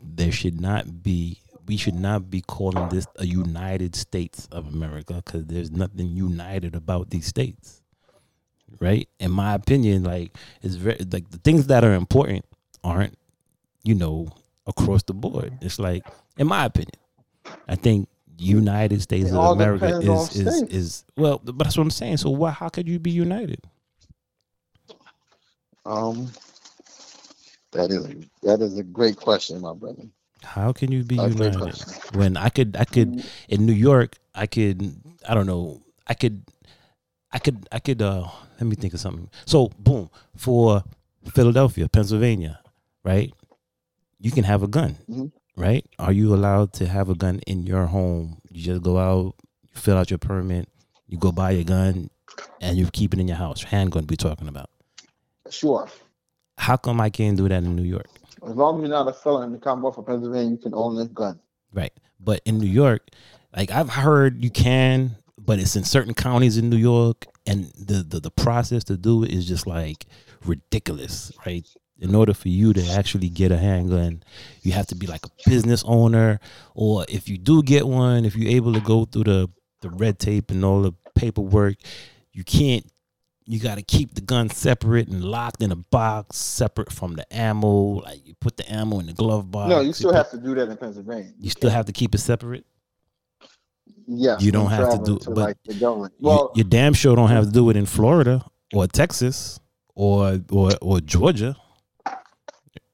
There 0.00 0.32
should 0.32 0.60
not 0.60 1.02
be 1.02 1.40
we 1.66 1.76
should 1.76 1.94
not 1.94 2.30
be 2.30 2.40
calling 2.42 2.88
this 2.88 3.06
a 3.16 3.26
United 3.26 3.96
States 3.96 4.48
of 4.52 4.66
America 4.72 5.14
because 5.24 5.46
there's 5.46 5.70
nothing 5.70 6.08
united 6.08 6.74
about 6.74 7.10
these 7.10 7.26
states. 7.26 7.82
Right? 8.80 9.08
In 9.20 9.30
my 9.30 9.54
opinion, 9.54 10.04
like 10.04 10.36
it's 10.62 10.74
very 10.74 10.98
like 11.10 11.30
the 11.30 11.38
things 11.38 11.66
that 11.68 11.84
are 11.84 11.94
important 11.94 12.44
aren't, 12.84 13.18
you 13.82 13.96
know, 13.96 14.28
across 14.66 15.02
the 15.04 15.14
board. 15.14 15.58
It's 15.62 15.80
like, 15.80 16.04
in 16.38 16.46
my 16.46 16.66
opinion, 16.66 17.00
I 17.68 17.76
think 17.76 18.08
United 18.38 19.02
States 19.02 19.32
of 19.32 19.44
America 19.44 19.96
is 20.00 20.30
is, 20.36 20.62
is 20.64 21.04
well, 21.16 21.40
but 21.42 21.58
that's 21.58 21.76
what 21.76 21.84
I'm 21.84 21.90
saying. 21.90 22.18
So 22.18 22.30
why 22.30 22.50
how 22.50 22.68
could 22.68 22.88
you 22.88 23.00
be 23.00 23.10
united? 23.10 23.60
Um, 25.86 26.32
that 27.72 27.90
is 27.90 28.06
a, 28.06 28.14
that 28.42 28.62
is 28.62 28.78
a 28.78 28.84
great 28.84 29.16
question, 29.16 29.60
my 29.60 29.74
brother. 29.74 30.04
How 30.44 30.72
can 30.72 30.92
you 30.92 31.04
be 31.04 31.16
great 31.16 31.30
united 31.30 31.84
when 32.10 32.36
I 32.36 32.50
could 32.50 32.76
I 32.76 32.84
could 32.84 33.16
Mm, 33.16 33.30
in 33.48 33.66
New 33.66 33.72
York 33.72 34.18
I 34.34 34.46
could 34.46 34.96
I 35.28 35.34
don't 35.34 35.46
know 35.46 35.82
I 36.06 36.14
could 36.14 36.44
I 37.32 37.38
could 37.38 37.68
I 37.72 37.78
could 37.80 38.02
uh 38.02 38.28
let 38.60 38.66
me 38.66 38.76
think 38.76 38.94
of 38.94 39.00
something. 39.00 39.30
So 39.46 39.70
boom 39.78 40.10
for 40.36 40.84
Philadelphia, 41.34 41.88
Pennsylvania, 41.88 42.60
right? 43.04 43.32
You 44.18 44.30
can 44.30 44.44
have 44.44 44.62
a 44.62 44.68
gun, 44.68 44.96
Mhm. 45.08 45.32
right? 45.56 45.86
Are 45.98 46.12
you 46.12 46.34
allowed 46.34 46.72
to 46.74 46.86
have 46.86 47.08
a 47.10 47.14
gun 47.14 47.40
in 47.46 47.64
your 47.66 47.86
home? 47.86 48.38
You 48.50 48.62
just 48.64 48.82
go 48.82 48.98
out, 48.98 49.34
you 49.62 49.68
fill 49.74 49.96
out 49.96 50.10
your 50.10 50.18
permit, 50.18 50.68
you 51.06 51.18
go 51.18 51.30
buy 51.32 51.50
your 51.52 51.64
gun, 51.64 52.10
and 52.60 52.76
you 52.78 52.88
keep 52.90 53.12
it 53.12 53.20
in 53.20 53.28
your 53.28 53.36
house. 53.36 53.62
Handgun 53.62 54.04
be 54.06 54.16
talking 54.16 54.48
about. 54.48 54.70
Sure. 55.50 55.88
How 56.56 56.76
come 56.76 57.00
I 57.00 57.10
can't 57.10 57.36
do 57.36 57.48
that 57.48 57.62
in 57.62 57.76
New 57.76 57.82
York? 57.82 58.06
As 58.46 58.54
long 58.56 58.76
as 58.76 58.80
you're 58.82 58.90
not 58.90 59.08
a 59.08 59.12
felon 59.12 59.44
in 59.48 59.52
the 59.52 59.58
Commonwealth 59.58 59.98
of 59.98 60.06
Pennsylvania, 60.06 60.50
you 60.52 60.56
can 60.58 60.74
own 60.74 60.98
a 60.98 61.06
gun. 61.06 61.38
Right. 61.72 61.92
But 62.20 62.40
in 62.44 62.58
New 62.58 62.66
York, 62.68 63.08
like 63.56 63.70
I've 63.70 63.90
heard 63.90 64.42
you 64.42 64.50
can, 64.50 65.16
but 65.38 65.58
it's 65.58 65.76
in 65.76 65.84
certain 65.84 66.14
counties 66.14 66.56
in 66.56 66.70
New 66.70 66.76
York 66.76 67.26
and 67.46 67.66
the, 67.78 68.02
the, 68.02 68.20
the 68.20 68.30
process 68.30 68.84
to 68.84 68.96
do 68.96 69.24
it 69.24 69.32
is 69.32 69.46
just 69.46 69.66
like 69.66 70.06
ridiculous, 70.44 71.32
right? 71.44 71.66
In 72.00 72.14
order 72.14 72.34
for 72.34 72.48
you 72.48 72.72
to 72.72 72.84
actually 72.90 73.28
get 73.28 73.52
a 73.52 73.56
handgun, 73.56 74.22
you 74.62 74.72
have 74.72 74.88
to 74.88 74.96
be 74.96 75.06
like 75.06 75.24
a 75.26 75.30
business 75.48 75.84
owner, 75.86 76.40
or 76.74 77.06
if 77.08 77.28
you 77.28 77.38
do 77.38 77.62
get 77.62 77.86
one, 77.86 78.24
if 78.24 78.34
you're 78.34 78.50
able 78.50 78.72
to 78.72 78.80
go 78.80 79.04
through 79.04 79.24
the, 79.24 79.48
the 79.80 79.90
red 79.90 80.18
tape 80.18 80.50
and 80.50 80.64
all 80.64 80.82
the 80.82 80.92
paperwork, 81.14 81.76
you 82.32 82.42
can't 82.44 82.84
you 83.46 83.60
got 83.60 83.74
to 83.76 83.82
keep 83.82 84.14
the 84.14 84.22
gun 84.22 84.48
separate 84.48 85.06
and 85.06 85.22
locked 85.22 85.62
in 85.62 85.70
a 85.70 85.76
box 85.76 86.36
separate 86.38 86.90
from 86.90 87.14
the 87.14 87.30
ammo 87.36 88.00
like 88.00 88.26
you 88.26 88.34
put 88.40 88.56
the 88.56 88.72
ammo 88.72 88.98
in 89.00 89.06
the 89.06 89.12
glove 89.12 89.50
box 89.50 89.68
no, 89.68 89.80
you 89.82 89.92
still 89.92 90.10
put- 90.10 90.16
have 90.16 90.30
to 90.30 90.38
do 90.38 90.54
that 90.54 90.66
in 90.70 90.76
Pennsylvania. 90.78 91.30
you 91.38 91.50
still 91.50 91.68
have 91.70 91.84
to 91.84 91.92
keep 91.92 92.14
it 92.14 92.18
separate. 92.18 92.64
Yeah, 94.06 94.36
you 94.40 94.50
don't 94.50 94.70
have 94.70 94.90
to 94.92 94.98
do- 95.04 95.18
but 95.26 95.36
like 95.36 95.56
government. 95.78 96.14
You- 96.18 96.28
Well, 96.28 96.52
you, 96.54 96.64
damn 96.64 96.92
sure 96.94 97.14
don't 97.16 97.28
have 97.30 97.44
to 97.46 97.50
do 97.50 97.70
it 97.70 97.76
in 97.76 97.86
Florida 97.86 98.44
or 98.74 98.86
Texas 98.86 99.60
or 99.94 100.40
or 100.50 100.70
or 100.82 101.00
Georgia, 101.00 101.54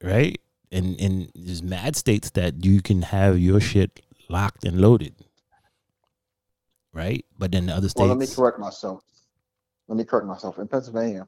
right? 0.02 0.40
And 0.72 1.00
and 1.00 1.30
there's 1.34 1.62
mad 1.62 1.96
states 1.96 2.30
that 2.30 2.64
you 2.64 2.82
can 2.82 3.02
have 3.02 3.38
your 3.38 3.60
shit 3.60 4.00
locked 4.28 4.64
and 4.64 4.80
loaded, 4.80 5.14
right? 6.92 7.24
But 7.38 7.52
then 7.52 7.66
the 7.66 7.74
other 7.74 7.88
well, 7.96 8.08
let 8.08 8.18
me 8.18 8.26
correct 8.26 8.58
myself. 8.58 9.02
Let 9.88 9.96
me 9.96 10.04
correct 10.04 10.26
myself. 10.26 10.58
In 10.58 10.68
Pennsylvania, 10.68 11.26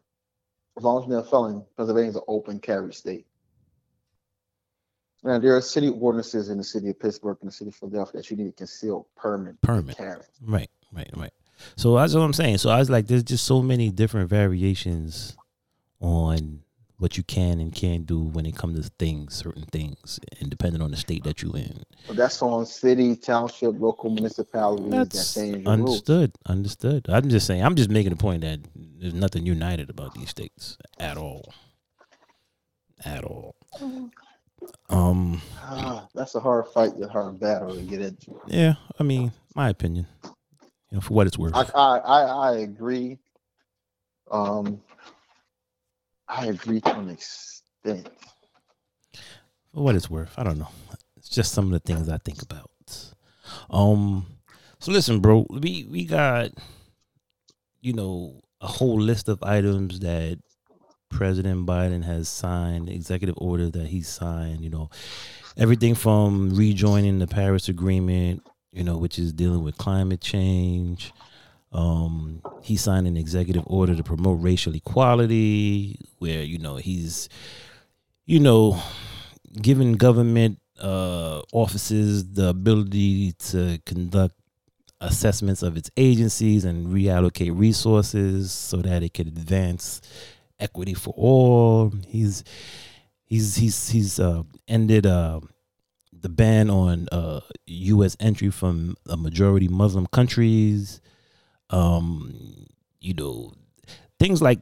as 0.77 0.85
long 0.85 1.03
as 1.03 1.11
a 1.11 1.23
felon, 1.29 1.65
Pennsylvania's 1.77 2.17
an 2.17 2.23
open 2.29 2.61
carry 2.61 2.93
state. 2.93 3.27
Now 5.25 5.39
there 5.39 5.57
are 5.57 5.61
city 5.61 5.89
ordinances 5.89 6.49
in 6.49 6.59
the 6.59 6.65
city 6.65 6.91
of 6.91 6.99
Pittsburgh 6.99 7.39
and 7.41 7.49
the 7.49 7.55
city 7.55 7.69
of 7.69 7.77
Philadelphia 7.77 8.21
that 8.21 8.31
you 8.31 8.37
need 8.37 8.49
a 8.49 8.53
concealed 8.53 9.07
permit. 9.17 9.61
Permit. 9.61 9.97
carry. 9.97 10.23
Right, 10.41 10.71
right, 10.93 11.11
right. 11.17 11.33
So 11.77 11.95
that's 11.97 12.15
what 12.15 12.23
I'm 12.23 12.33
saying. 12.33 12.59
So 12.59 12.71
I 12.71 12.79
was 12.79 12.91
like, 12.91 13.07
there's 13.07 13.23
just 13.23 13.45
so 13.45 13.63
many 13.63 13.91
different 13.91 14.29
variations 14.29 15.37
on 16.01 16.63
what 17.03 17.17
you 17.17 17.25
can 17.25 17.61
and 17.61 17.75
can't 17.75 18.07
do 18.07 18.21
when 18.21 18.47
it 18.47 18.57
comes 18.57 18.81
to 18.81 18.91
things, 18.97 19.35
certain 19.35 19.65
things, 19.65 20.21
and 20.41 20.49
depending 20.49 20.81
on 20.81 20.93
the 20.93 20.97
state 20.97 21.25
that 21.25 21.43
you're 21.43 21.57
in. 21.57 21.83
But 22.07 22.15
that's 22.15 22.41
on 22.41 22.65
city, 22.65 23.17
township, 23.17 23.75
local 23.81 24.09
municipalities 24.09 24.91
that 24.91 25.11
That's 25.11 25.35
change 25.35 25.65
the 25.65 25.71
rules. 25.71 25.97
understood. 25.97 26.33
Understood. 26.47 27.07
I'm 27.09 27.29
just 27.29 27.49
saying. 27.49 27.65
I'm 27.65 27.75
just 27.75 27.91
making 27.91 28.13
a 28.13 28.17
point 28.17 28.43
that 28.43 28.61
there's 28.77 29.15
nothing 29.15 29.45
united 29.45 29.91
about 29.91 30.15
these 30.15 30.31
states 30.31 30.79
at 31.01 31.17
all. 31.17 31.53
At 33.05 33.25
all. 33.25 33.57
Um. 34.89 35.43
Ah, 35.61 36.07
that's 36.15 36.37
a 36.37 36.41
hard 36.41 36.69
fight, 36.69 36.93
a 37.03 37.09
hard 37.09 37.41
battle 37.41 37.75
to 37.75 37.83
get 37.83 38.01
into. 38.01 38.41
Yeah. 38.47 38.75
I 39.01 39.03
mean, 39.03 39.33
my 39.57 39.69
opinion. 39.71 40.07
You 40.23 40.97
know, 40.97 41.01
for 41.01 41.15
what 41.15 41.27
it's 41.27 41.37
worth. 41.37 41.57
I 41.57 41.67
I 41.75 41.99
I, 41.99 42.23
I 42.23 42.57
agree. 42.59 43.19
Um, 44.31 44.81
I 46.35 46.47
agree 46.47 46.81
to 46.81 46.99
an 46.99 47.11
extent. 47.11 48.09
for 49.75 49.83
what 49.85 49.95
it's 49.95 50.09
worth. 50.09 50.33
I 50.39 50.45
don't 50.45 50.59
know. 50.59 50.69
It's 51.17 51.29
just 51.29 51.53
some 51.53 51.67
of 51.67 51.73
the 51.73 51.81
things 51.81 52.09
I 52.09 52.19
think 52.19 52.43
about. 52.43 52.71
Um 53.71 54.27
so 54.79 54.91
listen, 54.93 55.21
bro, 55.21 55.47
we 55.51 55.87
we 55.91 56.05
got 56.05 56.51
you 57.81 57.93
know 57.93 58.41
a 58.61 58.67
whole 58.67 58.99
list 58.99 59.29
of 59.29 59.43
items 59.43 60.01
that 60.01 60.39
President 61.11 61.67
Biden 61.67 62.05
has 62.05 62.29
signed, 62.29 62.89
executive 62.89 63.35
order 63.39 63.71
that 63.71 63.89
he 63.89 64.01
signed, 64.01 64.65
you 64.65 64.71
know, 64.71 64.89
everything 65.59 65.95
from 65.95 66.55
rejoining 66.55 67.19
the 67.19 67.27
Paris 67.27 67.69
Agreement, 67.69 68.43
you 68.73 68.83
know, 68.83 68.97
which 68.97 69.19
is 69.19 69.33
dealing 69.35 69.63
with 69.63 69.77
climate 69.77 70.23
change. 70.23 71.13
Um, 71.73 72.43
he 72.63 72.77
signed 72.77 73.07
an 73.07 73.17
executive 73.17 73.65
order 73.67 73.95
to 73.95 74.03
promote 74.03 74.43
racial 74.43 74.75
equality, 74.75 75.99
where 76.19 76.43
you 76.43 76.59
know 76.59 76.77
he's, 76.77 77.29
you 78.27 78.41
know, 78.41 78.81
giving 79.61 79.95
government 79.95 80.59
uh, 80.81 81.43
offices 81.53 82.33
the 82.33 82.49
ability 82.49 83.33
to 83.33 83.79
conduct 83.87 84.35
assessments 85.01 85.63
of 85.63 85.77
its 85.77 85.91
agencies 85.97 86.65
and 86.65 86.87
reallocate 86.89 87.59
resources 87.59 88.53
so 88.53 88.79
that 88.79 89.03
it 89.03 89.15
can 89.15 89.29
advance 89.29 90.01
equity 90.61 90.95
for 90.95 91.13
all. 91.17 91.93
He's 92.07 92.45
he's 93.25 93.57
he's 93.57 93.89
he's 93.89 94.21
uh, 94.21 94.43
ended 94.69 95.07
uh, 95.07 95.41
the 96.13 96.29
ban 96.29 96.71
on 96.71 97.09
uh, 97.11 97.41
U.S. 97.67 98.17
entry 98.21 98.51
from 98.51 98.97
a 99.09 99.17
majority 99.17 99.69
Muslim 99.69 100.07
countries. 100.07 101.01
Um, 101.73 102.67
you 103.01 103.15
know, 103.15 103.53
things 104.19 104.41
like 104.41 104.61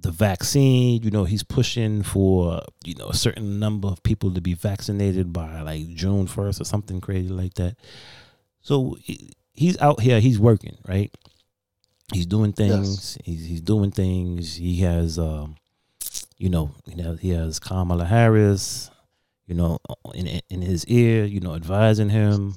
the 0.00 0.10
vaccine. 0.10 1.02
You 1.02 1.10
know, 1.10 1.24
he's 1.24 1.42
pushing 1.42 2.02
for 2.02 2.62
you 2.84 2.94
know 2.94 3.08
a 3.08 3.14
certain 3.14 3.58
number 3.58 3.88
of 3.88 4.02
people 4.02 4.32
to 4.32 4.40
be 4.40 4.54
vaccinated 4.54 5.32
by 5.32 5.60
like 5.62 5.88
June 5.94 6.26
first 6.26 6.60
or 6.60 6.64
something 6.64 7.00
crazy 7.00 7.28
like 7.28 7.54
that. 7.54 7.76
So 8.60 8.96
he's 9.52 9.78
out 9.80 10.00
here. 10.00 10.20
He's 10.20 10.38
working 10.38 10.76
right. 10.88 11.14
He's 12.12 12.26
doing 12.26 12.52
things. 12.52 13.18
He's 13.24 13.44
he's 13.46 13.60
doing 13.60 13.90
things. 13.90 14.56
He 14.56 14.80
has 14.80 15.18
um, 15.18 15.56
you 16.38 16.48
know, 16.48 16.72
you 16.86 16.96
know, 16.96 17.14
he 17.14 17.30
has 17.30 17.58
Kamala 17.58 18.04
Harris, 18.04 18.90
you 19.46 19.54
know, 19.54 19.78
in 20.14 20.40
in 20.50 20.62
his 20.62 20.86
ear, 20.86 21.24
you 21.24 21.40
know, 21.40 21.54
advising 21.54 22.10
him. 22.10 22.56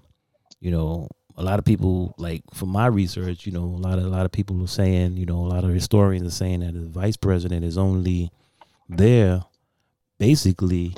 You 0.59 0.71
know, 0.71 1.07
a 1.37 1.43
lot 1.43 1.59
of 1.59 1.65
people 1.65 2.15
like 2.17 2.41
from 2.53 2.69
my 2.69 2.87
research, 2.87 3.45
you 3.45 3.51
know, 3.51 3.63
a 3.63 3.81
lot 3.81 3.99
of 3.99 4.05
a 4.05 4.09
lot 4.09 4.25
of 4.25 4.31
people 4.31 4.61
are 4.63 4.67
saying, 4.67 5.17
you 5.17 5.25
know, 5.25 5.37
a 5.37 5.47
lot 5.47 5.63
of 5.63 5.69
historians 5.71 6.27
are 6.27 6.31
saying 6.35 6.61
that 6.61 6.73
the 6.73 6.87
vice 6.87 7.17
president 7.17 7.63
is 7.63 7.77
only 7.77 8.31
there 8.89 9.43
basically 10.17 10.95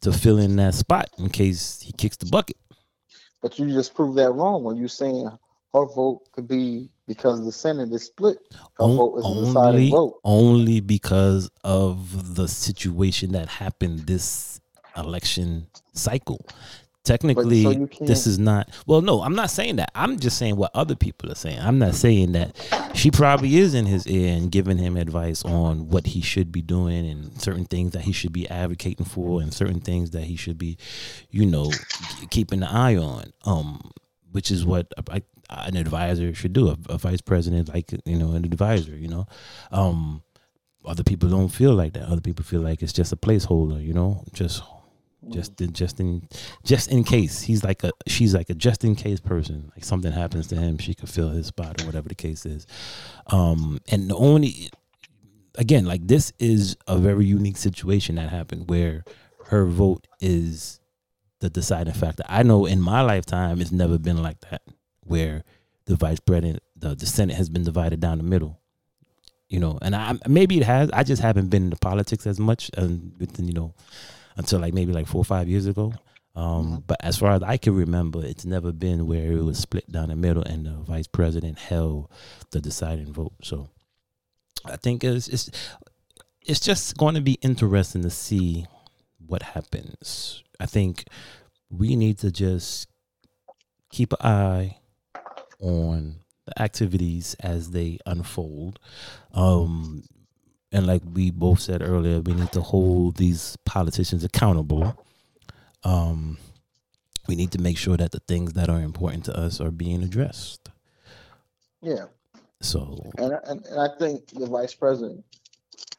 to 0.00 0.12
fill 0.12 0.38
in 0.38 0.56
that 0.56 0.74
spot 0.74 1.08
in 1.18 1.28
case 1.28 1.80
he 1.80 1.92
kicks 1.92 2.16
the 2.16 2.26
bucket. 2.26 2.56
But 3.42 3.58
you 3.58 3.70
just 3.72 3.94
proved 3.94 4.18
that 4.18 4.32
wrong 4.32 4.64
when 4.64 4.76
you 4.76 4.88
saying 4.88 5.30
her 5.72 5.86
vote 5.86 6.22
could 6.32 6.48
be 6.48 6.90
because 7.06 7.44
the 7.44 7.52
Senate 7.52 7.92
is 7.92 8.04
split. 8.04 8.38
Her 8.78 8.84
On- 8.84 8.96
vote 8.96 9.16
is 9.18 9.46
deciding 9.46 9.54
only, 9.54 9.90
vote. 9.90 10.20
only 10.24 10.80
because 10.80 11.50
of 11.62 12.34
the 12.34 12.48
situation 12.48 13.32
that 13.32 13.48
happened 13.48 14.00
this 14.00 14.60
election 14.96 15.66
cycle. 15.92 16.44
Technically, 17.06 17.62
so 17.62 17.88
this 18.00 18.26
is 18.26 18.36
not. 18.36 18.68
Well, 18.84 19.00
no, 19.00 19.22
I'm 19.22 19.36
not 19.36 19.50
saying 19.50 19.76
that. 19.76 19.92
I'm 19.94 20.18
just 20.18 20.36
saying 20.38 20.56
what 20.56 20.72
other 20.74 20.96
people 20.96 21.30
are 21.30 21.36
saying. 21.36 21.60
I'm 21.60 21.78
not 21.78 21.94
saying 21.94 22.32
that 22.32 22.56
she 22.94 23.12
probably 23.12 23.58
is 23.58 23.74
in 23.74 23.86
his 23.86 24.08
ear 24.08 24.36
and 24.36 24.50
giving 24.50 24.76
him 24.76 24.96
advice 24.96 25.44
on 25.44 25.88
what 25.88 26.08
he 26.08 26.20
should 26.20 26.50
be 26.50 26.62
doing 26.62 27.08
and 27.08 27.40
certain 27.40 27.64
things 27.64 27.92
that 27.92 28.02
he 28.02 28.10
should 28.10 28.32
be 28.32 28.48
advocating 28.50 29.06
for 29.06 29.40
and 29.40 29.54
certain 29.54 29.78
things 29.78 30.10
that 30.10 30.24
he 30.24 30.34
should 30.34 30.58
be, 30.58 30.78
you 31.30 31.46
know, 31.46 31.70
keeping 32.30 32.64
an 32.64 32.68
eye 32.68 32.96
on. 32.96 33.32
Um, 33.44 33.92
which 34.32 34.50
is 34.50 34.66
what 34.66 34.92
a, 34.96 35.22
an 35.48 35.76
advisor 35.76 36.34
should 36.34 36.52
do. 36.52 36.70
A, 36.70 36.76
a 36.88 36.98
vice 36.98 37.20
president, 37.20 37.72
like 37.72 37.92
you 38.04 38.16
know, 38.18 38.32
an 38.32 38.44
advisor. 38.44 38.96
You 38.96 39.06
know, 39.06 39.26
um, 39.70 40.24
other 40.84 41.04
people 41.04 41.28
don't 41.28 41.50
feel 41.50 41.72
like 41.72 41.92
that. 41.92 42.08
Other 42.08 42.20
people 42.20 42.44
feel 42.44 42.62
like 42.62 42.82
it's 42.82 42.92
just 42.92 43.12
a 43.12 43.16
placeholder. 43.16 43.80
You 43.80 43.94
know, 43.94 44.24
just 44.32 44.60
just 45.30 45.60
in, 45.60 45.72
just 45.72 46.00
in 46.00 46.28
just 46.64 46.90
in 46.90 47.04
case 47.04 47.42
he's 47.42 47.64
like 47.64 47.82
a 47.84 47.92
she's 48.06 48.34
like 48.34 48.50
a 48.50 48.54
just 48.54 48.84
in 48.84 48.94
case 48.94 49.20
person. 49.20 49.70
Like 49.74 49.84
something 49.84 50.12
happens 50.12 50.46
to 50.48 50.56
him, 50.56 50.78
she 50.78 50.94
could 50.94 51.08
fill 51.08 51.30
his 51.30 51.46
spot 51.46 51.82
or 51.82 51.86
whatever 51.86 52.08
the 52.08 52.14
case 52.14 52.46
is. 52.46 52.66
Um, 53.28 53.80
and 53.90 54.10
the 54.10 54.16
only 54.16 54.70
again, 55.56 55.84
like 55.84 56.06
this 56.06 56.32
is 56.38 56.76
a 56.86 56.98
very 56.98 57.24
unique 57.24 57.56
situation 57.56 58.16
that 58.16 58.30
happened 58.30 58.68
where 58.68 59.04
her 59.46 59.66
vote 59.66 60.06
is 60.20 60.80
the 61.40 61.50
deciding 61.50 61.94
factor. 61.94 62.24
I 62.28 62.42
know 62.42 62.66
in 62.66 62.80
my 62.80 63.02
lifetime 63.02 63.60
it's 63.60 63.72
never 63.72 63.98
been 63.98 64.22
like 64.22 64.40
that, 64.50 64.62
where 65.02 65.44
the 65.86 65.96
vice 65.96 66.20
president, 66.20 66.62
the, 66.76 66.94
the 66.94 67.06
Senate 67.06 67.36
has 67.36 67.48
been 67.48 67.64
divided 67.64 68.00
down 68.00 68.18
the 68.18 68.24
middle. 68.24 68.60
You 69.48 69.60
know, 69.60 69.78
and 69.80 69.94
I 69.94 70.18
maybe 70.26 70.56
it 70.56 70.64
has. 70.64 70.90
I 70.90 71.04
just 71.04 71.22
haven't 71.22 71.50
been 71.50 71.66
into 71.66 71.76
politics 71.76 72.26
as 72.26 72.40
much, 72.40 72.68
and 72.76 73.12
within 73.20 73.46
you 73.46 73.54
know, 73.54 73.74
until 74.36 74.60
like 74.60 74.74
maybe 74.74 74.92
like 74.92 75.06
four 75.06 75.20
or 75.20 75.24
five 75.24 75.48
years 75.48 75.66
ago. 75.66 75.92
Um, 76.34 76.84
But 76.86 76.98
as 77.02 77.16
far 77.16 77.32
as 77.32 77.42
I 77.42 77.56
can 77.56 77.74
remember, 77.74 78.24
it's 78.24 78.44
never 78.44 78.70
been 78.70 79.06
where 79.06 79.32
it 79.32 79.42
was 79.42 79.58
split 79.58 79.90
down 79.90 80.10
the 80.10 80.16
middle 80.16 80.42
and 80.42 80.66
the 80.66 80.72
vice 80.72 81.06
president 81.06 81.58
held 81.58 82.10
the 82.50 82.60
deciding 82.60 83.12
vote. 83.12 83.32
So 83.42 83.70
I 84.64 84.76
think 84.76 85.02
it's 85.02 85.28
it's 85.28 85.50
it's 86.42 86.60
just 86.60 86.96
going 86.96 87.14
to 87.14 87.20
be 87.20 87.38
interesting 87.42 88.02
to 88.02 88.10
see 88.10 88.66
what 89.26 89.42
happens. 89.42 90.42
I 90.60 90.66
think 90.66 91.04
we 91.70 91.96
need 91.96 92.18
to 92.18 92.30
just 92.30 92.86
keep 93.90 94.12
an 94.12 94.26
eye 94.26 94.78
on 95.58 96.16
the 96.44 96.62
activities 96.62 97.34
as 97.40 97.70
they 97.70 97.98
unfold. 98.06 98.78
Um, 99.32 100.04
and 100.76 100.86
like 100.86 101.00
we 101.14 101.30
both 101.30 101.60
said 101.60 101.80
earlier, 101.80 102.20
we 102.20 102.34
need 102.34 102.52
to 102.52 102.60
hold 102.60 103.16
these 103.16 103.56
politicians 103.64 104.22
accountable. 104.24 105.02
Um, 105.84 106.36
we 107.26 107.34
need 107.34 107.50
to 107.52 107.58
make 107.58 107.78
sure 107.78 107.96
that 107.96 108.12
the 108.12 108.20
things 108.20 108.52
that 108.52 108.68
are 108.68 108.80
important 108.82 109.24
to 109.24 109.36
us 109.38 109.58
are 109.58 109.70
being 109.70 110.02
addressed. 110.02 110.68
Yeah, 111.80 112.04
So 112.60 113.10
and 113.16 113.32
I- 113.34 113.40
and, 113.50 113.64
and 113.66 113.80
I 113.80 113.88
think 113.98 114.26
the 114.28 114.46
vice 114.46 114.74
president, 114.74 115.24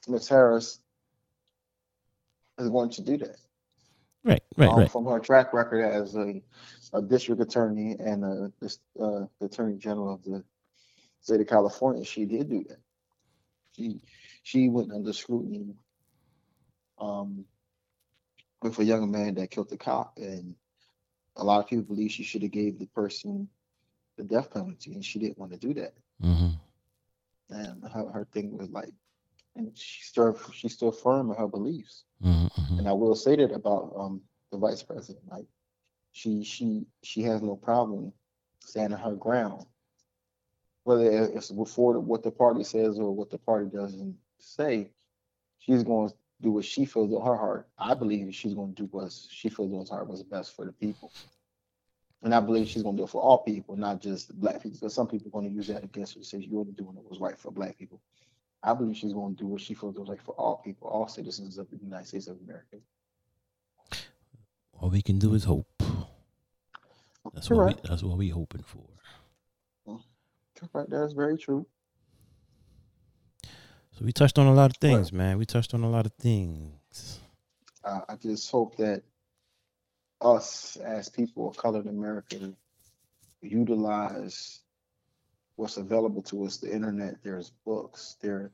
Ms. 0.07 0.27
Harris, 0.27 0.79
is 2.59 2.69
going 2.69 2.91
to 2.91 3.01
do 3.01 3.17
that. 3.17 3.37
right, 4.23 4.43
right, 4.57 4.69
um, 4.69 4.79
right. 4.79 4.91
From 4.91 5.05
her 5.05 5.19
track 5.19 5.53
record 5.53 5.83
as 5.85 6.15
a, 6.15 6.41
a 6.93 7.01
district 7.01 7.41
attorney 7.41 7.95
and 7.99 8.23
a, 8.23 8.51
this, 8.59 8.77
uh, 8.99 9.25
the 9.39 9.45
attorney 9.45 9.77
general 9.77 10.13
of 10.13 10.23
the 10.23 10.43
state 11.21 11.41
of 11.41 11.47
California, 11.47 12.03
she 12.05 12.25
did 12.25 12.49
do 12.49 12.63
that. 12.69 12.79
She 13.75 14.01
she 14.47 14.69
went 14.69 14.93
under 14.93 15.13
scrutiny 15.13 15.75
um, 16.99 17.45
with 18.61 18.79
a 18.79 18.85
young 18.85 19.11
man 19.11 19.35
that 19.35 19.51
killed 19.51 19.69
the 19.69 19.77
cop, 19.77 20.17
and 20.17 20.55
a 21.37 21.43
lot 21.43 21.59
of 21.63 21.67
people 21.69 21.85
believe 21.85 22.11
she 22.11 22.23
should 22.23 22.43
have 22.43 22.51
gave 22.51 22.79
the 22.79 22.87
person 22.87 23.49
the 24.17 24.23
death 24.23 24.51
penalty, 24.53 24.93
and 24.93 25.05
she 25.05 25.19
didn't 25.19 25.39
want 25.39 25.51
to 25.53 25.59
do 25.59 25.73
that. 25.75 25.93
hmm 26.21 26.49
And 27.49 27.83
her, 27.93 28.09
her 28.11 28.25
thing 28.33 28.57
was 28.57 28.69
like, 28.69 28.93
and 29.55 29.77
she 29.77 30.01
still 30.03 30.37
she's 30.53 30.73
still 30.73 30.91
firm 30.91 31.31
in 31.31 31.37
her 31.37 31.47
beliefs. 31.47 32.05
hmm 32.21 32.47
hmm 32.47 32.79
And 32.79 32.87
I 32.87 32.93
will 32.93 33.15
say 33.15 33.35
that 33.37 33.51
about 33.51 33.93
um 33.97 34.21
the 34.51 34.57
vice 34.57 34.83
president. 34.83 35.25
Like 35.29 35.47
she 36.11 36.43
she 36.43 36.87
she 37.03 37.21
has 37.23 37.41
no 37.41 37.55
problem 37.55 38.13
standing 38.61 38.99
her 38.99 39.15
ground. 39.15 39.65
Whether 40.83 41.11
it's 41.35 41.51
before 41.51 41.99
what 41.99 42.23
the 42.23 42.31
party 42.31 42.63
says 42.63 42.99
or 42.99 43.13
what 43.15 43.29
the 43.29 43.37
party 43.39 43.69
does 43.69 43.93
in 43.95 44.17
say 44.39 44.91
she's 45.59 45.83
going 45.83 46.09
to 46.09 46.15
do 46.41 46.51
what 46.51 46.65
she 46.65 46.85
feels 46.85 47.11
in 47.11 47.21
her 47.21 47.35
heart. 47.35 47.67
I 47.77 47.93
believe 47.93 48.33
she's 48.33 48.53
going 48.53 48.73
to 48.75 48.83
do 48.83 48.89
what 48.91 49.11
she 49.11 49.49
feels 49.49 49.71
in 49.71 49.79
her 49.79 49.85
heart 49.85 50.07
was 50.07 50.23
best 50.23 50.55
for 50.55 50.65
the 50.65 50.71
people. 50.71 51.11
And 52.23 52.33
I 52.33 52.39
believe 52.39 52.67
she's 52.67 52.83
going 52.83 52.95
to 52.95 53.01
do 53.01 53.05
it 53.05 53.09
for 53.09 53.21
all 53.21 53.39
people, 53.39 53.75
not 53.75 54.01
just 54.01 54.37
black 54.39 54.55
people. 54.55 54.77
Because 54.79 54.93
some 54.93 55.07
people 55.07 55.27
are 55.27 55.31
going 55.31 55.49
to 55.49 55.55
use 55.55 55.67
that 55.67 55.83
against 55.83 56.15
her, 56.15 56.23
say 56.23 56.39
you're 56.39 56.65
doing 56.65 56.95
what 56.95 57.09
was 57.09 57.19
right 57.19 57.37
for 57.37 57.51
black 57.51 57.77
people. 57.77 58.01
I 58.63 58.73
believe 58.73 58.97
she's 58.97 59.13
going 59.13 59.35
to 59.35 59.43
do 59.43 59.47
what 59.47 59.61
she 59.61 59.73
feels 59.75 59.97
was 59.97 60.09
right 60.09 60.21
for 60.21 60.33
all 60.33 60.61
people, 60.63 60.87
all 60.87 61.07
citizens 61.07 61.57
of 61.57 61.69
the 61.69 61.77
United 61.77 62.07
States 62.07 62.27
of 62.27 62.37
America. 62.43 62.77
All 64.73 64.89
we 64.89 65.01
can 65.01 65.19
do 65.19 65.33
is 65.35 65.43
hope. 65.43 65.67
That's 67.33 67.49
what 67.49 67.67
we, 67.67 67.75
that's 67.83 68.03
what 68.03 68.17
we 68.17 68.29
hoping 68.29 68.63
for. 68.63 68.83
Correct. 70.71 70.89
That's 70.89 71.13
very 71.13 71.37
true. 71.37 71.67
So 73.97 74.05
we 74.05 74.13
touched 74.13 74.37
on 74.37 74.45
a 74.45 74.53
lot 74.53 74.69
of 74.69 74.77
things, 74.77 75.11
man. 75.11 75.39
We 75.39 75.47
touched 75.47 75.73
on 75.73 75.81
a 75.81 75.89
lot 75.89 76.05
of 76.05 76.13
things. 76.13 77.19
Uh, 77.83 78.01
I 78.07 78.15
just 78.15 78.51
hope 78.51 78.77
that 78.77 79.01
us 80.21 80.75
as 80.77 81.09
people 81.09 81.49
of 81.49 81.57
color 81.57 81.81
in 81.81 81.87
America 81.87 82.53
utilize 83.41 84.59
what's 85.55 85.77
available 85.77 86.21
to 86.23 86.43
us 86.43 86.57
the 86.57 86.73
internet 86.73 87.15
there's 87.23 87.51
books 87.65 88.17
there 88.19 88.51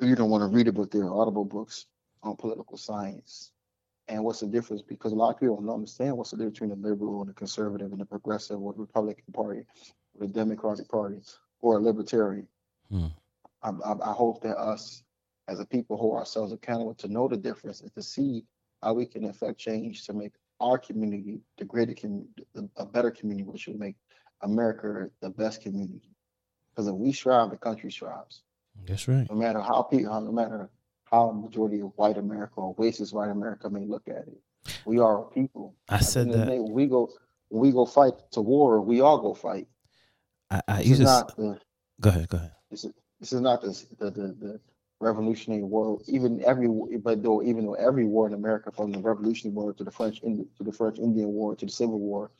you 0.00 0.16
don't 0.16 0.30
want 0.30 0.42
to 0.42 0.48
read 0.48 0.66
it 0.66 0.72
but 0.72 0.90
there 0.90 1.04
are 1.04 1.20
audible 1.20 1.44
books 1.44 1.86
on 2.24 2.34
political 2.34 2.76
science 2.76 3.52
and 4.08 4.22
what's 4.22 4.40
the 4.40 4.46
difference 4.46 4.82
because 4.82 5.12
a 5.12 5.14
lot 5.14 5.32
of 5.32 5.38
people 5.38 5.56
don't 5.60 5.70
understand 5.70 6.16
what's 6.16 6.32
the 6.32 6.36
difference 6.36 6.58
between 6.58 6.70
the 6.70 6.88
liberal 6.88 7.20
and 7.20 7.30
the 7.30 7.34
conservative 7.34 7.92
and 7.92 8.00
the 8.00 8.04
progressive 8.04 8.60
or 8.60 8.72
the 8.72 8.80
republican 8.80 9.32
party 9.32 9.60
or 10.14 10.26
the 10.26 10.32
democratic 10.32 10.88
party 10.88 11.20
or 11.60 11.76
a 11.76 11.80
libertarian 11.80 12.48
hmm. 12.90 13.06
I, 13.62 13.70
I, 13.70 14.10
I 14.10 14.12
hope 14.12 14.42
that 14.42 14.56
us 14.56 15.02
as 15.48 15.60
a 15.60 15.64
people 15.64 15.96
hold 15.96 16.16
ourselves 16.16 16.52
accountable 16.52 16.94
to 16.94 17.08
know 17.08 17.28
the 17.28 17.36
difference 17.36 17.80
and 17.80 17.92
to 17.94 18.02
see 18.02 18.44
how 18.82 18.94
we 18.94 19.06
can 19.06 19.24
affect 19.24 19.58
change 19.58 20.04
to 20.06 20.12
make 20.12 20.32
our 20.60 20.78
community 20.78 21.40
the 21.56 21.64
greater 21.64 21.94
community, 21.94 22.46
a 22.76 22.86
better 22.86 23.10
community, 23.10 23.48
which 23.48 23.66
will 23.66 23.78
make 23.78 23.96
America 24.42 25.08
the 25.20 25.30
best 25.30 25.62
community. 25.62 26.10
Because 26.70 26.88
if 26.88 26.94
we 26.94 27.12
strive, 27.12 27.50
the 27.50 27.56
country 27.56 27.90
strives. 27.90 28.42
That's 28.86 29.08
right. 29.08 29.26
No 29.28 29.36
matter 29.36 29.60
how 29.60 29.82
people, 29.82 30.20
no 30.20 30.32
matter 30.32 30.70
how 31.04 31.30
majority 31.32 31.80
of 31.80 31.92
white 31.96 32.18
America 32.18 32.54
or 32.56 32.74
racist 32.76 33.12
white 33.12 33.30
America 33.30 33.68
may 33.70 33.84
look 33.84 34.06
at 34.08 34.28
it, 34.28 34.40
we 34.84 34.98
are 34.98 35.22
people. 35.24 35.74
I 35.88 36.00
said 36.00 36.30
that 36.32 36.46
day, 36.46 36.58
we 36.60 36.86
go, 36.86 37.08
we 37.50 37.72
go 37.72 37.86
fight 37.86 38.14
to 38.32 38.40
war. 38.40 38.80
We 38.80 39.00
all 39.00 39.18
go 39.18 39.34
fight. 39.34 39.66
I, 40.50 40.62
I 40.68 40.78
this 40.82 40.92
is 40.92 41.00
not 41.00 41.36
the, 41.36 41.58
go 42.00 42.10
ahead. 42.10 42.28
Go 42.28 42.36
ahead. 42.38 42.52
This 42.70 42.84
is 42.84 42.92
this 43.20 43.32
is 43.32 43.40
not 43.40 43.62
the 43.62 43.84
the 43.98 44.10
the, 44.10 44.36
the 44.40 44.60
Revolutionary 45.00 45.62
War. 45.62 46.00
Even 46.06 46.42
every, 46.44 46.68
but 46.98 47.22
though 47.22 47.42
even 47.42 47.66
though 47.66 47.74
every 47.74 48.04
war 48.04 48.26
in 48.26 48.34
America, 48.34 48.72
from 48.72 48.92
the 48.92 48.98
Revolutionary 48.98 49.54
War 49.54 49.72
to 49.72 49.84
the 49.84 49.90
French 49.90 50.20
to 50.20 50.46
the 50.60 50.72
French 50.72 50.98
Indian 50.98 51.28
War 51.28 51.54
to 51.56 51.66
the 51.66 51.72
Civil 51.72 51.98
War, 51.98 52.30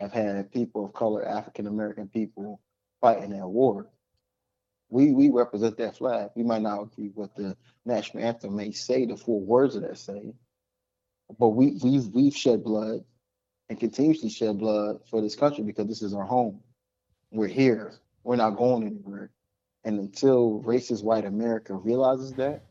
have 0.00 0.12
had 0.12 0.52
people 0.52 0.84
of 0.84 0.92
color, 0.92 1.26
African 1.26 1.66
American 1.66 2.08
people 2.08 2.60
fighting 3.00 3.30
that 3.30 3.48
war. 3.48 3.88
We 4.90 5.10
we 5.12 5.30
represent 5.30 5.76
that 5.78 5.96
flag. 5.96 6.30
We 6.34 6.44
might 6.44 6.62
not 6.62 6.82
agree 6.82 7.10
what 7.14 7.34
the 7.34 7.56
national 7.84 8.24
anthem 8.24 8.54
may 8.54 8.72
say, 8.72 9.04
the 9.06 9.16
four 9.16 9.40
words 9.40 9.74
of 9.74 9.82
that 9.82 9.98
say, 9.98 10.34
but 11.38 11.48
we 11.48 11.78
we've 11.82 12.06
we've 12.08 12.36
shed 12.36 12.62
blood 12.62 13.04
and 13.68 13.78
continuously 13.78 14.30
shed 14.30 14.58
blood 14.58 15.00
for 15.10 15.20
this 15.20 15.34
country 15.34 15.64
because 15.64 15.86
this 15.86 16.02
is 16.02 16.14
our 16.14 16.24
home. 16.24 16.60
We're 17.30 17.48
here. 17.48 17.94
We're 18.22 18.36
not 18.36 18.56
going 18.56 18.86
anywhere. 18.86 19.30
And 19.88 19.98
until 20.00 20.62
racist 20.66 21.02
white 21.02 21.24
America 21.24 21.72
realizes 21.72 22.34
that, 22.34 22.62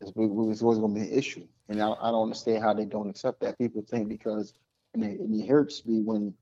it's, 0.00 0.12
it's 0.14 0.62
always 0.62 0.78
going 0.78 0.94
to 0.94 1.00
be 1.00 1.10
an 1.10 1.18
issue. 1.18 1.48
And 1.68 1.82
I, 1.82 1.88
I, 2.00 2.12
don't 2.12 2.22
understand 2.22 2.62
how 2.62 2.72
they 2.72 2.84
don't 2.84 3.10
accept 3.10 3.40
that. 3.40 3.58
People 3.58 3.82
think 3.82 4.08
because, 4.08 4.52
and 4.94 5.02
it, 5.02 5.18
and 5.18 5.34
it 5.34 5.48
hurts 5.48 5.84
me 5.84 6.00
when 6.00 6.32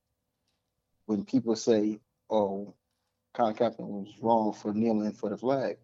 when 1.07 1.25
people 1.25 1.57
say, 1.57 1.99
oh, 2.29 2.75
Colin 3.33 3.55
Kaepernick 3.55 3.79
was 3.79 4.19
wrong 4.21 4.53
for 4.53 4.75
kneeling 4.75 5.13
for 5.13 5.31
the 5.31 5.39
flag. 5.39 5.79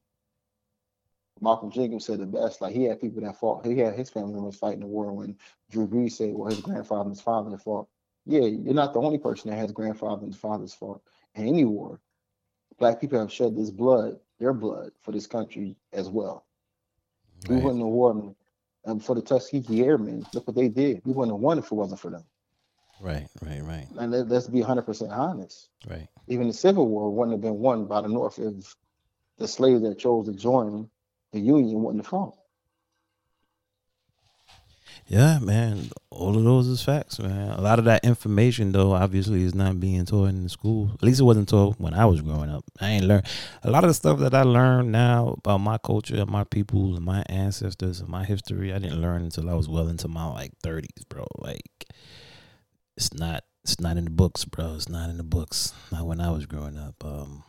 Malcolm 1.41 1.71
Jenkins 1.71 2.05
said 2.05 2.21
the 2.21 2.27
best. 2.27 2.61
Like 2.61 2.75
he 2.75 2.85
had 2.85 3.01
people 3.01 3.23
that 3.23 3.41
fought. 3.41 3.65
He 3.65 3.79
had 3.79 3.95
his 3.95 4.11
family 4.11 4.35
members 4.35 4.57
fighting 4.57 4.81
the 4.81 4.87
war. 4.87 5.11
When 5.11 5.39
Drew 5.71 5.89
Brees 5.89 6.13
said, 6.13 6.35
"Well, 6.35 6.51
his 6.51 6.61
grandfather 6.61 7.09
and 7.09 7.17
his 7.17 7.23
father 7.23 7.57
fought." 7.57 7.89
Yeah, 8.27 8.43
you're 8.43 8.75
not 8.75 8.93
the 8.93 9.01
only 9.01 9.17
person 9.17 9.51
that 9.51 9.57
has 9.57 9.73
grandfather 9.73 10.25
and 10.25 10.37
father's 10.37 10.75
fought 10.75 11.01
in 11.35 11.49
any 11.49 11.65
war 11.65 11.99
black 12.81 13.01
people 13.01 13.21
have 13.21 13.33
shed 13.33 13.57
this 13.57 13.71
blood, 13.71 14.19
their 14.41 14.53
blood, 14.53 14.91
for 15.03 15.13
this 15.13 15.29
country 15.29 15.77
as 15.93 16.09
well. 16.09 16.45
Right. 17.43 17.57
We 17.59 17.63
wouldn't 17.63 17.83
have 17.83 17.93
won 17.93 18.35
um, 18.87 18.99
for 18.99 19.15
the 19.15 19.23
Tuskegee 19.23 19.85
Airmen. 19.85 20.27
Look 20.35 20.49
what 20.49 20.57
they 20.57 20.69
did. 20.69 21.03
We 21.05 21.13
wouldn't 21.13 21.37
have 21.37 21.41
won 21.41 21.59
if 21.59 21.67
it 21.67 21.73
wasn't 21.73 22.01
for 22.01 22.11
them. 22.11 22.25
Right, 23.01 23.29
right, 23.43 23.63
right. 23.63 23.87
And 23.99 24.13
let, 24.13 24.31
us 24.33 24.49
be 24.49 24.61
100% 24.61 25.11
honest. 25.11 25.69
Right. 25.89 26.09
Even 26.27 26.49
the 26.49 26.53
Civil 26.53 26.89
War 26.89 27.11
wouldn't 27.11 27.33
have 27.35 27.41
been 27.41 27.59
won 27.59 27.87
by 27.87 28.01
the 28.01 28.09
North 28.09 28.39
if 28.39 28.75
the 29.39 29.49
slaves 29.49 29.83
that 29.83 29.99
chose 29.99 30.27
to 30.27 30.35
join 30.35 30.91
the 31.33 31.41
Union 31.41 31.83
wouldn't 31.83 32.05
have 32.05 32.11
fought. 32.11 32.37
Yeah, 35.07 35.39
man. 35.39 35.91
All 36.13 36.37
of 36.37 36.43
those 36.43 36.67
is 36.67 36.83
facts, 36.83 37.21
man. 37.21 37.51
A 37.53 37.61
lot 37.61 37.79
of 37.79 37.85
that 37.85 38.05
information, 38.05 38.73
though, 38.73 38.93
obviously, 38.93 39.43
is 39.43 39.55
not 39.55 39.79
being 39.79 40.05
taught 40.05 40.31
in 40.31 40.49
school. 40.49 40.91
At 40.95 41.05
least 41.05 41.21
it 41.21 41.25
wasn't 41.25 41.49
taught 41.49 41.79
when 41.79 41.95
I 41.95 42.05
was 42.05 42.21
growing 42.21 42.51
up. 42.51 42.65
I 42.81 42.91
ain't 42.91 43.05
learned 43.05 43.27
a 43.63 43.71
lot 43.71 43.85
of 43.85 43.91
the 43.91 43.95
stuff 43.95 44.19
that 44.19 44.35
I 44.35 44.43
learned 44.43 44.91
now 44.91 45.37
about 45.39 45.59
my 45.59 45.79
culture 45.79 46.17
and 46.17 46.29
my 46.29 46.43
people 46.43 46.97
and 46.97 47.05
my 47.05 47.23
ancestors 47.29 48.01
and 48.01 48.09
my 48.09 48.25
history. 48.25 48.73
I 48.73 48.81
didn't 48.81 49.01
learn 49.01 49.23
until 49.23 49.49
I 49.49 49.55
was 49.55 49.69
well 49.69 49.87
into 49.87 50.09
my 50.09 50.27
like 50.27 50.51
thirties, 50.65 51.05
bro. 51.09 51.27
Like, 51.39 51.87
it's 52.97 53.15
not, 53.15 53.45
it's 53.63 53.79
not 53.79 53.97
in 53.97 54.05
the 54.05 54.11
books, 54.11 54.45
bro. 54.45 54.75
It's 54.75 54.89
not 54.89 55.11
in 55.11 55.17
the 55.17 55.23
books. 55.23 55.73
Not 55.93 56.07
when 56.07 56.21
I 56.21 56.33
was 56.33 56.45
growing 56.47 56.77
up. 56.77 57.05
Um, 57.05 57.45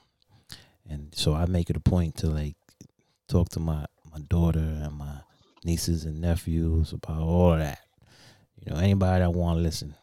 and 0.88 1.14
so 1.16 1.34
I 1.34 1.48
make 1.48 1.72
it 1.72 1.78
a 1.78 1.82
point 1.82 2.18
to 2.18 2.28
like 2.28 2.56
talk 3.28 3.50
to 3.50 3.60
my 3.60 3.86
my 4.12 4.20
daughter 4.20 4.60
and 4.60 4.94
my 4.94 5.22
nieces 5.64 6.06
and 6.06 6.22
nephews, 6.22 6.92
about 6.92 7.22
all 7.22 7.58
that. 7.58 7.80
You 8.62 8.74
know, 8.74 8.80
anybody 8.80 9.22
that 9.22 9.32
want 9.32 9.58
to 9.58 9.64
listen. 9.64 9.96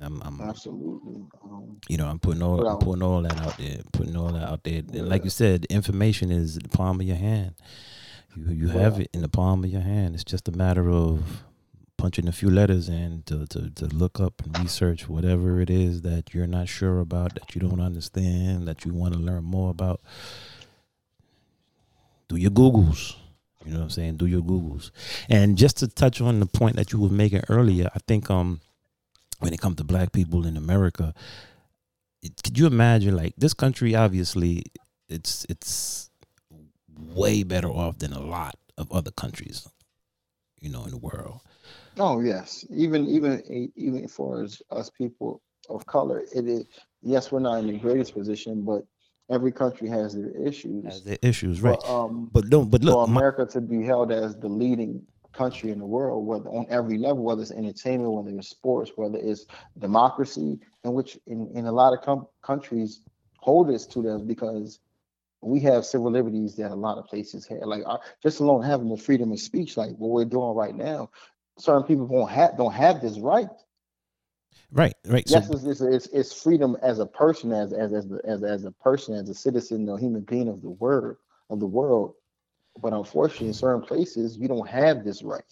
I'm, 0.00 0.22
I'm 0.22 0.40
absolutely. 0.40 1.26
Um, 1.42 1.80
you 1.88 1.96
know, 1.96 2.06
I'm 2.06 2.20
putting 2.20 2.42
all 2.42 2.66
I'm 2.66 2.78
putting 2.78 3.02
all 3.02 3.22
that 3.22 3.40
out 3.40 3.58
there, 3.58 3.78
putting 3.92 4.16
all 4.16 4.28
that 4.28 4.48
out 4.48 4.62
there. 4.62 4.82
Yeah. 4.86 5.00
And 5.00 5.08
like 5.08 5.24
you 5.24 5.30
said, 5.30 5.66
information 5.66 6.30
is 6.30 6.54
the 6.54 6.68
palm 6.68 7.00
of 7.00 7.06
your 7.06 7.16
hand. 7.16 7.54
You 8.36 8.52
you 8.52 8.66
yeah. 8.68 8.74
have 8.74 9.00
it 9.00 9.10
in 9.12 9.22
the 9.22 9.28
palm 9.28 9.64
of 9.64 9.70
your 9.70 9.80
hand. 9.82 10.14
It's 10.14 10.24
just 10.24 10.46
a 10.48 10.52
matter 10.52 10.88
of 10.88 11.42
punching 11.98 12.28
a 12.28 12.32
few 12.32 12.48
letters 12.48 12.88
in 12.88 13.24
to, 13.26 13.44
to, 13.48 13.70
to 13.70 13.86
look 13.86 14.20
up 14.20 14.40
and 14.44 14.56
research 14.60 15.08
whatever 15.08 15.60
it 15.60 15.68
is 15.68 16.02
that 16.02 16.32
you're 16.32 16.46
not 16.46 16.68
sure 16.68 17.00
about, 17.00 17.34
that 17.34 17.56
you 17.56 17.60
don't 17.60 17.80
understand, 17.80 18.68
that 18.68 18.84
you 18.84 18.94
want 18.94 19.14
to 19.14 19.18
learn 19.18 19.42
more 19.42 19.70
about. 19.70 20.00
Do 22.28 22.36
your 22.36 22.52
Googles. 22.52 23.16
You 23.68 23.74
know 23.74 23.80
what 23.80 23.84
I'm 23.84 23.90
saying? 23.90 24.16
Do 24.16 24.24
your 24.24 24.40
Googles. 24.40 24.90
And 25.28 25.58
just 25.58 25.76
to 25.78 25.88
touch 25.88 26.22
on 26.22 26.40
the 26.40 26.46
point 26.46 26.76
that 26.76 26.90
you 26.90 26.98
were 26.98 27.10
making 27.10 27.42
earlier, 27.50 27.90
I 27.94 27.98
think 28.08 28.30
um 28.30 28.60
when 29.40 29.52
it 29.52 29.60
comes 29.60 29.76
to 29.76 29.84
black 29.84 30.12
people 30.12 30.46
in 30.46 30.56
America, 30.56 31.12
could 32.42 32.58
you 32.58 32.66
imagine 32.66 33.14
like 33.14 33.34
this 33.36 33.52
country 33.52 33.94
obviously 33.94 34.64
it's 35.10 35.44
it's 35.50 36.10
way 36.98 37.42
better 37.42 37.68
off 37.68 37.98
than 37.98 38.14
a 38.14 38.20
lot 38.20 38.56
of 38.78 38.90
other 38.90 39.10
countries, 39.10 39.68
you 40.60 40.70
know, 40.70 40.84
in 40.84 40.90
the 40.90 40.96
world. 40.96 41.40
Oh 41.98 42.20
yes. 42.20 42.64
Even 42.70 43.06
even 43.06 43.70
even 43.76 44.08
for 44.08 44.44
us, 44.44 44.62
us 44.70 44.88
people 44.88 45.42
of 45.68 45.84
color, 45.84 46.22
it 46.34 46.46
is 46.48 46.64
yes, 47.02 47.30
we're 47.30 47.40
not 47.40 47.58
in 47.58 47.66
the 47.66 47.78
greatest 47.78 48.14
position, 48.14 48.62
but 48.62 48.84
every 49.30 49.52
country 49.52 49.88
has 49.88 50.14
their 50.14 50.30
issues. 50.46 50.84
Has 50.84 51.04
their 51.04 51.18
issues, 51.22 51.60
right? 51.60 51.78
But, 51.80 51.90
um, 51.90 52.30
but 52.32 52.48
don't. 52.48 52.70
But 52.70 52.82
look, 52.82 52.94
for 52.94 53.04
America 53.04 53.42
my, 53.42 53.52
to 53.52 53.60
be 53.60 53.84
held 53.84 54.12
as 54.12 54.36
the 54.36 54.48
leading 54.48 55.02
country 55.32 55.70
in 55.70 55.78
the 55.78 55.86
world, 55.86 56.26
whether 56.26 56.48
on 56.48 56.66
every 56.70 56.98
level, 56.98 57.22
whether 57.22 57.42
it's 57.42 57.50
entertainment, 57.50 58.10
whether 58.10 58.36
it's 58.36 58.48
sports, 58.48 58.92
whether 58.96 59.18
it's 59.18 59.46
democracy, 59.78 60.58
in 60.84 60.92
which 60.92 61.18
in, 61.26 61.50
in 61.54 61.66
a 61.66 61.72
lot 61.72 61.92
of 61.92 62.02
com- 62.02 62.26
countries 62.42 63.02
hold 63.38 63.70
us 63.70 63.86
to 63.86 64.02
them 64.02 64.26
because 64.26 64.80
we 65.40 65.60
have 65.60 65.84
civil 65.84 66.10
liberties 66.10 66.56
that 66.56 66.72
a 66.72 66.74
lot 66.74 66.98
of 66.98 67.06
places 67.06 67.46
have. 67.46 67.60
Like 67.64 67.82
our, 67.86 68.00
just 68.22 68.40
alone 68.40 68.62
having 68.62 68.88
the 68.88 68.96
freedom 68.96 69.30
of 69.32 69.40
speech, 69.40 69.76
like 69.76 69.90
what 69.90 70.10
we're 70.10 70.24
doing 70.24 70.56
right 70.56 70.74
now, 70.74 71.10
certain 71.58 71.84
people 71.84 72.06
won't 72.06 72.30
have 72.30 72.56
don't 72.56 72.72
have 72.72 73.00
this 73.00 73.18
right. 73.18 73.48
Right, 74.70 74.94
right. 75.06 75.24
Yes, 75.26 75.48
so, 75.48 75.54
it's, 75.54 75.80
it's, 75.80 76.06
it's, 76.08 76.42
freedom 76.42 76.76
as 76.82 76.98
a 76.98 77.06
person, 77.06 77.52
as 77.52 77.72
as 77.72 77.92
as 77.92 78.06
as 78.24 78.42
as 78.42 78.64
a 78.64 78.70
person, 78.70 79.14
as 79.14 79.28
a 79.28 79.34
citizen, 79.34 79.88
a 79.88 79.98
human 79.98 80.22
being 80.22 80.48
of 80.48 80.62
the 80.62 80.70
world 80.70 81.16
of 81.50 81.60
the 81.60 81.66
world. 81.66 82.14
But 82.80 82.92
unfortunately, 82.92 83.48
in 83.48 83.54
certain 83.54 83.82
places, 83.82 84.38
you 84.38 84.46
don't 84.46 84.68
have 84.68 85.04
this 85.04 85.22
right. 85.22 85.42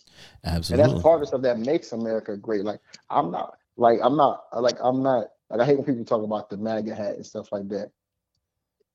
Absolutely, 0.44 0.84
and 0.84 0.92
that's 0.92 1.02
part 1.02 1.16
of 1.16 1.20
the 1.20 1.26
stuff 1.26 1.42
that 1.42 1.58
makes 1.58 1.92
America 1.92 2.36
great. 2.36 2.64
Like 2.64 2.80
I'm 3.10 3.30
not, 3.30 3.56
like 3.76 3.98
I'm 4.02 4.16
not, 4.16 4.44
like 4.52 4.76
I'm 4.82 5.02
not, 5.02 5.28
like 5.50 5.60
I 5.60 5.64
hate 5.64 5.76
when 5.76 5.86
people 5.86 6.04
talk 6.04 6.22
about 6.22 6.50
the 6.50 6.56
MAGA 6.56 6.94
hat 6.94 7.16
and 7.16 7.26
stuff 7.26 7.50
like 7.52 7.68
that. 7.70 7.90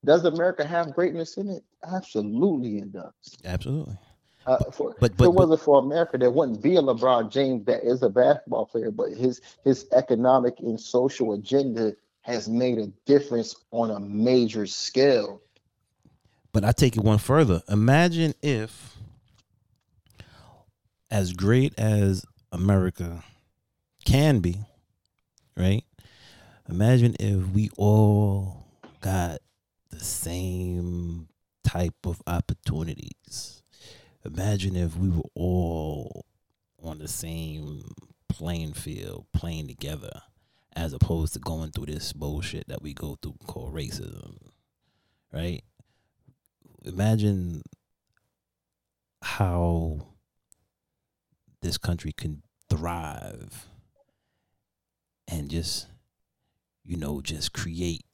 Does 0.04 0.26
America 0.26 0.66
have 0.66 0.94
greatness 0.94 1.38
in 1.38 1.50
it? 1.50 1.64
Absolutely, 1.86 2.80
it 2.80 2.92
does. 2.92 3.14
Absolutely. 3.46 3.98
Uh, 4.46 4.58
for, 4.72 4.96
But- 5.00 5.12
if 5.12 5.22
it 5.22 5.34
wasn't 5.34 5.62
for 5.62 5.80
America, 5.80 6.18
there 6.18 6.32
wouldn't 6.32 6.62
be 6.62 6.76
a 6.76 6.82
LeBron 6.82 7.30
James 7.32 7.66
that 7.66 7.84
is 7.84 8.02
a 8.02 8.10
basketball 8.10 8.66
player, 8.66 8.90
but 8.92 9.12
his 9.12 9.42
his 9.64 9.86
economic 9.92 10.60
and 10.60 10.80
social 10.80 11.34
agenda 11.34 11.96
has 12.22 12.48
made 12.50 12.78
a 12.78 12.88
difference 13.06 13.56
on 13.72 13.92
a 13.92 14.00
major 14.00 14.66
scale. 14.66 15.42
But 16.54 16.64
I 16.66 16.72
take 16.72 16.98
it 16.98 17.04
one 17.04 17.18
further. 17.18 17.62
Imagine 17.70 18.34
if, 18.42 18.98
as 21.10 21.34
great 21.34 21.78
as 21.80 22.26
America 22.52 23.24
can 24.06 24.40
be, 24.40 24.58
right? 25.56 25.84
Imagine 26.70 27.16
if 27.20 27.48
we 27.50 27.70
all 27.78 28.66
got 29.02 29.40
the 29.90 30.00
same 30.00 31.28
type 31.64 32.06
of 32.06 32.22
opportunities. 32.28 33.61
Imagine 34.24 34.76
if 34.76 34.98
we 34.98 35.10
were 35.10 35.30
all 35.36 36.26
on 36.82 37.00
the 37.00 37.08
same 37.08 37.94
playing 38.30 38.74
field, 38.74 39.26
playing 39.34 39.68
together, 39.68 40.22
as 40.76 40.94
opposed 40.94 41.34
to 41.34 41.40
going 41.40 41.72
through 41.72 41.88
this 41.88 42.14
bullshit 42.14 42.68
that 42.68 42.82
we 42.82 42.94
go 42.94 43.18
through 43.22 43.36
called 43.48 43.74
racism, 43.74 44.38
right? 45.34 45.64
imagine 46.86 47.62
how 49.22 50.08
this 51.62 51.78
country 51.78 52.12
can 52.12 52.42
thrive 52.70 53.68
and 55.28 55.50
just 55.50 55.88
you 56.84 56.98
know 56.98 57.22
just 57.22 57.54
create 57.54 58.06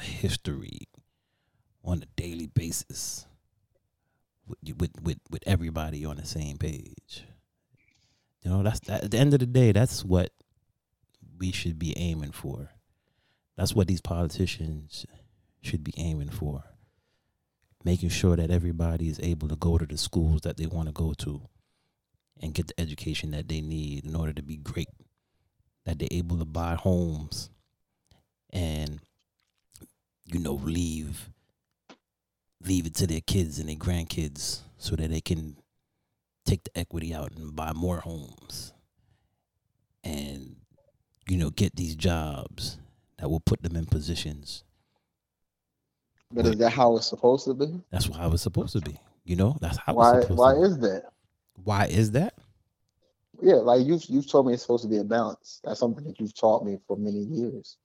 history 0.00 0.86
on 1.84 2.02
a 2.02 2.20
daily 2.20 2.46
basis 2.46 3.26
with 4.46 4.92
with 5.02 5.18
with, 5.30 5.42
everybody 5.46 6.04
on 6.04 6.16
the 6.16 6.26
same 6.26 6.58
page. 6.58 7.24
You 8.42 8.50
know 8.50 8.62
that's 8.62 8.80
that, 8.80 9.04
at 9.04 9.10
the 9.10 9.18
end 9.18 9.34
of 9.34 9.40
the 9.40 9.46
day 9.46 9.72
that's 9.72 10.04
what 10.04 10.30
we 11.38 11.52
should 11.52 11.78
be 11.78 11.96
aiming 11.96 12.32
for. 12.32 12.70
That's 13.56 13.74
what 13.74 13.88
these 13.88 14.00
politicians 14.00 15.06
should 15.62 15.82
be 15.82 15.94
aiming 15.96 16.30
for. 16.30 16.64
Making 17.84 18.10
sure 18.10 18.36
that 18.36 18.50
everybody 18.50 19.08
is 19.08 19.20
able 19.22 19.48
to 19.48 19.56
go 19.56 19.78
to 19.78 19.86
the 19.86 19.96
schools 19.96 20.42
that 20.42 20.56
they 20.56 20.66
want 20.66 20.88
to 20.88 20.92
go 20.92 21.14
to 21.18 21.42
and 22.40 22.52
get 22.52 22.68
the 22.68 22.80
education 22.80 23.30
that 23.30 23.48
they 23.48 23.60
need 23.60 24.04
in 24.04 24.14
order 24.14 24.32
to 24.32 24.42
be 24.42 24.56
great 24.56 24.88
that 25.86 25.98
they're 25.98 26.08
able 26.10 26.36
to 26.36 26.44
buy 26.44 26.74
homes 26.74 27.48
and 28.50 29.00
you 30.24 30.38
know 30.38 30.54
leave 30.54 31.30
leave 32.64 32.86
it 32.86 32.94
to 32.96 33.06
their 33.06 33.20
kids 33.20 33.58
and 33.58 33.68
their 33.68 33.76
grandkids 33.76 34.60
so 34.78 34.96
that 34.96 35.10
they 35.10 35.20
can 35.20 35.56
take 36.46 36.64
the 36.64 36.78
equity 36.78 37.14
out 37.14 37.32
and 37.36 37.56
buy 37.56 37.72
more 37.72 38.00
homes 38.00 38.72
and 40.04 40.56
you 41.28 41.36
know 41.38 41.50
get 41.50 41.76
these 41.76 41.96
jobs 41.96 42.78
that 43.18 43.30
will 43.30 43.40
put 43.40 43.62
them 43.62 43.76
in 43.76 43.86
positions 43.86 44.64
But 46.32 46.46
is 46.46 46.56
that 46.58 46.70
how 46.72 46.96
it's 46.96 47.06
supposed 47.08 47.46
to 47.46 47.54
be? 47.54 47.82
That's 47.90 48.06
how 48.14 48.32
it's 48.32 48.42
supposed 48.42 48.72
to 48.74 48.80
be. 48.80 48.98
You 49.24 49.36
know, 49.36 49.56
that's 49.60 49.78
how 49.78 49.94
Why? 49.94 50.10
it's 50.18 50.20
supposed 50.22 50.38
Why 50.38 50.52
to 50.52 50.56
be. 50.56 50.62
is 50.62 50.78
that? 50.80 51.04
why 51.64 51.86
is 51.86 52.12
that? 52.12 52.34
Yeah, 53.42 53.56
like 53.56 53.86
you've 53.86 54.04
you've 54.06 54.28
told 54.30 54.46
me 54.46 54.54
it's 54.54 54.62
supposed 54.62 54.84
to 54.84 54.90
be 54.90 54.98
a 54.98 55.04
balance. 55.04 55.60
That's 55.64 55.80
something 55.80 56.04
that 56.04 56.20
you've 56.20 56.34
taught 56.34 56.64
me 56.64 56.78
for 56.86 56.96
many 56.96 57.20
years. 57.20 57.76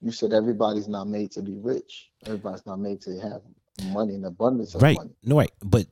You 0.00 0.12
said 0.12 0.32
everybody's 0.32 0.88
not 0.88 1.08
made 1.08 1.32
to 1.32 1.42
be 1.42 1.56
rich. 1.56 2.10
Everybody's 2.26 2.66
not 2.66 2.80
made 2.80 3.00
to 3.02 3.18
have 3.20 3.42
money 3.86 4.14
and 4.14 4.24
abundance 4.26 4.74
of 4.74 4.82
Right. 4.82 4.96
money. 4.96 5.10
No, 5.24 5.36
right. 5.38 5.50
But 5.64 5.86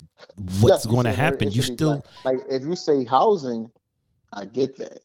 what's 0.60 0.84
Yes, 0.84 0.86
going 0.86 1.04
to 1.04 1.12
happen? 1.12 1.50
You 1.50 1.62
still 1.62 2.02
like, 2.24 2.38
like 2.40 2.46
if 2.50 2.62
you 2.62 2.76
say 2.76 3.04
housing, 3.04 3.70
I 4.32 4.44
get 4.44 4.76
that. 4.78 5.00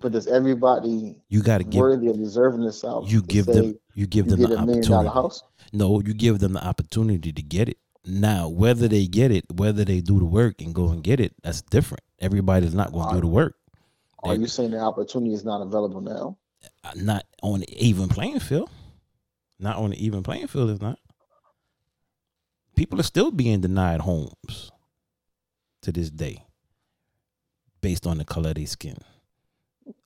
But 0.00 0.12
does 0.12 0.26
everybody 0.26 1.16
you 1.28 1.42
got 1.42 1.58
to 1.58 1.64
give 1.64 1.78
worthy 1.80 2.08
of 2.08 2.16
deserving 2.16 2.62
this 2.62 2.84
out? 2.84 3.08
you 3.08 3.22
give 3.22 3.46
them 3.46 3.78
you 3.94 4.06
give 4.06 4.26
you 4.26 4.32
them 4.32 4.40
get 4.40 4.48
the 4.50 4.56
a 4.58 4.66
million 4.66 4.82
dollar 4.84 5.06
opportunity. 5.08 5.14
house? 5.14 5.42
No, 5.72 6.00
you 6.04 6.12
give 6.14 6.38
them 6.40 6.54
the 6.54 6.64
opportunity 6.64 7.32
to 7.32 7.42
get 7.42 7.68
it. 7.68 7.78
Now, 8.04 8.48
whether 8.48 8.88
they 8.88 9.06
get 9.06 9.30
it, 9.30 9.44
whether 9.54 9.84
they 9.84 10.00
do 10.00 10.18
the 10.18 10.24
work 10.24 10.60
and 10.60 10.74
go 10.74 10.88
and 10.88 11.04
get 11.04 11.20
it, 11.20 11.34
that's 11.44 11.62
different. 11.62 12.02
Everybody's 12.18 12.74
not 12.74 12.92
going 12.92 13.08
to 13.10 13.14
do 13.14 13.20
the 13.20 13.26
work. 13.28 13.54
Are 14.24 14.34
They- 14.34 14.40
you 14.40 14.48
saying 14.48 14.72
the 14.72 14.80
opportunity 14.80 15.34
is 15.34 15.44
not 15.44 15.60
available 15.62 16.00
now? 16.00 16.36
Uh, 16.84 16.90
Not 16.96 17.24
on 17.42 17.62
even 17.68 18.08
playing 18.08 18.40
field. 18.40 18.70
Not 19.60 19.76
on 19.76 19.90
the 19.90 20.04
even 20.04 20.24
playing 20.24 20.48
field 20.48 20.70
is 20.70 20.80
not. 20.80 20.98
People 22.76 23.00
are 23.00 23.04
still 23.04 23.30
being 23.30 23.60
denied 23.60 24.00
homes 24.00 24.70
to 25.82 25.92
this 25.92 26.10
day 26.10 26.44
based 27.80 28.06
on 28.06 28.18
the 28.18 28.24
color 28.24 28.50
of 28.50 28.56
their 28.56 28.66
skin. 28.66 28.96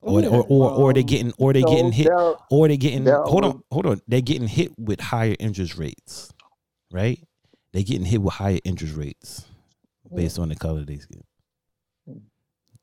Or, 0.00 0.24
or, 0.24 0.46
or, 0.48 0.70
or 0.70 0.92
they 0.94 1.00
um, 1.00 1.06
getting 1.06 1.32
or 1.36 1.52
they 1.52 1.60
so 1.60 1.68
getting 1.68 1.92
hit 1.92 2.08
or 2.50 2.66
they 2.66 2.78
getting 2.78 3.06
hold 3.06 3.44
on 3.44 3.62
hold 3.70 3.84
on 3.86 4.00
they're 4.08 4.22
getting 4.22 4.48
hit 4.48 4.72
with 4.78 5.00
higher 5.00 5.34
interest 5.38 5.76
rates 5.76 6.32
right 6.90 7.22
they're 7.72 7.82
getting 7.82 8.06
hit 8.06 8.22
with 8.22 8.32
higher 8.32 8.58
interest 8.64 8.94
rates 8.94 9.44
based 10.14 10.38
on 10.38 10.48
the 10.48 10.56
color 10.56 10.80
of 10.80 10.86
their 10.86 10.98
skin 10.98 11.22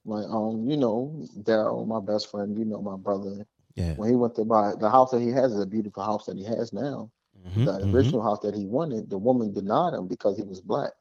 Like 0.06 0.26
um, 0.30 0.70
you 0.70 0.78
know, 0.78 1.26
Daryl, 1.40 1.88
my 1.88 2.00
best 2.00 2.30
friend, 2.30 2.58
you 2.58 2.66
know 2.66 2.82
my 2.82 2.98
brother. 2.98 3.46
yeah 3.76 3.94
When 3.96 4.10
he 4.10 4.16
went 4.16 4.36
to 4.36 4.46
buy 4.46 4.74
the 4.80 4.90
house 4.90 5.12
that 5.12 5.22
he 5.22 5.30
has 5.30 5.54
is 5.54 5.62
a 5.62 5.66
beautiful 5.66 6.04
house 6.04 6.26
that 6.26 6.38
he 6.38 6.44
has 6.44 6.74
now. 6.74 7.10
Mhm, 7.46 7.66
The 7.66 7.72
mhm. 7.86 7.94
original 7.94 8.22
house 8.22 8.40
that 8.40 8.56
he 8.56 8.66
wanted, 8.66 9.10
the 9.10 9.18
woman 9.18 9.54
denied 9.54 9.94
him 9.94 10.08
because 10.08 10.38
he 10.38 10.44
was 10.44 10.62
black. 10.62 10.92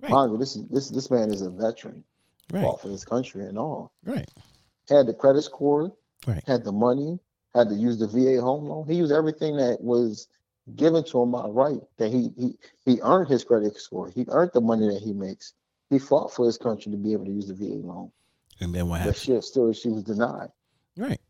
Right. 0.00 0.10
Mind 0.10 0.32
you, 0.32 0.38
this 0.38 0.56
is 0.56 0.66
this 0.68 0.88
this 0.90 1.10
man 1.10 1.30
is 1.30 1.42
a 1.42 1.50
veteran, 1.50 2.02
right 2.52 2.62
fought 2.62 2.80
for 2.80 2.88
his 2.88 3.04
country 3.04 3.44
and 3.46 3.58
all. 3.58 3.92
right 4.04 4.28
Had 4.88 5.06
the 5.06 5.14
credit 5.14 5.42
score, 5.42 5.92
Right. 6.26 6.42
had 6.46 6.64
the 6.64 6.72
money, 6.72 7.18
had 7.54 7.68
to 7.68 7.74
use 7.74 7.98
the 7.98 8.06
VA 8.08 8.40
home 8.40 8.64
loan. 8.66 8.86
He 8.86 8.94
used 8.94 9.12
everything 9.12 9.56
that 9.58 9.80
was 9.82 10.26
given 10.76 11.04
to 11.04 11.22
him 11.22 11.30
by 11.32 11.46
right. 11.48 11.80
That 11.98 12.10
he 12.10 12.30
he 12.36 12.58
he 12.84 13.00
earned 13.02 13.28
his 13.28 13.44
credit 13.44 13.76
score. 13.76 14.08
He 14.08 14.24
earned 14.28 14.52
the 14.54 14.60
money 14.60 14.88
that 14.88 15.02
he 15.02 15.12
makes. 15.12 15.54
He 15.90 15.98
fought 15.98 16.32
for 16.32 16.46
his 16.46 16.56
country 16.58 16.90
to 16.92 16.98
be 16.98 17.12
able 17.12 17.26
to 17.26 17.32
use 17.32 17.46
the 17.48 17.54
VA 17.54 17.74
loan. 17.86 18.10
and 18.60 18.74
then 18.74 18.88
what 18.88 18.98
But 18.98 19.04
happened 19.04 19.16
she 19.16 19.40
still 19.42 19.72
she 19.72 19.88
was 19.88 20.02
denied. 20.02 20.50
right 20.96 21.20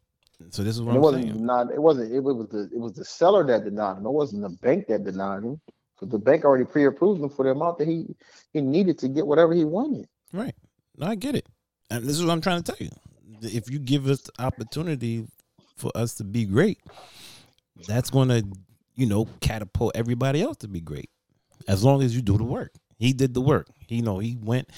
so 0.49 0.63
this 0.63 0.75
is 0.77 0.83
what 0.83 0.93
And 0.93 0.97
it 0.97 0.99
i'm 0.99 1.03
wasn't 1.03 1.25
saying. 1.25 1.47
not 1.47 1.71
it 1.73 1.81
wasn't 1.81 2.13
it 2.13 2.21
was 2.21 2.49
the 2.49 2.71
it 2.75 2.79
was 2.81 2.93
the 2.95 3.05
seller 3.05 3.47
that 3.47 3.65
denied 3.65 3.99
him. 3.99 4.07
It 4.07 4.11
wasn't 4.13 4.43
the 4.43 4.49
bank 4.67 4.87
that 4.89 5.05
denied 5.05 5.45
him. 5.45 5.61
Because 5.95 6.13
the 6.13 6.19
bank 6.19 6.45
already 6.45 6.65
pre-approved 6.65 7.21
him 7.23 7.29
for 7.29 7.45
the 7.45 7.51
amount 7.51 7.79
that 7.79 7.87
he 7.89 8.07
he 8.53 8.61
needed 8.63 8.99
to 9.01 9.09
get 9.09 9.27
whatever 9.27 9.53
he 9.55 9.65
wanted. 9.65 10.07
right. 10.33 10.55
No, 10.97 11.07
i 11.07 11.15
get 11.15 11.35
it. 11.35 11.47
And 11.91 12.05
this 12.05 12.17
is 12.19 12.25
what 12.25 12.33
i'm 12.33 12.41
trying 12.41 12.63
to 12.63 12.73
tell 12.73 12.87
you. 12.87 12.91
If 13.43 13.71
you 13.71 13.79
give 13.79 14.07
us 14.09 14.23
the 14.23 14.33
opportunity 14.43 15.27
for 15.77 15.91
us 15.95 16.15
to 16.17 16.25
be 16.25 16.45
great 16.45 16.79
that's 17.87 18.11
going 18.11 18.29
to 18.29 18.45
you 18.95 19.07
know 19.07 19.27
catapult 19.41 19.93
everybody 19.95 20.43
else 20.43 20.59
to 20.59 20.69
be 20.69 20.81
great. 20.81 21.09
As 21.69 21.85
long 21.85 22.03
as 22.03 22.15
you 22.15 22.23
do 22.23 22.37
the 22.39 22.45
work. 22.45 22.73
He 22.99 23.13
did 23.15 23.33
the 23.35 23.41
work. 23.41 23.69
He 23.87 23.97
you 23.97 24.03
know 24.03 24.19
he 24.19 24.37
went 24.41 24.69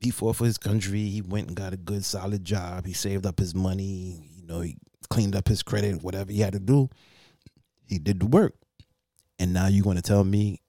he 0.00 0.10
fought 0.10 0.36
for 0.36 0.44
his 0.44 0.58
country. 0.58 1.06
He 1.06 1.22
went 1.22 1.48
and 1.48 1.56
got 1.56 1.72
a 1.72 1.78
good 1.78 2.04
solid 2.04 2.44
job. 2.44 2.84
He 2.86 2.92
saved 2.92 3.24
up 3.24 3.38
his 3.38 3.54
money 3.54 4.28
you 4.44 4.52
know 4.52 4.60
he 4.60 4.76
cleaned 5.08 5.34
up 5.34 5.48
his 5.48 5.62
credit 5.62 6.02
whatever 6.02 6.30
he 6.30 6.40
had 6.40 6.52
to 6.52 6.60
do 6.60 6.88
he 7.86 7.98
did 7.98 8.20
the 8.20 8.26
work. 8.26 8.54
And 9.38 9.52
now 9.52 9.66
you're 9.66 9.84
going 9.84 9.96
to 9.96 10.02
tell 10.02 10.24
me 10.24 10.60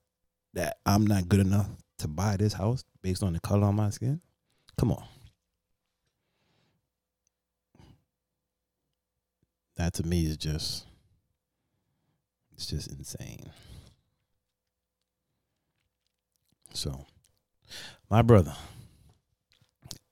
that 0.54 0.78
i'm 0.86 1.06
not 1.06 1.28
good 1.28 1.40
enough 1.40 1.68
to 2.00 2.08
buy 2.08 2.38
this 2.38 2.54
house 2.54 2.84
based 3.02 3.24
on 3.24 3.34
the 3.34 3.40
color 3.40 3.68
on 3.68 3.76
my 3.76 3.90
skin? 3.90 4.22
Come 4.78 4.92
on. 4.92 5.04
That 9.78 9.94
to 9.96 10.04
me 10.04 10.26
is 10.26 10.38
just 10.38 10.86
it's 12.54 12.68
just 12.68 12.90
insane. 12.92 13.52
So 16.74 17.06
my 18.10 18.22
brother 18.22 18.54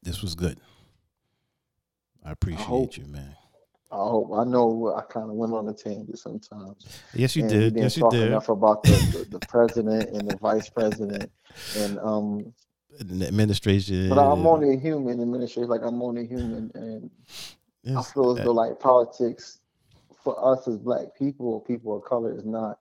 this 0.02 0.22
was 0.22 0.36
good. 0.36 0.58
I 2.26 2.32
appreciate 2.32 2.66
hope- 2.66 2.98
you 2.98 3.06
man 3.06 3.36
I 3.94 3.98
hope 4.10 4.32
I 4.36 4.44
know 4.46 4.94
I 4.98 5.04
kind 5.04 5.30
of 5.30 5.36
went 5.36 5.54
on 5.54 5.70
a 5.70 5.74
tangent 5.74 6.20
sometimes. 6.20 6.88
yes 7.14 7.36
you 7.36 7.44
and 7.44 7.50
did 7.50 7.78
yes 7.80 7.98
you 7.98 8.04
did 8.04 8.28
enough 8.30 8.50
about 8.50 8.86
the, 8.88 9.02
the, 9.12 9.26
the 9.30 9.40
president 9.42 10.16
and 10.16 10.28
the 10.28 10.36
vice 10.36 10.70
president. 10.70 11.32
And 11.76 12.00
um 12.00 12.54
the 13.00 13.28
administration 13.28 14.10
but 14.10 14.20
I'm 14.20 14.46
only 14.48 14.76
a 14.76 14.80
human 14.80 15.22
administration, 15.22 15.68
like 15.70 15.82
I'm 15.84 16.02
only 16.02 16.28
human 16.28 16.72
and 16.76 17.12
I 17.96 18.04
Yes, 18.04 18.14
feel 18.14 18.32
as 18.32 18.42
uh, 18.42 18.44
though 18.44 18.54
like 18.54 18.80
politics 18.80 19.60
for 20.24 20.36
us 20.54 20.68
as 20.68 20.78
black 20.78 21.16
people 21.18 21.62
people 21.62 21.98
of 21.98 22.04
color 22.06 22.36
is 22.38 22.46
not 22.46 22.80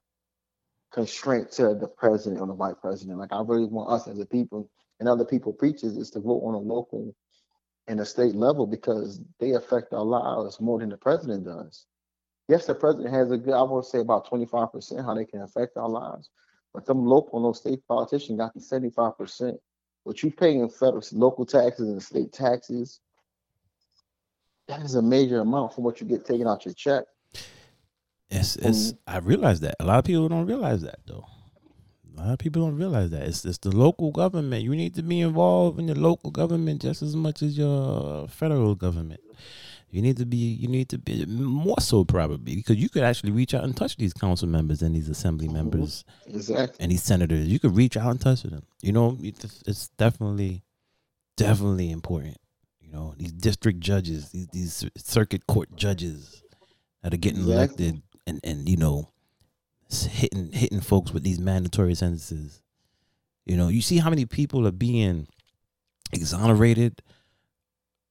constraint 0.93 1.51
to 1.53 1.75
the 1.75 1.89
president 1.89 2.41
or 2.41 2.47
the 2.47 2.55
vice 2.55 2.77
president. 2.81 3.19
Like 3.19 3.33
I 3.33 3.43
really 3.43 3.67
want 3.67 3.91
us 3.91 4.09
as 4.09 4.19
a 4.21 4.27
people 4.27 4.71
and 5.01 5.09
other 5.09 5.25
people 5.25 5.53
preachers 5.53 5.97
is 5.97 6.11
to 6.13 6.21
vote 6.21 6.43
on 6.45 6.55
a 6.55 6.59
local 6.59 7.15
and 7.93 8.01
a 8.01 8.07
state 8.07 8.35
level 8.35 8.67
because 8.67 9.21
they 9.39 9.51
affect 9.51 9.93
our 9.93 10.03
lives 10.03 10.59
more 10.61 10.79
than 10.79 10.89
the 10.89 10.97
president 10.97 11.45
does. 11.45 11.85
yes, 12.49 12.67
the 12.67 12.75
president 12.75 13.15
has 13.15 13.31
a 13.31 13.37
good, 13.37 13.53
I 13.53 13.63
would 13.63 13.85
say 13.85 14.01
about 14.01 14.29
25% 14.29 15.05
how 15.05 15.15
they 15.15 15.27
can 15.27 15.43
affect 15.43 15.77
our 15.77 15.91
lives. 15.91 16.31
But 16.73 16.87
them 16.87 17.05
local 17.05 17.39
and 17.39 17.45
those 17.45 17.59
state 17.59 17.87
politicians 17.87 18.39
got 18.39 18.55
the 18.55 18.61
75%. 18.61 19.59
What 20.05 20.23
you 20.23 20.31
pay 20.31 20.55
in 20.55 20.71
federal, 20.71 21.03
local 21.13 21.45
taxes 21.45 21.91
and 21.91 22.03
state 22.03 22.33
taxes, 22.33 23.01
that 24.69 24.81
is 24.81 24.95
a 24.95 25.03
major 25.03 25.41
amount 25.41 25.75
for 25.75 25.83
what 25.83 26.01
you 26.01 26.07
get 26.07 26.25
taken 26.25 26.49
out 26.49 26.65
your 26.65 26.73
check. 26.73 27.05
It's 28.31 28.57
it's 28.57 28.95
I 29.07 29.19
realize 29.19 29.61
that. 29.61 29.77
A 29.81 29.85
lot 29.85 29.99
of 29.99 30.05
people 30.07 30.27
don't 30.31 30.47
realize 30.47 30.81
that 30.81 31.01
though. 31.07 31.27
A 32.17 32.21
lot 32.21 32.33
of 32.33 32.39
people 32.39 32.63
don't 32.63 32.77
realize 32.77 33.11
that. 33.11 33.23
It's 33.23 33.45
it's 33.45 33.59
the 33.59 33.75
local 33.75 34.11
government. 34.11 34.63
You 34.63 34.71
need 34.77 34.95
to 34.97 35.03
be 35.03 35.21
involved 35.21 35.79
in 35.79 35.87
the 35.87 35.95
local 35.95 36.31
government 36.31 36.83
just 36.83 37.03
as 37.03 37.17
much 37.17 37.43
as 37.43 37.57
your 37.57 38.29
federal 38.29 38.75
government. 38.75 39.21
You 39.91 40.01
need 40.03 40.17
to 40.19 40.27
be 40.27 40.37
you 40.37 40.69
need 40.69 40.89
to 40.91 40.99
be 40.99 41.27
more 41.27 41.81
so 41.81 42.05
probably 42.05 42.57
because 42.57 42.77
you 42.77 42.89
could 42.89 43.03
actually 43.03 43.33
reach 43.33 43.53
out 43.55 43.65
and 43.65 43.77
touch 43.77 43.97
these 43.97 44.15
council 44.15 44.49
members 44.49 44.81
and 44.83 44.95
these 44.95 45.09
assembly 45.09 45.47
mm-hmm. 45.47 45.57
members 45.57 46.05
Exactly. 46.27 46.77
and 46.81 46.91
these 46.91 47.03
senators. 47.03 47.47
You 47.47 47.59
could 47.59 47.77
reach 47.77 47.97
out 47.97 48.11
and 48.11 48.21
touch 48.21 48.43
them. 48.43 48.63
You 48.81 48.93
know, 48.93 49.19
it's 49.21 49.63
it's 49.67 49.89
definitely 49.99 50.63
definitely 51.37 51.91
important. 51.91 52.39
You 52.81 52.91
know, 52.91 53.15
these 53.19 53.33
district 53.33 53.81
judges, 53.81 54.31
these 54.31 54.49
these 54.49 54.91
circuit 54.97 55.47
court 55.47 55.75
judges 55.77 56.43
that 57.03 57.13
are 57.13 57.19
getting 57.19 57.41
Exactly. 57.41 57.55
elected 57.89 58.03
and 58.27 58.41
and 58.45 58.69
you 58.69 58.77
know 58.77 59.12
hitting 59.93 60.53
hitting 60.53 60.81
folks 60.81 61.13
with 61.13 61.23
these 61.23 61.39
mandatory 61.39 61.95
sentences. 61.95 62.63
You 63.47 63.57
know, 63.57 63.69
you 63.69 63.83
see 63.83 63.99
how 63.99 64.11
many 64.11 64.27
people 64.27 64.67
are 64.67 64.73
being 64.73 65.27
exonerated 66.13 67.03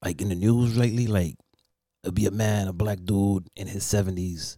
like 0.03 0.21
in 0.21 0.29
the 0.29 0.35
news 0.35 0.75
lately 0.75 1.07
like 1.07 1.35
it'll 2.03 2.13
be 2.13 2.25
a 2.25 2.31
man, 2.31 2.67
a 2.67 2.73
black 2.73 2.99
dude 3.03 3.47
in 3.55 3.67
his 3.67 3.83
70s 3.83 4.57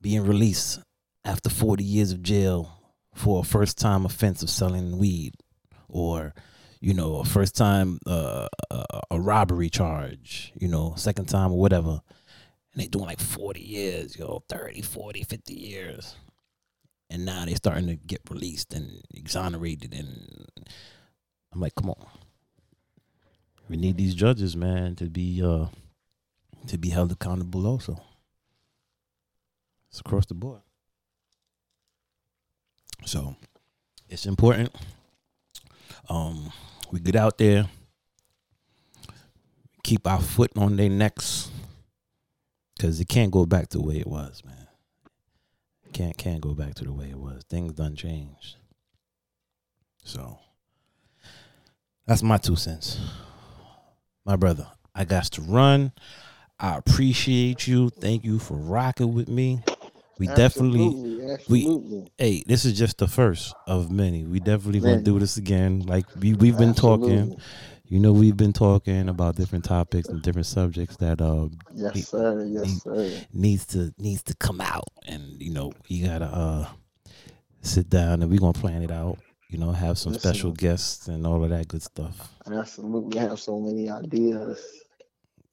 being 0.00 0.22
released 0.22 0.80
after 1.24 1.48
40 1.48 1.84
years 1.84 2.12
of 2.12 2.22
jail 2.22 2.70
for 3.14 3.40
a 3.40 3.44
first 3.44 3.78
time 3.78 4.04
offense 4.04 4.42
of 4.42 4.50
selling 4.50 4.98
weed 4.98 5.34
or 5.88 6.34
you 6.80 6.92
know 6.92 7.16
a 7.16 7.24
first 7.24 7.56
time 7.56 7.98
uh, 8.06 8.48
a 9.10 9.18
robbery 9.18 9.70
charge 9.70 10.52
you 10.60 10.68
know 10.68 10.94
second 10.96 11.26
time 11.26 11.52
or 11.52 11.58
whatever 11.58 12.00
and 12.72 12.82
they 12.82 12.86
doing 12.86 13.06
like 13.06 13.20
40 13.20 13.60
years 13.60 14.18
yo 14.18 14.42
30 14.48 14.82
40 14.82 15.22
50 15.22 15.54
years 15.54 16.16
and 17.10 17.24
now 17.24 17.44
they're 17.44 17.56
starting 17.56 17.86
to 17.86 17.96
get 17.96 18.20
released 18.30 18.72
and 18.74 19.02
exonerated 19.14 19.94
and 19.94 20.46
i'm 21.52 21.60
like 21.60 21.74
come 21.74 21.90
on 21.90 22.06
we 23.68 23.76
need 23.76 23.96
these 23.96 24.14
judges 24.14 24.56
man 24.56 24.94
to 24.94 25.06
be 25.06 25.42
uh 25.42 25.66
to 26.66 26.78
be 26.78 26.90
held 26.90 27.12
accountable 27.12 27.66
also 27.66 28.00
it's 29.90 30.00
across 30.00 30.26
the 30.26 30.34
board 30.34 30.60
so 33.04 33.36
it's 34.08 34.26
important. 34.26 34.74
Um, 36.08 36.52
we 36.90 37.00
get 37.00 37.16
out 37.16 37.38
there, 37.38 37.66
keep 39.82 40.06
our 40.06 40.20
foot 40.20 40.52
on 40.56 40.76
their 40.76 40.90
necks, 40.90 41.50
cause 42.78 43.00
it 43.00 43.08
can't 43.08 43.30
go 43.30 43.46
back 43.46 43.68
to 43.70 43.78
the 43.78 43.84
way 43.84 43.96
it 43.96 44.06
was, 44.06 44.42
man. 44.44 44.63
Can't 45.94 46.18
can't 46.18 46.40
go 46.40 46.54
back 46.54 46.74
to 46.74 46.84
the 46.84 46.92
way 46.92 47.10
it 47.10 47.18
was. 47.18 47.44
Things 47.48 47.72
done 47.72 47.94
changed. 47.94 48.56
So 50.02 50.40
that's 52.04 52.20
my 52.20 52.36
two 52.36 52.56
cents, 52.56 52.98
my 54.26 54.34
brother. 54.34 54.66
I 54.92 55.04
got 55.04 55.24
to 55.24 55.40
run. 55.40 55.92
I 56.58 56.76
appreciate 56.76 57.68
you. 57.68 57.90
Thank 57.90 58.24
you 58.24 58.40
for 58.40 58.54
rocking 58.54 59.14
with 59.14 59.28
me. 59.28 59.62
We 60.18 60.26
definitely 60.28 60.86
Absolutely, 60.86 61.32
absolutely. 61.32 62.12
hey, 62.18 62.44
this 62.46 62.64
is 62.64 62.78
just 62.78 62.98
the 62.98 63.08
first 63.08 63.54
of 63.66 63.90
many. 63.90 64.24
We 64.26 64.38
definitely 64.40 64.80
gonna 64.80 65.02
do 65.02 65.18
this 65.18 65.36
again. 65.36 65.80
Like 65.80 66.06
we 66.18 66.34
we've 66.34 66.58
been 66.58 66.74
talking. 66.74 67.36
You 67.86 68.00
know, 68.00 68.12
we've 68.12 68.36
been 68.36 68.54
talking 68.54 69.08
about 69.10 69.36
different 69.36 69.64
topics 69.64 70.08
and 70.08 70.22
different 70.22 70.46
subjects 70.46 70.96
that 70.96 71.20
uh 71.20 71.48
Yes, 71.74 72.08
sir. 72.08 72.44
Yes, 72.44 72.82
sir. 72.82 73.10
needs 73.32 73.66
to 73.66 73.92
needs 73.98 74.22
to 74.24 74.34
come 74.36 74.60
out. 74.60 74.88
And 75.06 75.40
you 75.42 75.52
know, 75.52 75.72
you 75.88 76.06
gotta 76.06 76.26
uh 76.26 76.66
sit 77.60 77.90
down 77.90 78.22
and 78.22 78.30
we're 78.30 78.40
gonna 78.40 78.52
plan 78.52 78.82
it 78.82 78.90
out. 78.90 79.18
You 79.50 79.58
know, 79.58 79.70
have 79.72 79.98
some 79.98 80.12
Listen. 80.14 80.32
special 80.32 80.52
guests 80.52 81.08
and 81.08 81.26
all 81.26 81.44
of 81.44 81.50
that 81.50 81.68
good 81.68 81.82
stuff. 81.82 82.32
Absolutely. 82.50 83.18
I 83.20 83.24
have 83.24 83.38
so 83.38 83.60
many 83.60 83.90
ideas 83.90 84.83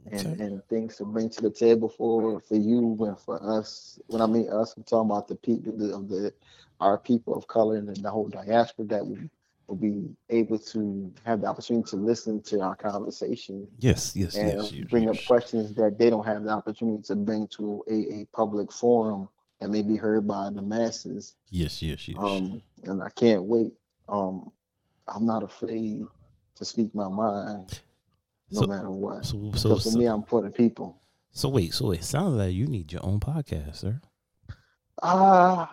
and, 0.09 0.27
Okay. 0.27 0.43
and 0.43 0.63
things 0.65 0.97
to 0.97 1.05
bring 1.05 1.29
to 1.29 1.41
the 1.41 1.49
table 1.51 1.89
for 1.89 2.39
for 2.41 2.55
you 2.55 2.97
and 3.01 3.19
for 3.19 3.41
us. 3.43 3.99
When 4.07 4.21
I 4.21 4.27
mean 4.27 4.49
us, 4.49 4.73
I'm 4.75 4.83
talking 4.83 5.11
about 5.11 5.27
the 5.27 5.35
people 5.35 5.73
the, 5.77 5.95
of 5.95 6.09
the 6.09 6.33
our 6.79 6.97
people 6.97 7.35
of 7.35 7.47
color 7.47 7.75
and 7.75 7.95
the 7.95 8.09
whole 8.09 8.27
diaspora 8.27 8.85
that 8.85 9.05
we 9.05 9.29
will 9.67 9.75
be 9.75 10.09
able 10.29 10.57
to 10.57 11.13
have 11.23 11.41
the 11.41 11.47
opportunity 11.47 11.89
to 11.91 11.95
listen 11.95 12.41
to 12.41 12.59
our 12.61 12.75
conversation 12.75 13.67
Yes, 13.79 14.15
yes, 14.15 14.35
and 14.35 14.63
yes. 14.63 14.71
yes, 14.71 14.87
bring 14.89 15.09
up 15.09 15.15
questions 15.27 15.73
that 15.75 15.97
they 15.99 16.09
don't 16.09 16.25
have 16.25 16.43
the 16.43 16.49
opportunity 16.49 17.03
to 17.03 17.15
bring 17.15 17.47
to 17.57 17.83
a, 17.89 18.21
a 18.21 18.25
public 18.33 18.71
forum 18.71 19.29
that 19.59 19.69
may 19.69 19.83
be 19.83 19.95
heard 19.95 20.27
by 20.27 20.49
the 20.49 20.61
masses. 20.61 21.35
Yes, 21.51 21.81
yes, 21.83 22.07
yes. 22.07 22.17
Um, 22.17 22.61
and 22.83 23.01
I 23.03 23.09
can't 23.09 23.43
wait. 23.43 23.71
Um, 24.09 24.51
I'm 25.07 25.25
not 25.25 25.43
afraid 25.43 26.03
to 26.55 26.65
speak 26.65 26.93
my 26.95 27.07
mind, 27.07 27.79
no 28.51 28.61
So- 28.61 28.67
matter 28.67 28.89
what. 28.91 29.25
so 29.25 29.51
so 29.55 29.69
Because 29.69 29.91
for 29.91 29.97
me, 29.97 30.05
I'm 30.05 30.23
for 30.23 30.41
the 30.41 30.49
people. 30.51 30.97
so 31.31 31.49
wait, 31.49 31.73
so 31.73 31.91
it 31.91 32.03
sounds 32.03 32.35
like 32.35 32.53
you 32.53 32.67
need 32.67 32.91
your 32.91 33.05
own 33.05 33.19
podcast, 33.19 33.75
sir. 33.77 34.01
Uh, 35.01 35.65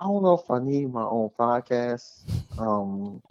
I 0.00 0.04
don't 0.04 0.22
know 0.22 0.34
if 0.34 0.50
I 0.50 0.58
need 0.60 0.92
my 0.92 1.02
own 1.04 1.30
podcast. 1.38 2.22
Um, 2.58 3.22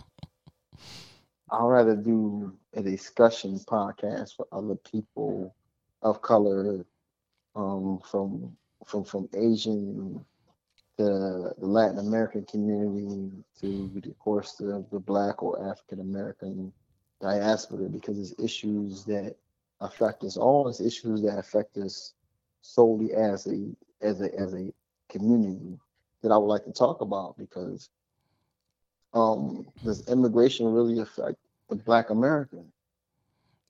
I'd 1.51 1.63
rather 1.65 1.95
do 1.95 2.55
a 2.73 2.81
discussion 2.81 3.59
podcast 3.59 4.35
for 4.35 4.47
other 4.51 4.75
people 4.75 5.53
of 6.01 6.21
color, 6.21 6.85
um, 7.55 7.99
from 8.09 8.55
from 8.85 9.03
from 9.03 9.29
Asian 9.35 10.23
the 10.97 11.53
the 11.59 11.65
Latin 11.67 11.99
American 11.99 12.43
community 12.45 13.31
to 13.61 14.01
of 14.09 14.19
course 14.19 14.53
the, 14.53 14.85
the 14.91 14.99
black 14.99 15.41
or 15.43 15.61
African 15.69 15.99
American 16.01 16.71
diaspora 17.21 17.89
because 17.89 18.17
it's 18.19 18.39
issues 18.39 19.03
that 19.05 19.35
affect 19.81 20.23
us 20.23 20.37
all, 20.37 20.67
it's 20.67 20.79
issues 20.79 21.21
that 21.21 21.37
affect 21.37 21.77
us 21.77 22.13
solely 22.61 23.13
as 23.13 23.47
a 23.47 23.67
as 24.01 24.21
a 24.21 24.33
as 24.39 24.53
a 24.53 24.71
community 25.09 25.77
that 26.21 26.31
I 26.31 26.37
would 26.37 26.47
like 26.47 26.65
to 26.65 26.71
talk 26.71 27.01
about 27.01 27.37
because 27.37 27.89
um 29.13 29.65
does 29.83 30.07
immigration 30.07 30.71
really 30.71 30.99
affect 30.99 31.37
the 31.69 31.75
black 31.75 32.09
American? 32.09 32.71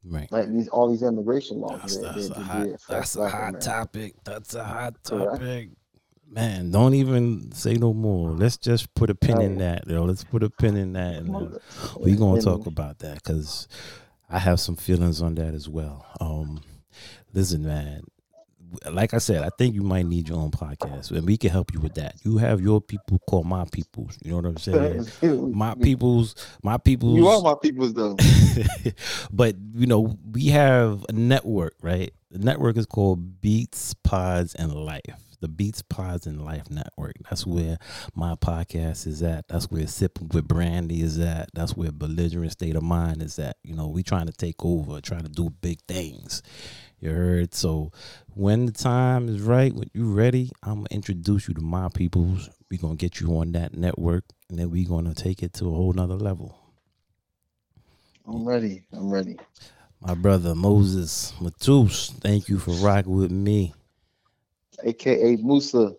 Right. 0.04 0.32
Like 0.32 0.52
these 0.52 0.68
all 0.70 0.90
these 0.90 1.04
immigration 1.04 1.60
laws 1.60 1.82
That's, 1.82 1.98
that, 1.98 2.16
that's 2.16 2.30
that, 2.30 2.38
a 2.38 2.40
that 2.40 2.46
hot 2.46 2.68
that's 2.90 3.16
a 3.16 3.30
hot 3.30 3.40
Americans. 3.40 3.66
topic. 3.66 4.14
That's 4.24 4.56
a 4.56 4.64
hot 4.64 5.04
topic. 5.04 5.70
Man, 6.32 6.70
don't 6.72 6.94
even 6.94 7.52
say 7.54 7.74
no 7.74 7.94
more. 7.94 8.30
Let's 8.32 8.58
just 8.58 8.94
put 8.94 9.10
a 9.10 9.16
pin 9.16 9.42
in 9.42 9.56
Oh. 9.56 9.60
that, 9.60 9.88
yo. 9.88 10.04
Let's 10.04 10.24
put 10.24 10.44
a 10.44 10.50
pin 10.50 10.78
in 10.78 10.94
that, 10.94 11.16
and 11.16 11.36
uh, 11.36 11.58
we 12.00 12.16
gonna 12.16 12.42
talk 12.42 12.68
about 12.68 13.00
that 13.00 13.16
because 13.16 13.68
I 14.30 14.38
have 14.38 14.60
some 14.60 14.76
feelings 14.76 15.22
on 15.24 15.36
that 15.36 15.54
as 15.56 15.68
well. 15.68 16.06
Um, 16.22 16.62
listen, 17.34 17.66
man. 17.66 18.04
Like 18.92 19.16
I 19.16 19.18
said, 19.18 19.42
I 19.42 19.50
think 19.58 19.74
you 19.74 19.82
might 19.82 20.06
need 20.06 20.30
your 20.30 20.38
own 20.38 20.52
podcast, 20.52 21.10
and 21.10 21.26
we 21.26 21.38
can 21.38 21.50
help 21.50 21.74
you 21.74 21.80
with 21.80 21.96
that. 21.96 22.14
You 22.24 22.38
have 22.38 22.62
your 22.62 22.80
people 22.80 23.18
call 23.28 23.44
my 23.44 23.66
peoples. 23.72 24.16
You 24.22 24.30
know 24.30 24.38
what 24.38 24.46
I'm 24.46 24.58
saying? 24.58 25.52
My 25.58 25.74
peoples, 25.74 26.36
my 26.62 26.78
peoples. 26.78 27.18
You 27.18 27.28
are 27.28 27.42
my 27.42 27.56
peoples 27.60 27.94
though. 27.96 28.16
but 29.34 29.56
you 29.74 29.88
know, 29.88 30.16
we 30.32 30.46
have 30.50 31.04
a 31.10 31.14
network, 31.14 31.74
right? 31.82 32.14
The 32.30 32.38
network 32.38 32.78
is 32.78 32.86
called 32.86 33.42
Beats, 33.42 33.96
Pods, 34.04 34.54
and 34.54 34.72
Life. 34.72 35.02
The 35.42 35.48
Beats, 35.48 35.82
Pods, 35.82 36.28
and 36.28 36.44
Life 36.44 36.70
Network. 36.70 37.14
That's 37.30 37.46
where 37.46 37.78
my 38.16 38.36
podcast 38.36 39.08
is 39.08 39.24
at. 39.24 39.48
That's 39.48 39.72
where 39.72 39.88
Sipping 39.88 40.30
with 40.34 40.48
Brandy 40.48 41.02
is 41.02 41.20
at. 41.20 41.50
That's 41.54 41.76
where 41.76 41.92
Belligerent 41.92 42.52
State 42.52 42.76
of 42.76 42.84
Mind 42.84 43.22
is 43.22 43.40
at. 43.40 43.58
You 43.64 43.76
know, 43.76 43.88
we 43.88 44.04
trying 44.04 44.28
to 44.28 44.34
take 44.34 44.64
over, 44.64 45.00
trying 45.02 45.24
to 45.24 45.30
do 45.30 45.50
big 45.50 45.80
things. 45.88 46.42
You 47.00 47.12
heard? 47.12 47.54
So 47.54 47.92
when 48.34 48.66
the 48.66 48.72
time 48.74 49.30
is 49.30 49.42
right, 49.42 49.74
when 49.74 49.90
you 49.94 50.12
ready, 50.12 50.52
I'm 50.62 50.76
gonna 50.76 50.88
introduce 50.92 51.48
you 51.48 51.54
to 51.54 51.62
my 51.62 51.88
peoples. 51.90 52.50
we 52.70 52.78
gonna 52.78 52.96
get 52.96 53.20
you 53.20 53.38
on 53.38 53.54
that 53.54 53.74
network 53.74 54.26
and 54.50 54.60
then 54.60 54.70
we 54.70 54.86
gonna 54.86 55.14
take 55.14 55.42
it 55.42 55.54
to 55.54 55.66
a 55.68 55.72
whole 55.72 55.94
nother 55.94 56.16
level. 56.16 56.58
I'm 58.28 58.46
ready. 58.48 58.84
I'm 58.94 59.10
ready. 59.10 59.38
My 60.02 60.14
brother 60.14 60.54
Moises 60.54 61.34
Mateus, 61.42 62.12
thank 62.12 62.48
you 62.48 62.60
for 62.60 62.72
rocking 62.72 63.16
with 63.16 63.32
me. 63.32 63.74
AKA 64.84 65.38
Musa, 65.38 65.94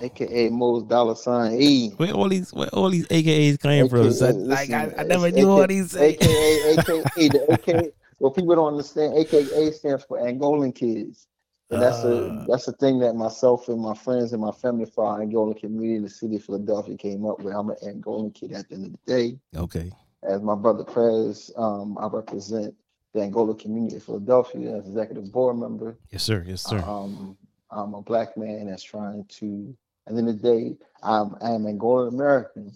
AKA 0.00 0.50
Mo's 0.50 0.82
dollar 0.84 1.14
sign 1.14 1.60
E. 1.60 1.90
Where 1.96 2.12
all 2.12 2.28
these 2.28 2.52
where 2.52 2.68
all 2.68 2.90
these 2.90 3.06
AKAs 3.08 3.60
came 3.60 3.88
from? 3.88 4.00
AKA, 4.00 4.10
son? 4.12 4.48
like 4.48 4.70
I, 4.70 4.92
I 4.98 5.02
never 5.04 5.30
knew 5.30 5.48
all 5.50 5.66
these. 5.66 5.94
AKA, 5.96 6.72
AKA, 6.78 7.28
the 7.28 7.46
AKA. 7.52 7.90
Well, 8.20 8.30
people 8.30 8.54
don't 8.54 8.68
understand. 8.68 9.14
AKA 9.16 9.72
stands 9.72 10.04
for 10.04 10.18
Angolan 10.18 10.74
kids. 10.74 11.26
And 11.70 11.80
that's 11.82 12.04
Uh. 12.04 12.44
a 12.44 12.46
that's 12.48 12.68
a 12.68 12.72
thing 12.72 12.98
that 13.00 13.14
myself 13.14 13.68
and 13.68 13.80
my 13.80 13.94
friends 13.94 14.32
and 14.32 14.42
my 14.42 14.52
family 14.52 14.84
for 14.86 15.06
our 15.06 15.20
Angolan 15.20 15.58
community 15.58 15.96
in 15.96 16.02
the 16.02 16.10
city 16.10 16.36
of 16.36 16.44
Philadelphia 16.44 16.96
came 16.96 17.24
up 17.24 17.40
with. 17.40 17.54
I'm 17.54 17.70
an 17.70 17.76
Angolan 17.84 18.34
kid 18.34 18.52
at 18.52 18.68
the 18.68 18.74
end 18.76 18.86
of 18.86 18.92
the 18.92 18.98
day. 19.06 19.38
Okay. 19.56 19.90
As 20.22 20.40
my 20.42 20.54
brother 20.54 20.84
Prez, 20.84 21.50
um, 21.56 21.96
I 21.98 22.06
represent 22.06 22.74
the 23.12 23.22
Angola 23.22 23.54
community 23.54 23.96
of 23.96 24.02
Philadelphia 24.02 24.76
as 24.76 24.86
executive 24.86 25.30
board 25.32 25.56
member. 25.58 25.96
Yes, 26.10 26.22
sir. 26.22 26.44
Yes, 26.46 26.62
sir. 26.62 26.78
Um, 26.80 27.36
I'm 27.74 27.94
a 27.94 28.02
black 28.02 28.36
man 28.36 28.66
that's 28.66 28.82
trying 28.82 29.24
to. 29.40 29.76
At 30.06 30.12
the 30.14 30.18
end 30.18 30.28
of 30.28 30.42
the 30.42 30.48
day, 30.48 30.76
I'm 31.02 31.34
I 31.40 31.50
am 31.50 31.64
Angolan 31.64 32.08
American, 32.08 32.72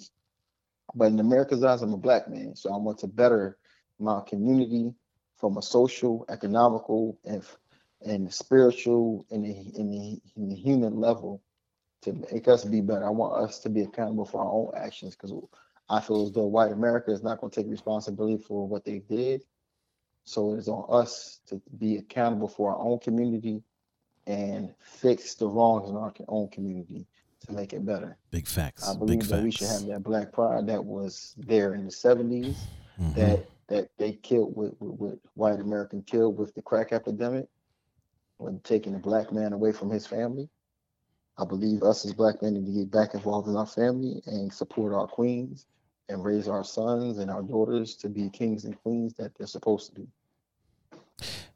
but 0.94 1.06
in 1.06 1.20
America's 1.20 1.62
eyes, 1.62 1.82
I'm 1.82 1.92
a 1.92 1.98
black 1.98 2.28
man. 2.28 2.56
So 2.56 2.72
I 2.72 2.76
want 2.78 2.98
to 3.00 3.06
better 3.06 3.58
my 3.98 4.22
community 4.26 4.94
from 5.36 5.56
a 5.56 5.62
social, 5.62 6.24
economical, 6.28 7.18
and 7.24 7.44
and 8.02 8.32
spiritual 8.32 9.26
and 9.30 9.44
the, 9.44 9.78
in 9.78 9.90
the, 9.90 10.20
in 10.36 10.48
the 10.48 10.54
human 10.54 10.96
level 11.00 11.42
to 12.02 12.12
make 12.32 12.46
us 12.46 12.64
be 12.64 12.80
better. 12.80 13.04
I 13.04 13.10
want 13.10 13.42
us 13.42 13.58
to 13.60 13.68
be 13.68 13.82
accountable 13.82 14.24
for 14.24 14.40
our 14.40 14.52
own 14.52 14.70
actions 14.76 15.16
because 15.16 15.32
I 15.88 16.00
feel 16.00 16.24
as 16.24 16.32
though 16.32 16.46
white 16.46 16.70
America 16.70 17.10
is 17.10 17.22
not 17.22 17.40
going 17.40 17.50
to 17.50 17.62
take 17.62 17.70
responsibility 17.70 18.42
for 18.42 18.68
what 18.68 18.84
they 18.84 19.00
did. 19.00 19.42
So 20.24 20.54
it's 20.54 20.68
on 20.68 20.84
us 20.90 21.40
to 21.48 21.60
be 21.76 21.96
accountable 21.96 22.48
for 22.48 22.70
our 22.72 22.78
own 22.78 22.98
community 23.00 23.62
and 24.28 24.72
fix 24.80 25.34
the 25.34 25.48
wrongs 25.48 25.88
in 25.88 25.96
our 25.96 26.12
own 26.28 26.48
community 26.48 27.06
to 27.46 27.52
make 27.52 27.72
it 27.72 27.84
better. 27.84 28.16
Big 28.30 28.46
facts. 28.46 28.86
I 28.86 28.92
Big 28.92 28.98
believe 29.00 29.20
facts. 29.20 29.30
that 29.30 29.42
we 29.42 29.50
should 29.50 29.68
have 29.68 29.86
that 29.86 30.02
black 30.04 30.30
pride 30.32 30.66
that 30.66 30.84
was 30.84 31.34
there 31.38 31.74
in 31.74 31.84
the 31.86 31.90
70s 31.90 32.56
Mhm. 33.00 33.14
that 33.14 33.46
that 33.68 33.90
they 33.98 34.12
killed 34.12 34.56
with, 34.56 34.72
with, 34.80 34.98
with 34.98 35.18
white 35.34 35.60
American 35.60 36.02
killed 36.02 36.38
with 36.38 36.54
the 36.54 36.62
crack 36.62 36.90
epidemic 36.92 37.46
when 38.38 38.58
taking 38.60 38.94
a 38.94 38.98
black 38.98 39.30
man 39.30 39.52
away 39.52 39.72
from 39.72 39.90
his 39.90 40.06
family. 40.06 40.48
I 41.36 41.44
believe 41.44 41.82
us 41.82 42.04
as 42.06 42.14
black 42.14 42.40
men 42.42 42.54
need 42.54 42.64
to 42.66 42.72
get 42.72 42.90
back 42.90 43.12
involved 43.14 43.46
in 43.46 43.56
our 43.56 43.66
family 43.66 44.22
and 44.26 44.50
support 44.52 44.94
our 44.94 45.06
queens 45.06 45.66
and 46.08 46.24
raise 46.24 46.48
our 46.48 46.64
sons 46.64 47.18
and 47.18 47.30
our 47.30 47.42
daughters 47.42 47.94
to 47.96 48.08
be 48.08 48.30
kings 48.30 48.64
and 48.64 48.80
queens 48.82 49.12
that 49.14 49.34
they're 49.36 49.46
supposed 49.46 49.94
to 49.94 50.00
be. 50.00 50.08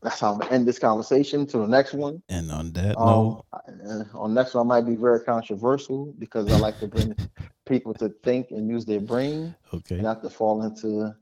That's 0.02 0.18
how 0.18 0.32
I'm 0.32 0.38
gonna 0.40 0.52
end 0.52 0.66
this 0.66 0.78
conversation. 0.78 1.46
To 1.46 1.58
the 1.58 1.66
next 1.66 1.94
one. 1.94 2.22
And 2.28 2.50
on 2.50 2.72
that 2.72 2.98
Um, 2.98 3.06
note, 3.06 3.44
uh, 3.52 4.04
on 4.14 4.34
next 4.34 4.54
one, 4.54 4.66
I 4.66 4.68
might 4.68 4.86
be 4.86 4.96
very 4.96 5.20
controversial 5.20 6.12
because 6.18 6.50
I 6.50 6.56
like 6.56 6.78
to 6.80 6.88
bring 6.88 7.14
people 7.66 7.94
to 7.94 8.08
think 8.24 8.50
and 8.50 8.68
use 8.68 8.84
their 8.84 9.00
brain 9.00 9.54
okay. 9.72 10.00
not 10.00 10.22
to 10.22 10.30
fall 10.30 10.62
into 10.62 11.14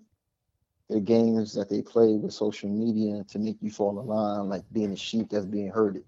the 0.88 1.00
games 1.00 1.52
that 1.54 1.68
they 1.68 1.82
play 1.82 2.16
with 2.16 2.32
social 2.32 2.68
media 2.68 3.22
to 3.24 3.38
make 3.38 3.56
you 3.60 3.70
fall 3.70 4.00
in 4.00 4.06
line, 4.06 4.48
like 4.48 4.64
being 4.72 4.92
a 4.92 4.96
sheep 4.96 5.28
that's 5.30 5.46
being 5.46 5.68
herded. 5.68 6.04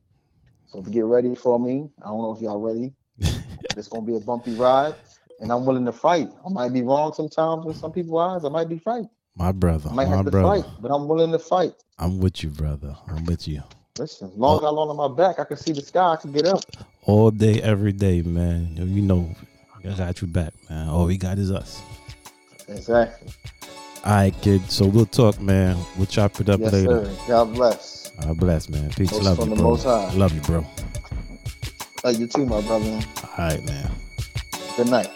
So 0.66 0.80
get 0.80 1.04
ready 1.04 1.34
for 1.34 1.60
me. 1.60 1.90
I 2.02 2.06
don't 2.06 2.22
know 2.22 2.32
if 2.34 2.40
y'all 2.40 2.58
ready. 2.58 2.94
it's 3.76 3.88
gonna 3.88 4.06
be 4.06 4.16
a 4.16 4.20
bumpy 4.20 4.54
ride, 4.54 4.94
and 5.40 5.52
I'm 5.52 5.66
willing 5.66 5.84
to 5.84 5.92
fight. 5.92 6.30
I 6.44 6.48
might 6.48 6.72
be 6.72 6.82
wrong 6.82 7.12
sometimes 7.12 7.66
in 7.66 7.74
some 7.74 7.92
people's 7.92 8.20
eyes. 8.20 8.44
I 8.46 8.48
might 8.48 8.68
be 8.68 8.80
right. 8.86 9.06
My 9.36 9.52
brother. 9.52 9.88
I 9.90 9.94
might 9.94 10.08
My 10.08 10.16
have 10.16 10.24
to 10.26 10.30
brother. 10.30 10.62
fight, 10.62 10.70
but 10.80 10.90
I'm 10.90 11.08
willing 11.08 11.32
to 11.32 11.38
fight. 11.38 11.74
I'm 11.98 12.18
with 12.20 12.42
you, 12.42 12.50
brother. 12.50 12.96
I'm 13.08 13.24
with 13.24 13.48
you. 13.48 13.62
Listen, 13.98 14.28
as 14.28 14.36
long 14.36 14.58
as 14.58 14.64
I'm 14.64 14.78
on 14.78 14.96
my 14.96 15.08
back, 15.14 15.38
I 15.38 15.44
can 15.44 15.56
see 15.56 15.72
the 15.72 15.82
sky. 15.82 16.12
I 16.12 16.16
can 16.16 16.32
get 16.32 16.46
up. 16.46 16.60
All 17.04 17.30
day, 17.30 17.60
every 17.62 17.92
day, 17.92 18.22
man. 18.22 18.74
You 18.76 19.02
know, 19.02 19.34
I 19.84 19.94
got 19.94 20.20
you 20.20 20.28
back, 20.28 20.52
man. 20.70 20.88
All 20.88 21.06
we 21.06 21.16
got 21.16 21.38
is 21.38 21.50
us. 21.50 21.82
Exactly. 22.68 23.28
All 24.04 24.12
right, 24.12 24.34
kid. 24.40 24.70
So 24.70 24.86
we'll 24.86 25.06
talk, 25.06 25.40
man. 25.40 25.76
We'll 25.96 26.06
chop 26.06 26.40
it 26.40 26.48
up 26.48 26.60
Yes, 26.60 26.72
later. 26.72 27.04
sir. 27.06 27.16
God 27.28 27.54
bless. 27.54 28.10
God 28.20 28.38
bless, 28.38 28.68
man. 28.68 28.90
Peace. 28.90 29.12
Most 29.12 29.24
Love 29.24 29.48
you, 29.48 29.54
bro. 29.54 29.70
Love 30.14 30.34
you, 30.34 30.40
bro. 30.40 30.66
Love 32.04 32.18
you 32.20 32.26
too, 32.26 32.46
my 32.46 32.60
brother. 32.62 33.00
All 33.22 33.30
right, 33.38 33.64
man. 33.64 33.90
Good 34.76 34.88
night. 34.88 35.10